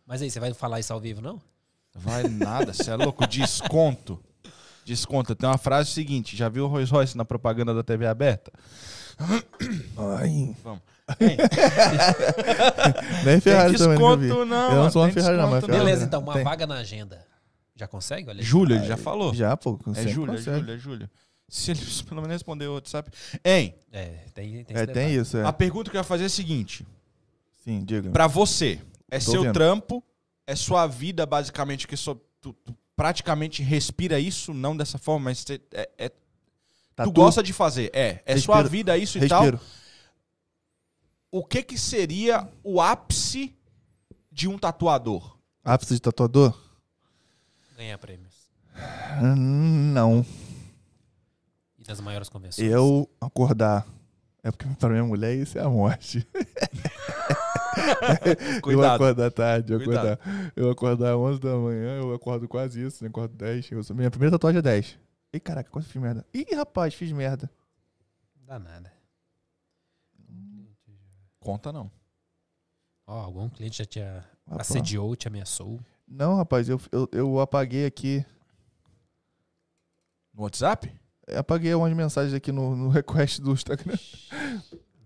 [0.07, 1.41] Mas aí, você vai falar isso ao vivo, não?
[1.95, 3.27] Vai nada, você é louco.
[3.27, 4.21] Desconto.
[4.85, 5.35] Desconto.
[5.35, 8.53] Tem uma frase seguinte: já viu o Rolls Royce na propaganda da TV aberta?
[9.97, 10.55] Ai.
[10.63, 10.83] Vamos.
[13.25, 13.79] Nem Ferrari vi.
[13.79, 15.85] desconto, não, Eu não sou uma tem Ferrari, não, mas Ferrari.
[15.85, 16.45] Beleza, então, uma Tem.
[16.45, 17.25] vaga na agenda.
[17.77, 18.29] Já consegue?
[18.31, 18.43] Olha.
[18.43, 19.35] Júlio, ele já falou.
[19.35, 19.79] Já, pô.
[19.89, 20.59] É sempre Júlio, é consegue.
[20.61, 21.11] Júlio, é Júlio.
[21.49, 23.11] Se ele pelo menos responder o WhatsApp.
[23.45, 24.05] Hein, É,
[24.35, 25.45] tem, tem É, tem isso, é.
[25.45, 26.87] a pergunta que eu ia fazer é a seguinte:
[27.65, 28.11] Sim, diga.
[28.11, 28.81] Pra você,
[29.11, 29.55] é Tô seu vendo.
[29.55, 30.05] trampo,
[30.47, 35.39] é sua vida, basicamente, que só, tu, tu praticamente respira isso, não dessa forma, mas
[35.39, 36.15] você- é, é- tu
[36.95, 37.91] Tatu, gosta de fazer.
[37.95, 38.71] É, é sua Respiro.
[38.71, 39.43] vida isso e tal.
[39.43, 39.61] Respiro.
[41.31, 43.57] O que que seria o ápice
[44.31, 45.37] de um tatuador?
[45.65, 46.57] Ápice de tatuador?
[47.77, 48.35] Ganhar prêmios.
[49.37, 50.25] Não.
[51.79, 52.71] E das maiores convenções.
[52.71, 53.85] Eu acordar.
[54.43, 56.25] É porque pra minha mulher isso é a morte.
[58.57, 58.95] Eu Cuidado.
[58.95, 60.13] acordar tarde, eu Cuidado.
[60.21, 60.53] acordar.
[60.57, 63.09] Eu acordar 11 da manhã, eu acordo quase isso, né?
[63.11, 63.71] Acordo 10.
[63.73, 64.99] Eu sou- minha primeira tatuagem é 10.
[65.33, 66.25] Ih, caraca, quase fiz merda.
[66.33, 67.51] Ih, rapaz, fiz merda.
[68.39, 68.93] Não dá nada.
[71.41, 71.91] Conta não.
[73.07, 74.71] Ó, algum cliente já te a- Rapaz.
[74.71, 75.79] assediou, te ameaçou.
[76.09, 78.25] Não, rapaz, eu, eu, eu apaguei aqui.
[80.33, 80.93] No WhatsApp?
[81.27, 83.97] Eu apaguei umas mensagens aqui no, no request do Instagram.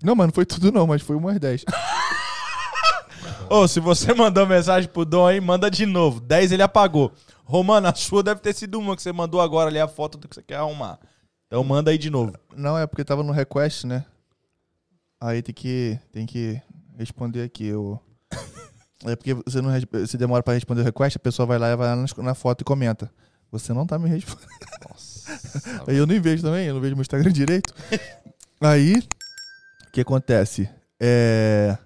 [0.02, 1.64] Não, mano, não foi tudo não, mas foi umas 10.
[3.50, 6.20] Ô, se você mandou mensagem pro Dom aí, manda de novo.
[6.20, 7.12] 10 ele apagou.
[7.44, 10.28] Romano, a sua deve ter sido uma que você mandou agora ali a foto do
[10.28, 10.98] que você quer arrumar.
[11.46, 12.32] Então manda aí de novo.
[12.54, 14.04] Não, é porque tava no request, né?
[15.20, 16.60] Aí tem que, tem que
[16.96, 17.66] responder aqui.
[17.66, 18.00] Eu...
[19.04, 19.70] É porque você não
[20.08, 22.62] se demora pra responder o request, a pessoa vai lá e vai lá na foto
[22.62, 23.08] e comenta.
[23.52, 24.48] Você não tá me respondendo.
[24.90, 25.40] Nossa.
[25.86, 27.72] Aí eu nem vejo também, eu não vejo meu Instagram direito.
[28.60, 28.98] Aí,
[29.86, 30.68] o que acontece?
[31.00, 31.78] É.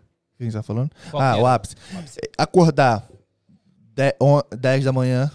[0.43, 0.91] O que a gente tá falando?
[1.11, 1.55] Qual ah, que o era?
[1.55, 1.77] ápice.
[2.17, 3.09] É, Acordar
[3.95, 5.31] de- on- 10 da manhã.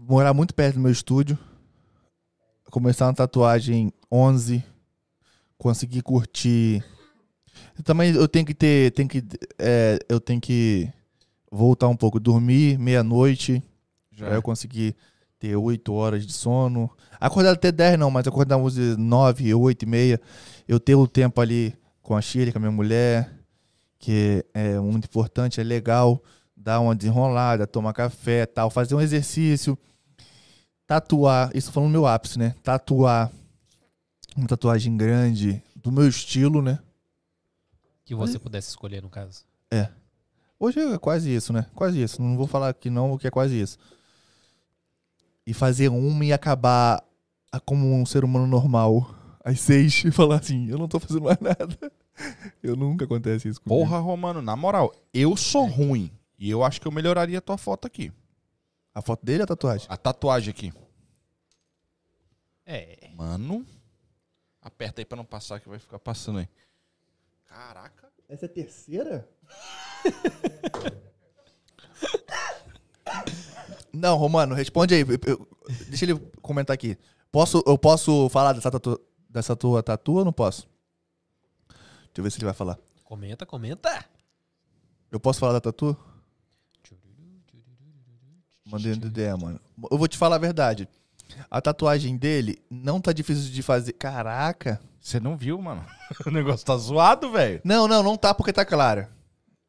[0.00, 1.36] Morar muito perto do meu estúdio.
[2.70, 4.62] Começar uma tatuagem 11.
[5.58, 6.84] Conseguir curtir.
[7.82, 8.92] Também eu tenho que ter.
[8.92, 9.24] Tenho que,
[9.58, 10.88] é, eu tenho que
[11.50, 12.20] voltar um pouco.
[12.20, 13.60] Dormir meia-noite.
[14.12, 14.94] Já eu conseguir
[15.40, 16.88] ter 8 horas de sono.
[17.18, 20.20] Acordar até 10 não, mas acordar uns 9, 8 e meia.
[20.68, 21.74] Eu ter o tempo ali
[22.06, 23.36] com a Shirley, com a minha mulher,
[23.98, 26.22] que é muito importante, é legal.
[26.56, 29.76] Dar uma desenrolada, tomar café tal, fazer um exercício.
[30.86, 32.54] Tatuar, isso falando no meu ápice, né?
[32.62, 33.30] Tatuar
[34.36, 36.78] uma tatuagem grande do meu estilo, né?
[38.04, 39.44] Que você pudesse escolher, no caso.
[40.60, 41.66] Hoje é quase isso, né?
[41.74, 42.22] Quase isso.
[42.22, 43.78] Não vou falar que não, que é quase isso.
[45.44, 47.02] E fazer uma e acabar
[47.64, 49.15] como um ser humano normal
[49.46, 51.92] às seis e falar assim, eu não tô fazendo mais nada.
[52.60, 53.80] Eu nunca acontece isso comigo.
[53.80, 56.10] Porra, Romano, na moral, eu sou ruim.
[56.36, 58.12] E eu acho que eu melhoraria a tua foto aqui.
[58.92, 59.86] A foto dele é a tatuagem?
[59.88, 60.72] A tatuagem aqui.
[62.64, 63.08] É.
[63.14, 63.64] Mano.
[64.60, 66.48] Aperta aí pra não passar que vai ficar passando aí.
[67.44, 68.08] Caraca.
[68.28, 69.28] Essa é a terceira?
[73.92, 75.00] não, Romano, responde aí.
[75.02, 75.48] Eu- eu-
[75.88, 76.98] deixa ele comentar aqui.
[77.30, 79.00] Posso, eu posso falar dessa, tatu,
[79.36, 80.66] dessa tua tatu ou não posso?
[81.68, 82.78] Deixa eu ver se ele vai falar.
[83.04, 84.02] Comenta, comenta.
[85.12, 85.94] Eu posso falar da tatu?
[88.64, 89.60] Mandei no DD, mano.
[89.90, 90.88] Eu vou te falar a verdade.
[91.50, 93.92] A tatuagem dele não tá difícil de fazer.
[93.92, 94.80] Caraca.
[95.00, 95.84] Você não viu, mano?
[96.26, 97.60] o negócio tá zoado, velho.
[97.62, 99.10] Não, não, não tá porque tá clara.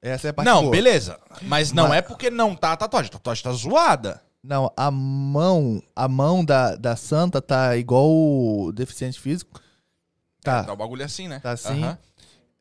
[0.02, 0.72] Essa é a parte Não, boa.
[0.72, 1.20] beleza.
[1.44, 3.10] Mas não Mas- é porque não tá a tatuagem.
[3.10, 4.24] A tatuagem tá zoada.
[4.48, 9.60] Não, a mão, a mão da, da santa tá igual o deficiente físico.
[10.42, 11.42] Tá, Tá o bagulho assim, né?
[11.42, 11.84] Tá assim.
[11.84, 11.98] Aham.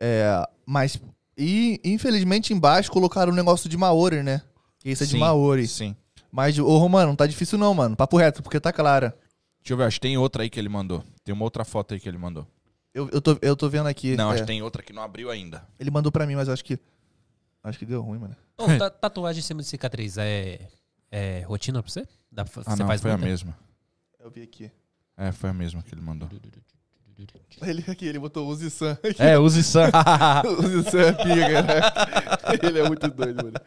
[0.00, 1.00] é, mas
[1.38, 4.42] e infelizmente embaixo colocaram um negócio de Maori, né?
[4.80, 5.68] Que isso é de Sim, Maori.
[5.68, 5.94] Sim.
[6.32, 7.94] Mas, ô Romano, não tá difícil não, mano.
[7.94, 9.16] Papo reto, porque tá clara.
[9.60, 11.04] Deixa eu ver, acho que tem outra aí que ele mandou.
[11.22, 12.44] Tem uma outra foto aí que ele mandou.
[12.92, 14.16] Eu, eu, tô, eu tô vendo aqui.
[14.16, 15.64] Não, é, acho que tem outra que não abriu ainda.
[15.78, 16.78] Ele mandou pra mim, mas eu acho que.
[17.62, 18.36] Acho que deu ruim, mano.
[18.78, 20.60] Ta- tatuagem em cima de cicatriz é,
[21.10, 22.06] é rotina pra você?
[22.30, 23.28] Dá pra, Ah, você não, faz foi a muita?
[23.30, 23.56] mesma.
[24.18, 24.70] Eu vi aqui.
[25.16, 26.28] É, foi a mesma que ele mandou.
[27.62, 28.98] Ele aqui, ele botou Uzi Sam.
[29.18, 29.90] É, use Sam.
[30.58, 31.80] Uzi Sam é pica, né?
[32.62, 33.58] Ele é muito doido, mano.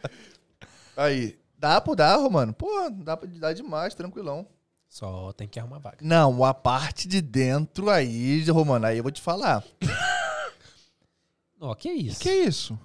[0.95, 1.40] Aí.
[1.58, 2.53] Dá, pô, dá, Romano.
[2.53, 4.48] Pô, dá pra dar demais, tranquilão.
[4.88, 5.98] Só tem que arrumar vaga.
[6.01, 9.64] Não, a parte de dentro aí, Romano, aí eu vou te falar.
[11.59, 12.19] Ó, que isso?
[12.19, 12.80] que isso?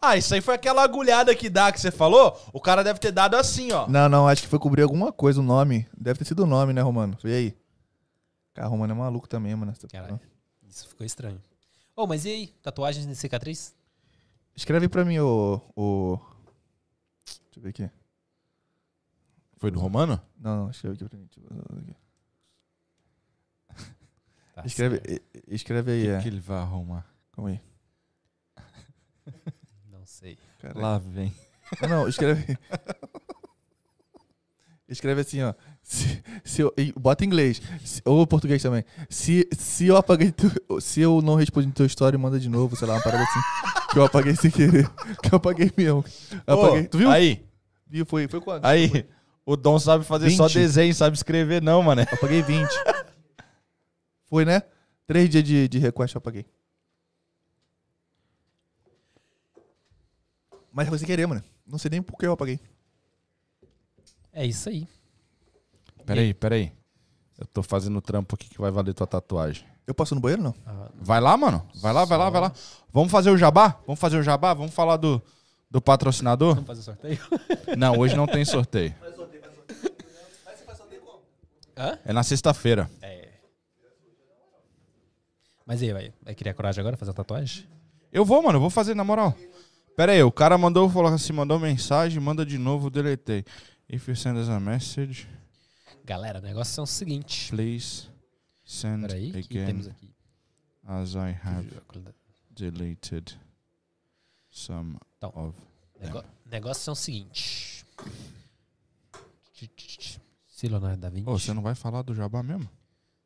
[0.00, 2.40] Ah, isso aí foi aquela agulhada que dá que você falou?
[2.52, 3.86] O cara deve ter dado assim, ó.
[3.88, 5.86] Não, não, acho que foi cobrir alguma coisa, o nome.
[5.96, 7.16] Deve ter sido o nome, né, Romano?
[7.22, 7.56] Vê aí.
[8.54, 9.72] Cara, Romano é maluco também, mano.
[9.90, 10.20] Caralho.
[10.68, 11.40] Isso ficou estranho.
[11.96, 12.46] Ô, mas e aí?
[12.62, 13.74] Tatuagens de cicatriz?
[14.56, 16.18] Escreve pra mim, o, o
[17.26, 17.90] Deixa eu ver aqui.
[19.56, 20.20] Foi do Romano?
[20.38, 21.28] Não, não, escreve aqui pra mim.
[24.54, 26.20] Tá Escreve, e- e- escreve aí, é.
[26.20, 27.04] que ele vai arrumar?
[27.32, 27.60] Calma aí.
[30.64, 30.80] Cara.
[30.80, 31.32] Lá vem.
[31.88, 32.56] Não, escreve.
[34.88, 35.52] escreve assim, ó.
[35.82, 37.60] Se, se eu, bota em inglês.
[37.84, 38.84] Se- ou português também.
[39.10, 40.32] Se, se eu apaguei.
[40.32, 43.40] Tu, se eu não respondi tua história, manda de novo, sei lá, uma parada assim.
[43.92, 44.88] que eu apaguei sem querer.
[45.22, 46.04] Que eu apaguei mesmo.
[46.46, 46.86] Eu apaguei.
[46.88, 47.10] Tu viu?
[47.10, 47.44] Aí,
[47.86, 48.06] Viu?
[48.06, 48.64] Foi, foi quanto?
[48.64, 49.06] aí.
[49.46, 50.54] O Dom sabe fazer só 20.
[50.54, 52.00] desenho, sabe escrever não, mano.
[52.00, 52.66] Apaguei 20.
[54.24, 54.62] foi, né?
[55.06, 56.46] Três dias de, de request eu apaguei.
[60.74, 61.42] Mas foi sem querer, mano.
[61.64, 62.58] Não sei nem por que eu apaguei.
[64.32, 64.88] É isso aí.
[66.04, 66.72] Peraí, peraí.
[67.38, 69.64] Eu tô fazendo trampo aqui que vai valer tua tatuagem.
[69.86, 70.54] Eu passo no banheiro, não?
[70.66, 71.64] Ah, Vai lá, mano.
[71.76, 72.52] Vai lá, vai lá, vai lá.
[72.92, 73.78] Vamos fazer o jabá?
[73.86, 74.52] Vamos fazer o jabá?
[74.52, 75.22] Vamos falar do,
[75.70, 76.54] do patrocinador?
[76.56, 77.20] vamos fazer o sorteio?
[77.78, 78.94] Não, hoje não tem sorteio.
[81.76, 81.98] Hã?
[82.04, 82.90] É na sexta-feira.
[83.00, 83.28] É.
[85.66, 87.66] Mas e aí, vai, vai criar coragem agora, fazer a tatuagem?
[88.12, 89.34] Eu vou, mano, eu vou fazer na moral.
[89.96, 93.44] Pera aí, o cara mandou, falou assim, mandou mensagem, manda de novo, deletei.
[93.88, 95.28] If you send us a message,
[96.04, 97.48] Galera, o negócio é o seguinte.
[97.50, 98.08] please
[98.64, 100.14] send o que temos again aqui?
[100.86, 101.68] as I have
[102.50, 103.38] deleted
[104.50, 105.32] some Então.
[105.34, 105.56] of
[106.00, 107.84] Nego negócio é o seguinte.
[110.48, 111.28] Se Leonardo da Vinci.
[111.28, 112.68] Ô, você não vai falar do jabá mesmo?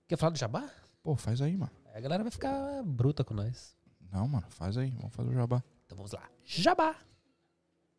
[0.07, 0.69] Quer falar do jabá?
[1.03, 1.73] Pô, faz aí, mano.
[1.95, 3.75] A galera vai ficar bruta com nós.
[4.13, 5.63] Não, mano, faz aí, vamos fazer o jabá.
[5.89, 6.29] Então vamos lá.
[6.45, 6.95] Jabá.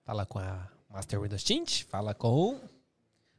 [0.06, 1.86] Fala com a Master Windows Tint.
[1.86, 2.62] Fala com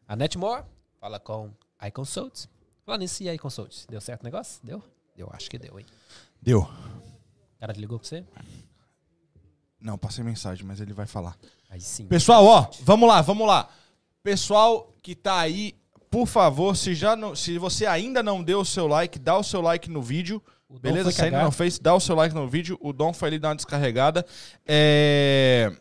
[0.09, 0.65] a Netmore.
[0.99, 2.49] Fala com a iConsult.
[2.85, 3.87] Falando nisso, e a iConsult?
[3.89, 4.61] Deu certo o negócio?
[4.65, 4.83] Deu?
[5.17, 5.87] Eu acho que deu, hein?
[6.43, 6.63] Deu.
[6.63, 8.25] O cara ligou pra você?
[9.81, 11.39] Não, passei mensagem, mas ele vai falar.
[11.69, 12.09] Aí sim.
[12.09, 13.71] Pessoal, ó, vamos lá, vamos lá.
[14.21, 15.79] Pessoal que tá aí,
[16.11, 19.45] por favor, se já não, se você ainda não deu o seu like, dá o
[19.45, 20.43] seu like no vídeo.
[20.71, 21.11] O Beleza?
[21.11, 22.79] Se ainda não fez, dá o seu like no vídeo.
[22.81, 24.25] O Dom foi ali dar uma descarregada.
[24.65, 25.73] É...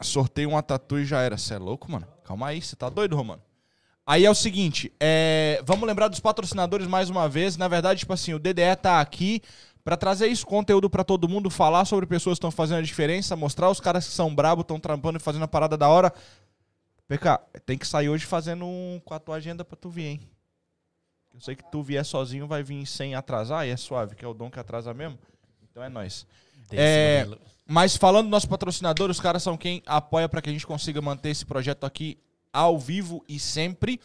[0.00, 1.36] Sorteio uma tatu e já era.
[1.36, 2.06] Você é louco, mano?
[2.24, 3.42] Calma aí, você tá doido, Romano?
[4.06, 5.60] Aí é o seguinte, é...
[5.64, 7.56] vamos lembrar dos patrocinadores mais uma vez.
[7.56, 9.42] Na verdade, tipo assim, o DDE tá aqui
[9.82, 13.34] pra trazer isso, conteúdo pra todo mundo, falar sobre pessoas que estão fazendo a diferença,
[13.34, 16.12] mostrar os caras que são brabo, estão trampando e fazendo a parada da hora.
[17.08, 20.20] PK, tem que sair hoje fazendo um com a tua agenda pra tu vir, hein?
[21.36, 24.28] Eu sei que tu vier sozinho, vai vir sem atrasar, e é suave, que é
[24.28, 25.18] o dom que atrasa mesmo.
[25.70, 26.26] Então é nóis.
[26.70, 27.28] Desse É.
[27.68, 31.02] Mas falando do nosso patrocinador, os caras são quem apoia para que a gente consiga
[31.02, 32.16] manter esse projeto aqui
[32.50, 34.00] ao vivo e sempre.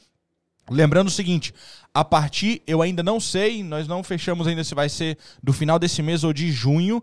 [0.70, 1.54] Lembrando o seguinte,
[1.94, 5.80] a partir, eu ainda não sei, nós não fechamos ainda se vai ser do final
[5.80, 7.02] desse mês ou de junho.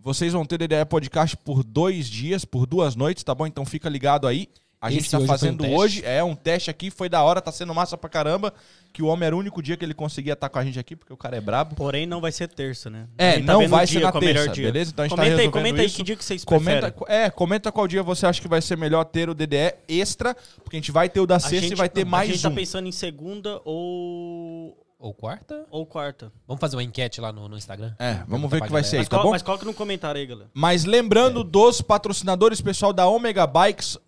[0.00, 3.46] Vocês vão ter DDE Podcast por dois dias, por duas noites, tá bom?
[3.46, 4.48] Então fica ligado aí.
[4.80, 5.76] A gente Esse tá hoje um fazendo teste?
[5.76, 8.54] hoje, é um teste aqui, foi da hora, tá sendo massa pra caramba.
[8.92, 10.94] Que o homem era o único dia que ele conseguia estar com a gente aqui,
[10.94, 11.74] porque o cara é brabo.
[11.74, 13.06] Porém, não vai ser terça, né?
[13.18, 14.66] É, tá não vai ser na é terça, dia.
[14.66, 14.92] beleza?
[14.92, 15.96] Então a gente tá comenta aí, resolvendo comenta aí isso.
[15.96, 17.22] que dia que vocês Comenta, preferem.
[17.24, 20.76] é, comenta qual dia você acha que vai ser melhor ter o DDE extra, porque
[20.76, 22.46] a gente vai ter o da sexta gente- e vai ter não, mais A gente
[22.46, 22.50] um.
[22.50, 25.66] tá pensando em segunda ou, Ou quarta?
[25.70, 26.32] ou quarta.
[26.46, 27.94] Vamos fazer uma enquete lá no, no Instagram?
[27.98, 28.84] É, vamos Pergunta ver o que vai galera.
[28.84, 29.30] ser aí, Mas, tá bom?
[29.30, 30.48] mas coloca no comentário aí, galera.
[30.54, 33.98] Mas lembrando dos patrocinadores, pessoal da Omega Bikes,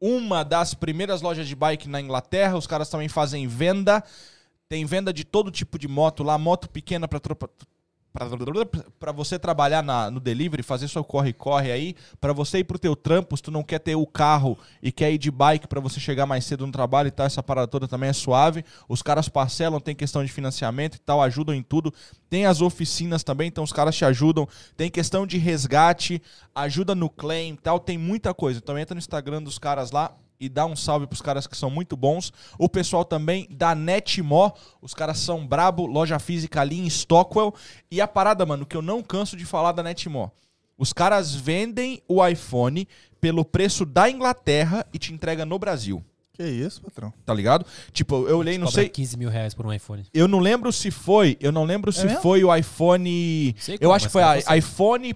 [0.00, 2.56] uma das primeiras lojas de bike na Inglaterra.
[2.56, 4.02] Os caras também fazem venda.
[4.68, 7.20] Tem venda de todo tipo de moto lá, moto pequena para
[8.12, 12.96] para você trabalhar na- no delivery, fazer seu corre-corre aí, para você ir pro teu
[12.96, 16.00] trampo, se tu não quer ter o carro e quer ir de bike para você
[16.00, 18.64] chegar mais cedo no trabalho e tal, essa parada toda também é suave.
[18.88, 21.94] Os caras parcelam, tem questão de financiamento e tal, ajudam em tudo.
[22.28, 24.48] Tem as oficinas também, então os caras te ajudam.
[24.76, 26.20] Tem questão de resgate,
[26.54, 28.58] ajuda no claim e tal, tem muita coisa.
[28.62, 31.70] Então entra no Instagram dos caras lá e dá um salve pros caras que são
[31.70, 32.32] muito bons.
[32.58, 37.54] O pessoal também da Netmó, os caras são brabo, loja física ali em Stockwell.
[37.90, 40.30] E a parada, mano, que eu não canso de falar da Netmó.
[40.78, 42.88] Os caras vendem o iPhone
[43.20, 46.02] pelo preço da Inglaterra e te entrega no Brasil.
[46.32, 47.12] Que isso, patrão?
[47.26, 47.66] Tá ligado?
[47.92, 48.88] Tipo, eu olhei, não sei.
[48.88, 50.06] 15 mil reais por um iPhone.
[50.14, 51.36] Eu não lembro se foi.
[51.38, 52.22] Eu não lembro se mesmo?
[52.22, 53.54] foi o iPhone.
[53.58, 55.14] Sei eu como, acho que foi cara, a, iPhone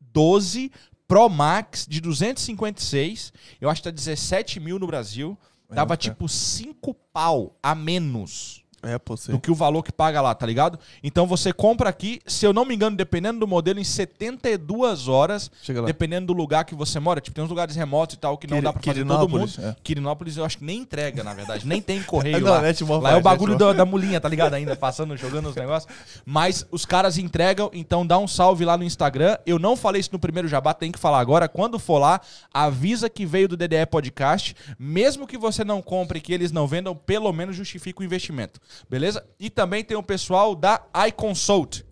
[0.00, 0.72] 12
[1.08, 3.32] Pro Max de 256.
[3.60, 5.36] Eu acho que tá 17 mil no Brasil.
[5.70, 5.96] É, Tava cara.
[5.96, 8.62] tipo 5 pau a menos.
[8.82, 9.34] É, sei.
[9.34, 10.78] do que o valor que paga lá, tá ligado?
[11.02, 15.50] Então você compra aqui, se eu não me engano, dependendo do modelo, em 72 horas,
[15.86, 17.20] dependendo do lugar que você mora.
[17.20, 19.46] Tipo, tem uns lugares remotos e tal que não Quiri- dá pra fazer todo mundo.
[19.48, 19.76] Quirinópolis, é.
[19.82, 21.66] Quirinópolis eu acho que nem entrega, na verdade.
[21.66, 22.60] Nem tem correio Não, lá.
[23.00, 24.54] lá é o bagulho da, da mulinha, tá ligado?
[24.54, 25.92] Ainda passando, jogando os negócios.
[26.24, 29.36] Mas os caras entregam, então dá um salve lá no Instagram.
[29.44, 31.48] Eu não falei isso no primeiro jabá, tem que falar agora.
[31.48, 32.20] Quando for lá,
[32.52, 34.54] avisa que veio do DDE Podcast.
[34.78, 38.60] Mesmo que você não compre, que eles não vendam, pelo menos justifica o investimento.
[38.88, 39.26] Beleza?
[39.38, 41.84] E também tem o pessoal da iConsult.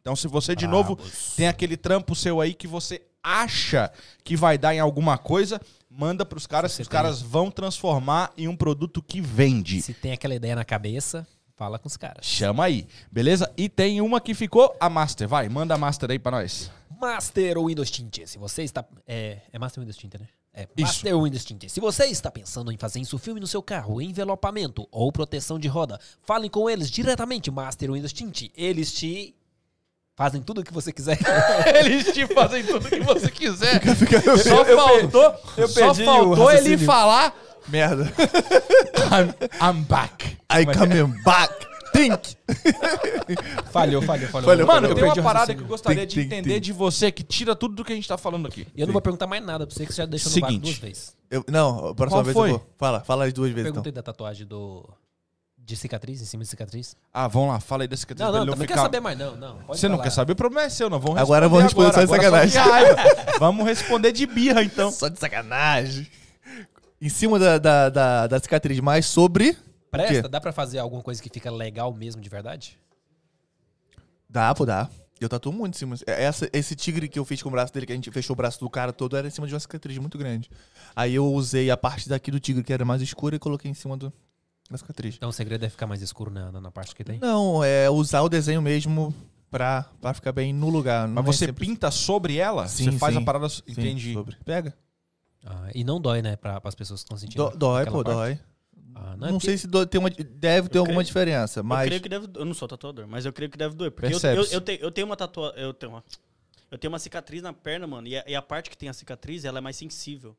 [0.00, 0.98] Então, se você, de novo,
[1.36, 3.92] tem aquele trampo seu aí que você acha
[4.24, 8.48] que vai dar em alguma coisa, manda pros caras, que os caras vão transformar em
[8.48, 9.82] um produto que vende.
[9.82, 11.26] Se tem aquela ideia na cabeça,
[11.56, 12.24] fala com os caras.
[12.24, 13.52] Chama aí, beleza?
[13.56, 15.28] E tem uma que ficou, a Master.
[15.28, 16.70] Vai, manda a Master aí pra nós.
[17.00, 18.26] Master ou Windows Tint.
[18.26, 18.84] Se você está.
[19.06, 20.28] É, é Master ou Windows Tint, né?
[20.58, 20.86] É, Isso.
[20.86, 21.68] Master ou Windows Tint.
[21.68, 26.00] Se você está pensando em fazer insufilme no seu carro, envelopamento ou proteção de roda,
[26.20, 28.50] falem com eles diretamente, Master Tint.
[28.56, 29.36] Eles te
[30.16, 31.16] fazem tudo o que você quiser.
[31.78, 33.80] Eles te fazem tudo que você quiser.
[33.94, 37.32] Fica- Só faltou, eu só perdi o faltou ele falar
[37.68, 38.12] Merda.
[39.12, 40.38] I'm, I'm back.
[40.50, 41.54] I coming back.
[41.98, 42.36] Think.
[43.70, 44.48] falhou, falhou, falhou.
[44.50, 44.94] Falhou, Mano, falhou.
[44.94, 46.60] tem uma parada que eu gostaria Tem, de entender tem.
[46.60, 48.66] de você que tira tudo do que a gente tá falando aqui.
[48.74, 50.52] E eu não vou perguntar mais nada pra você, que você já deixou no vácuo
[50.54, 50.64] Seguinte.
[50.64, 51.16] duas vezes.
[51.30, 52.48] Eu, não, a próxima Qual vez foi?
[52.50, 52.66] eu vou.
[52.78, 54.88] Fala, fala as duas vezes Perguntei da tatuagem do.
[55.56, 56.96] De cicatriz, em cima de cicatriz.
[57.12, 59.36] Ah, vamos lá, fala aí desse que Não, não, não quer saber mais, não.
[59.36, 59.56] não.
[59.58, 60.04] Pode Você não falar.
[60.04, 60.32] quer saber?
[60.32, 60.98] O problema é seu, não.
[60.98, 62.48] Vamos Agora eu vou responder só de agora.
[62.48, 62.58] sacanagem.
[62.58, 62.96] Agora
[63.34, 63.38] só.
[63.38, 64.88] Vamos responder de birra, então.
[64.88, 64.90] então.
[64.90, 66.06] Só de sacanagem.
[67.02, 69.58] Em cima da, da, da, da cicatriz, mais sobre.
[69.90, 72.78] Presta, dá pra fazer alguma coisa que fica legal mesmo, de verdade?
[74.28, 74.88] Dá, pô, dá.
[75.20, 75.96] Eu tatuo muito em cima.
[76.06, 78.36] Essa, esse tigre que eu fiz com o braço dele, que a gente fechou o
[78.36, 80.48] braço do cara todo, era em cima de uma cicatriz muito grande.
[80.94, 83.74] Aí eu usei a parte daqui do tigre, que era mais escura, e coloquei em
[83.74, 84.12] cima do,
[84.70, 85.16] da cicatriz.
[85.16, 87.18] Então o segredo é ficar mais escuro na, na, na parte que tem?
[87.18, 89.12] Não, é usar o desenho mesmo
[89.50, 91.08] pra, pra ficar bem no lugar.
[91.08, 92.68] Mas Não é você sempre- pinta sobre ela?
[92.68, 93.20] Sim, você faz sim.
[93.20, 93.48] a parada.
[93.48, 94.12] Sim, Entendi.
[94.12, 94.36] sobre.
[94.44, 94.72] Pega.
[95.44, 97.38] Ah, e não dói, né, pra, as pessoas que estão sentindo.
[97.50, 98.16] Dó- dói, aquela pô, parte.
[98.16, 98.40] dói.
[99.00, 101.60] Ah, Não, é porque- sei se dói, tem uma, deve ter Eu alguma creio- diferença,
[101.60, 101.86] Eu mas.
[101.86, 102.26] creio que deve.
[102.34, 103.90] Eu não sou tatuador, mas eu creio que deve doer.
[103.92, 105.60] Porque eu, eu, eu, tenho, eu tenho uma tatuagem.
[105.62, 106.04] Eu tenho uma.
[106.70, 108.06] Eu tenho uma cicatriz na perna, mano.
[108.08, 110.36] E a, e a parte que tem a cicatriz, ela é mais sensível.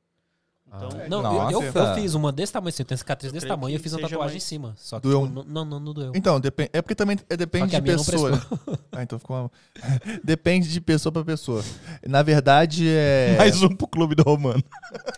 [0.68, 0.90] Então.
[1.04, 3.48] Ah, não, eu- eu, eu fiz uma desse tamanho, assim, eu tenho cicatriz Eu desse
[3.48, 4.76] tamanho, eu que fiz uma tatuagem mais- em cima.
[4.78, 5.26] Só que Doeu?
[5.26, 6.12] tipo, não, não, não, não doeu.
[6.14, 8.32] Então, depende, é porque também é, depende de não pessoa.
[8.92, 9.52] Ah, então ficou uma...
[10.24, 11.64] Depende de pessoa pra pessoa.
[12.08, 13.34] Na verdade, é.
[13.40, 14.62] Mais um pro clube do Romano.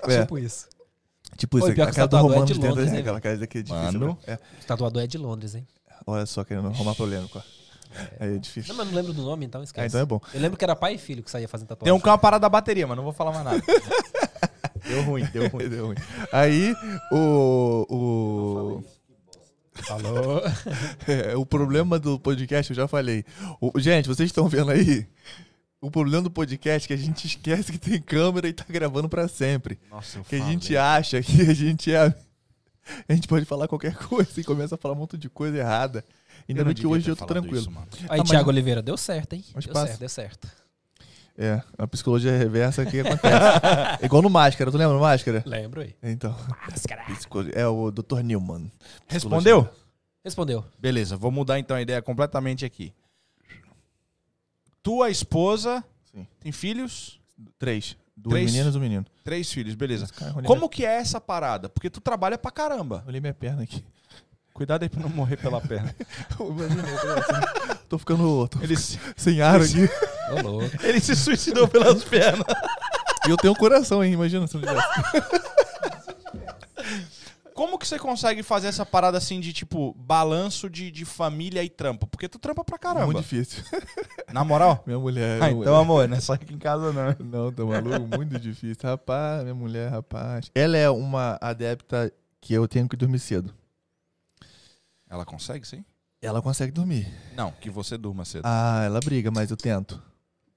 [0.08, 0.70] é, Tipo isso.
[1.42, 2.88] Tipo Pô, isso, pior a que cara do tatuador é Romano de de dentro, Londres,
[2.92, 2.94] né?
[2.96, 4.00] né, Aquela cara daqui é difícil.
[4.00, 4.18] Mano.
[4.28, 4.34] né?
[4.34, 4.36] É.
[4.64, 5.68] O tatuador é de Londres, hein?
[6.08, 7.38] Olha só, querendo arrumar polêmico.
[7.38, 7.42] ó.
[8.20, 8.70] Aí é difícil.
[8.74, 9.84] Não, mas não lembro do nome, então esquece.
[9.84, 10.20] Ah, então é bom.
[10.34, 11.94] Eu lembro que era pai e filho que saía fazendo Tem tatuagem.
[11.94, 13.62] um que é uma parada da bateria, mas não vou falar mais nada.
[14.88, 15.70] deu ruim, deu ruim.
[15.70, 15.96] Deu ruim.
[16.32, 16.74] Aí,
[17.12, 17.86] o.
[17.90, 18.84] O,
[19.84, 20.42] Falou.
[21.08, 23.26] é, o problema do podcast, eu já falei.
[23.60, 25.06] O- gente, vocês estão vendo aí?
[25.82, 29.10] O problema do podcast é que a gente esquece que tem câmera e tá gravando
[29.10, 29.80] pra sempre.
[29.90, 32.14] Nossa, eu Que a gente acha que a gente é.
[33.08, 36.04] A gente pode falar qualquer coisa e começa a falar um monte de coisa errada.
[36.50, 37.72] Ainda bem que hoje eu tô tranquilo.
[38.10, 39.46] Aí, mas- Thiago Oliveira, deu certo, hein?
[39.54, 39.88] Mas Deu passa.
[39.88, 40.48] certo, deu certo.
[41.38, 43.36] É, a psicologia reversa que acontece.
[44.02, 45.44] é igual no Máscara, tu lembra no Máscara?
[45.46, 45.96] Lembro aí.
[46.02, 46.36] Então,
[46.68, 47.04] Máscara.
[47.54, 48.22] é o Dr.
[48.24, 48.72] Newman.
[49.08, 49.70] Respondeu?
[50.26, 50.66] Respondeu.
[50.80, 52.92] Beleza, vou mudar então a ideia completamente aqui.
[54.84, 56.26] Tua esposa Sim.
[56.40, 57.20] tem filhos?
[57.60, 57.96] Três.
[58.16, 58.52] Duas Três?
[58.52, 59.06] meninas e um menino.
[59.24, 60.08] Três filhos, beleza.
[60.14, 61.70] Cara, olhei Como que é essa parada?
[61.70, 62.98] Porque tu trabalha pra caramba.
[62.98, 63.84] minha- Olhei minha perna aqui.
[64.54, 65.96] Cuidado aí pra não morrer pela perna.
[66.40, 69.90] Imagina, eu tô assim, tô ficando tô Ele se, sem ar aqui.
[70.32, 70.70] Ô, louco.
[70.86, 72.46] ele se suicidou pelas pernas.
[73.26, 74.14] E eu tenho um coração, hein?
[74.14, 74.88] Imagina se não tivesse.
[77.54, 81.70] Como que você consegue fazer essa parada assim de, tipo, balanço de, de família e
[81.70, 82.08] trampo?
[82.08, 83.06] Porque tu trampa pra caramba.
[83.06, 83.64] Muito difícil.
[84.32, 84.84] Na moral?
[84.86, 85.42] Minha mulher.
[85.42, 87.16] Ah, minha então, mulher- amor, não é só aqui em casa, não.
[87.26, 88.16] Não, tá maluco?
[88.18, 88.78] Muito difícil.
[88.90, 90.50] Rapaz, minha mulher, rapaz.
[90.56, 93.54] Ela é uma adepta que eu tenho que dormir cedo.
[95.10, 95.84] Ela consegue, sim?
[96.22, 97.12] Ela consegue dormir.
[97.36, 98.44] Não, que você durma cedo.
[98.46, 100.02] Ah, ela briga, mas eu tento.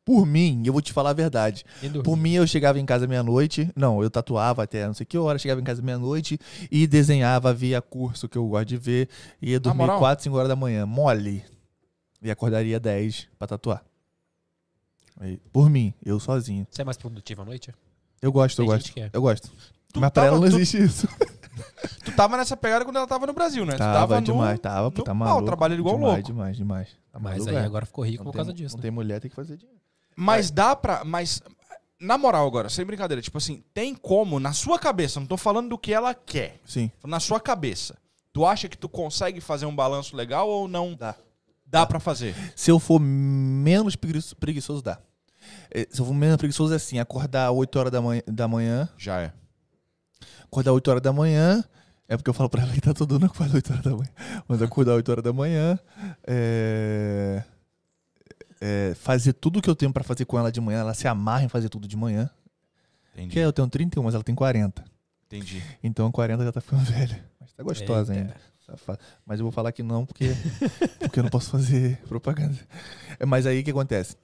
[0.05, 1.65] Por mim, eu vou te falar a verdade.
[1.83, 1.89] E.
[2.02, 3.70] Por mim, eu chegava em casa meia-noite.
[3.74, 5.39] Não, eu tatuava até não sei que hora.
[5.39, 6.39] Chegava em casa meia-noite
[6.70, 9.08] e desenhava, via curso que eu gosto de ver.
[9.41, 9.99] Ia dormir moral?
[9.99, 10.84] 4, 5 horas da manhã.
[10.84, 11.42] Mole.
[12.23, 13.83] E acordaria 10 pra tatuar.
[15.20, 16.66] Aí, por mim, eu sozinho.
[16.70, 17.73] Você é mais produtivo à noite?
[18.20, 18.86] Eu gosto, eu Tem gosto.
[18.86, 19.10] gente que é.
[19.12, 19.49] Eu gosto.
[19.92, 21.08] Tu Mas pra tava- ela não tu- existe isso.
[22.05, 23.74] Tu tava nessa pegada quando ela tava no Brasil, né?
[23.74, 25.47] Tu Tava no- demais, tava, pô, no tá pau, maluco.
[25.47, 26.26] trabalhando igual demais, louco.
[26.26, 26.89] Demais, demais.
[27.12, 27.65] Tá Mas maluco, aí é.
[27.66, 28.74] agora ficou rico Não por tem- causa disso.
[28.74, 28.83] Não né?
[28.83, 29.73] tem mulher, tem que fazer dinheiro.
[30.16, 31.04] Mas dá pra.
[31.04, 31.42] Mas.
[32.00, 35.70] Na moral agora, sem brincadeira, tipo assim, tem como, na sua cabeça, não tô falando
[35.70, 36.90] do que ela quer, Sim.
[37.02, 37.96] na sua cabeça,
[38.32, 41.14] Tu acha que tu consegue fazer um balanço legal ou não Dá.
[41.64, 42.34] dá pra fazer?
[42.56, 44.98] Se eu for menos pregui- preguiçoso, dá.
[45.70, 48.88] Eh, Se eu for menos preguiçoso, é assim, acordar 8 horas da manhã, da manhã
[48.98, 49.32] Já é.
[50.44, 51.64] acordar 8 horas da manhã.
[52.08, 54.10] É porque eu falo pra ela que tá todo mundo acordar 8 horas da manhã.
[54.48, 55.78] Mas acordar 8 horas da manhã.
[56.26, 57.42] É,
[58.60, 60.81] é, fazer tudo que eu tenho pra fazer com ela de manhã.
[60.81, 62.31] Ela se amarra em fazer tudo de manhã.
[63.12, 63.28] Entendi.
[63.28, 64.84] Porque eu tenho 31, mas ela tem 40.
[65.26, 65.62] Entendi.
[65.83, 67.24] Então 40 já tá ficando velha.
[67.41, 68.24] Mas tá gostosa Eita.
[68.24, 68.36] ainda.
[69.26, 70.31] Mas eu vou falar que não, porque,
[70.99, 72.57] porque eu não posso fazer propaganda.
[73.18, 74.16] É, Mas aí o que acontece?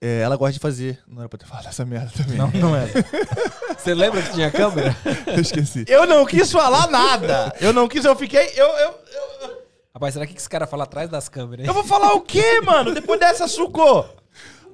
[0.00, 0.98] É, ela gosta de fazer.
[1.06, 2.36] Não era pra ter falado essa merda também.
[2.36, 2.86] Não, não é.
[3.78, 4.94] Você lembra que tinha câmera?
[5.26, 5.84] Eu esqueci.
[5.88, 7.54] Eu não quis falar nada.
[7.60, 8.46] Eu não quis, eu fiquei.
[8.56, 9.55] Eu, eu, eu,
[9.96, 11.64] Rapaz, será que esse cara fala atrás das câmeras?
[11.64, 11.70] hein?
[11.70, 12.92] eu vou falar o quê, mano?
[12.92, 14.04] Depois dessa, Suco?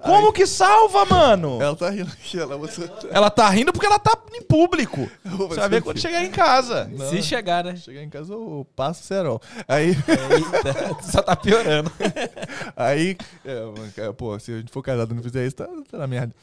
[0.01, 1.63] Como que salva, mano?
[1.63, 2.91] Ela tá rindo aqui, ela você.
[3.09, 5.09] Ela tá rindo porque ela tá em público.
[5.25, 6.91] Você vai ver quando chegar em casa.
[7.09, 7.77] Se chegar, né?
[7.77, 9.41] Chegar em casa eu passo o cerol.
[9.69, 11.89] Aí, Eita, só tá piorando.
[12.75, 15.99] aí, é, cara, pô, se a gente for casado e não fizer isso, tá, tá
[15.99, 16.35] na merda.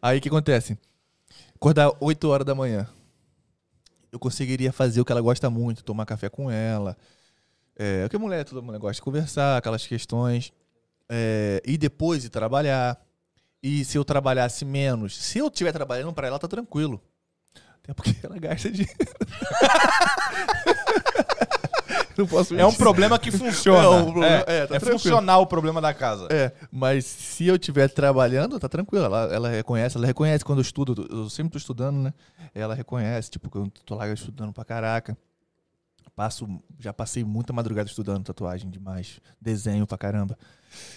[0.00, 0.78] Aí o que acontece?
[1.56, 2.86] Acordar 8 horas da manhã.
[4.12, 6.96] Eu conseguiria fazer o que ela gosta muito, tomar café com ela.
[7.78, 10.52] É, o que a mulher, toda mulher gosta de conversar, aquelas questões.
[11.08, 13.00] É, e depois de trabalhar.
[13.62, 17.00] E se eu trabalhasse menos, se eu estiver trabalhando pra ela, tá tranquilo.
[17.82, 18.94] Até porque ela gasta dinheiro.
[22.18, 23.80] não posso É um problema que funciona.
[23.80, 26.28] É um problema- é, é, tá é funcional o problema da casa.
[26.30, 29.04] É, mas se eu estiver trabalhando, tá tranquilo.
[29.04, 31.06] Ela, ela reconhece, ela reconhece quando eu estudo.
[31.10, 32.12] Eu sempre tô estudando, né?
[32.54, 35.16] Ela reconhece, tipo, que eu tô lá estudando pra caraca.
[36.18, 36.48] Passo,
[36.80, 40.36] já passei muita madrugada estudando tatuagem demais, desenho pra caramba.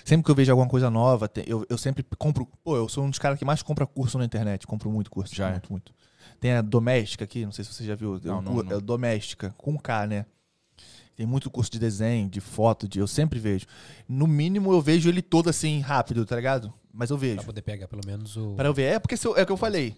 [0.03, 2.47] Sempre que eu vejo alguma coisa nova, eu, eu sempre compro.
[2.63, 4.65] Pô, eu sou um dos caras que mais compra curso na internet.
[4.65, 5.35] Compro muito curso.
[5.35, 5.51] Já é.
[5.51, 5.93] muito, muito.
[6.39, 8.19] Tem a Doméstica aqui, não sei se você já viu.
[8.23, 8.77] Não, um não, não.
[8.77, 10.25] é Doméstica, com K, né?
[11.15, 13.67] Tem muito curso de desenho, de foto, de, eu sempre vejo.
[14.09, 16.73] No mínimo, eu vejo ele todo assim, rápido, tá ligado?
[16.91, 17.35] Mas eu vejo.
[17.35, 18.55] Pra poder pegar pelo menos o.
[18.55, 18.93] Pra eu ver.
[18.93, 19.95] É porque eu- é o que eu falei.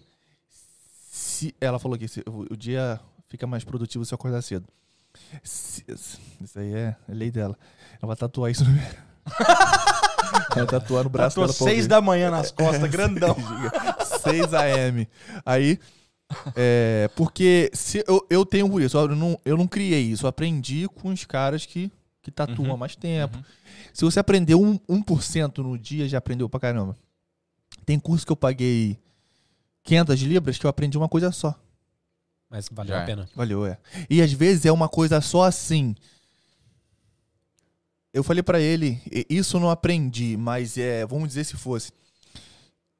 [1.10, 4.68] Se, ela falou que se- o, o dia fica mais produtivo se eu acordar cedo.
[5.42, 7.56] Isso aí é, é lei dela.
[8.00, 8.84] Ela vai tatuar isso no meu.
[10.54, 11.56] Vai tatuar no braço Tatuou dela.
[11.56, 11.88] pra seis ouvir.
[11.88, 13.36] da manhã nas costas, grandão.
[14.22, 15.08] 6 AM.
[15.44, 15.78] Aí,
[16.56, 20.88] é, porque se eu, eu tenho isso, eu não, eu não criei isso, eu aprendi
[20.88, 21.90] com os caras que,
[22.22, 23.38] que tatuam há mais tempo.
[23.92, 26.96] Se você aprendeu um, 1% no dia, já aprendeu pra caramba.
[27.86, 28.98] Tem curso que eu paguei
[29.84, 31.54] 500 libras que eu aprendi uma coisa só.
[32.54, 33.06] Mas valeu Já a é.
[33.06, 33.28] pena.
[33.34, 33.76] Valeu, é.
[34.08, 35.92] E às vezes é uma coisa só assim.
[38.12, 41.90] Eu falei pra ele, e- isso eu não aprendi, mas é, vamos dizer se fosse.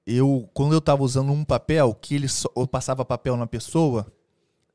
[0.05, 4.13] Eu, quando eu tava usando um papel, que ele só- eu passava papel na pessoa,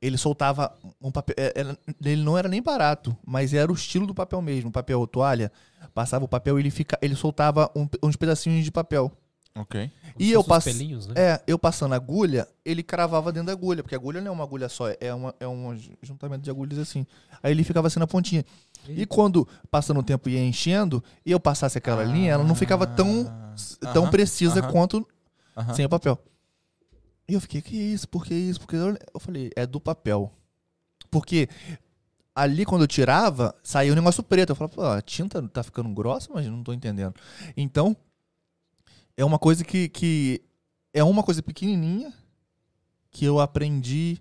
[0.01, 1.35] ele soltava um papel.
[1.37, 5.05] é, era- ele não era nem barato, mas era o estilo do papel mesmo, papel
[5.05, 5.51] toalha.
[5.93, 9.11] Passava o papel e ele, fica, ele soltava um- uns pedacinhos de papel.
[9.55, 9.91] Ok.
[10.17, 11.13] E eu passo- pelinhos, né?
[11.17, 14.31] É, eu passando a agulha, ele cravava dentro da agulha, porque a agulha não é
[14.31, 17.05] uma agulha só, é, uma, é um juntamento de agulhas assim.
[17.41, 18.45] Aí ele ficava assim na pontinha.
[18.87, 22.85] E quando, passando o tempo, ia enchendo, e eu passasse aquela linha, ela não ficava
[22.87, 23.23] tão,
[23.93, 25.07] tão precisa quanto
[25.73, 26.17] sem o papel.
[27.27, 28.07] E eu fiquei, que isso?
[28.07, 28.59] Por que isso?
[28.59, 30.31] Porque eu eu falei, é do papel.
[31.11, 31.47] Porque
[32.33, 34.51] ali quando eu tirava, saía um negócio preto.
[34.51, 37.13] Eu falava, pô, a tinta tá ficando grossa, mas não tô entendendo.
[37.57, 37.95] Então,
[39.19, 40.41] é uma coisa que, que
[40.93, 42.13] é uma coisa pequenininha
[43.11, 44.17] que eu aprendi.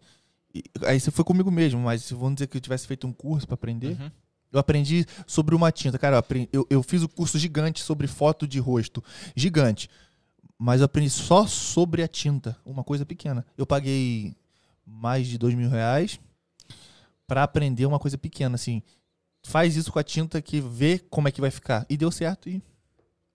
[0.85, 3.55] Aí você foi comigo mesmo, mas vamos dizer que eu tivesse feito um curso pra
[3.55, 3.97] aprender.
[4.01, 4.11] Uhum.
[4.51, 5.99] Eu aprendi sobre uma tinta.
[5.99, 9.03] Cara, eu, aprendi- eu, eu fiz o curso gigante sobre foto de rosto.
[9.37, 9.89] Gigante.
[10.59, 12.57] Mas eu aprendi só sobre a tinta.
[12.65, 13.47] Uma coisa pequena.
[13.57, 14.35] Eu paguei
[14.85, 16.19] mais de dois mil reais
[17.25, 18.83] pra aprender uma coisa pequena, assim.
[19.45, 21.87] Faz isso com a tinta que vê como é que vai ficar.
[21.89, 22.61] E deu certo e.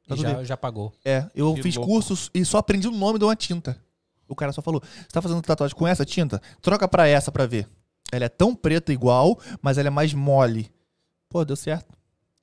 [0.08, 0.94] Tá já, já pagou.
[1.06, 1.92] É, eu Que fiz louco.
[1.92, 3.78] cursos e só aprendi o nome de uma tinta.
[4.28, 6.42] O cara só falou: Você tá fazendo tatuagem com essa tinta?
[6.62, 7.68] Troca pra essa pra ver.
[8.12, 10.70] Ela é tão preta igual, mas ela é mais mole.
[11.30, 11.94] Pô, deu certo.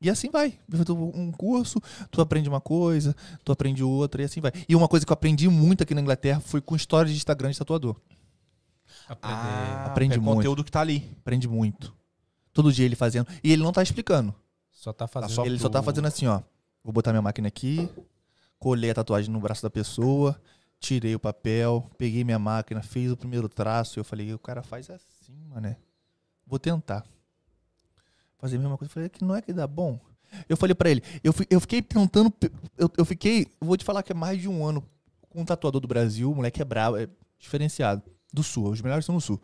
[0.00, 0.58] E assim vai.
[0.88, 1.80] Um curso,
[2.10, 3.14] tu aprende uma coisa,
[3.44, 4.50] tu aprende outra, e assim vai.
[4.66, 7.50] E uma coisa que eu aprendi muito aqui na Inglaterra foi com histórias de Instagram
[7.50, 7.96] de tatuador.
[9.08, 9.36] Aprender.
[9.36, 10.36] Ah, Aprende é muito.
[10.36, 11.14] conteúdo que tá ali.
[11.20, 11.94] Aprende muito.
[12.52, 13.26] Todo dia ele fazendo.
[13.44, 14.34] E ele não tá explicando.
[14.70, 15.30] Só tá fazendo.
[15.32, 16.40] só ele só tá fazendo assim, ó.
[16.82, 17.88] Vou botar minha máquina aqui,
[18.58, 20.40] colei a tatuagem no braço da pessoa,
[20.78, 24.00] tirei o papel, peguei minha máquina, fiz o primeiro traço.
[24.00, 25.76] Eu falei, o cara faz assim, mané.
[26.46, 27.04] Vou tentar.
[28.38, 28.90] Fazer a mesma coisa.
[28.90, 30.00] Eu falei, que não é que dá bom?
[30.48, 32.32] Eu falei pra ele, eu, eu fiquei tentando.
[32.78, 33.46] Eu, eu fiquei.
[33.60, 34.84] Vou te falar que é mais de um ano
[35.28, 38.02] com um tatuador do Brasil, o moleque é brabo, é diferenciado.
[38.32, 39.40] Do sul, os melhores são no sul.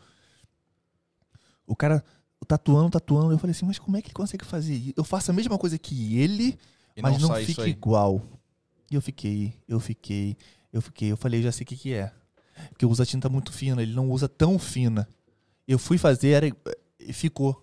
[1.66, 2.04] O cara
[2.46, 3.32] tatuando, tatuando.
[3.32, 4.92] Eu falei assim, mas como é que ele consegue fazer?
[4.96, 6.56] Eu faço a mesma coisa que ele,
[6.96, 7.70] E mas não isso fica aí.
[7.70, 8.22] igual.
[8.90, 10.36] E eu fiquei, eu fiquei,
[10.72, 11.12] eu fiquei.
[11.12, 12.12] Eu falei, eu já sei o que, que é.
[12.70, 15.08] Porque usa tinta muito fina, ele não usa tão fina.
[15.68, 16.46] Eu fui fazer, era,
[16.98, 17.60] e ficou.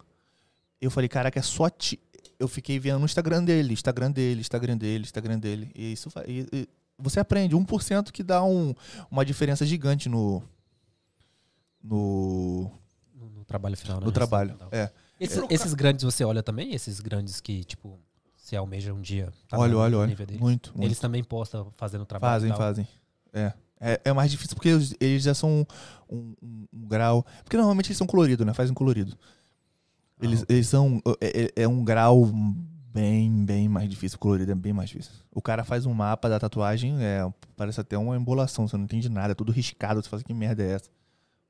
[0.79, 1.99] Eu falei, caraca, é só ti.
[2.37, 5.71] Eu fiquei vendo no Instagram dele, Instagram dele, Instagram dele, Instagram dele.
[5.73, 8.75] E isso e- e você aprende 1% que dá um,
[9.09, 10.43] uma diferença gigante no
[11.81, 12.71] no,
[13.15, 14.05] No, trabalho final, né?
[14.05, 14.57] no trabalho.
[14.71, 14.77] É.
[14.81, 14.91] É.
[15.49, 16.73] esses grandes você olha também?
[16.73, 17.99] Esses grandes que, tipo,
[18.43, 19.31] se almeja um dia.
[19.47, 20.07] tá olha, olha, olha.
[20.17, 20.81] Muito, muito.
[20.81, 22.33] Eles também postam fazendo trabalho.
[22.33, 22.59] Fazem, e tal.
[22.59, 22.87] fazem.
[23.31, 23.53] É.
[23.79, 24.01] é.
[24.03, 25.65] É mais difícil porque eles, eles já são
[26.09, 27.25] um, um- um grau.
[27.41, 28.53] Porque normalmente eles são coloridos, né?
[28.53, 29.17] Fazem colorido.
[30.21, 30.55] Eles, Ah, ok.
[30.57, 31.01] eles são.
[31.21, 32.25] É, é- é um grau
[32.93, 34.19] bem, bem mais difícil.
[34.19, 35.13] Colorido é bem mais difícil.
[35.31, 38.67] O cara faz um mapa da tatuagem, é, parece até uma embolação.
[38.67, 40.03] Você não entende nada, é tudo riscado.
[40.03, 40.89] Você fala, que merda é essa?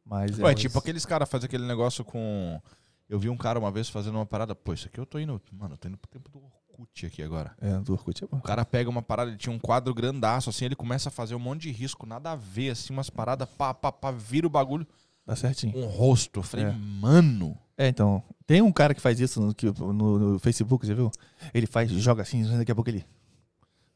[0.05, 0.43] Mas é.
[0.43, 2.61] Ué, tipo aqueles caras fazem aquele negócio com.
[3.09, 4.53] Eu vi um cara uma vez fazendo uma parada.
[4.53, 5.41] Pô, isso aqui eu tô indo.
[5.51, 6.39] Mano, eu tô indo pro tempo do
[6.77, 7.55] Orkut aqui agora.
[7.61, 8.37] É, do Orkut é bom.
[8.37, 11.35] O cara pega uma parada, ele tinha um quadro grandaço, assim, ele começa a fazer
[11.35, 14.49] um monte de risco, nada a ver, assim, umas paradas, pá, pá, pá, vira o
[14.49, 14.85] bagulho,
[15.25, 15.77] Dá certinho.
[15.77, 16.39] um rosto.
[16.39, 16.71] Eu falei, É.
[16.71, 17.57] mano.
[17.77, 18.23] É, então.
[18.45, 19.93] Tem um cara que faz isso no, que- no,
[20.33, 21.09] no Facebook, já viu?
[21.53, 23.05] Ele faz, joga assim, daqui a pouco ele.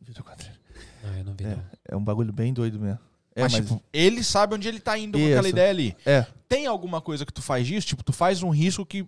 [0.01, 0.57] Vira o quadrado.
[1.03, 1.64] Não, eu não vi, É, não.
[1.89, 2.99] é um bagulho bem doido mesmo.
[3.35, 3.67] É, mas, mas.
[3.67, 5.49] tipo, ele sabe onde ele tá indo com aquela Isso.
[5.49, 5.95] ideia ali.
[6.06, 6.25] é.
[6.49, 7.88] Tem alguma coisa que tu faz disso?
[7.88, 9.06] Tipo, tu faz um risco que,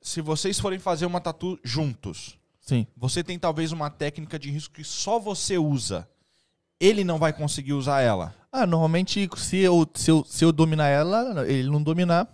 [0.00, 2.86] se vocês forem fazer uma tatu juntos, Sim.
[2.96, 6.08] você tem talvez uma técnica de risco que só você usa.
[6.80, 8.34] Ele não vai conseguir usar ela.
[8.50, 12.28] Ah, normalmente, se eu, se, eu, se eu dominar ela, ele não dominar,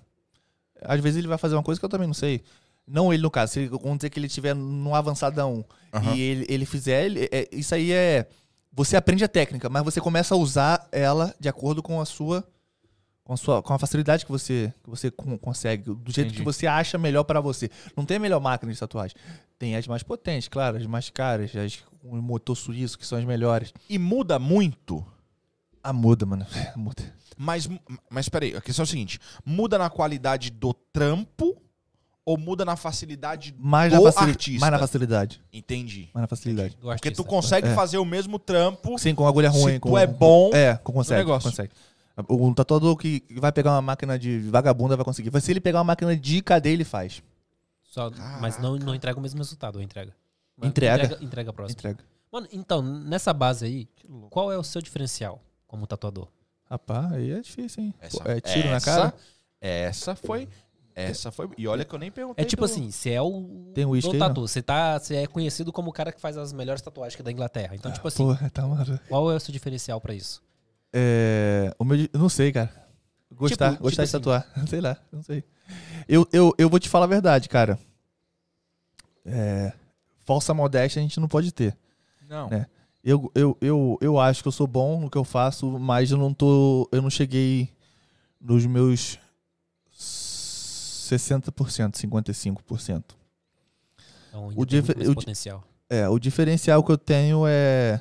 [0.82, 2.42] às vezes ele vai fazer uma coisa que eu também não sei.
[2.86, 3.54] Não ele, no caso.
[3.54, 6.14] Se, vamos dizer que ele estiver num avançadão Aham.
[6.14, 8.26] e ele, ele fizer, ele- é- isso aí é...
[8.72, 12.46] Você aprende a técnica, mas você começa a usar ela de acordo com a sua...
[13.28, 16.36] Com a, sua, com a facilidade que você, que você con- consegue, do jeito Entendi.
[16.38, 17.70] que você acha melhor pra você.
[17.94, 19.14] Não tem a melhor máquina de tatuagem.
[19.58, 23.24] Tem as mais potentes, claro, as mais caras, as com motor suíço, que são as
[23.26, 23.74] melhores.
[23.86, 25.04] E muda muito.
[25.82, 26.46] Ah, muda, mano.
[26.74, 27.02] Muda.
[27.36, 27.68] Mas,
[28.08, 31.54] mas peraí, a questão é a seguinte: muda na qualidade do trampo
[32.24, 34.60] ou muda na facilidade Mais do na, facili- artista?
[34.60, 35.40] mais na facilidade.
[35.52, 36.08] Entendi.
[36.14, 36.76] Mais na facilidade.
[36.80, 37.74] Do Porque tu consegue É.
[37.74, 38.98] fazer o mesmo trampo.
[38.98, 39.74] Sim, com agulha ruim.
[39.74, 41.50] Se com, tu é bom É, com consegue, negócio.
[41.50, 41.72] consegue.
[42.26, 45.30] O tatuador que vai pegar uma máquina de vagabunda vai conseguir.
[45.32, 47.22] Mas se ele pegar uma máquina de cadeia, ele faz.
[47.82, 50.14] Só- mas não, não entrega o mesmo resultado, ou entrega?
[50.56, 51.04] Mas Entrega.
[51.04, 51.78] Entrega, entrega próximo.
[51.78, 52.04] Entrega.
[52.32, 53.88] Mano, então, nessa base aí,
[54.30, 56.28] qual é o seu diferencial como tatuador?
[56.68, 57.94] Rapaz, aí é difícil, hein?
[58.00, 59.14] Essa, Pô, é tiro na essa- cara?
[59.60, 60.48] Essa foi.
[60.94, 61.48] Essa foi.
[61.56, 62.44] E olha que eu nem perguntei.
[62.44, 65.26] É tipo do- assim, você é o Tem um aí, tatu, você tá, você é
[65.28, 67.74] conhecido como o cara que faz as melhores tatuagens aqui da Inglaterra.
[67.76, 68.98] Então, tipo assim, Porra, tá maluco.
[69.08, 70.42] qual é o seu diferencial pra isso?
[70.92, 71.74] É.
[71.78, 71.98] O meu.
[71.98, 72.70] eu Não sei, cara.
[73.32, 74.46] Gostar, Tipo- gostar tipo de tatuar.
[74.68, 75.44] Sei lá, não sei.
[76.08, 77.78] Eu, eu, eu vou te falar a verdade, cara.
[79.24, 79.72] É.
[80.20, 81.76] Falsa modéstia a gente não pode ter.
[82.28, 82.48] Não.
[82.48, 82.66] né?
[83.04, 86.18] Eu, eu, eu, eu acho que eu sou bom no que eu faço, mas eu
[86.18, 86.88] não tô.
[86.90, 87.70] Eu não cheguei
[88.40, 89.18] nos meus
[89.94, 93.04] 60%, 55%.
[94.28, 95.64] Então, O mais o potencial.
[95.88, 98.00] É, o diferencial que eu tenho é.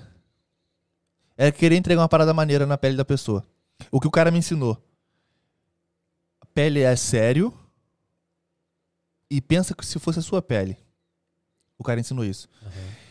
[1.37, 3.45] É querer entregar uma parada maneira na pele da pessoa.
[3.91, 4.81] O que o cara me ensinou.
[6.41, 7.53] A pele é sério.
[9.29, 10.77] E pensa que se fosse a sua pele.
[11.77, 12.49] O cara ensinou isso.
[12.63, 13.07] Aham.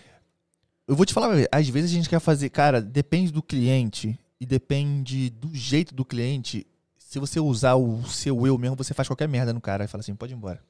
[0.88, 4.46] Eu vou te falar, às vezes a gente quer fazer, cara, depende do cliente e
[4.46, 6.64] depende do jeito do cliente.
[6.96, 10.00] Se você usar o seu eu mesmo, você faz qualquer merda no cara e fala
[10.00, 10.62] assim, pode ir embora.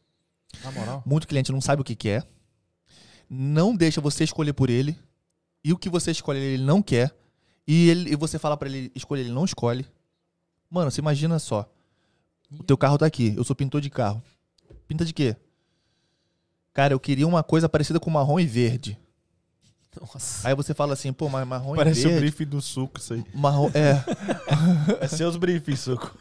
[0.64, 1.02] Na moral.
[1.04, 2.26] Muito cliente não sabe o que quer.
[3.28, 4.98] Não deixa você escolher por ele.
[5.62, 7.14] E o que você escolhe, ele não quer.
[7.66, 9.86] E, ele, e você fala pra ele escolher, ele não escolhe.
[10.70, 11.68] Mano, você imagina só.
[12.50, 13.34] O teu carro tá aqui.
[13.36, 14.22] Eu sou pintor de carro.
[14.86, 15.36] Pinta de quê?
[16.72, 18.98] Cara, eu queria uma coisa parecida com marrom e verde.
[20.00, 20.46] Nossa.
[20.46, 22.20] Aí você fala assim, pô, mas marrom Parece e o verde.
[22.20, 23.24] briefing do suco, isso aí.
[23.34, 24.04] Marrom, é.
[25.00, 26.14] É seus briefings, suco.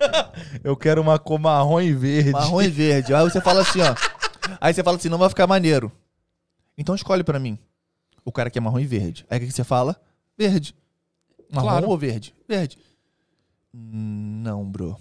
[0.64, 2.32] eu quero uma cor marrom e verde.
[2.32, 3.14] Marrom e verde.
[3.14, 3.94] Aí você fala assim, ó.
[4.60, 5.92] Aí você fala assim, não vai ficar maneiro.
[6.76, 7.58] Então escolhe pra mim.
[8.24, 9.24] O cara quer marrom e verde.
[9.30, 10.00] Aí o que que você fala?
[10.36, 10.74] Verde.
[11.52, 11.88] Marrom Claro.
[11.88, 12.34] ou verde?
[12.48, 12.78] Verde.
[13.72, 14.96] Não, bro.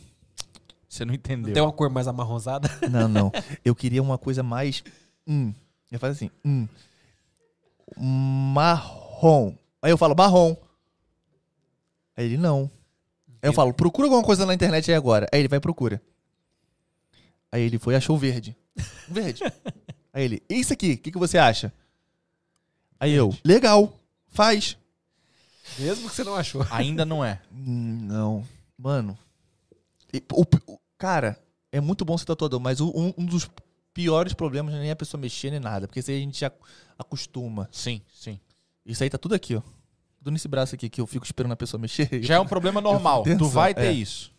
[0.88, 1.54] Você não entendeu.
[1.54, 2.68] Tem uma cor mais amarronzada?
[2.90, 3.32] Não, não.
[3.64, 4.84] Eu queria uma coisa mais.
[5.28, 5.54] Hum.
[5.92, 6.32] Eu faço assim.
[6.44, 6.68] Hum.
[7.98, 9.54] Marrom.
[9.82, 10.56] Aí eu falo, marrom.
[12.18, 12.70] Aí ele, não.
[13.42, 15.28] Aí eu falo, procura alguma coisa na internet aí agora.
[15.32, 16.02] Aí ele vai e procura.
[17.52, 18.56] Aí ele foi e achou verde.
[19.10, 19.42] Verde.
[20.14, 21.74] aí ele, isso aqui, o que, que você acha?
[23.00, 23.94] Aí eu, legal,
[24.28, 24.78] faz.
[25.78, 26.66] Mesmo que você não achou.
[26.72, 27.40] Ainda não é.
[27.52, 28.46] Hum, Não.
[28.78, 29.18] Mano.
[30.14, 31.38] E, o, o- cara,
[31.72, 33.50] é muito bom ser tatuador, mas o- um, um dos
[33.94, 36.40] piores problemas não é nem a pessoa mexer nem nada, porque isso aí a gente
[36.40, 36.52] já
[36.98, 37.68] acostuma.
[37.72, 38.40] Sim, sim.
[38.86, 39.62] Isso aí tá tudo aqui, ó.
[40.18, 42.10] Tudo nesse braço aqui que eu fico esperando a pessoa mexer.
[42.24, 43.24] Já é um problema normal.
[43.24, 43.92] Tu vai ter é.
[43.92, 44.34] isso.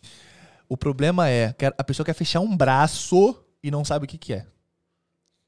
[0.69, 4.17] O problema é que a pessoa quer fechar um braço e não sabe o que,
[4.17, 4.45] que é.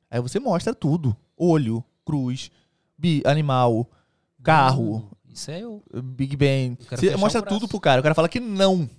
[0.10, 2.50] Aí você mostra tudo: olho, cruz,
[2.98, 3.88] bi, animal,
[4.42, 5.84] carro, Isso é eu.
[6.03, 6.78] Big Bang.
[6.92, 7.60] Eu Você mostra braço.
[7.60, 8.00] tudo pro cara.
[8.00, 8.90] O cara fala que não.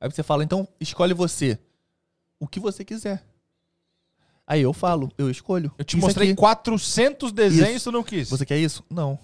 [0.00, 1.58] Aí você fala, então escolhe você.
[2.38, 3.24] O que você quiser.
[4.46, 5.72] Aí eu falo, eu escolho.
[5.78, 6.36] Eu te Isso mostrei aqui.
[6.36, 7.90] 400 desenhos Isso.
[7.90, 8.28] tu não quis.
[8.28, 8.84] Você quer isso?
[8.90, 9.18] Não.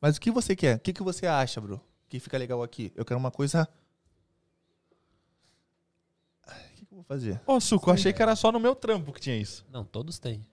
[0.00, 0.76] Mas o que você quer?
[0.76, 1.80] O que, que você acha, bro?
[2.08, 2.92] Que fica legal aqui?
[2.94, 3.68] Eu quero uma coisa.
[6.46, 7.40] O que, que eu vou fazer?
[7.46, 9.66] Ô, Suco, eu achei que era só no meu trampo que tinha isso.
[9.70, 10.46] Não, todos têm.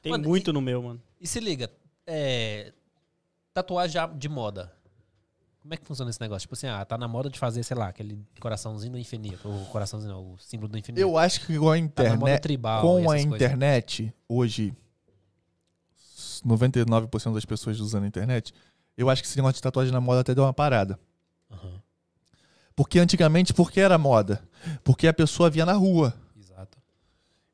[0.00, 1.02] Tem Mano, muito no meu, mano.
[1.20, 1.70] E se liga,
[2.06, 2.72] é,
[3.54, 4.72] tatuagem de moda.
[5.62, 6.42] Como é que funciona esse negócio?
[6.42, 9.48] Tipo assim, ah, tá na moda de fazer, sei lá, aquele coraçãozinho do infinito.
[9.48, 11.00] O coraçãozinho, não, o símbolo do infinito.
[11.00, 12.42] Eu acho que com a tá internet.
[12.42, 12.82] tribal.
[12.82, 13.34] com e a essas coisas.
[13.34, 14.74] internet, hoje,
[16.44, 18.52] 99% das pessoas usando a internet,
[18.94, 20.98] eu acho que esse negócio de tatuagem na moda até deu uma parada.
[22.76, 24.42] Porque antigamente, por que era moda?
[24.82, 26.12] Porque a pessoa via na rua.
[26.36, 26.76] exato.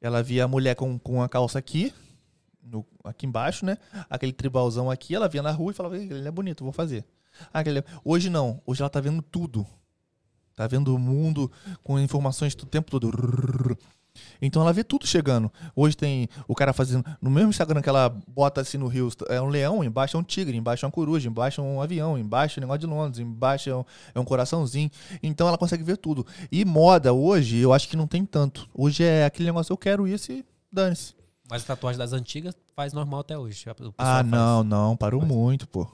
[0.01, 1.93] Ela via a mulher com, com a calça aqui,
[2.63, 3.77] no- aqui embaixo, né?
[4.09, 7.05] Aquele tribalzão aqui, ela via na rua e falava, "Ih, ele é bonito, vou fazer.
[7.53, 7.83] Ah, aquele...
[8.05, 9.67] Hoje não, hoje ela tá vendo tudo.
[10.57, 11.51] Tá vendo o mundo
[11.83, 13.11] com informações o tempo todo.
[14.43, 15.51] Então ela vê tudo chegando.
[15.75, 17.05] Hoje tem o cara fazendo.
[17.21, 20.23] No mesmo Instagram que ela bota assim no Rio, é um leão, embaixo é um
[20.23, 23.21] tigre, embaixo é uma coruja, embaixo é um avião, embaixo é um negócio de Londres,
[23.21, 24.91] embaixo é um, é um coraçãozinho.
[25.23, 26.27] Então ela consegue ver tudo.
[26.51, 28.69] E moda hoje, eu acho que não tem tanto.
[28.75, 31.15] Hoje é aquele negócio, eu quero isso e dane-se.
[31.51, 33.65] Mas a tatuagem das antigas faz normal até hoje.
[33.99, 34.27] Ah, faz.
[34.27, 35.87] não, não, parou muito, pô.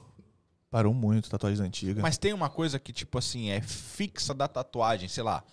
[0.69, 2.01] Parou muito, tatuagens antigas.
[2.03, 5.43] Mas tem uma coisa que, tipo assim, é fixa da tatuagem, sei lá,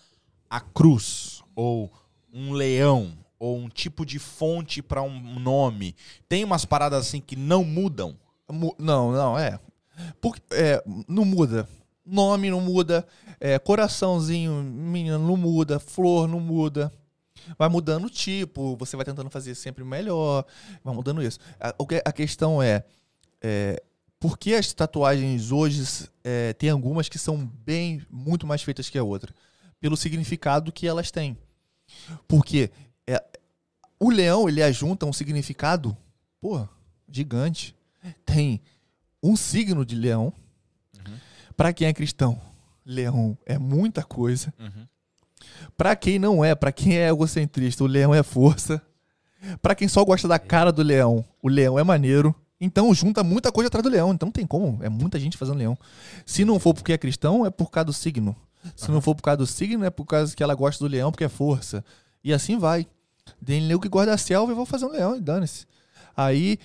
[0.51, 1.91] a cruz, ou
[2.33, 5.95] um leão, ou um tipo de fonte pra um nome.
[6.29, 8.17] Tem umas paradas assim que não mudam.
[8.51, 9.59] Mu- Não, não, é.
[10.21, 10.83] Porque, é.
[11.09, 11.69] Não muda.
[12.05, 13.07] Nome não muda.
[13.41, 15.79] É, coraçãozinho, menina, não muda.
[15.79, 16.93] Flor não muda.
[17.59, 20.45] Vai mudando o tipo, você vai tentando fazer sempre melhor.
[20.83, 21.39] Vai mudando isso.
[21.61, 22.85] A, o que- a questão é,
[23.43, 23.83] é.
[24.21, 28.97] Por que as tatuagens hoje é, tem algumas que são bem, muito mais feitas que
[28.97, 29.35] a outra?
[29.81, 31.37] Pelo significado que elas têm.
[32.27, 32.71] Porque
[33.07, 33.23] é,
[34.01, 35.95] o leão, ele ajunta um significado,
[36.41, 36.71] porra,
[37.11, 37.75] gigante
[38.25, 38.63] tem
[39.23, 40.33] um signo de leão.
[41.57, 42.41] Pra quem é cristão,
[42.85, 44.53] leão é muita coisa.
[45.77, 48.81] Pra quem não é, pra quem é egocentrista, o leão é força.
[49.61, 52.35] Pra quem só gosta da cara do leão, o leão é maneiro.
[52.61, 54.13] Então junta muita coisa atrás do leão.
[54.13, 54.79] Então não tem como.
[54.83, 55.77] É muita gente fazendo leão.
[56.25, 58.35] Se não for porque é cristão, é por causa do signo.
[58.75, 61.11] Se não for por causa do signo, é por causa que ela gosta do leão,
[61.11, 61.85] porque é força.
[62.23, 62.87] E assim vai.
[63.45, 65.67] Tem nego que guarda a selva e vou fazer um leão e dane-se.
[66.17, 66.59] Aí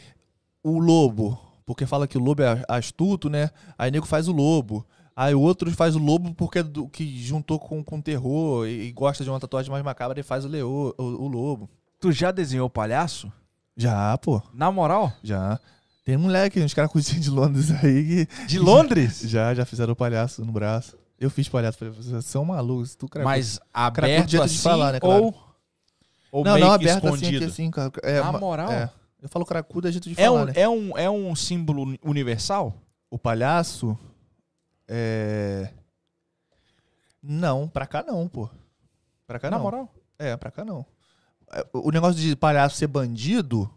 [0.64, 3.50] o lobo, porque fala que o lobo é astuto, né?
[3.78, 4.86] Aí nego faz o lobo.
[5.22, 8.88] Aí o outro faz o lobo porque é do que juntou com, com terror e,
[8.88, 11.70] e gosta de uma tatuagem mais macabra e faz o, leo, o, o lobo.
[12.00, 13.30] Tu já desenhou palhaço?
[13.76, 15.12] Já, pô, Na moral?
[15.22, 15.60] já.
[16.06, 19.20] Tem moleque, uns caras cozinhos de Londres aí que De Londres?
[19.28, 20.98] já, já fizeram palhaço no braço.
[21.20, 23.30] Eu fiz palhaço, falei, vocês são malucos, tu cracudo.
[23.30, 25.22] Mas aberto jeito assim, de falar, né, claro.
[25.26, 25.36] ou,
[26.32, 27.44] ou Não, meio não, aberto assim, escondido?
[27.44, 27.92] aqui assim, cara.
[28.04, 28.72] É, Na moral?
[28.72, 28.90] É.
[29.22, 30.54] Eu falo cracudo é jeito de É, falar, um, né?
[30.56, 32.74] é, um, é um símbolo universal?
[33.12, 34.00] O palhaço
[34.90, 35.70] é.
[37.22, 38.50] Não, pra cá não, pô.
[39.28, 39.64] Pra cá Na não.
[39.64, 39.94] moral?
[40.18, 40.86] É, pra cá não.
[41.52, 43.70] É, O negócio de palhaço ser bandido,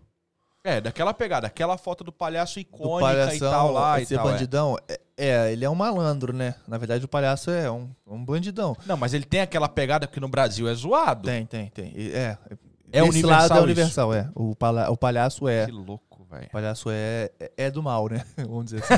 [0.64, 4.16] É, daquela pegada, aquela foto do palhaço do icônica palhação e tal lá e ser
[4.16, 4.28] tal.
[4.28, 4.32] é.
[4.32, 5.00] bandidão, é.
[5.16, 6.54] é, ele é um malandro, né?
[6.68, 8.76] Na verdade, o palhaço é um, um bandidão.
[8.86, 11.26] Não, mas ele tem aquela pegada que no Brasil é zoado.
[11.28, 11.92] Tem, tem, tem.
[12.14, 12.38] É.
[12.94, 13.64] É Esse universal lado é isso?
[13.64, 14.30] universal, é.
[14.34, 14.54] O,
[14.90, 15.64] o palhaço é.
[15.66, 16.46] Que louco, velho.
[16.46, 18.24] O palhaço é, é, é do mal, né?
[18.36, 18.94] Vamos dizer assim.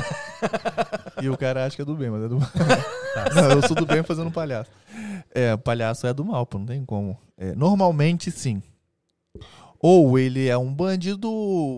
[1.21, 2.49] e o cara acha que é do bem, mas é do mal.
[3.35, 4.69] não, eu sou do bem fazendo palhaço.
[5.33, 7.17] É, o palhaço é do mal, pô, não tem como.
[7.37, 8.61] É, normalmente, sim.
[9.79, 11.29] Ou ele é um bandido,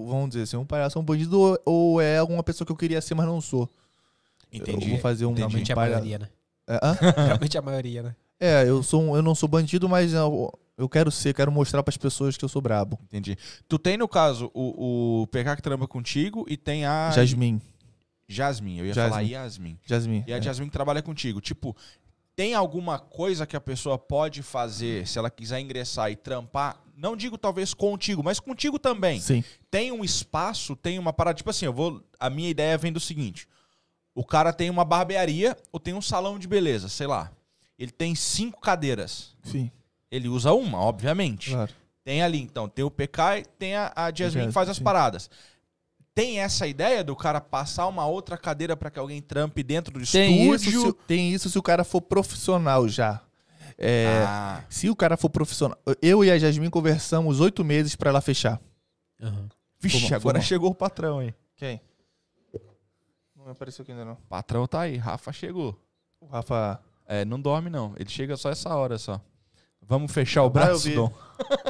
[0.08, 3.02] vamos dizer assim, um palhaço é um bandido, ou- é alguma pessoa que eu queria
[3.02, 3.69] ser, mas não sou.
[4.52, 4.86] Entendi.
[4.86, 6.30] Eu vou fazer um Geralmente é a palha- maioria, né?
[6.68, 6.98] É, hã?
[7.26, 8.16] Geralmente é a maioria, né?
[8.40, 11.82] É, eu, sou um- eu não sou bandido, mas eu, eu quero ser, quero mostrar
[11.82, 13.00] pras pessoas que eu sou brabo.
[13.06, 13.36] Entendi.
[13.68, 17.62] Tu tem, no caso, o, o PK que trampa contigo e tem a Jasmine.
[18.28, 18.80] Jasmine.
[18.80, 19.10] Eu ia Jasmine.
[19.10, 19.80] falar Yasmin.
[19.86, 20.24] Jasmine.
[20.28, 20.42] E a é.
[20.42, 21.42] Jasmine que trabalha contigo.
[21.42, 21.76] Tipo,
[22.36, 26.80] tem alguma coisa que a pessoa pode fazer se ela quiser ingressar e trampar?
[26.96, 29.20] Não digo talvez contigo, mas contigo também.
[29.20, 29.44] Sim.
[29.72, 31.38] Tem um espaço, tem uma parada.
[31.38, 32.04] Tipo assim, eu vou.
[32.20, 33.48] A minha ideia vem do seguinte:
[34.14, 37.32] o cara tem uma barbearia ou tem um salão de beleza, sei lá.
[37.80, 39.36] Ele tem cinco cadeiras.
[39.44, 39.72] Sim.
[40.11, 41.52] Ele usa uma, obviamente.
[41.52, 41.72] Claro.
[42.03, 44.84] Tem ali, então, tem o PK e tem a, a Jasmine que faz as sim.
[44.84, 45.30] paradas.
[46.16, 50.06] Tem essa ideia do cara passar uma outra cadeira pra que alguém trampe dentro do
[50.10, 50.82] Tem isso, estúdio?
[50.88, 53.22] se, tem isso se o cara for profissional já.
[53.77, 55.77] É, Ah, Se o cara for profissional.
[56.02, 58.60] Eu e a Jasmine conversamos oito meses pra ela fechar.
[59.22, 59.48] Aham.
[59.80, 61.36] vixe, Foi mal, agora chegou o patrão, hein?
[61.56, 61.80] Quem?
[63.36, 64.14] Não apareceu aqui ainda não.
[64.14, 65.80] O patrão tá aí, Rafa chegou.
[66.19, 66.80] O Rafa.
[67.06, 67.94] É, não dorme não.
[67.98, 69.22] Ele chega só essa hora só.
[69.88, 70.95] Vamos fechar o Ah, braço, vi.
[70.95, 71.11] Dom?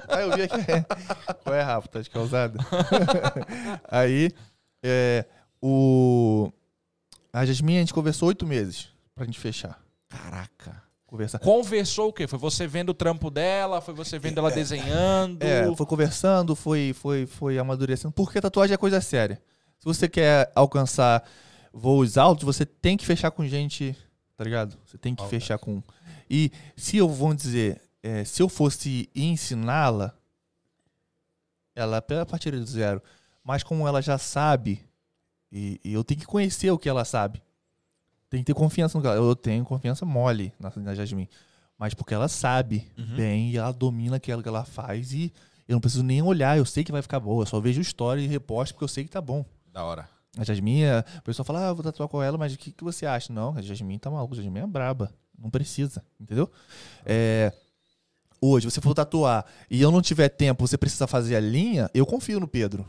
[0.08, 0.58] Ah, eu vi aqui.
[1.44, 1.88] Qual é, Rafa?
[1.88, 2.60] Tá de causada?
[3.90, 4.32] Aí,
[4.82, 5.26] é,
[5.62, 6.52] o.
[7.32, 9.80] A Jasmine, a gente conversou oito meses pra gente fechar.
[10.10, 10.82] Caraca.
[11.06, 11.40] Conversar.
[11.40, 12.28] Conversou o quê?
[12.28, 13.80] Foi você vendo o trampo dela?
[13.80, 15.42] Foi você vendo ela desenhando?
[15.44, 18.12] É, foi conversando, foi, foi, foi amadurecendo.
[18.14, 19.42] Porque tatuagem é coisa séria.
[19.80, 21.24] Se você quer alcançar
[21.72, 23.96] voos altos, você tem que fechar com gente,
[24.36, 24.76] tá ligado?
[24.86, 25.30] Você tem que Alta.
[25.30, 25.82] fechar com.
[26.30, 30.14] E se eu vou dizer, é, se eu fosse ensiná-la,
[31.76, 33.02] ela a partir do zero.
[33.44, 34.84] Mas como ela já sabe,
[35.52, 37.42] e, e eu tenho que conhecer o que ela sabe.
[38.30, 39.16] Tem que ter confiança no que ela.
[39.18, 41.30] Eu tenho confiança mole na, na Jasmine.
[41.78, 43.16] Mas porque ela sabe Uhum.
[43.16, 45.32] bem e ela domina aquilo que ela faz e
[45.68, 47.44] eu não preciso nem olhar, eu sei que vai ficar boa.
[47.44, 49.46] Eu só vejo story e reposto porque eu sei que tá bom.
[49.72, 50.10] Da hora.
[50.38, 53.06] A Jasmine, a pessoa fala, ah, vou tatuar com ela, mas o que, que você
[53.06, 53.32] acha?
[53.34, 55.12] Não, a Jasmine tá maluca, a Jasmine é braba.
[55.38, 56.50] Não precisa, entendeu?
[57.06, 57.52] É,
[58.42, 62.06] hoje, você for tatuar e eu não tiver tempo, você precisa fazer a linha, eu
[62.06, 62.86] confio no Pedro.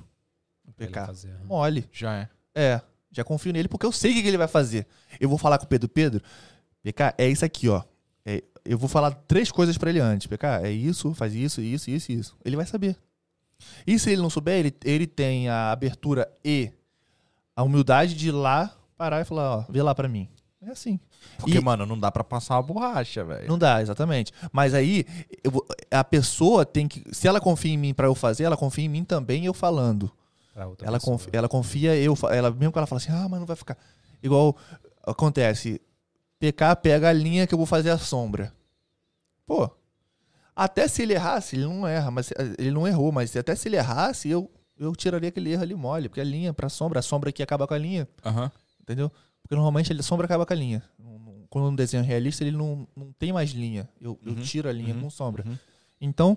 [0.67, 1.07] No PK.
[1.07, 1.45] fazer, aham.
[1.47, 1.89] Mole.
[1.93, 2.29] Já é.
[2.55, 4.87] É, já confio nele porque eu sei o que ele vai fazer.
[5.21, 6.23] Eu vou falar com o Pedro, Pedro,
[6.83, 7.83] PK, é isso aqui, ó.
[8.25, 10.27] É, eu vou falar três coisas pra ele antes.
[10.27, 12.37] PK, é isso, faz isso, isso, isso, isso.
[12.45, 12.97] Ele vai saber.
[13.87, 16.71] E se ele não souber, ele, ele tem a abertura e
[17.57, 20.29] a humildade de ir lá parar e falar, ó, vê lá pra mim.
[20.61, 20.99] É assim.
[21.39, 23.47] Porque, E- mano, não dá pra passar uma borracha, velho.
[23.49, 24.33] Não dá, exatamente.
[24.53, 25.05] Mas aí,
[25.45, 27.05] eu a pessoa tem que.
[27.15, 30.11] Se ela confia em mim pra eu fazer, ela confia em mim também eu falando.
[30.83, 33.55] Ela, confia, ela confia, eu, ela mesmo que ela fala assim, ah, mas não vai
[33.55, 33.79] ficar.
[34.21, 34.57] Igual
[35.07, 35.81] acontece,
[36.41, 38.53] PK pega a linha que eu vou fazer a sombra.
[39.47, 39.71] Pô,
[40.57, 43.77] até se ele errasse, ele não erra, mas ele não errou, mas até se ele
[43.77, 47.31] errasse, eu, eu tiraria aquele erro ali mole, porque a linha pra sombra, a sombra
[47.31, 48.51] aqui acaba com a linha, Aham.
[48.83, 49.13] entendeu?
[49.49, 50.83] Porque normalmente a sombra acaba com a linha.
[51.49, 53.89] Quando um desenho é realista, ele não, não tem mais linha.
[53.99, 55.43] Eu, eu Uhum, tiro a linha uhum, com sombra.
[55.47, 55.57] uhum.
[55.99, 56.37] Então,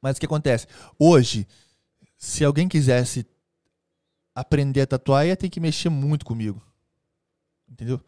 [0.00, 0.66] mas o que acontece?
[0.98, 1.46] Hoje,
[2.16, 3.26] se alguém quisesse
[4.34, 6.62] aprender a tatuar, ia ter que mexer muito comigo.
[7.70, 8.00] Entendeu?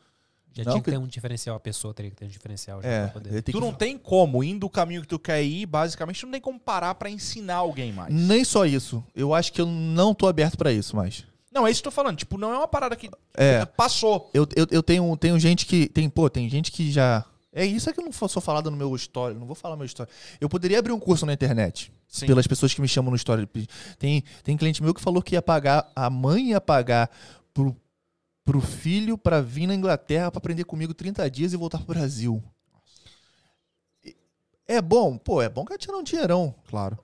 [0.55, 2.89] Já Não tinha que ter um diferencial, a pessoa teria que ter um diferencial já
[2.89, 6.21] É, eu Tu que- não tem como, indo o caminho que tu quer ir, basicamente,
[6.21, 8.13] tu não tem como parar pra ensinar alguém mais.
[8.13, 9.05] Nem só isso.
[9.15, 11.25] Eu acho que eu não tô aberto pra isso mais.
[11.59, 12.17] Não, é isso que eu tô falando.
[12.17, 13.65] Tipo, não é uma parada que É.
[13.65, 14.31] passou.
[14.33, 15.89] Eu, eu, eu tenho, tenho gente que.
[15.89, 17.25] Tem, pô, tem gente que já.
[17.53, 19.35] É isso que eu não sou falado no meu story.
[19.35, 20.09] Não vou falar meu story.
[20.41, 21.93] Eu poderia abrir um curso na internet.
[22.07, 22.27] Sim.
[22.27, 23.49] Pelas pessoas que me chamam no story.
[23.99, 25.91] Tem, tem cliente meu que falou que ia pagar.
[25.97, 27.11] A mãe ia pagar
[27.53, 27.77] pro,
[28.45, 32.41] pro filho pra vir na Inglaterra pra aprender comigo 30 dias e voltar pro Brasil.
[34.67, 35.19] É bom?
[35.19, 36.55] Pô, é bom que tirar um dinheirão.
[36.69, 36.99] Claro.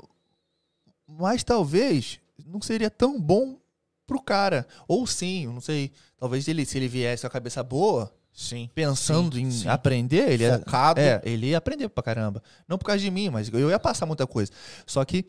[1.08, 3.58] Mas talvez não seria tão bom
[4.06, 4.66] pro cara.
[4.88, 5.92] Ou sim, não sei.
[6.18, 8.68] Talvez ele, se ele viesse com a cabeça boa, Sim.
[8.74, 9.68] pensando Sim, em sim.
[9.68, 11.00] aprender, ele Focado.
[11.00, 12.42] é, ele ia aprender pra caramba.
[12.66, 14.50] Não por causa de mim, mas eu ia passar muita coisa.
[14.86, 15.26] Só que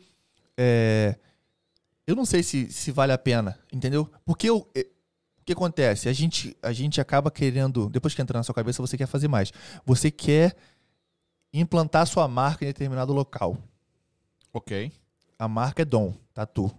[0.56, 1.16] é,
[2.06, 4.10] eu não sei se, se vale a pena, entendeu?
[4.24, 4.86] Porque eu, é,
[5.40, 6.08] o que acontece?
[6.08, 9.28] A gente, a gente acaba querendo, depois que entra na sua cabeça, você quer fazer
[9.28, 9.52] mais.
[9.84, 10.56] Você quer
[11.52, 13.56] implantar sua marca em determinado local.
[14.52, 14.90] Ok.
[15.38, 16.70] A marca é Dom, Tatu.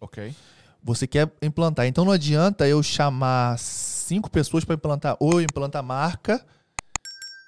[0.00, 0.34] Ok.
[0.82, 1.86] Você quer implantar.
[1.86, 5.16] Então não adianta eu chamar cinco pessoas para implantar.
[5.20, 6.44] Ou eu implanto a marca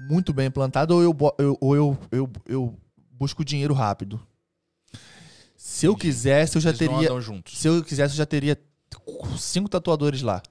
[0.08, 2.78] muito bem implantada, ou eu, eu- ou eu, eu, eu
[3.10, 4.20] busco dinheiro rápido.
[5.56, 7.08] Se eu quisesse, eu já teria.
[7.46, 8.58] Se eu quisesse, eu já teria
[9.38, 10.42] cinco tatuadores lá.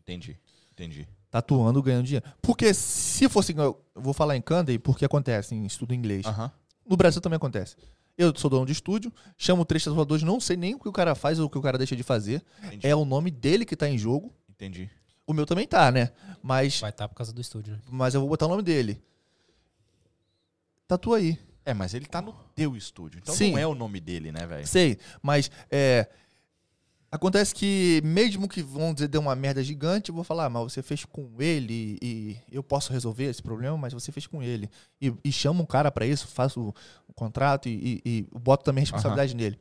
[0.00, 0.36] Entendi.
[0.72, 1.06] Entendi.
[1.30, 2.26] Tatuando, ganhando dinheiro.
[2.42, 3.54] Porque se fosse.
[3.56, 6.26] Eu vou falar em Candy porque acontece em estudo inglês.
[6.26, 6.50] Aham.
[6.88, 7.76] No Brasil também acontece.
[8.18, 11.14] Eu sou dono de estúdio, chamo três tatuadores, não sei nem o que o cara
[11.14, 12.42] faz ou o que o cara deixa de fazer.
[12.62, 12.86] Entendi.
[12.86, 14.32] É o nome dele que tá em jogo.
[14.48, 14.90] Entendi.
[15.26, 16.12] O meu também tá, né?
[16.42, 17.80] Mas, Vai estar por causa do estúdio, né?
[17.90, 19.02] mas eu vou botar o nome dele.
[20.86, 21.38] Tatua aí.
[21.64, 23.18] É, mas ele tá no teu estúdio.
[23.20, 23.52] Então Sim.
[23.52, 24.66] não é o nome dele, né, velho?
[24.66, 26.08] Sei, mas é.
[27.10, 30.72] Acontece que, mesmo que vão dizer deu uma merda gigante, eu vou falar, ah, mas
[30.72, 34.68] você fez com ele e eu posso resolver esse problema, mas você fez com ele.
[35.00, 36.74] E, e chama um cara pra isso, faço o,
[37.08, 39.58] o contrato e, e, e boto também a responsabilidade nele.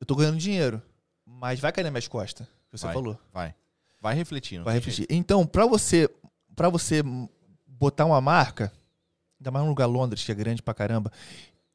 [0.00, 0.82] Eu tô ganhando dinheiro,
[1.24, 2.94] mas vai cair nas minhas costas, que você Vai.
[2.94, 3.18] falou.
[3.32, 3.54] Vai.
[4.00, 4.64] Vai refletindo.
[4.64, 5.06] Vai refletir.
[5.10, 6.08] Então, pra você,
[6.56, 7.02] para você
[7.66, 8.72] botar uma marca,
[9.40, 11.12] Ainda mais num lugar Londres, que é grande pra caramba.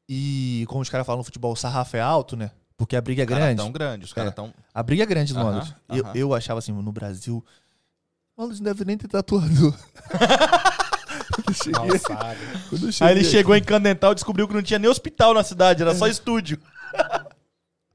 [0.08, 2.50] E como os caras falam no futebol, o sarrafo é alto, né?
[2.76, 4.04] Porque a briga é Os caras grande.
[4.04, 4.34] os caras É.
[4.34, 4.52] tão...
[4.72, 5.74] A briga é grande em Londres.
[5.88, 6.12] Eu, aham.
[6.16, 7.44] eu achava assim, no Brasil.
[8.36, 9.74] Londres não deve nem ter tatuador.
[11.34, 11.90] quando, eu cheguei,
[13.00, 15.82] eu Aí ele chegou em Candental e descobriu que não tinha nem hospital na cidade,
[15.82, 16.58] era só estúdio.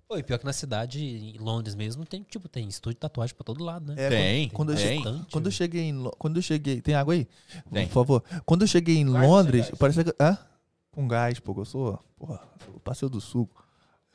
[0.07, 3.35] Pô, e pior que na cidade, em Londres mesmo, tem, tipo, tem estúdio de tatuagem
[3.35, 4.05] pra todo lado, né?
[4.05, 4.97] É, Tem, Quando eu, tem.
[5.03, 7.27] cheguei, quando eu cheguei em quando eu cheguei, tem água aí?
[7.71, 7.85] Tem.
[7.85, 8.23] Por favor.
[8.43, 10.35] Quando eu cheguei em Londres, parecia que, hã?
[10.91, 12.41] Com gás, pô, eu sou, porra,
[13.09, 13.63] do suco.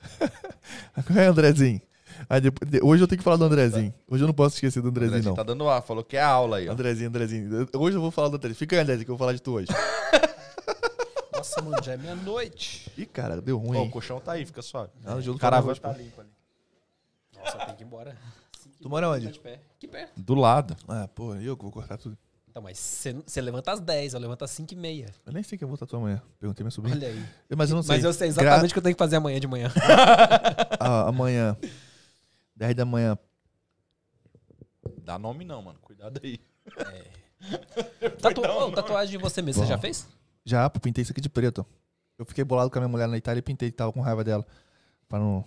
[1.16, 1.80] é, Andrezinho.
[2.28, 3.92] Aí depois- de- hoje eu tenho que falar do Andrezinho.
[4.08, 5.36] Hoje eu não posso esquecer do Andrezinho, Andrezinho não.
[5.36, 6.72] tá dando ar, falou que é aula aí, ó.
[6.72, 7.68] Andrezinho, Andrezinho.
[7.76, 8.58] Hoje eu vou falar do Andrezinho.
[8.58, 9.68] Fica aí, Andrezinho, que eu vou falar de tu hoje.
[11.34, 12.90] Nossa, mano, já é meia-noite.
[12.96, 13.76] Ih, cara, deu ruim.
[13.76, 13.88] Ó, hein?
[13.88, 14.90] o colchão tá aí, fica suave.
[15.04, 15.92] Ah, no jogo do vai pô.
[15.92, 16.30] limpo ali.
[17.36, 18.16] Nossa, tem que ir embora.
[18.80, 19.26] Tu mora onde?
[19.26, 19.60] Tá de pé.
[19.78, 20.12] Que perto.
[20.20, 20.76] Do lado.
[20.88, 22.16] Ah, pô, eu que vou cortar tudo.
[22.54, 22.78] Então, mas
[23.26, 25.06] você levanta às 10, eu levanto às 5 e meia.
[25.26, 26.22] Eu nem sei que eu vou tatuar amanhã.
[26.38, 26.94] Perguntei minha sobrinha.
[26.94, 27.26] Olha aí.
[27.56, 27.96] Mas eu não sei.
[27.96, 29.72] Mas eu sei exatamente o que eu tenho que fazer amanhã de manhã.
[30.78, 31.56] Ah, amanhã.
[32.54, 33.18] 10 da manhã.
[35.02, 35.80] Dá nome não, mano.
[35.82, 36.38] Cuidado aí.
[38.22, 38.42] Tatu...
[38.42, 40.06] ô, tatuagem de você mesmo, você já fez?
[40.44, 41.66] Já, pô, pintei isso aqui de preto.
[42.16, 44.46] Eu fiquei bolado com a minha mulher na Itália e pintei, tava com raiva dela.
[45.08, 45.44] Pra não...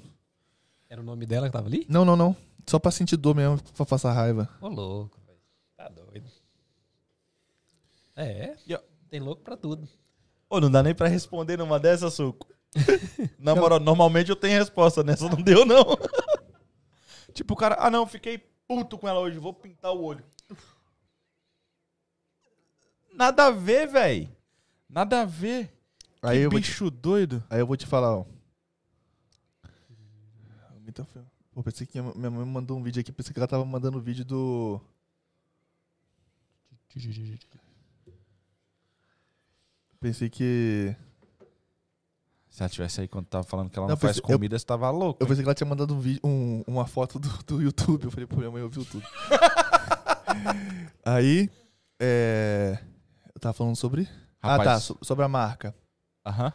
[0.89, 1.85] Era o nome dela que tava ali?
[1.87, 2.35] não, não, não.
[2.65, 4.49] Só pra sentir dor mesmo, pra passar raiva.
[4.59, 5.39] Ô, louco, velho.
[5.77, 6.29] Tá doido.
[8.17, 8.55] É,
[9.11, 9.87] tem louco pra tudo.
[10.49, 12.47] Ô, não dá nem pra responder numa dessa, Suco.
[13.37, 15.85] Na moral, normalmente eu tenho resposta nessa, não deu não.
[17.31, 20.25] tipo, o cara, ah não, fiquei puto com ela hoje, vou pintar o olho.
[23.13, 24.29] Nada a ver, velho.
[24.89, 25.71] Nada a ver.
[26.21, 27.43] Aí que eu, vou te, bicho doido.
[27.49, 28.25] aí eu vou te falar, ó.
[30.81, 31.25] Muito feio.
[31.51, 33.63] Pô, pensei que minha minha mãe me mandou um vídeo aqui, pensei que ela tava
[33.63, 34.81] mandando o vídeo do.
[39.99, 40.95] Pensei que.
[42.49, 44.57] Se ela tivesse aí quando tava falando que ela Não, não, faz pensei- eu- comida,
[44.57, 45.21] você tava louco.
[45.21, 45.29] Eu hein?
[45.29, 48.05] pensei que ela tinha mandado um vídeo, um- uma foto do, do YouTube.
[48.05, 49.05] Eu falei, pô, minha mãe ouviu tudo.
[51.05, 51.49] Aí,
[51.99, 52.77] é...
[53.33, 54.07] Eu tava falando sobre...
[54.41, 54.69] Ah, Rapaz.
[54.69, 55.75] tá, so- sobre a marca.
[56.25, 56.51] Aham.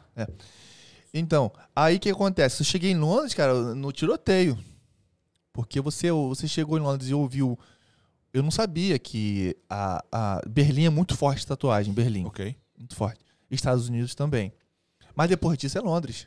[1.15, 2.63] Então, aí o que acontece?
[2.63, 4.59] Eu cheguei em Londres, cara, no tiroteio.
[5.53, 7.59] Porque você, você chegou em Londres e ouviu...
[8.33, 12.25] Eu não sabia que a, a Berlim é muito forte tatuagem, Berlim.
[12.25, 12.57] Ok.
[12.79, 13.21] Muito forte.
[13.61, 14.53] Estados Unidos também.
[15.15, 16.27] Mas depois disso é Londres.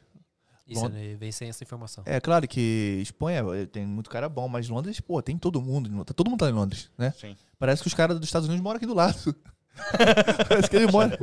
[0.67, 2.03] Isso, Lond- né, veio sem essa informação.
[2.07, 5.89] É claro que Espanha eh, tem muito cara bom, mas Londres, pô, tem todo mundo.
[5.89, 6.15] Londres.
[6.15, 7.13] Todo mundo tá em Londres, né?
[7.19, 7.35] Sim.
[7.59, 9.15] Parece que os caras dos Estados Unidos moram aqui do lado.
[10.47, 11.15] Parece que eles moram.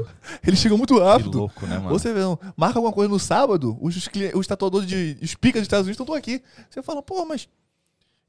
[0.47, 1.39] Eles chegam muito Que rápido.
[1.39, 1.91] louco, né, mano?
[1.91, 5.61] Você vê, não, marca alguma coisa no sábado, os, cli- os tatuadores de os picas
[5.63, 6.43] dos Estados Unidos estão aqui.
[6.71, 7.49] Você fala, pô, mas.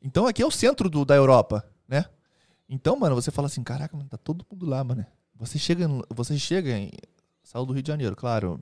[0.01, 2.05] Então aqui é o centro do, da Europa, né?
[2.67, 5.05] Então, mano, você fala assim, caraca, mano, tá todo mundo lá, mano.
[5.35, 6.89] Você chega, você chega em.
[7.43, 8.59] Saiu do Rio de Janeiro, claro.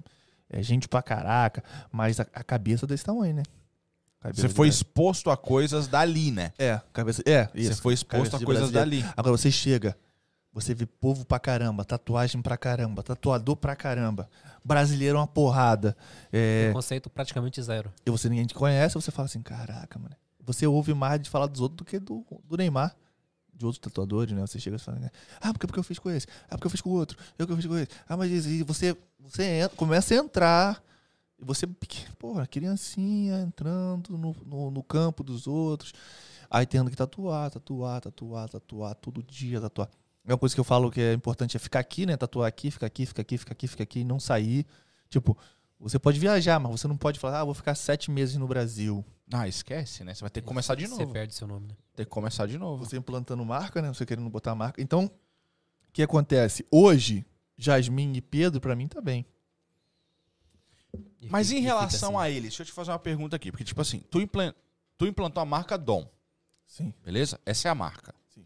[0.50, 3.44] É gente pra caraca, mas a, a cabeça desse tamanho, né?
[4.20, 6.52] Cabeça Você foi exposto a coisas dali, né?
[6.60, 7.24] É, cabeça.
[7.26, 7.74] É, isso.
[7.76, 9.04] Você foi exposto a coisas brasileiro.
[9.06, 9.14] dali.
[9.16, 9.98] Agora você chega,
[10.54, 14.30] você vê povo pra caramba, tatuagem pra caramba, tatuador pra caramba,
[14.64, 15.96] brasileiro é uma porrada.
[16.32, 17.92] É, Conceito praticamente zero.
[18.06, 20.16] e você ninguém te conhece, você fala assim, caraca, mano.
[20.44, 22.96] Você ouve mais de falar dos outros do que do, do Neymar.
[23.62, 24.42] De outros tatuadores, né?
[24.42, 25.12] Você chega e fala, né?
[25.40, 27.46] ah, porque, porque eu fiz com esse, ah, porque eu fiz com o outro, eu
[27.46, 27.92] que eu fiz com esse.
[28.10, 30.84] Ah, mas e você, você entra, começa a entrar,
[31.40, 31.68] e você,
[32.18, 35.94] porra, criancinha entrando no, no, no campo dos outros,
[36.50, 39.90] aí tendo que tatuar, tatuar, tatuar, tatuar, todo dia tatuar.
[40.26, 42.18] É uma coisa que eu falo que é importante é ficar aqui, né?
[42.18, 44.66] Tatuar aqui, ficar aqui, ficar aqui, ficar aqui, ficar aqui, e não sair.
[45.08, 45.38] Tipo,
[45.82, 49.04] você pode viajar, mas você não pode falar, ah, vou ficar sete meses no Brasil.
[49.34, 50.14] Ah, esquece, né?
[50.14, 51.14] Você vai ter que começar de Você novo.
[51.14, 51.76] perde seu nome, né?
[51.96, 52.86] Ter que começar de novo.
[52.86, 53.88] Você implantando marca, né?
[53.90, 54.82] Você querendo botar marca.
[54.82, 56.66] Então, o que acontece?
[56.70, 57.26] Hoje,
[57.58, 59.26] Jasmine e Pedro, pra mim, tá bem.
[61.30, 62.28] Mas em e relação assim.
[62.28, 63.52] a eles, deixa eu te fazer uma pergunta aqui.
[63.52, 64.54] Porque, tipo assim, tu, implan-
[64.98, 66.06] tu implantou a marca Dom,
[66.68, 66.94] Sim.
[67.04, 67.40] beleza?
[67.46, 68.14] Essa é a marca.
[68.34, 68.46] Sim.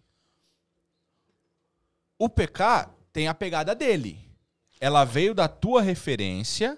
[2.20, 4.20] O PK tem a pegada dele.
[4.80, 6.78] Ela veio da tua referência.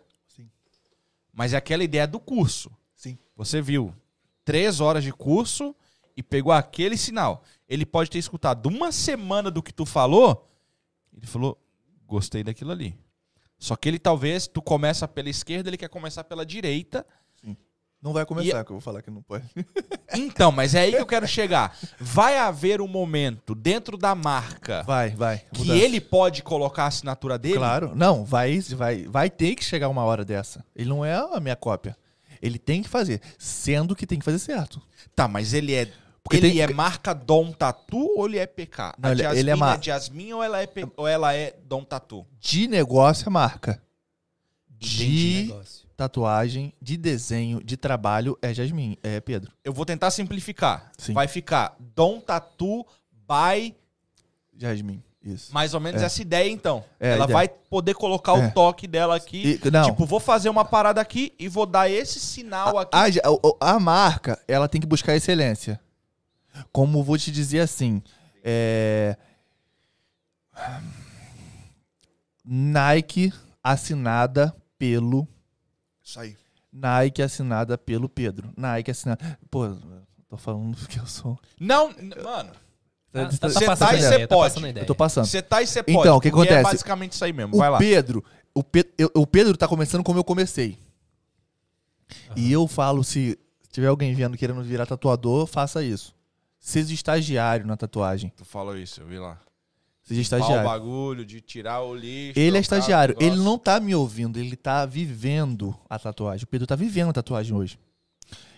[1.38, 2.76] Mas é aquela ideia do curso.
[2.96, 3.16] Sim.
[3.36, 3.94] Você viu
[4.44, 5.76] três horas de curso
[6.16, 7.44] e pegou aquele sinal.
[7.70, 10.50] Ele pode ter escutado uma semana do que tu falou.
[11.16, 11.56] Ele falou,
[12.08, 12.98] gostei daquilo ali.
[13.60, 17.06] Só que ele talvez, tu começa pela esquerda, ele quer começar pela direita.
[18.02, 19.44] Não vai começar, que eu vou falar que não pode.
[20.16, 21.78] Então, mas é aí que eu quero chegar.
[22.00, 25.44] Vai haver um momento dentro da marca Vai, vai.
[25.52, 25.84] que Mudança.
[25.84, 27.56] ele pode colocar a assinatura dele?
[27.58, 27.92] Claro.
[27.94, 30.64] Não, vai, vai, vai ter que chegar uma hora dessa.
[30.74, 31.96] Ele não é a minha cópia.
[32.42, 33.20] Ele tem que fazer.
[33.38, 34.82] Sendo que tem que fazer certo.
[35.14, 35.92] Tá, mas ele é
[36.24, 38.96] Porque ele tem- é marca Dom Tatu ou ele é PK?
[38.98, 41.34] Não, a ele- Jasmine ele é ma- é Jasmine ou ela é, P- ou ela
[41.34, 42.26] é Dom Tatu?
[42.40, 43.82] De negócio é marca.
[44.72, 45.44] Entendi.
[45.44, 45.87] De Negócio.
[45.98, 49.52] Tatuagem, de desenho, de trabalho é Jasmine, é Pedro.
[49.64, 50.92] Eu vou tentar simplificar.
[50.98, 51.14] Sim.
[51.14, 53.76] Vai ficar Dom Tatu by
[54.56, 55.52] Jasmine, isso.
[55.54, 56.06] mais ou menos É.
[56.06, 56.86] essa ideia, então.
[57.00, 57.38] É, a ela ideia.
[57.38, 58.48] vai poder colocar É.
[58.48, 59.60] o toque dela aqui.
[59.64, 59.84] E-.
[59.86, 62.96] Tipo, vou fazer uma parada aqui e vou dar esse sinal aqui.
[62.96, 65.80] A, ja- o- a marca, ela tem que buscar excelência.
[66.72, 68.02] Como vou te dizer assim,
[68.44, 69.18] é...
[72.44, 75.28] Nike assinada pelo
[76.08, 76.38] Isso aí.
[76.72, 78.50] Nike assinada pelo Pedro.
[78.56, 79.38] Nike assinada.
[79.52, 79.68] Pô,
[80.30, 81.38] tô falando que eu sou.
[81.60, 81.90] Não,
[82.24, 82.52] mano.
[83.12, 84.80] Você tá, tá- tá tá e ideia, cê tá pode.
[84.80, 85.26] Eu tô passando.
[85.26, 85.98] Você tá e você pode.
[85.98, 86.64] Então, o que É acontece?
[86.64, 87.58] basicamente isso aí mesmo.
[87.58, 87.78] Vai O lá.
[87.78, 90.78] Pedro, o, Pe- eu- o Pedro tá começando como eu comecei.
[92.36, 93.38] E eu falo, se
[93.70, 96.16] tiver alguém vendo querendo virar tatuador, faça isso.
[96.60, 98.32] Seja estagiário na tatuagem.
[98.36, 99.40] Tu falou isso, eu vi lá.
[100.08, 100.70] Seja Limpar o estagiário.
[100.70, 102.40] bagulho, de tirar o lixo.
[102.40, 103.14] Ele é estagiário.
[103.20, 106.46] Ele não tá me ouvindo, ele tá vivendo a tatuagem.
[106.46, 107.78] O Pedro tá vivendo a tatuagem hoje.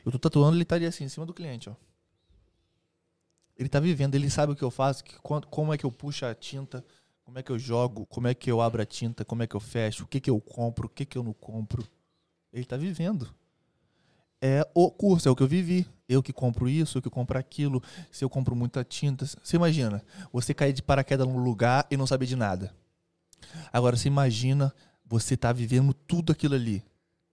[0.05, 1.73] Eu tô tatuando, ele estaria assim, em cima do cliente, ó.
[3.57, 5.15] Ele tá vivendo, ele sabe o que eu faço, que,
[5.49, 6.85] como é que eu puxo a tinta,
[7.23, 9.55] como é que eu jogo, como é que eu abro a tinta, como é que
[9.55, 11.83] eu fecho, o que que eu compro, o que que eu não compro.
[12.53, 13.27] Ele tá vivendo.
[14.41, 15.85] É o curso, é o que eu vivi.
[16.07, 17.83] Eu que compro isso, eu que compro aquilo.
[18.11, 19.25] Se eu compro muita tinta.
[19.25, 20.01] Você imagina,
[20.31, 22.73] você cair de paraquedas num lugar e não saber de nada.
[23.71, 24.73] Agora você imagina
[25.05, 26.83] você tá vivendo tudo aquilo ali.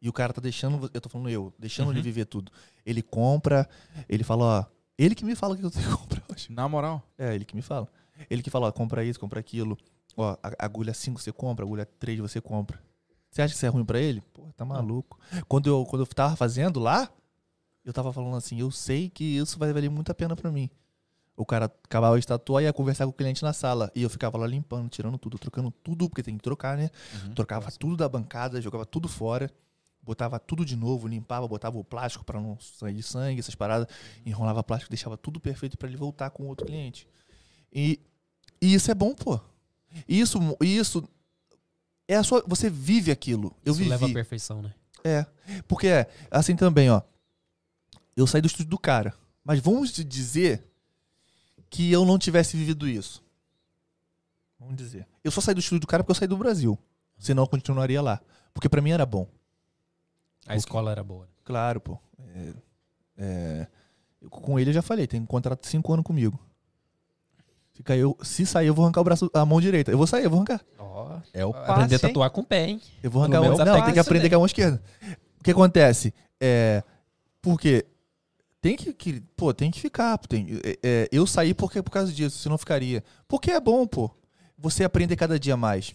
[0.00, 2.04] E o cara tá deixando, eu tô falando eu, deixando ele Uhum.
[2.04, 2.52] viver tudo.
[2.84, 3.68] Ele compra,
[4.08, 4.64] ele fala, ó,
[4.98, 6.50] ele que me fala que eu tenho que comprar hoje.
[6.52, 7.02] Na moral.
[7.18, 7.88] É, ele que me fala.
[8.30, 9.76] Ele que fala, ó, compra isso, compra aquilo.
[10.16, 12.78] Ó, agulha 5 você compra, agulha 3 você compra.
[13.30, 14.22] Você acha que isso é ruim pra ele?
[14.32, 15.18] Pô, tá maluco.
[15.48, 17.10] Quando eu, quando eu tava fazendo lá,
[17.84, 20.70] eu tava falando assim, eu sei que isso vai valer muito a pena pra mim.
[21.36, 23.92] O cara acabava de tatuar e ia conversar com o cliente na sala.
[23.94, 26.90] E eu ficava lá limpando, tirando tudo, trocando tudo, porque tem que trocar, né?
[27.14, 27.34] Uhum.
[27.34, 29.52] Trocava tudo da bancada, jogava tudo fora,
[30.02, 33.86] botava tudo de novo, limpava, botava o plástico pra não sair sangue, essas paradas,
[34.24, 37.06] enrolava plástico, deixava tudo perfeito pra ele voltar com outro cliente.
[37.70, 38.00] E,
[38.60, 39.38] e isso é bom, pô.
[40.08, 41.06] Isso, isso
[42.08, 43.54] é a sua, você vive aquilo.
[43.64, 43.90] Eu Isso vivi.
[43.90, 44.74] leva à perfeição, né?
[45.04, 45.26] É.
[45.68, 47.02] Porque é assim também, ó.
[48.16, 49.14] Eu saí do estúdio do cara.
[49.44, 50.64] Mas vamos dizer
[51.70, 53.22] que eu não tivesse vivido isso.
[54.58, 55.06] Vamos dizer.
[55.22, 56.78] Eu só saí do estúdio do cara porque eu saí do Brasil.
[57.18, 58.20] Senão eu continuaria lá.
[58.52, 59.28] Porque pra mim era bom.
[60.46, 61.28] A escola era boa.
[61.44, 61.98] Claro, pô.
[62.18, 62.54] É,
[63.18, 63.66] é,
[64.30, 66.38] com ele eu já falei, tem um contrato de 5 anos comigo.
[67.76, 69.90] Se, cair, eu- se sair, eu vou arrancar o braço, a mão direita.
[69.90, 70.60] Eu vou sair, eu vou arrancar.
[70.78, 72.80] Ó, É o aprender a tatuar com o pé, hein?
[73.02, 73.64] Eu vou arrancar a Pelo mão.
[73.66, 74.28] Não, até tem que aprender né?
[74.30, 74.82] com a mão esquerda.
[75.38, 76.14] O que acontece?
[76.40, 76.82] É.
[77.42, 77.84] Porque.
[78.62, 80.16] Tem que, que- Pô, tem que ficar.
[80.18, 83.04] Tem, é, é, eu saí porque por causa disso, senão ficaria.
[83.28, 84.10] Porque é bom, pô.
[84.58, 85.94] Você aprender cada dia mais.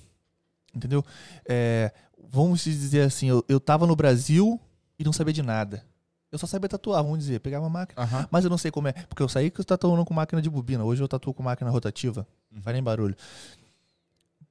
[0.74, 1.04] Entendeu?
[1.50, 1.92] É,
[2.32, 4.60] vamos dizer assim, eu, eu tava no Brasil
[5.00, 5.84] e não sabia de nada.
[6.32, 8.02] Eu só sabia tatuar, vamos dizer, pegar uma máquina.
[8.02, 8.28] Aham.
[8.32, 8.94] Mas eu não sei como é.
[8.94, 10.84] Porque eu saí que eu tatuando com máquina de bobina.
[10.84, 12.26] Hoje eu tatuo com máquina rotativa.
[12.50, 13.16] Não faz nem barulho.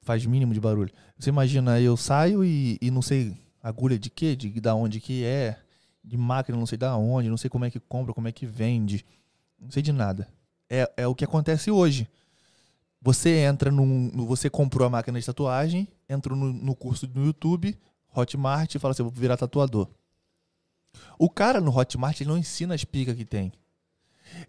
[0.03, 0.91] Faz mínimo de barulho.
[1.17, 4.35] Você imagina, eu saio e, e não sei agulha de quê?
[4.35, 5.57] De da onde que é.
[6.03, 7.29] De máquina, não sei da onde.
[7.29, 9.03] Não sei como é que compra, como é que vende.
[9.59, 10.27] Não sei de nada.
[10.69, 12.07] É, é o que acontece hoje.
[13.01, 14.11] Você entra num.
[14.27, 17.75] Você comprou a máquina de tatuagem, entra no, no curso no YouTube,
[18.15, 19.87] Hotmart, e fala assim: eu vou virar tatuador.
[21.17, 23.51] O cara no Hotmart ele não ensina as picas que tem.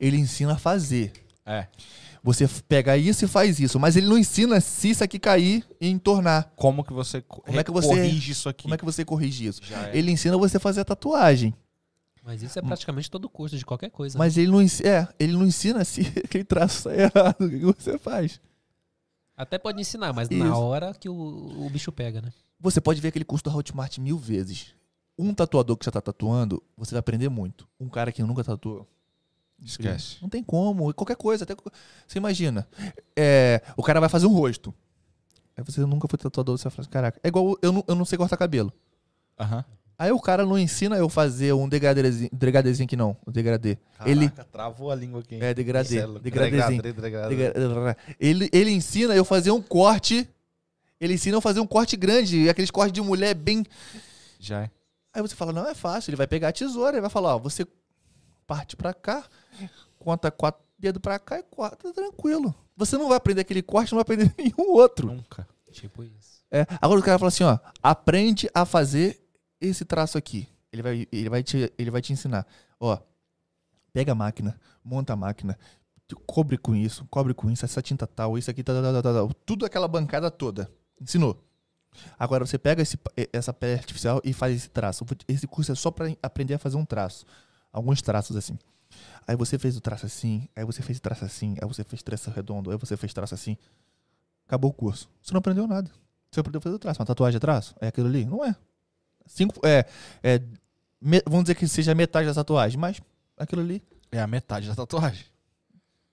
[0.01, 1.13] Ele ensina a fazer.
[1.45, 1.67] É.
[2.23, 5.89] Você pega isso e faz isso, mas ele não ensina se isso aqui cair e
[5.89, 6.53] entornar.
[6.55, 8.63] Como que você, co- Como é que você- corrige isso aqui?
[8.63, 9.61] Como é que você corrige isso?
[9.75, 9.97] É.
[9.97, 11.53] Ele ensina você a fazer a tatuagem,
[12.25, 14.17] Mas isso é praticamente todo curso de qualquer coisa.
[14.17, 14.25] né?
[14.25, 17.59] mas ele não ensina, é, ele não ensina se aquele traço sai errado, o que
[17.59, 18.41] que você faz?
[19.37, 20.39] Até pode ensinar, mas Isso.
[20.45, 21.13] na hora que o,
[21.67, 22.33] o bicho pega, né?
[22.61, 24.73] Você pode ver aquele curso da Hotmart mil vezes.
[25.19, 27.69] Um tatuador que já tá tatuando, você vai aprender muito.
[27.79, 28.89] Um cara que nunca tatuou,
[29.65, 30.17] Esquece.
[30.21, 30.93] Não tem como.
[30.93, 31.45] Qualquer coisa.
[31.45, 31.55] Até,
[32.07, 32.67] você imagina.
[33.17, 34.75] é, o cara vai fazer um rosto.
[35.57, 37.21] Aí você nunca foi tatuador, você vai falar assim, caraca.
[37.23, 38.73] É igual eu não, eu não sei cortar cabelo.
[39.39, 39.65] Aham.
[39.99, 43.79] Aí o cara não ensina eu fazer um degradezinho, degradezinho aqui não, o degradê.
[44.05, 45.37] Ele travou a língua aqui.
[45.37, 46.83] é degradê, é degradezinho.
[46.83, 47.37] degradê, degradê.
[47.55, 50.29] Degra- Ele, ele ensina eu fazer um corte.
[51.01, 53.65] Ele ensina eu fazer um corte grande, aqueles cortes de mulher bem
[54.41, 54.71] Já é.
[55.13, 56.11] Aí você fala, não, é fácil.
[56.11, 57.67] Ele vai pegar a tesoura e vai falar, ó, você
[58.47, 59.25] parte pra cá,
[59.99, 62.55] conta quatro dedos pra cá e corta tranquilo.
[62.77, 65.09] Você não vai aprender aquele corte, não vai aprender nenhum outro.
[65.09, 65.47] Nunca.
[65.71, 66.43] Tipo isso.
[66.51, 69.23] É, agora o cara fala assim, ó, aprende a fazer
[69.61, 70.49] esse traço aqui.
[70.73, 72.47] Ele vai, ele vai, te, ele vai te ensinar.
[72.81, 72.99] Ó,
[73.93, 75.59] Pega a máquina, monta a máquina,
[76.27, 79.35] cobre com isso, cobre com isso, essa tinta tal, isso aqui, tal, tal, tal, tal.
[79.45, 80.71] tudo aquela bancada toda.
[81.01, 81.45] Ensinou.
[82.19, 82.99] Agora você pega esse,
[83.33, 85.05] essa pele artificial e faz esse traço.
[85.29, 87.25] Esse curso é só para aprender a fazer um traço.
[87.73, 88.59] Alguns traços assim.
[89.27, 92.31] Aí você fez o traço assim, aí você fez traço assim, aí você fez traço
[92.31, 93.57] redondo, aí você fez traço assim.
[94.47, 95.09] Acabou o curso.
[95.23, 95.91] Você não aprendeu nada.
[96.31, 97.01] Você aprendeu a fazer o traço.
[97.01, 97.75] Uma tatuagem é traço?
[97.81, 98.25] É aquilo ali?
[98.25, 98.55] Não é.
[99.27, 99.87] Cinco, é,
[100.23, 100.41] é
[101.01, 103.01] me- vamos dizer que seja metade da tatuagem, mas
[103.39, 103.83] aquilo ali.
[104.11, 105.25] É a metade da tatuagem.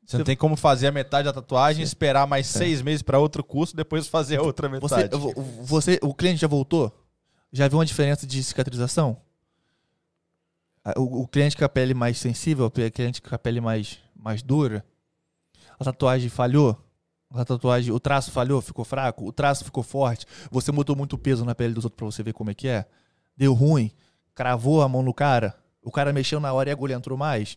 [0.10, 3.44] Você não tem como fazer a metade da tatuagem, esperar mais seis meses pra outro
[3.44, 5.16] curso, depois fazer a outra Você, metade.
[5.16, 6.92] vo- você, o cliente já voltou?
[7.52, 9.18] Já viu uma diferença de cicatrização?
[10.84, 14.00] Ah, O, o cliente com a pele mais sensível, o cliente com a pele mais,
[14.16, 14.84] mais dura,
[15.80, 16.76] a tatuagem falhou?
[17.32, 21.46] A tatuagem, o traço falhou, ficou fraco, o traço ficou forte, você botou muito peso
[21.46, 22.86] na pele dos outros pra você ver como é que é?
[23.38, 23.92] Deu ruim,
[24.34, 27.56] cravou a mão no cara, o cara mexeu na hora e a agulha entrou mais.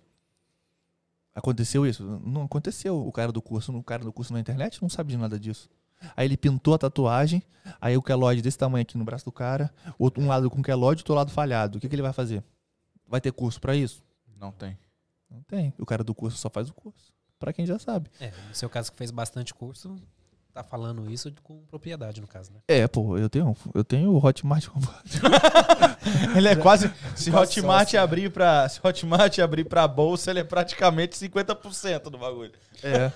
[1.35, 2.05] Aconteceu isso?
[2.25, 3.07] Não aconteceu.
[3.07, 5.69] O cara do curso, o cara do curso na internet não sabe de nada disso.
[6.17, 7.43] Aí ele pintou a tatuagem,
[7.81, 11.01] aí o queloide desse tamanho aqui no braço do cara, outro, um lado com queloide,
[11.01, 11.78] outro lado falhado.
[11.78, 12.43] O que, que ele vai fazer?
[13.07, 14.02] Vai ter curso pra isso?
[14.39, 14.77] Não tem.
[15.31, 15.73] Não tem.
[15.78, 17.12] O cara do curso só faz o curso.
[17.39, 18.11] Pra quem já sabe.
[18.20, 19.97] É, no seu caso que fez bastante curso,
[20.53, 22.61] tá falando isso com propriedade, no caso, né?
[22.69, 24.67] É, pô, eu tenho, eu tenho o Hotmart.
[26.37, 26.93] Ele é quase.
[27.15, 28.01] Se Quase Hotmart sócio.
[28.01, 28.69] abrir pra.
[28.69, 32.53] Se Hotmart abrir pra bolsa, ele é praticamente 50% do bagulho.
[32.83, 33.11] É,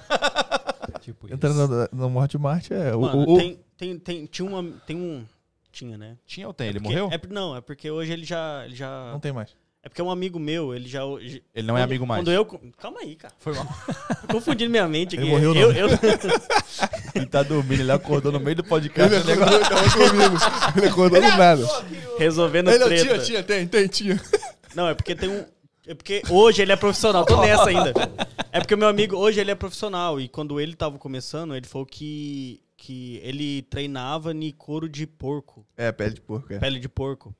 [1.00, 2.94] Tipo entrando no, no Hotmart é.
[2.94, 4.62] o- Mano, o- tem, tem, tem, tinha uma.
[4.86, 5.24] Tem um.
[5.72, 6.16] Tinha, né?
[6.26, 6.68] Tinha ou tem?
[6.68, 7.10] Ele Porque- morreu?
[7.12, 8.64] é não, é porque hoje ele já.
[8.64, 9.50] Ele já Não tem mais.
[9.86, 11.02] É porque um amigo meu, ele já.
[11.54, 12.20] Ele não é amigo mais.
[12.20, 12.44] Quando eu.
[12.76, 13.32] Calma aí, cara.
[13.38, 13.68] Foi mal.
[14.28, 15.24] Confundindo minha mente aqui.
[15.24, 15.76] Ele morreu, eu, não.
[15.76, 15.88] eu,
[17.14, 19.14] Ele tá dormindo, ele acordou no meio do podcast.
[19.14, 20.36] Ele acordou, comigo.
[20.76, 21.64] Ele acordou do nada.
[22.18, 23.04] resolvendo Ele, treta.
[23.04, 24.20] tinha, tinha, tem, tem, tinha.
[24.74, 25.44] Não, é porque tem um.
[25.86, 27.92] É porque hoje ele é profissional, tô nessa ainda.
[28.50, 30.20] É porque o meu amigo, hoje ele é profissional.
[30.20, 35.64] E quando ele tava começando, ele falou que, que ele treinava em couro de porco.
[35.76, 36.58] É, pele de porco, é.
[36.58, 37.32] Pele de porco.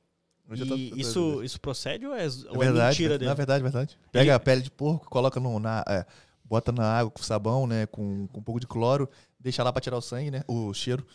[0.49, 3.29] Eu E tô- isso, isso procede ou é, É ou é verdade, mentira dele?
[3.29, 3.97] na verdade, verdade.
[4.11, 6.05] Pega Ele- a pele de porco, coloca no, na, é,
[6.45, 9.09] bota na água com sabão, né, com, com um pouco de cloro,
[9.39, 11.05] deixa lá pra tirar o sangue, né, o cheiro.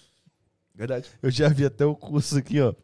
[0.74, 1.06] Verdade.
[1.22, 2.74] Eu já vi até o curso aqui, ó.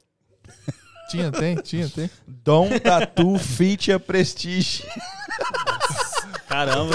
[1.10, 2.10] Tinha, tem, tinha, tem.
[2.26, 4.84] Dom Tatu Feature Prestige.
[6.48, 6.94] Caramba.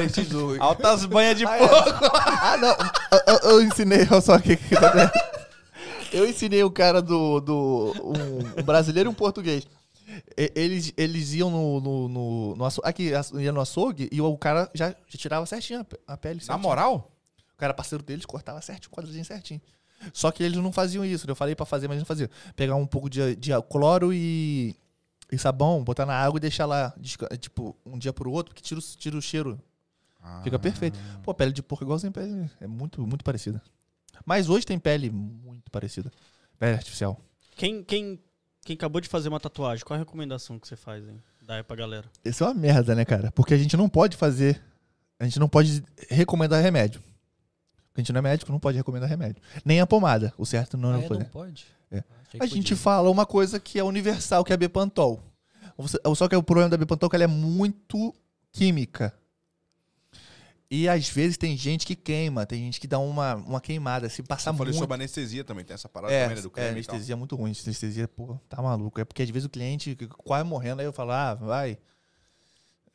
[0.59, 1.67] Altas banhas de Ah, é.
[1.67, 2.11] porco.
[2.15, 2.69] ah, não.
[3.11, 5.11] Eu, eu- eu ensinei, olha só o que que tá
[6.13, 7.39] Eu ensinei o cara do.
[7.41, 9.67] do um, um brasileiro e um português.
[10.37, 11.79] Eles, eles iam no.
[11.79, 15.79] no, no, no aço- aqui, ia no açougue e o cara já, já tirava certinho
[15.79, 16.35] a pe- a pele.
[16.35, 16.61] Na certinho.
[16.61, 17.11] moral?
[17.53, 19.61] O cara parceiro deles cortava certinho, quadradinho certinho.
[20.11, 21.25] Só que eles não faziam isso.
[21.25, 21.31] né?
[21.31, 22.29] Eu falei pra fazer, mas eles não faziam.
[22.55, 24.75] Pegar um pouco de, de cloro e,
[25.31, 26.93] e sabão, botar na água e deixar lá,
[27.39, 29.57] tipo, um dia pro outro, que tira, o- tira o cheiro.
[30.43, 30.99] Fica perfeito.
[31.23, 32.49] Pô, pele de porco é igualzinho pele.
[32.59, 33.61] É muito, muito parecida.
[34.25, 36.11] Mas hoje tem pele muito parecida.
[36.59, 37.19] Pele artificial.
[37.55, 38.19] Quem, quem,
[38.63, 41.21] quem acabou de fazer uma tatuagem, qual a recomendação que você faz, hein?
[41.41, 42.05] Dá aí pra galera.
[42.23, 43.31] Isso é uma merda, né, cara?
[43.31, 44.61] Porque a gente não pode fazer.
[45.19, 47.01] A gente não pode recomendar remédio.
[47.01, 49.41] Porque a gente não é médico, não pode recomendar remédio.
[49.63, 50.33] Nem a pomada.
[50.37, 51.23] O certo não Ah, é é, não poder.
[51.25, 51.65] não pode?
[51.91, 52.03] É.
[52.29, 52.77] Que A gente podia.
[52.77, 55.21] fala uma coisa que é universal, que é a Bepantol.
[55.77, 58.13] Você- Só que o problema da Bepantol é que ela é muito
[58.51, 59.13] química.
[60.75, 64.09] E às vezes tem gente que queima, tem gente que dá uma, uma queimada.
[64.09, 64.81] Se passar Eu falei muito.
[64.81, 66.95] sobre anestesia também, tem essa parada É, também, né, do é, creme tal.
[66.95, 67.51] anestesia é muito ruim.
[67.51, 68.99] Anestesia, pô, tá maluco.
[68.99, 71.77] É porque às vezes o cliente quase morrendo, aí eu falo, ah, vai.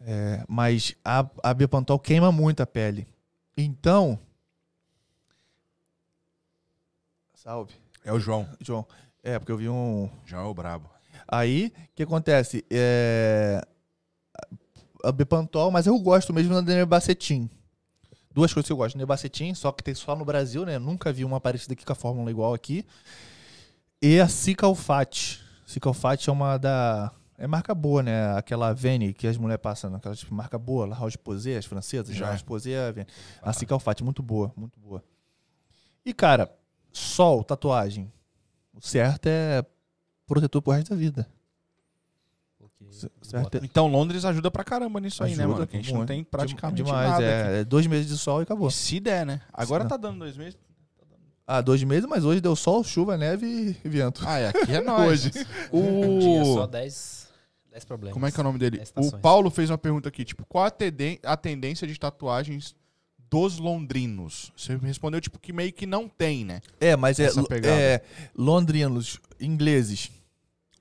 [0.00, 3.06] É, mas a, a Bepantol queima muito a pele.
[3.56, 4.18] Então.
[7.34, 7.74] Salve,
[8.04, 8.48] É o João.
[8.60, 8.84] João.
[9.22, 10.10] É, porque eu vi um.
[10.26, 10.90] João é o brabo.
[11.28, 12.64] Aí, o que acontece?
[12.70, 13.64] É,
[15.04, 17.48] a Bepantol, mas eu gosto mesmo da Nebacetim.
[18.32, 18.96] Duas coisas que eu gosto.
[18.96, 20.78] Nebacetim, só que tem só no Brasil, né?
[20.78, 22.84] Nunca vi uma parecida aqui com a fórmula igual aqui.
[24.00, 25.42] E a Cicalfate.
[25.66, 27.12] Cicalfate é uma da...
[27.36, 28.36] É marca boa, né?
[28.36, 32.14] Aquela Vene que as mulheres passam, aquela tipo, marca boa, La Roche-Posay, as francesas.
[32.14, 32.26] Já.
[32.26, 33.06] La Roche-Posay a Vene.
[33.40, 35.04] A Cicalfate, muito boa, muito boa.
[36.04, 36.52] E, cara,
[36.92, 38.12] sol, tatuagem.
[38.74, 39.64] O certo é
[40.26, 41.28] protetor pro resto da vida.
[43.22, 45.66] Certo é- Então Londres ajuda pra caramba nisso aí, né, Ajuda mano?
[45.66, 47.50] Que a gente não tem praticamente demais, nada aqui.
[47.56, 48.68] é, é dois meses de sol e acabou.
[48.68, 49.40] E se der, né?
[49.52, 50.58] Agora Se tá dando dois meses.
[51.46, 54.22] Ah, dois meses, mas hoje deu sol, chuva, neve e vento.
[54.26, 55.26] Ah, é, aqui é nóis.
[55.26, 55.46] Hoje.
[55.72, 56.66] Um dia só O...
[56.66, 57.28] 10
[57.72, 58.12] 10 problemas.
[58.12, 58.82] Como é que é o nome dele?
[58.96, 59.12] O.
[59.18, 62.74] Paulo fez uma pergunta aqui, tipo, qual a, tenden- a tendência de tatuagens
[63.30, 64.52] dos londrinos?
[64.56, 66.60] Você respondeu, tipo, que meio que não tem, né?
[66.80, 67.28] É, mas é,
[67.64, 68.02] é
[68.36, 70.10] londrinos, ingleses,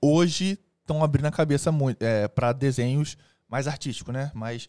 [0.02, 0.58] hoje
[0.88, 3.16] estão abrindo a cabeça muito é, para desenhos
[3.48, 4.30] mais artísticos, né?
[4.34, 4.68] Mais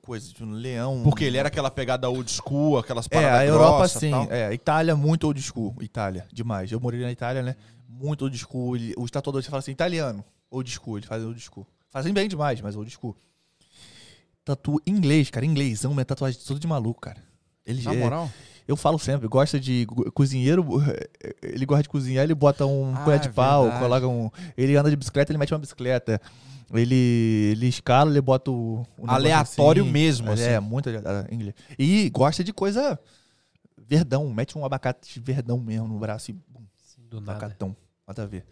[0.00, 1.02] coisa, de um leão.
[1.04, 4.10] Porque ele era aquela pegada old school, aquelas É, paradas a Europa sim.
[4.10, 4.32] tal.
[4.32, 5.76] É, Itália, muito old school.
[5.80, 6.72] Itália, demais.
[6.72, 7.54] Eu morei na Itália, né?
[7.88, 8.74] Muito old school.
[8.76, 10.24] Ele- os tatuadores falam assim, italiano.
[10.50, 11.66] Old school, eles fazem old school.
[11.90, 13.16] Fazem bem demais, mas old school.
[14.44, 15.46] Tatu inglês, cara.
[15.46, 17.22] Inglêsão, minha tatuagem tudo de maluco, cara.
[17.64, 18.30] Ele, Na é- moral?
[18.66, 20.64] Eu falo sempre, gosta de co- cozinheiro,
[21.42, 23.82] ele gosta de cozinhar, ele bota um Ah, colher de é pau, verdade.
[23.84, 24.30] coloca um.
[24.56, 26.20] Ele anda de bicicleta, ele mete uma bicicleta.
[26.74, 26.94] Ele,
[27.52, 28.80] ele escala, ele bota o.
[28.96, 29.92] o negócio Aleatório assim.
[29.92, 30.66] mesmo, É, assim.
[30.66, 31.54] muito ah, inglês.
[31.78, 32.98] E gosta de coisa
[33.76, 36.62] verdão, mete um abacate verdão mesmo no braço e bum,
[37.10, 37.32] Do nada.
[37.32, 37.76] abacatão.
[38.08, 38.46] Nada a ver.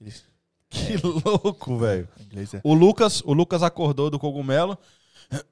[0.00, 0.24] Eles,
[0.70, 2.08] Que louco, velho.
[2.54, 2.60] é.
[2.62, 4.78] O Lucas, o Lucas acordou do cogumelo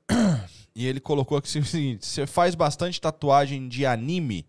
[0.74, 4.46] e ele colocou aqui o seguinte: você faz bastante tatuagem de anime?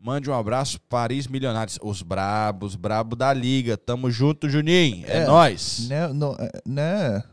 [0.00, 1.76] Mande um abraço, Paris Milionários.
[1.82, 3.76] Os brabos, brabo da liga.
[3.76, 5.04] Tamo junto, Juninho.
[5.08, 5.26] É, É.
[5.26, 5.88] nóis.
[5.88, 7.24] Né, não, é, né?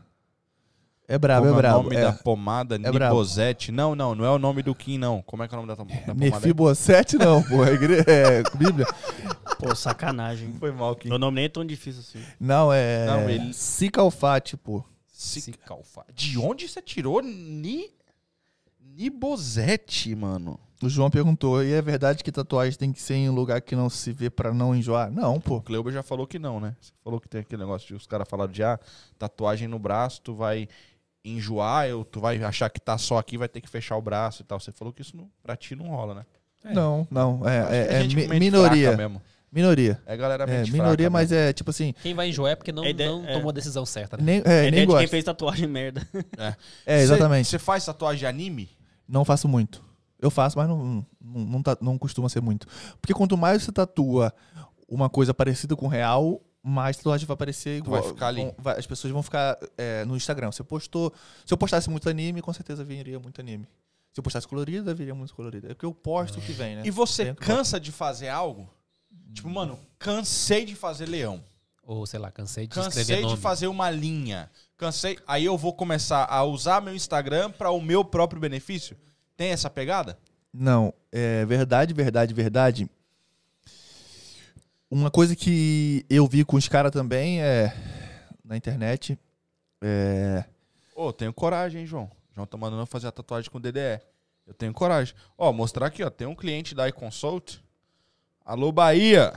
[1.08, 2.00] É brabo, Como é o nome é.
[2.00, 2.76] da pomada?
[2.76, 2.98] brabo.
[3.14, 3.70] Nibosete.
[3.70, 5.22] Não, não, não é o nome do Kim, não.
[5.22, 6.14] Como é que é o nome da, da pomada?
[6.14, 7.64] Mefibosete não, pô.
[7.64, 8.84] É, igre- é Bíblia.
[9.60, 10.52] Pô, sacanagem.
[10.58, 11.08] Foi mal, Kim.
[11.08, 12.18] Meu nome nem é tão difícil assim.
[12.40, 13.06] Não, é.
[13.06, 14.82] Não, ele- Cicalfate, pô.
[15.06, 16.04] Cicalfa.
[16.12, 17.90] De onde você tirou Ni...
[18.96, 20.58] Nibosete, mano?
[20.82, 23.74] O João perguntou, e é verdade que tatuagem tem que ser em um lugar que
[23.76, 25.10] não se vê pra não enjoar?
[25.10, 25.56] Não, pô.
[25.56, 26.74] O Cleuber já falou que não, né?
[26.80, 28.78] Você falou que tem aquele negócio de os caras falaram de ah,
[29.18, 30.68] tatuagem no braço, tu vai
[31.24, 34.42] enjoar, eu, tu vai achar que tá só aqui, vai ter que fechar o braço
[34.42, 34.58] e tal.
[34.60, 36.26] Você falou que isso não, pra ti não rola, né?
[36.64, 36.72] É.
[36.74, 37.48] Não, não.
[37.48, 38.96] É, é, é mente minoria.
[38.96, 39.20] mesmo.
[39.52, 40.02] Minoria.
[40.04, 41.44] É galera É, minoria, fraca mas mesmo.
[41.48, 43.32] é tipo assim, Quem vai enjoar é porque não, ideia- não é.
[43.32, 44.16] tomou a decisão certa.
[44.18, 44.22] Né?
[44.22, 46.06] nem, É, é, nem ideia de quem fez tatuagem merda.
[46.84, 47.48] É, exatamente.
[47.48, 48.68] Você faz tatuagem de anime?
[49.08, 49.84] Não faço muito.
[50.20, 52.66] Eu faço, mas não, não, não, tá- não costuma ser muito.
[53.00, 54.32] Porque quanto mais você tatua
[54.88, 58.14] uma coisa parecida com o real, mais tatuagem vai aparecer Tu vai igual.
[58.14, 58.42] ficar ali.
[58.42, 60.50] vão- vai- as pessoas vão ficar é, no Instagram.
[60.50, 61.12] Você postou.
[61.44, 63.68] Se eu postasse muito anime, com certeza viria muito anime.
[64.12, 65.66] Se eu postasse colorido, viria muito colorido.
[65.66, 66.82] É porque eu posto o que vem, né?
[66.86, 68.68] E você Dentro, cansa de fazer algo?
[69.34, 71.44] Tipo, mano, cansei de fazer leão.
[71.86, 73.40] Ou, sei lá, cansei de Cansei escrever de nome.
[73.40, 74.50] fazer uma linha.
[74.76, 75.16] Cansei.
[75.24, 78.96] Aí eu vou começar a usar meu Instagram para o meu próprio benefício?
[79.36, 80.18] Tem essa pegada?
[80.52, 82.90] Não, é verdade, verdade, verdade.
[84.90, 87.72] Uma coisa que eu vi com os caras também é
[88.44, 89.16] na internet.
[89.80, 90.44] É.
[90.94, 92.10] Ô, tenho coragem, hein, João?
[92.34, 94.00] João tá mandando eu fazer a tatuagem com DDE.
[94.44, 95.14] Eu tenho coragem.
[95.38, 96.10] Ó, mostrar aqui, ó.
[96.10, 97.60] Tem um cliente da iConsult.
[98.44, 99.32] Alô, Bahia.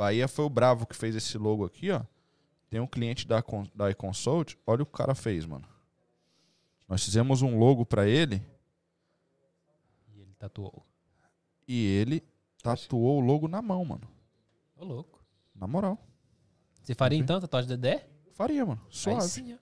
[0.00, 2.00] Bahia foi o bravo que fez esse logo aqui, ó.
[2.70, 4.56] Tem um cliente da, da iConsult.
[4.66, 5.68] Olha o que o cara fez, mano.
[6.88, 8.42] Nós fizemos um logo pra ele
[10.16, 10.86] E ele tatuou.
[11.68, 12.24] e ele
[12.62, 14.08] tatuou o logo na mão, mano.
[14.74, 15.22] Ô, louco.
[15.54, 15.98] Na moral.
[16.82, 18.08] Você faria então tatuagem de Dedé?
[18.32, 18.80] Faria, mano.
[18.86, 19.28] Aí Suave.
[19.28, 19.58] sim, ó.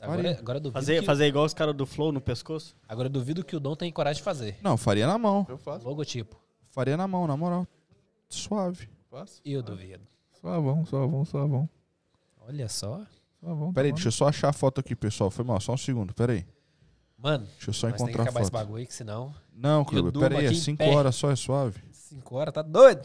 [0.00, 0.38] Agora, Faria.
[0.40, 2.76] agora, eu duvido Fazer, que, fazer igual os caras do Flow no pescoço.
[2.88, 4.58] agora eu duvido que o Dom tem coragem de fazer.
[4.62, 5.46] Não, faria na mão.
[5.48, 6.36] Eu faço, Logotipo.
[6.70, 7.64] Faria na mão, na moral.
[8.28, 8.97] Suave.
[9.44, 10.06] Eu duvido.
[10.40, 11.68] Só bom, só bom, só bom.
[12.46, 13.04] Olha só.
[13.40, 13.72] Só bom.
[13.72, 15.30] Pera aí, deixa eu só achar a foto aqui, pessoal.
[15.30, 16.14] Foi mal, só um segundo.
[16.14, 16.46] Pera aí.
[17.16, 18.60] Mano, Deixa eu só nós tem que encontrar a acabar esse foto.
[18.60, 19.34] bagulho aí, que senão...
[19.52, 20.44] Não, Clube, durmo pera aí.
[20.46, 20.94] É aqui em 5 pé.
[20.94, 21.82] horas só, é suave.
[21.90, 23.04] 5 horas, tá doido?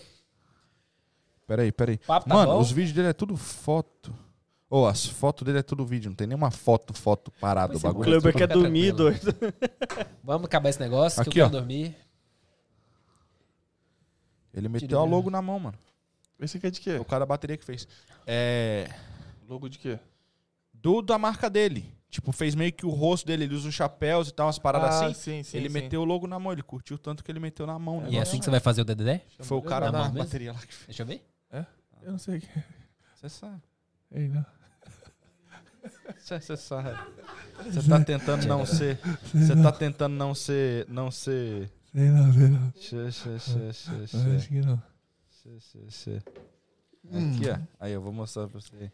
[1.48, 1.96] Pera aí, pera aí.
[1.96, 2.60] O papo tá Mano, bom.
[2.60, 4.14] os vídeos dele é tudo foto.
[4.70, 6.10] Ou as fotos dele é tudo vídeo.
[6.10, 7.74] Não tem nenhuma foto, foto parada.
[7.74, 8.04] O O bagulho.
[8.06, 9.34] Kleber tu quer dormir, doido.
[10.24, 11.50] Vamos acabar esse negócio Aqui, que eu ó.
[11.50, 11.96] quero dormir.
[14.54, 15.78] Ele meteu a logo na mão, mano.
[16.44, 16.96] Esse aqui é de quê?
[16.98, 17.88] O cara da bateria que fez.
[18.28, 18.90] É.
[19.48, 20.00] Logo de quê?
[20.74, 21.94] Do da marca dele.
[22.10, 23.46] Tipo, fez meio que o rosto dele.
[23.46, 25.06] Ele usa os chapéus e tal, umas paradas assim.
[25.06, 25.58] Ah, sim, sim.
[25.58, 25.74] ele sim.
[25.74, 26.52] meteu o logo na mão.
[26.52, 28.02] Ele curtiu tanto que ele meteu na mão.
[28.02, 28.10] né?
[28.12, 29.22] E é assim que você vai fazer o Dedé?
[29.40, 30.18] Foi o cara da mesmo?
[30.20, 30.88] bateria lá que fez.
[30.88, 31.24] Deixa eu ver.
[32.04, 32.48] Eu não sei o que.
[33.16, 33.62] Você sabe.
[34.12, 34.46] Ei, não.
[36.18, 36.98] Você você sabe.
[37.64, 39.00] Você tá tentando não ser.
[39.34, 40.86] Você tá tentando não ser.
[40.90, 41.72] Não ser.
[41.94, 42.74] Sei não, sei não.
[42.76, 44.36] Xê, xê, xê, xê, xê.
[44.36, 44.82] Acho que não.
[47.12, 47.58] Aqui, ó.
[47.80, 48.92] Aí eu vou mostrar pra você.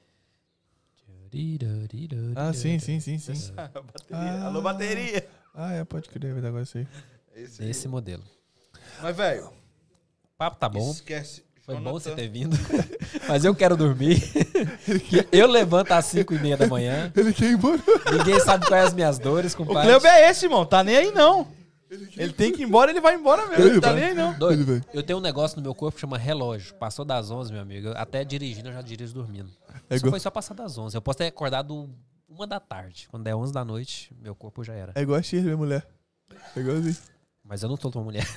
[2.36, 3.34] Ah, sim, sim, sim, sim.
[3.54, 4.08] bateria.
[4.12, 4.46] Ah.
[4.46, 5.28] Alô, bateria!
[5.54, 6.88] Ah, é, pode crer, vai dar agora isso aí.
[7.36, 8.24] Esse modelo.
[9.02, 10.90] Mas, velho, O papo tá bom.
[10.90, 11.44] esquece.
[11.62, 12.00] Foi bom Jonathan.
[12.10, 12.58] você ter vindo.
[13.30, 14.20] Mas eu quero dormir.
[15.32, 17.12] eu levanto às 5 e meia da manhã.
[17.16, 17.80] Ele quer ir embora.
[18.12, 19.84] Ninguém sabe quais as minhas dores, O compadre.
[19.84, 20.66] Cleuber é esse, irmão.
[20.66, 21.48] Tá nem aí, não.
[21.90, 23.66] Ele tem que ir embora, ele vai embora mesmo.
[23.66, 24.38] Ele tá nem aí, não.
[24.38, 24.64] Doido.
[24.66, 24.82] Vai.
[24.94, 26.76] Eu tenho um negócio no meu corpo que chama relógio.
[26.76, 27.88] Passou das 11, meu amigo.
[27.88, 29.50] Eu- Até dirigindo, eu já dirijo dormindo.
[29.90, 30.96] É Isso igual- foi só passar das 11.
[30.96, 31.90] Eu posso ter acordado
[32.30, 33.08] uma da tarde.
[33.10, 34.92] Quando der 11 da noite, meu corpo já era.
[34.94, 35.88] É igual a Shirley, minha mulher.
[36.56, 36.96] É igualzinho.
[37.44, 38.28] Mas eu não tô tua mulher.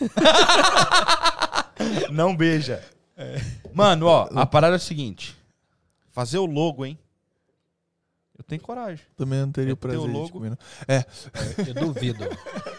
[2.11, 2.83] Não beija.
[3.75, 5.37] Mano, ó, a parada é o seguinte.
[6.11, 6.99] Fazer o logo, hein?
[8.43, 8.99] Eu tenho coragem.
[9.17, 10.29] Também não teria É o prazer teu de logo.
[10.31, 10.59] comer, não.
[10.89, 11.05] É,
[11.69, 12.25] Eu duvido.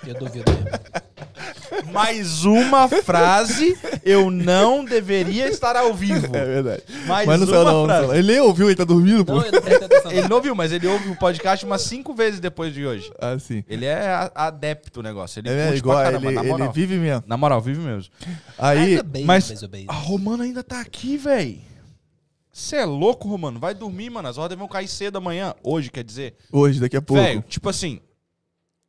[0.05, 1.91] Eu duvido mesmo.
[1.91, 6.35] Mais uma frase, eu não deveria estar ao vivo.
[6.35, 6.83] é verdade.
[7.07, 7.99] Mais Mas não uma saiu não, não frase.
[7.99, 8.15] saiu não.
[8.15, 9.33] Ele nem ouviu, ele tá dormindo, pô.
[9.35, 10.11] Não, eu atenção.
[10.11, 13.09] Ele não ouviu, mas ele ouve o podcast umas cinco vezes depois de hoje.
[13.19, 13.63] Ah, sim.
[13.67, 15.39] Ele é adepto do negócio.
[15.39, 17.23] Ele É, curte igual, pra caramba, ele, na ele vive mesmo.
[17.25, 18.11] Na moral, vive mesmo.
[18.57, 19.85] Aí, bem, mas- eu bem.
[19.87, 21.61] A Romana ainda tá aqui, véi.
[22.53, 23.59] Você é louco, Romano?
[23.59, 24.27] Vai dormir, mano.
[24.27, 25.55] As ordens vão cair cedo amanhã.
[25.63, 26.35] Hoje, quer dizer.
[26.51, 27.21] hoje, daqui a pouco.
[27.21, 27.99] Velho, tipo assim.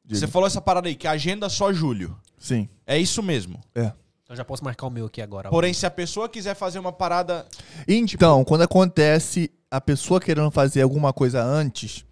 [0.04, 0.20] Diga.
[0.20, 2.14] Você falou essa parada aí, que a agenda só julho.
[2.38, 2.68] Sim.
[2.86, 3.58] É isso mesmo.
[3.74, 3.90] É.
[4.28, 5.48] Eu já posso marcar o meu aqui agora.
[5.48, 7.46] Porém, se a pessoa quiser fazer uma parada.
[7.88, 12.04] Então, quando acontece a pessoa querendo fazer alguma coisa antes,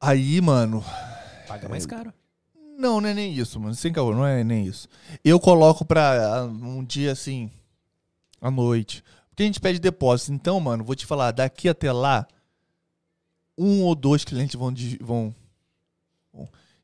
[0.00, 0.84] aí, mano,
[1.46, 2.12] Paga mais caro.
[2.76, 3.74] não, não é nem isso, mano.
[3.76, 4.88] Sem caô, não é nem isso.
[5.24, 7.48] Eu coloco pra ah, um dia assim,
[8.40, 9.04] à noite.
[9.30, 10.32] Porque a gente pede depósito.
[10.32, 12.26] Então, mano, vou te falar, daqui até lá,
[13.56, 15.34] um ou dois clientes vão de, vão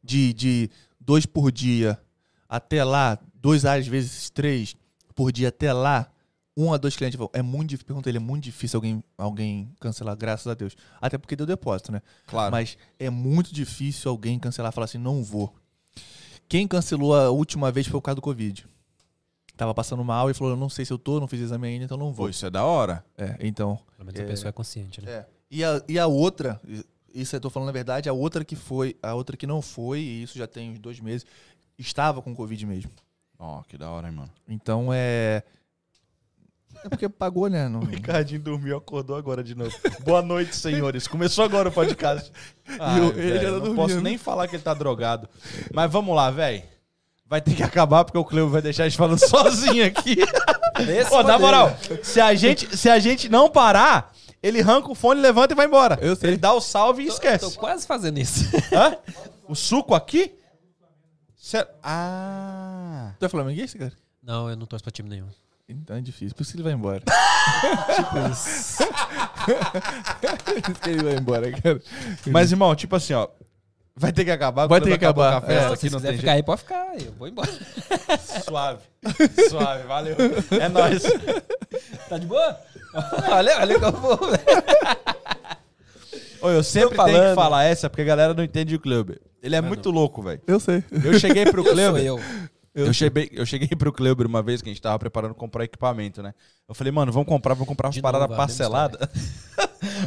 [0.02, 2.00] de, de dois por dia
[2.49, 4.76] até lá, dois às vezes três
[5.15, 6.10] por dia até lá,
[6.57, 7.28] um a dois clientes vão.
[7.33, 10.76] É muito difícil, pergunta ele, é muito difícil alguém, alguém cancelar, graças a Deus.
[11.00, 12.00] Até porque deu depósito, né?
[12.26, 12.50] Claro.
[12.52, 15.55] Mas é muito difícil alguém cancelar e falar assim, não vou.
[16.49, 18.66] Quem cancelou a última vez foi o caso do Covid.
[19.56, 21.84] Tava passando mal e falou, eu não sei se eu tô, não fiz exame ainda,
[21.86, 22.26] então não vou.
[22.26, 23.04] Pô, isso é da hora.
[23.16, 23.78] É, então.
[23.96, 24.24] Pelo menos É.
[24.24, 25.10] a pessoa é consciente, né?
[25.10, 25.26] É.
[25.50, 26.60] E a, e a outra,
[27.14, 30.00] isso eu tô falando na verdade, a outra que foi, a outra que não foi,
[30.00, 31.24] e isso já tem uns dois meses,
[31.78, 32.90] estava com Covid mesmo.
[33.38, 34.30] Ó, que da hora, hein, mano.
[34.48, 35.42] Então é.
[36.84, 37.68] É porque pagou, né?
[37.68, 37.80] Não...
[37.88, 39.74] Ricardinho dormiu, acordou agora de novo.
[40.04, 41.08] Boa noite, senhores.
[41.08, 42.30] Começou agora o podcast.
[42.78, 43.76] Ai, eu- ele velho, já tá não dormindo.
[43.76, 45.28] posso nem falar que ele tá drogado.
[45.72, 46.62] Mas vamos lá, velho.
[47.28, 50.16] Vai ter que acabar porque o Cleo vai deixar a gente falando sozinho aqui.
[51.10, 55.20] Ô, na moral, se a, gente, se a gente não parar, ele arranca o fone,
[55.20, 55.98] levanta e vai embora.
[56.00, 56.30] Eu sei.
[56.30, 57.44] Ele dá o salve e Tô- esquece.
[57.52, 58.44] Tô quase fazendo isso.
[58.72, 58.96] Hã?
[59.48, 60.34] O suco aqui?
[61.36, 63.12] Cê- Ah.
[63.20, 63.92] Tu é flamenguista, cara?
[64.20, 65.28] Não, eu não torço pra time nenhum.
[65.68, 67.00] Então é difícil, por isso que ele vai embora.
[67.94, 68.78] Tipo isso.
[70.44, 71.80] por isso que ele vai embora, cara.
[72.26, 73.28] Mas, irmão, tipo assim, ó.
[73.99, 74.66] Vai ter que acabar.
[74.66, 76.60] Vai ter que acabar a festa É, aqui, Se não quiser tem ficar aí, pode
[76.60, 76.86] ficar.
[77.00, 77.50] Eu vou embora.
[77.50, 78.44] jeito.
[78.44, 78.81] Suave.
[79.49, 80.16] Suave, valeu.
[80.60, 81.02] É nóis.
[82.08, 82.60] Tá de boa?
[83.31, 84.42] olha, olha que eu vou, velho.
[86.42, 89.18] Ô, eu sempre Tô tenho que falar essa porque a galera não entende o Kleber.
[89.42, 90.42] Ele é muito louco, velho.
[90.47, 90.84] Eu sei.
[91.02, 92.02] Eu cheguei pro Eu sou Kleber.
[92.76, 92.86] Eu.
[92.86, 96.22] Eu cheguei, eu cheguei pro Kleber uma vez que a gente tava preparando comprar equipamento,
[96.22, 96.34] né?
[96.68, 99.08] Eu falei, mano, vamos comprar, vamos comprar umas De paradas parceladas.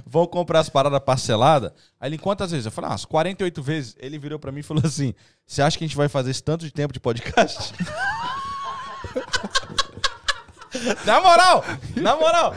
[0.05, 1.71] vamos comprar as paradas parceladas.
[1.99, 2.67] Aí ele, quantas vezes?
[2.67, 3.95] Eu falei, ah, umas 48 vezes.
[3.99, 5.15] Ele virou pra mim e falou assim:
[5.47, 7.73] Você acha que a gente vai fazer esse tanto de tempo de podcast?
[11.05, 11.65] na moral!
[11.95, 12.53] Na moral!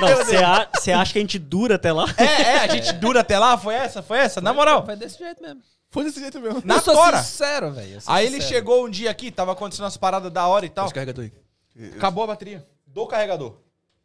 [0.00, 0.36] Você
[0.76, 2.04] você acha que a gente dura até lá?
[2.18, 3.56] É, é, a gente dura até lá?
[3.56, 4.02] Foi essa?
[4.02, 4.40] Foi essa?
[4.42, 4.84] Na moral!
[4.84, 5.62] Vai desse jeito mesmo.
[5.94, 6.60] Foi desse jeito mesmo.
[6.64, 7.22] Na eu sou tora!
[7.22, 8.00] sincero, velho.
[8.08, 8.54] Aí ele sincero.
[8.54, 10.86] chegou um dia aqui, tava acontecendo umas paradas da hora e tal.
[10.86, 11.88] Descarregador aí.
[11.96, 12.66] Acabou a bateria.
[12.84, 13.54] Do carregador.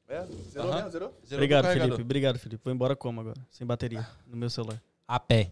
[0.08, 0.76] É, zerou Aham.
[0.76, 1.14] mesmo, zerou?
[1.26, 1.96] Zerou Obrigado, do carregador.
[1.96, 2.04] Felipe.
[2.04, 2.62] Obrigado, Felipe.
[2.64, 3.38] Vou embora como agora?
[3.50, 4.80] Sem bateria no meu celular.
[5.08, 5.50] A pé.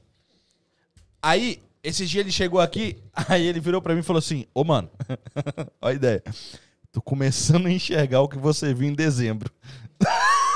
[1.19, 4.63] Aí, esses dias ele chegou aqui, aí ele virou pra mim e falou assim: Ô,
[4.63, 4.91] mano,
[5.81, 6.23] olha a ideia.
[6.91, 9.51] Tô começando a enxergar o que você viu em dezembro.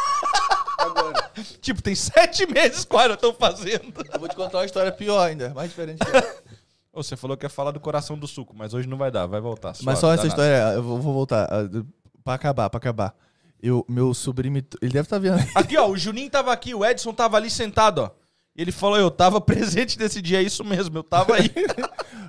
[1.61, 3.93] tipo, tem sete meses quase eu tô fazendo.
[4.13, 5.99] Eu vou te contar uma história pior ainda, mais diferente
[6.93, 9.39] Você falou que ia falar do coração do suco, mas hoje não vai dar, vai
[9.39, 9.69] voltar.
[9.81, 10.41] Mas suave, só essa danado.
[10.41, 11.47] história, eu vou, vou voltar.
[11.49, 11.83] ah,
[12.23, 13.15] Pra acabar, pra acabar.
[13.63, 15.39] Eu, meu sobrinho, me- ele deve estar vendo.
[15.55, 18.11] Aqui, ó, o Juninho tava aqui, o Edson tava ali sentado, ó.
[18.55, 21.49] E ele falou: Eu tava presente nesse dia, é isso mesmo, eu tava aí.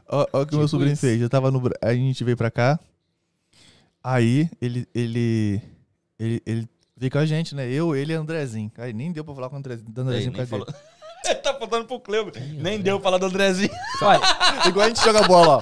[0.08, 1.00] Ó, ó o que meu Tipo sobrinho isso.
[1.00, 1.20] fez.
[1.20, 1.60] Eu tava no.
[1.82, 2.78] A gente veio pra cá.
[4.02, 4.86] Aí ele.
[4.94, 5.60] Ele.
[6.18, 6.68] Ele, ele
[7.02, 7.68] veio com a gente, né?
[7.68, 8.70] Eu, ele e Andrezinho.
[8.78, 9.90] Aí nem deu pra falar com o Andrezinho.
[9.90, 10.66] Do Andrezinho, falou.
[11.24, 12.32] Ele tá faltando pro Cleo.
[12.58, 13.70] Nem deu falar do Andrezinho.
[14.02, 14.20] Olha,
[14.66, 15.60] Igual a gente joga bola, ó.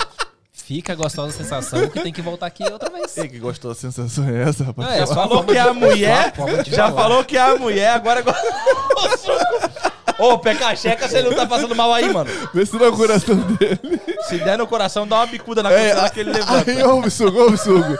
[0.54, 3.16] fica a gostosa sensação que tem que voltar aqui outra vez.
[3.18, 4.88] Ei, que gostou da sensação é essa, rapaz?
[4.88, 6.32] Não, é só a Falou que é a mulher.
[6.34, 7.02] a Já falar.
[7.02, 8.22] falou que é a mulher, agora.
[10.18, 12.30] Ô, Peca, checa se ele não tá passando mal aí, mano.
[12.52, 14.00] Vê se não é o coração dele.
[14.28, 16.70] Se der no coração, dá uma bicuda na É, que ele levanta.
[16.70, 17.96] Aí, ouve suco, ouve suco.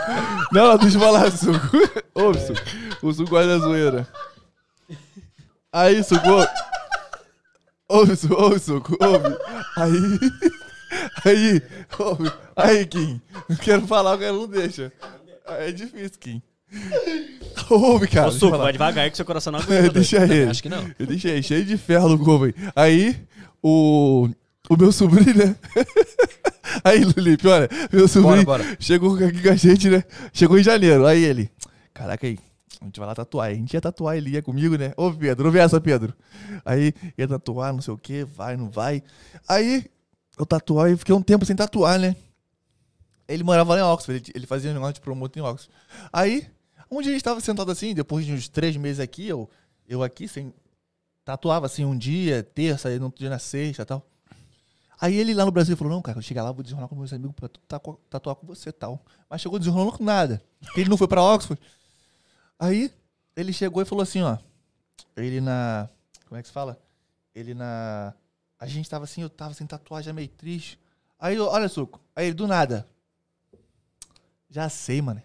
[0.53, 1.79] Não, não, deixa eu falar, suco.
[2.15, 2.61] Ouve suco.
[3.03, 4.09] O suco guarda a zoeira.
[5.73, 6.29] Aí, suco.
[7.89, 9.37] Ouve, suco, ouve, suco, ouve.
[9.77, 10.21] Aí.
[11.25, 11.63] Aí,
[11.99, 12.33] ouve.
[12.57, 13.21] Aí, Kim.
[13.49, 14.93] Não quero falar, o cara não deixa.
[15.47, 16.43] É difícil, Kim.
[17.69, 18.27] Ouve, cara.
[18.29, 19.91] Ô, deixa Suco, vai devagar que seu coração não É, aguenta.
[19.95, 20.51] deixa ele.
[20.51, 20.89] Acho que não.
[20.99, 22.55] Eu deixei cheio de ferro no corpo aí.
[22.75, 23.17] Aí,
[23.63, 24.29] o.
[24.69, 25.57] O meu sobrinho, né?
[26.85, 28.77] Aí, Lulipe, olha, meu sobrinho Bora, bora.
[28.79, 30.05] chegou aqui com a gente, né?
[30.33, 31.05] Chegou em janeiro.
[31.05, 31.51] Aí ele,
[31.93, 32.39] caraca aí,
[32.81, 33.49] A gente vai lá tatuar.
[33.49, 34.93] Aí A gente ia tatuar, ele ia comigo, né?
[34.97, 36.15] Ô, Pedro, ouve essa, Pedro.
[36.65, 39.03] Aí ia tatuar, não sei o que, vai, não vai.
[39.49, 39.85] Aí
[40.39, 42.15] eu tatuar e fiquei um tempo sem tatuar, né?
[43.29, 45.73] Ele morava lá em Oxford, ele, ele fazia um negócio de promotor em Oxford.
[46.13, 46.47] Aí,
[46.91, 49.49] um dia a gente tava sentado assim, depois de uns três meses aqui, eu,
[49.89, 50.53] eu aqui, sem.
[51.25, 54.05] Tatuava assim um dia, terça, aí no outro dia na sexta e tal.
[55.01, 57.13] Aí ele lá no Brasil falou: Não, cara, eu chegar lá, vou desenrolar com meus
[57.13, 59.03] amigos pra tatuar, tatuar com você e tal.
[59.29, 60.43] Mas chegou desenrolando com nada.
[60.61, 61.61] Porque ele não foi pra Oxford.
[62.59, 62.93] Aí
[63.35, 64.37] ele chegou e falou assim: Ó,
[65.17, 65.89] ele na.
[66.27, 66.79] Como é que se fala?
[67.35, 68.13] Ele na.
[68.59, 70.79] A gente tava assim, eu tava sem tatuagem, meio triste.
[71.19, 72.01] Aí, olha, Suco.
[72.15, 72.87] Aí do nada.
[74.51, 75.23] Já sei, mano.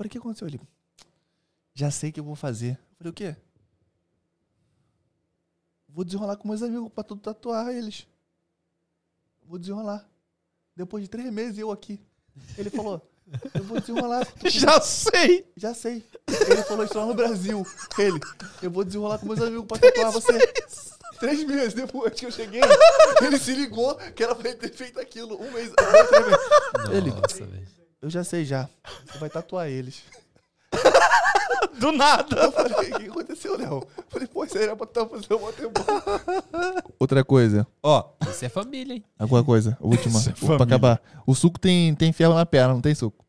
[0.00, 0.48] Falei, o que aconteceu?
[0.48, 0.58] Ele,
[1.74, 2.78] já sei o que eu vou fazer.
[2.96, 3.36] Falei, o quê?
[5.86, 8.06] Vou desenrolar com meus amigos pra tudo tatuar eles.
[9.44, 10.08] Vou desenrolar.
[10.74, 12.00] Depois de três meses, eu aqui.
[12.56, 13.06] Ele falou,
[13.52, 14.26] eu vou desenrolar.
[14.48, 15.46] Já sei!
[15.54, 16.02] Já sei.
[16.48, 17.62] Ele falou isso lá no Brasil.
[17.98, 18.18] Ele,
[18.62, 20.32] eu vou desenrolar com meus amigos pra tatuar você.
[21.18, 22.62] Três meses depois que eu cheguei,
[23.20, 25.38] ele se ligou que era pra ele ter feito aquilo.
[25.38, 25.70] Um mês.
[26.90, 27.79] Ele, Nossa, velho.
[28.02, 28.68] Eu já sei já.
[29.06, 30.02] Você vai tatuar eles.
[31.78, 32.36] Do nada!
[32.36, 33.86] Eu falei, o que aconteceu, Léo?
[33.96, 35.80] Eu Falei, pô, isso aí era pra estar fazendo um tempo.
[36.98, 37.66] Outra coisa.
[37.82, 39.04] Ó, Isso é família, hein?
[39.18, 39.76] Alguma coisa.
[39.80, 40.18] Última.
[40.18, 41.00] Isso é pra acabar.
[41.26, 43.24] O suco tem, tem ferro na perna, não tem suco?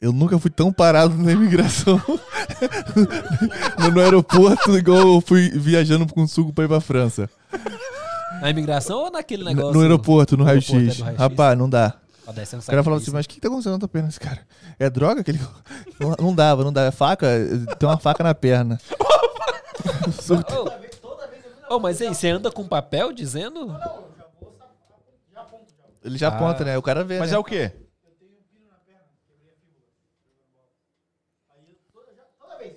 [0.00, 2.02] Eu nunca fui tão parado na imigração
[3.92, 7.30] no, aeroporto igual eu fui viajando com suco pra ir pra França.
[8.40, 9.72] Na imigração ou naquele negócio?
[9.72, 10.70] no aeroporto, no No raio-x.
[10.72, 11.18] é raio-x.
[11.18, 12.01] Rapaz, não dá.
[12.22, 12.96] O cara falava sacrifício.
[12.96, 14.46] assim, mas o que tá acontecendo na tua perna, esse cara?
[14.78, 15.40] É droga que ele...
[15.98, 16.86] Não, não dava, não dava.
[16.86, 17.26] É faca?
[17.78, 18.80] Tem uma faca na perna.
[21.68, 23.76] Ô, mas aí, você anda com papel dizendo?
[26.04, 26.36] Ele já Ah.
[26.36, 26.78] aponta, né?
[26.78, 27.36] O cara vê, mas né?
[27.36, 27.72] é o quê?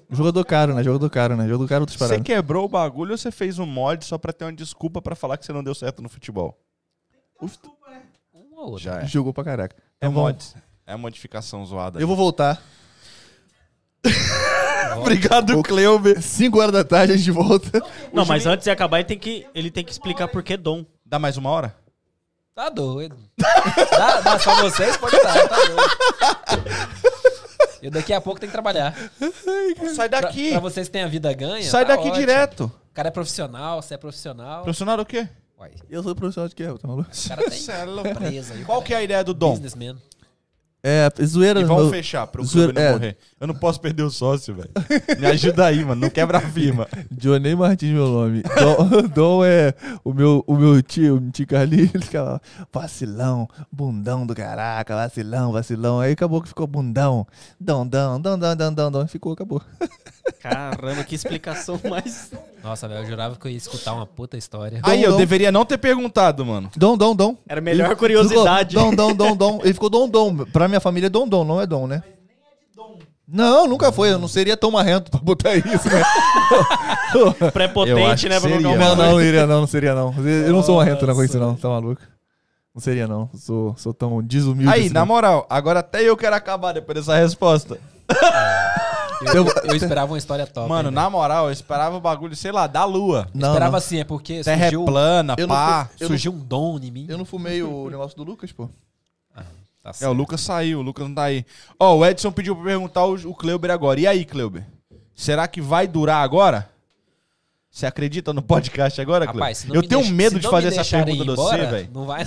[0.10, 0.84] Jogador caro, né?
[0.84, 1.48] Jogador caro, né?
[1.48, 2.26] Jogador caro, outras Você paradas.
[2.26, 5.38] quebrou o bagulho ou você fez um mod só pra ter uma desculpa pra falar
[5.38, 6.58] que você não deu certo no futebol?
[7.42, 7.48] Um
[8.78, 9.06] Já é.
[9.06, 9.76] Jogou pra caraca.
[10.02, 10.46] É Então mod.
[10.88, 12.00] É modificação zoada.
[12.00, 12.62] Eu vou voltar.
[14.98, 16.22] Obrigado, Cleuber.
[16.22, 17.82] 5 horas da tarde a gente volta.
[18.14, 20.86] Não, mas antes de acabar, ele tem que, ele tem que explicar por que dom.
[21.06, 21.76] Dá mais uma hora?
[22.54, 23.18] Tá doido.
[23.38, 24.96] dá, dá só vocês?
[24.96, 26.86] Pode dar, tá doido.
[27.82, 28.96] Eu daqui a pouco tenho que trabalhar.
[29.96, 30.52] Sai Pra, daqui.
[30.52, 31.64] pra vocês que têm a vida ganha.
[31.70, 32.20] Sai tá daqui ótimo.
[32.20, 32.72] direto.
[32.90, 34.64] O cara é profissional, você é profissional.
[34.64, 35.28] Profissional do quê?
[35.66, 36.66] Uai, Eu sou profissional de quê?
[36.80, 37.10] Tá maluco?
[37.10, 37.86] o cara tem Cê é
[38.54, 39.52] aí, Qual que é a ideia do Dom?
[39.52, 39.98] Businessman.
[40.88, 41.60] É, zoeira.
[41.62, 42.94] E vamos meu- fechar pro zoeira- clube não é.
[42.94, 43.18] morrer.
[43.42, 44.70] Eu não posso perder o sócio, velho.
[45.20, 46.02] Me ajuda aí, mano.
[46.02, 46.88] Não quebra a firma.
[47.12, 48.44] Johnny Martins, meu nome.
[48.44, 49.74] Dom, Dom é
[50.04, 51.90] o meu, o meu tio, o tio Carlinhos.
[51.96, 52.40] Ele ficava
[52.72, 56.00] vacilão, bundão do caraca, vacilão, vacilão.
[56.00, 57.26] Aí acabou que ficou bundão.
[57.60, 59.08] Dom, dom, dom, dom, dom, dom, dom.
[59.08, 59.62] Ficou, acabou.
[60.42, 62.32] Caramba, que explicação mais.
[62.64, 64.80] Nossa, velho, eu jurava que eu ia escutar uma puta história.
[64.84, 65.18] Aí, eu Dom.
[65.18, 66.70] deveria não ter perguntado, mano.
[66.76, 67.38] Dom, dom, dom.
[67.48, 68.76] Era a melhor Ele curiosidade.
[68.76, 69.60] Ficou, dom, dom, dom, dom.
[69.64, 70.36] Ele ficou dom, dom.
[70.46, 72.04] Pra minha família é dom, dom, não é dom, né?
[73.28, 74.12] Não, nunca foi.
[74.12, 76.04] Eu não seria tão marrento pra botar isso, né?
[77.52, 78.40] Prepotente, né?
[78.40, 78.60] Pra colocar seria.
[78.60, 78.96] Não, coisa.
[78.96, 80.14] não, não iria não, não seria não.
[80.24, 82.02] Eu não sou marrento não com isso não, tá maluco?
[82.74, 83.30] Não seria não.
[83.34, 85.08] Sou, sou tão desumilde Aí, assim, na não.
[85.08, 87.80] moral, agora até eu quero acabar depois dessa resposta.
[89.34, 90.68] Eu, eu esperava uma história top.
[90.70, 93.28] Mano, hein, na moral, eu esperava o bagulho, sei lá, da lua.
[93.34, 93.78] Eu Não, esperava não.
[93.78, 95.90] assim, é porque Terra é surgiu, plana, Eu não pá.
[96.00, 97.06] eu surgiu um dom em mim.
[97.10, 98.70] Eu não fumei o negócio do Lucas, pô.
[99.86, 100.14] Tá É, o.
[100.14, 101.46] Lucas saiu, o Lucas não tá aí.
[101.80, 104.00] Ó, o Edson pediu pra perguntar o, o Kleuber agora.
[104.00, 104.66] E aí, Kleuber?
[105.14, 106.70] Será que vai durar agora?
[107.70, 109.42] Você acredita no podcast agora, Kleuber?
[109.44, 111.58] Rapaz, se não Eu me tenho deixa- medo de não fazer essa pergunta de você,
[111.66, 111.90] velho.
[111.94, 112.24] Não vai.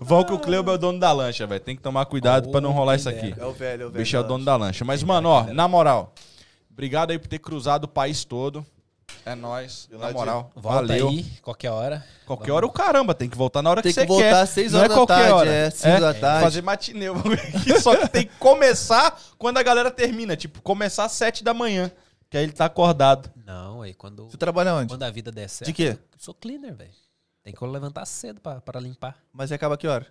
[0.00, 1.60] Vão que o Kleuber é o dono da lancha, velho.
[1.60, 3.34] Tem que tomar cuidado Oh, pra não rolar isso aqui.
[3.36, 4.84] É o velho, é o O bicho é o dono da lancha.
[4.84, 6.12] Mas, mano, ó, na moral,
[6.72, 8.64] obrigado aí por ter cruzado o país todo.
[9.28, 9.88] É nóis.
[9.90, 11.08] Na moral, Volta valeu.
[11.08, 12.06] aí, qualquer hora.
[12.24, 14.34] Qualquer hora o caramba, tem que voltar na hora Tem que que você voltar quer.
[14.42, 15.50] às seis Não horas é da qualquer tarde, hora.
[15.50, 16.44] é, cinco da tarde.
[16.44, 17.06] Fazer matinê.
[17.82, 20.36] Só que tem que começar quando a galera termina.
[20.36, 21.90] Tipo, começar às sete da manhã.
[22.30, 23.28] Que aí ele tá acordado.
[23.44, 24.88] Não, aí quando, Você trabalha onde?
[24.92, 25.66] quando a vida der certo.
[25.66, 25.98] De quê?
[26.12, 26.90] Eu sou cleaner, velho.
[27.42, 29.16] Tem que levantar cedo pra, pra limpar.
[29.32, 30.06] Mas você acaba que hora?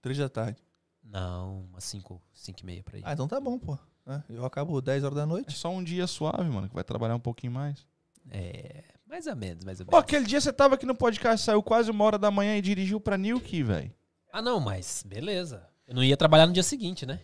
[0.00, 0.56] Três da tarde.
[1.04, 3.02] Não, umas 5, 5 e meia por aí.
[3.04, 3.78] Ah, então tá bom, pô.
[4.06, 5.52] É, Eu acabo 10 horas da É noite.
[5.56, 7.86] só um dia suave, mano, que vai trabalhar um pouquinho mais.
[8.30, 10.04] É, mais ou menos, mais ou Pô, menos.
[10.04, 13.00] aquele dia você tava aqui no podcast, saiu quase uma hora da manhã e dirigiu
[13.00, 13.90] pra Newquay, velho.
[14.32, 15.62] Ah, não, mas beleza.
[15.86, 17.18] Eu não ia trabalhar no dia seguinte, né?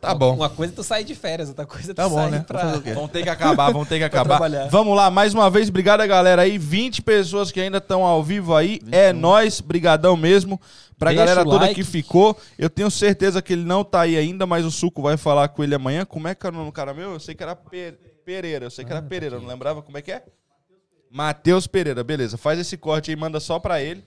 [0.00, 0.34] Tá bom.
[0.34, 2.44] Uma coisa é tu sair de férias, outra coisa é tu Tá bom, sair né?
[2.46, 2.76] pra...
[2.92, 4.40] Vão ter que acabar, vão ter que acabar.
[4.68, 6.58] Vamos lá, mais uma vez, obrigado a galera aí.
[6.58, 8.80] 20 pessoas que ainda estão ao vivo aí.
[8.90, 10.60] É nóis, brigadão mesmo.
[10.98, 11.74] Pra Deixa galera toda like.
[11.76, 12.36] que ficou.
[12.58, 15.62] Eu tenho certeza que ele não tá aí ainda, mas o Suco vai falar com
[15.62, 16.04] ele amanhã.
[16.04, 17.12] Como é que é o nome do cara meu?
[17.12, 18.66] Eu sei que era Pe- Pereira.
[18.66, 20.22] Eu sei que Ah, era tá Pereira, não lembrava como é que é?
[21.10, 22.36] Matheus Pereira, beleza.
[22.38, 24.04] Faz esse corte aí, manda só pra ele.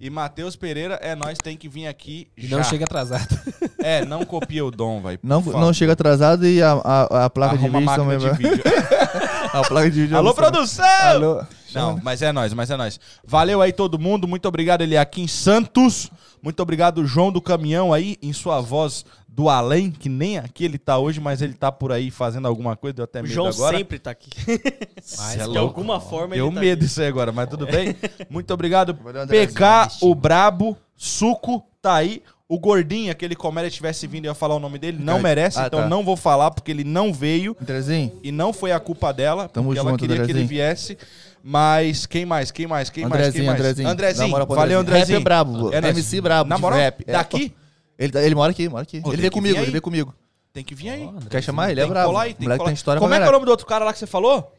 [0.00, 2.56] E Matheus Pereira, é nós, tem que vir aqui E já.
[2.56, 3.28] não chega atrasado.
[3.80, 5.18] É, não copia o dom, vai.
[5.22, 8.18] Não, por não chega atrasado e a, a, a placa Arruma de vídeo máquina também
[8.18, 8.34] de vai.
[8.56, 8.64] vídeo.
[9.52, 10.84] A placa de vídeo Alô, vai- produção!
[11.02, 11.42] Alô.
[11.72, 12.98] Não, mas é nóis, mas é nóis.
[13.24, 16.10] Valeu aí todo mundo, muito obrigado ele aqui em Santos.
[16.42, 19.06] Muito obrigado João do Caminhão aí, em sua voz
[19.38, 22.74] do além, que nem aqui ele tá hoje, mas ele tá por aí fazendo alguma
[22.74, 23.78] coisa, deu até O medo João agora.
[23.78, 24.30] sempre tá aqui.
[25.00, 25.58] Cê é De louco.
[25.60, 26.86] alguma forma Deu ele tá medo aqui.
[26.86, 27.94] isso aí agora, mas tudo bem.
[28.28, 28.98] Muito obrigado.
[29.06, 29.46] Andrezinho.
[29.48, 32.20] PK, o Brabo, Suco, tá aí.
[32.48, 35.66] O Gordinho, aquele comédia tivesse vindo e ia falar o nome dele, não merece, ah,
[35.68, 35.88] então tá.
[35.88, 37.56] não vou falar porque ele não veio.
[37.62, 40.48] Andrezinho, E não foi a culpa dela, Tamo porque ela junto, queria que ele Andrezinho.
[40.48, 40.98] viesse.
[41.44, 42.50] Mas quem mais?
[42.50, 42.90] Quem mais?
[42.90, 43.10] Quem mais?
[43.12, 43.60] Quem Andrezinho, mais?
[43.60, 43.88] Andrezinho.
[43.88, 44.46] Andrezinho.
[44.48, 45.18] Valeu, Andrezinho.
[45.18, 45.72] Rap é brabo.
[45.72, 45.78] É.
[45.90, 46.50] MC brabo.
[46.50, 47.04] Na moral, rap.
[47.06, 47.54] É, daqui
[47.98, 49.00] Ele, tá- ele mora aqui, mora aqui.
[49.00, 50.14] Pô, ele veio que comigo, ele veio comigo.
[50.52, 51.08] tem que vir aí.
[51.28, 51.70] Quer chamar?
[51.70, 52.08] Ele é Tem que brabo.
[52.10, 52.68] colar aí, tem que moleque colar.
[52.70, 54.52] tem história Como é que é o nome do outro cara lá que você falou?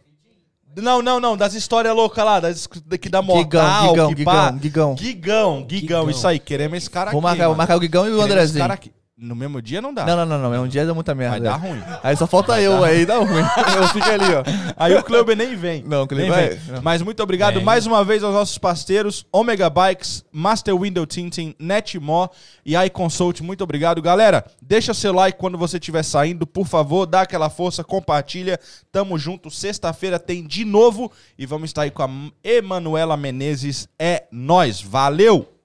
[0.76, 4.58] Não, não, não, das histórias loucas lá, das que dá mortal, Gigão, que Gigão.
[4.62, 4.96] Gigão.
[4.96, 6.10] Guigão, Guigão, Guigão.
[6.12, 7.24] isso aí, queremos esse cara Vou aqui.
[7.28, 8.90] marcar, vou marcar o Gigão e o Queremos esse Andrezinho.
[9.22, 10.06] No mesmo dia não dá.
[10.06, 10.54] Não, não, não, não.
[10.54, 11.32] É um dia dá muita merda.
[11.32, 11.82] Vai dar ruim.
[12.02, 13.44] Aí só falta eu, aí dá ruim.
[13.76, 14.44] Eu fico ali, ó.
[14.78, 15.84] Aí o Cleuber nem vem.
[15.84, 16.60] Não, o vai- vem.
[16.70, 16.82] não.
[16.82, 17.64] Mas muito obrigado Vem.
[17.66, 22.30] mais uma vez aos nossos parceiros, Omega Bikes, Master Window Tinting, Netmore
[22.66, 23.44] e iConsult.
[23.44, 24.46] Muito obrigado, galera.
[24.62, 28.58] Deixa seu like quando você estiver saindo, por favor, dá aquela força, compartilha.
[28.90, 29.52] Tamo junto.
[29.52, 32.10] Sexta-feira tem de novo e vamos estar aí com a
[32.42, 33.90] Emanuela Menezes.
[34.00, 34.82] É nós.
[34.82, 35.59] Valeu!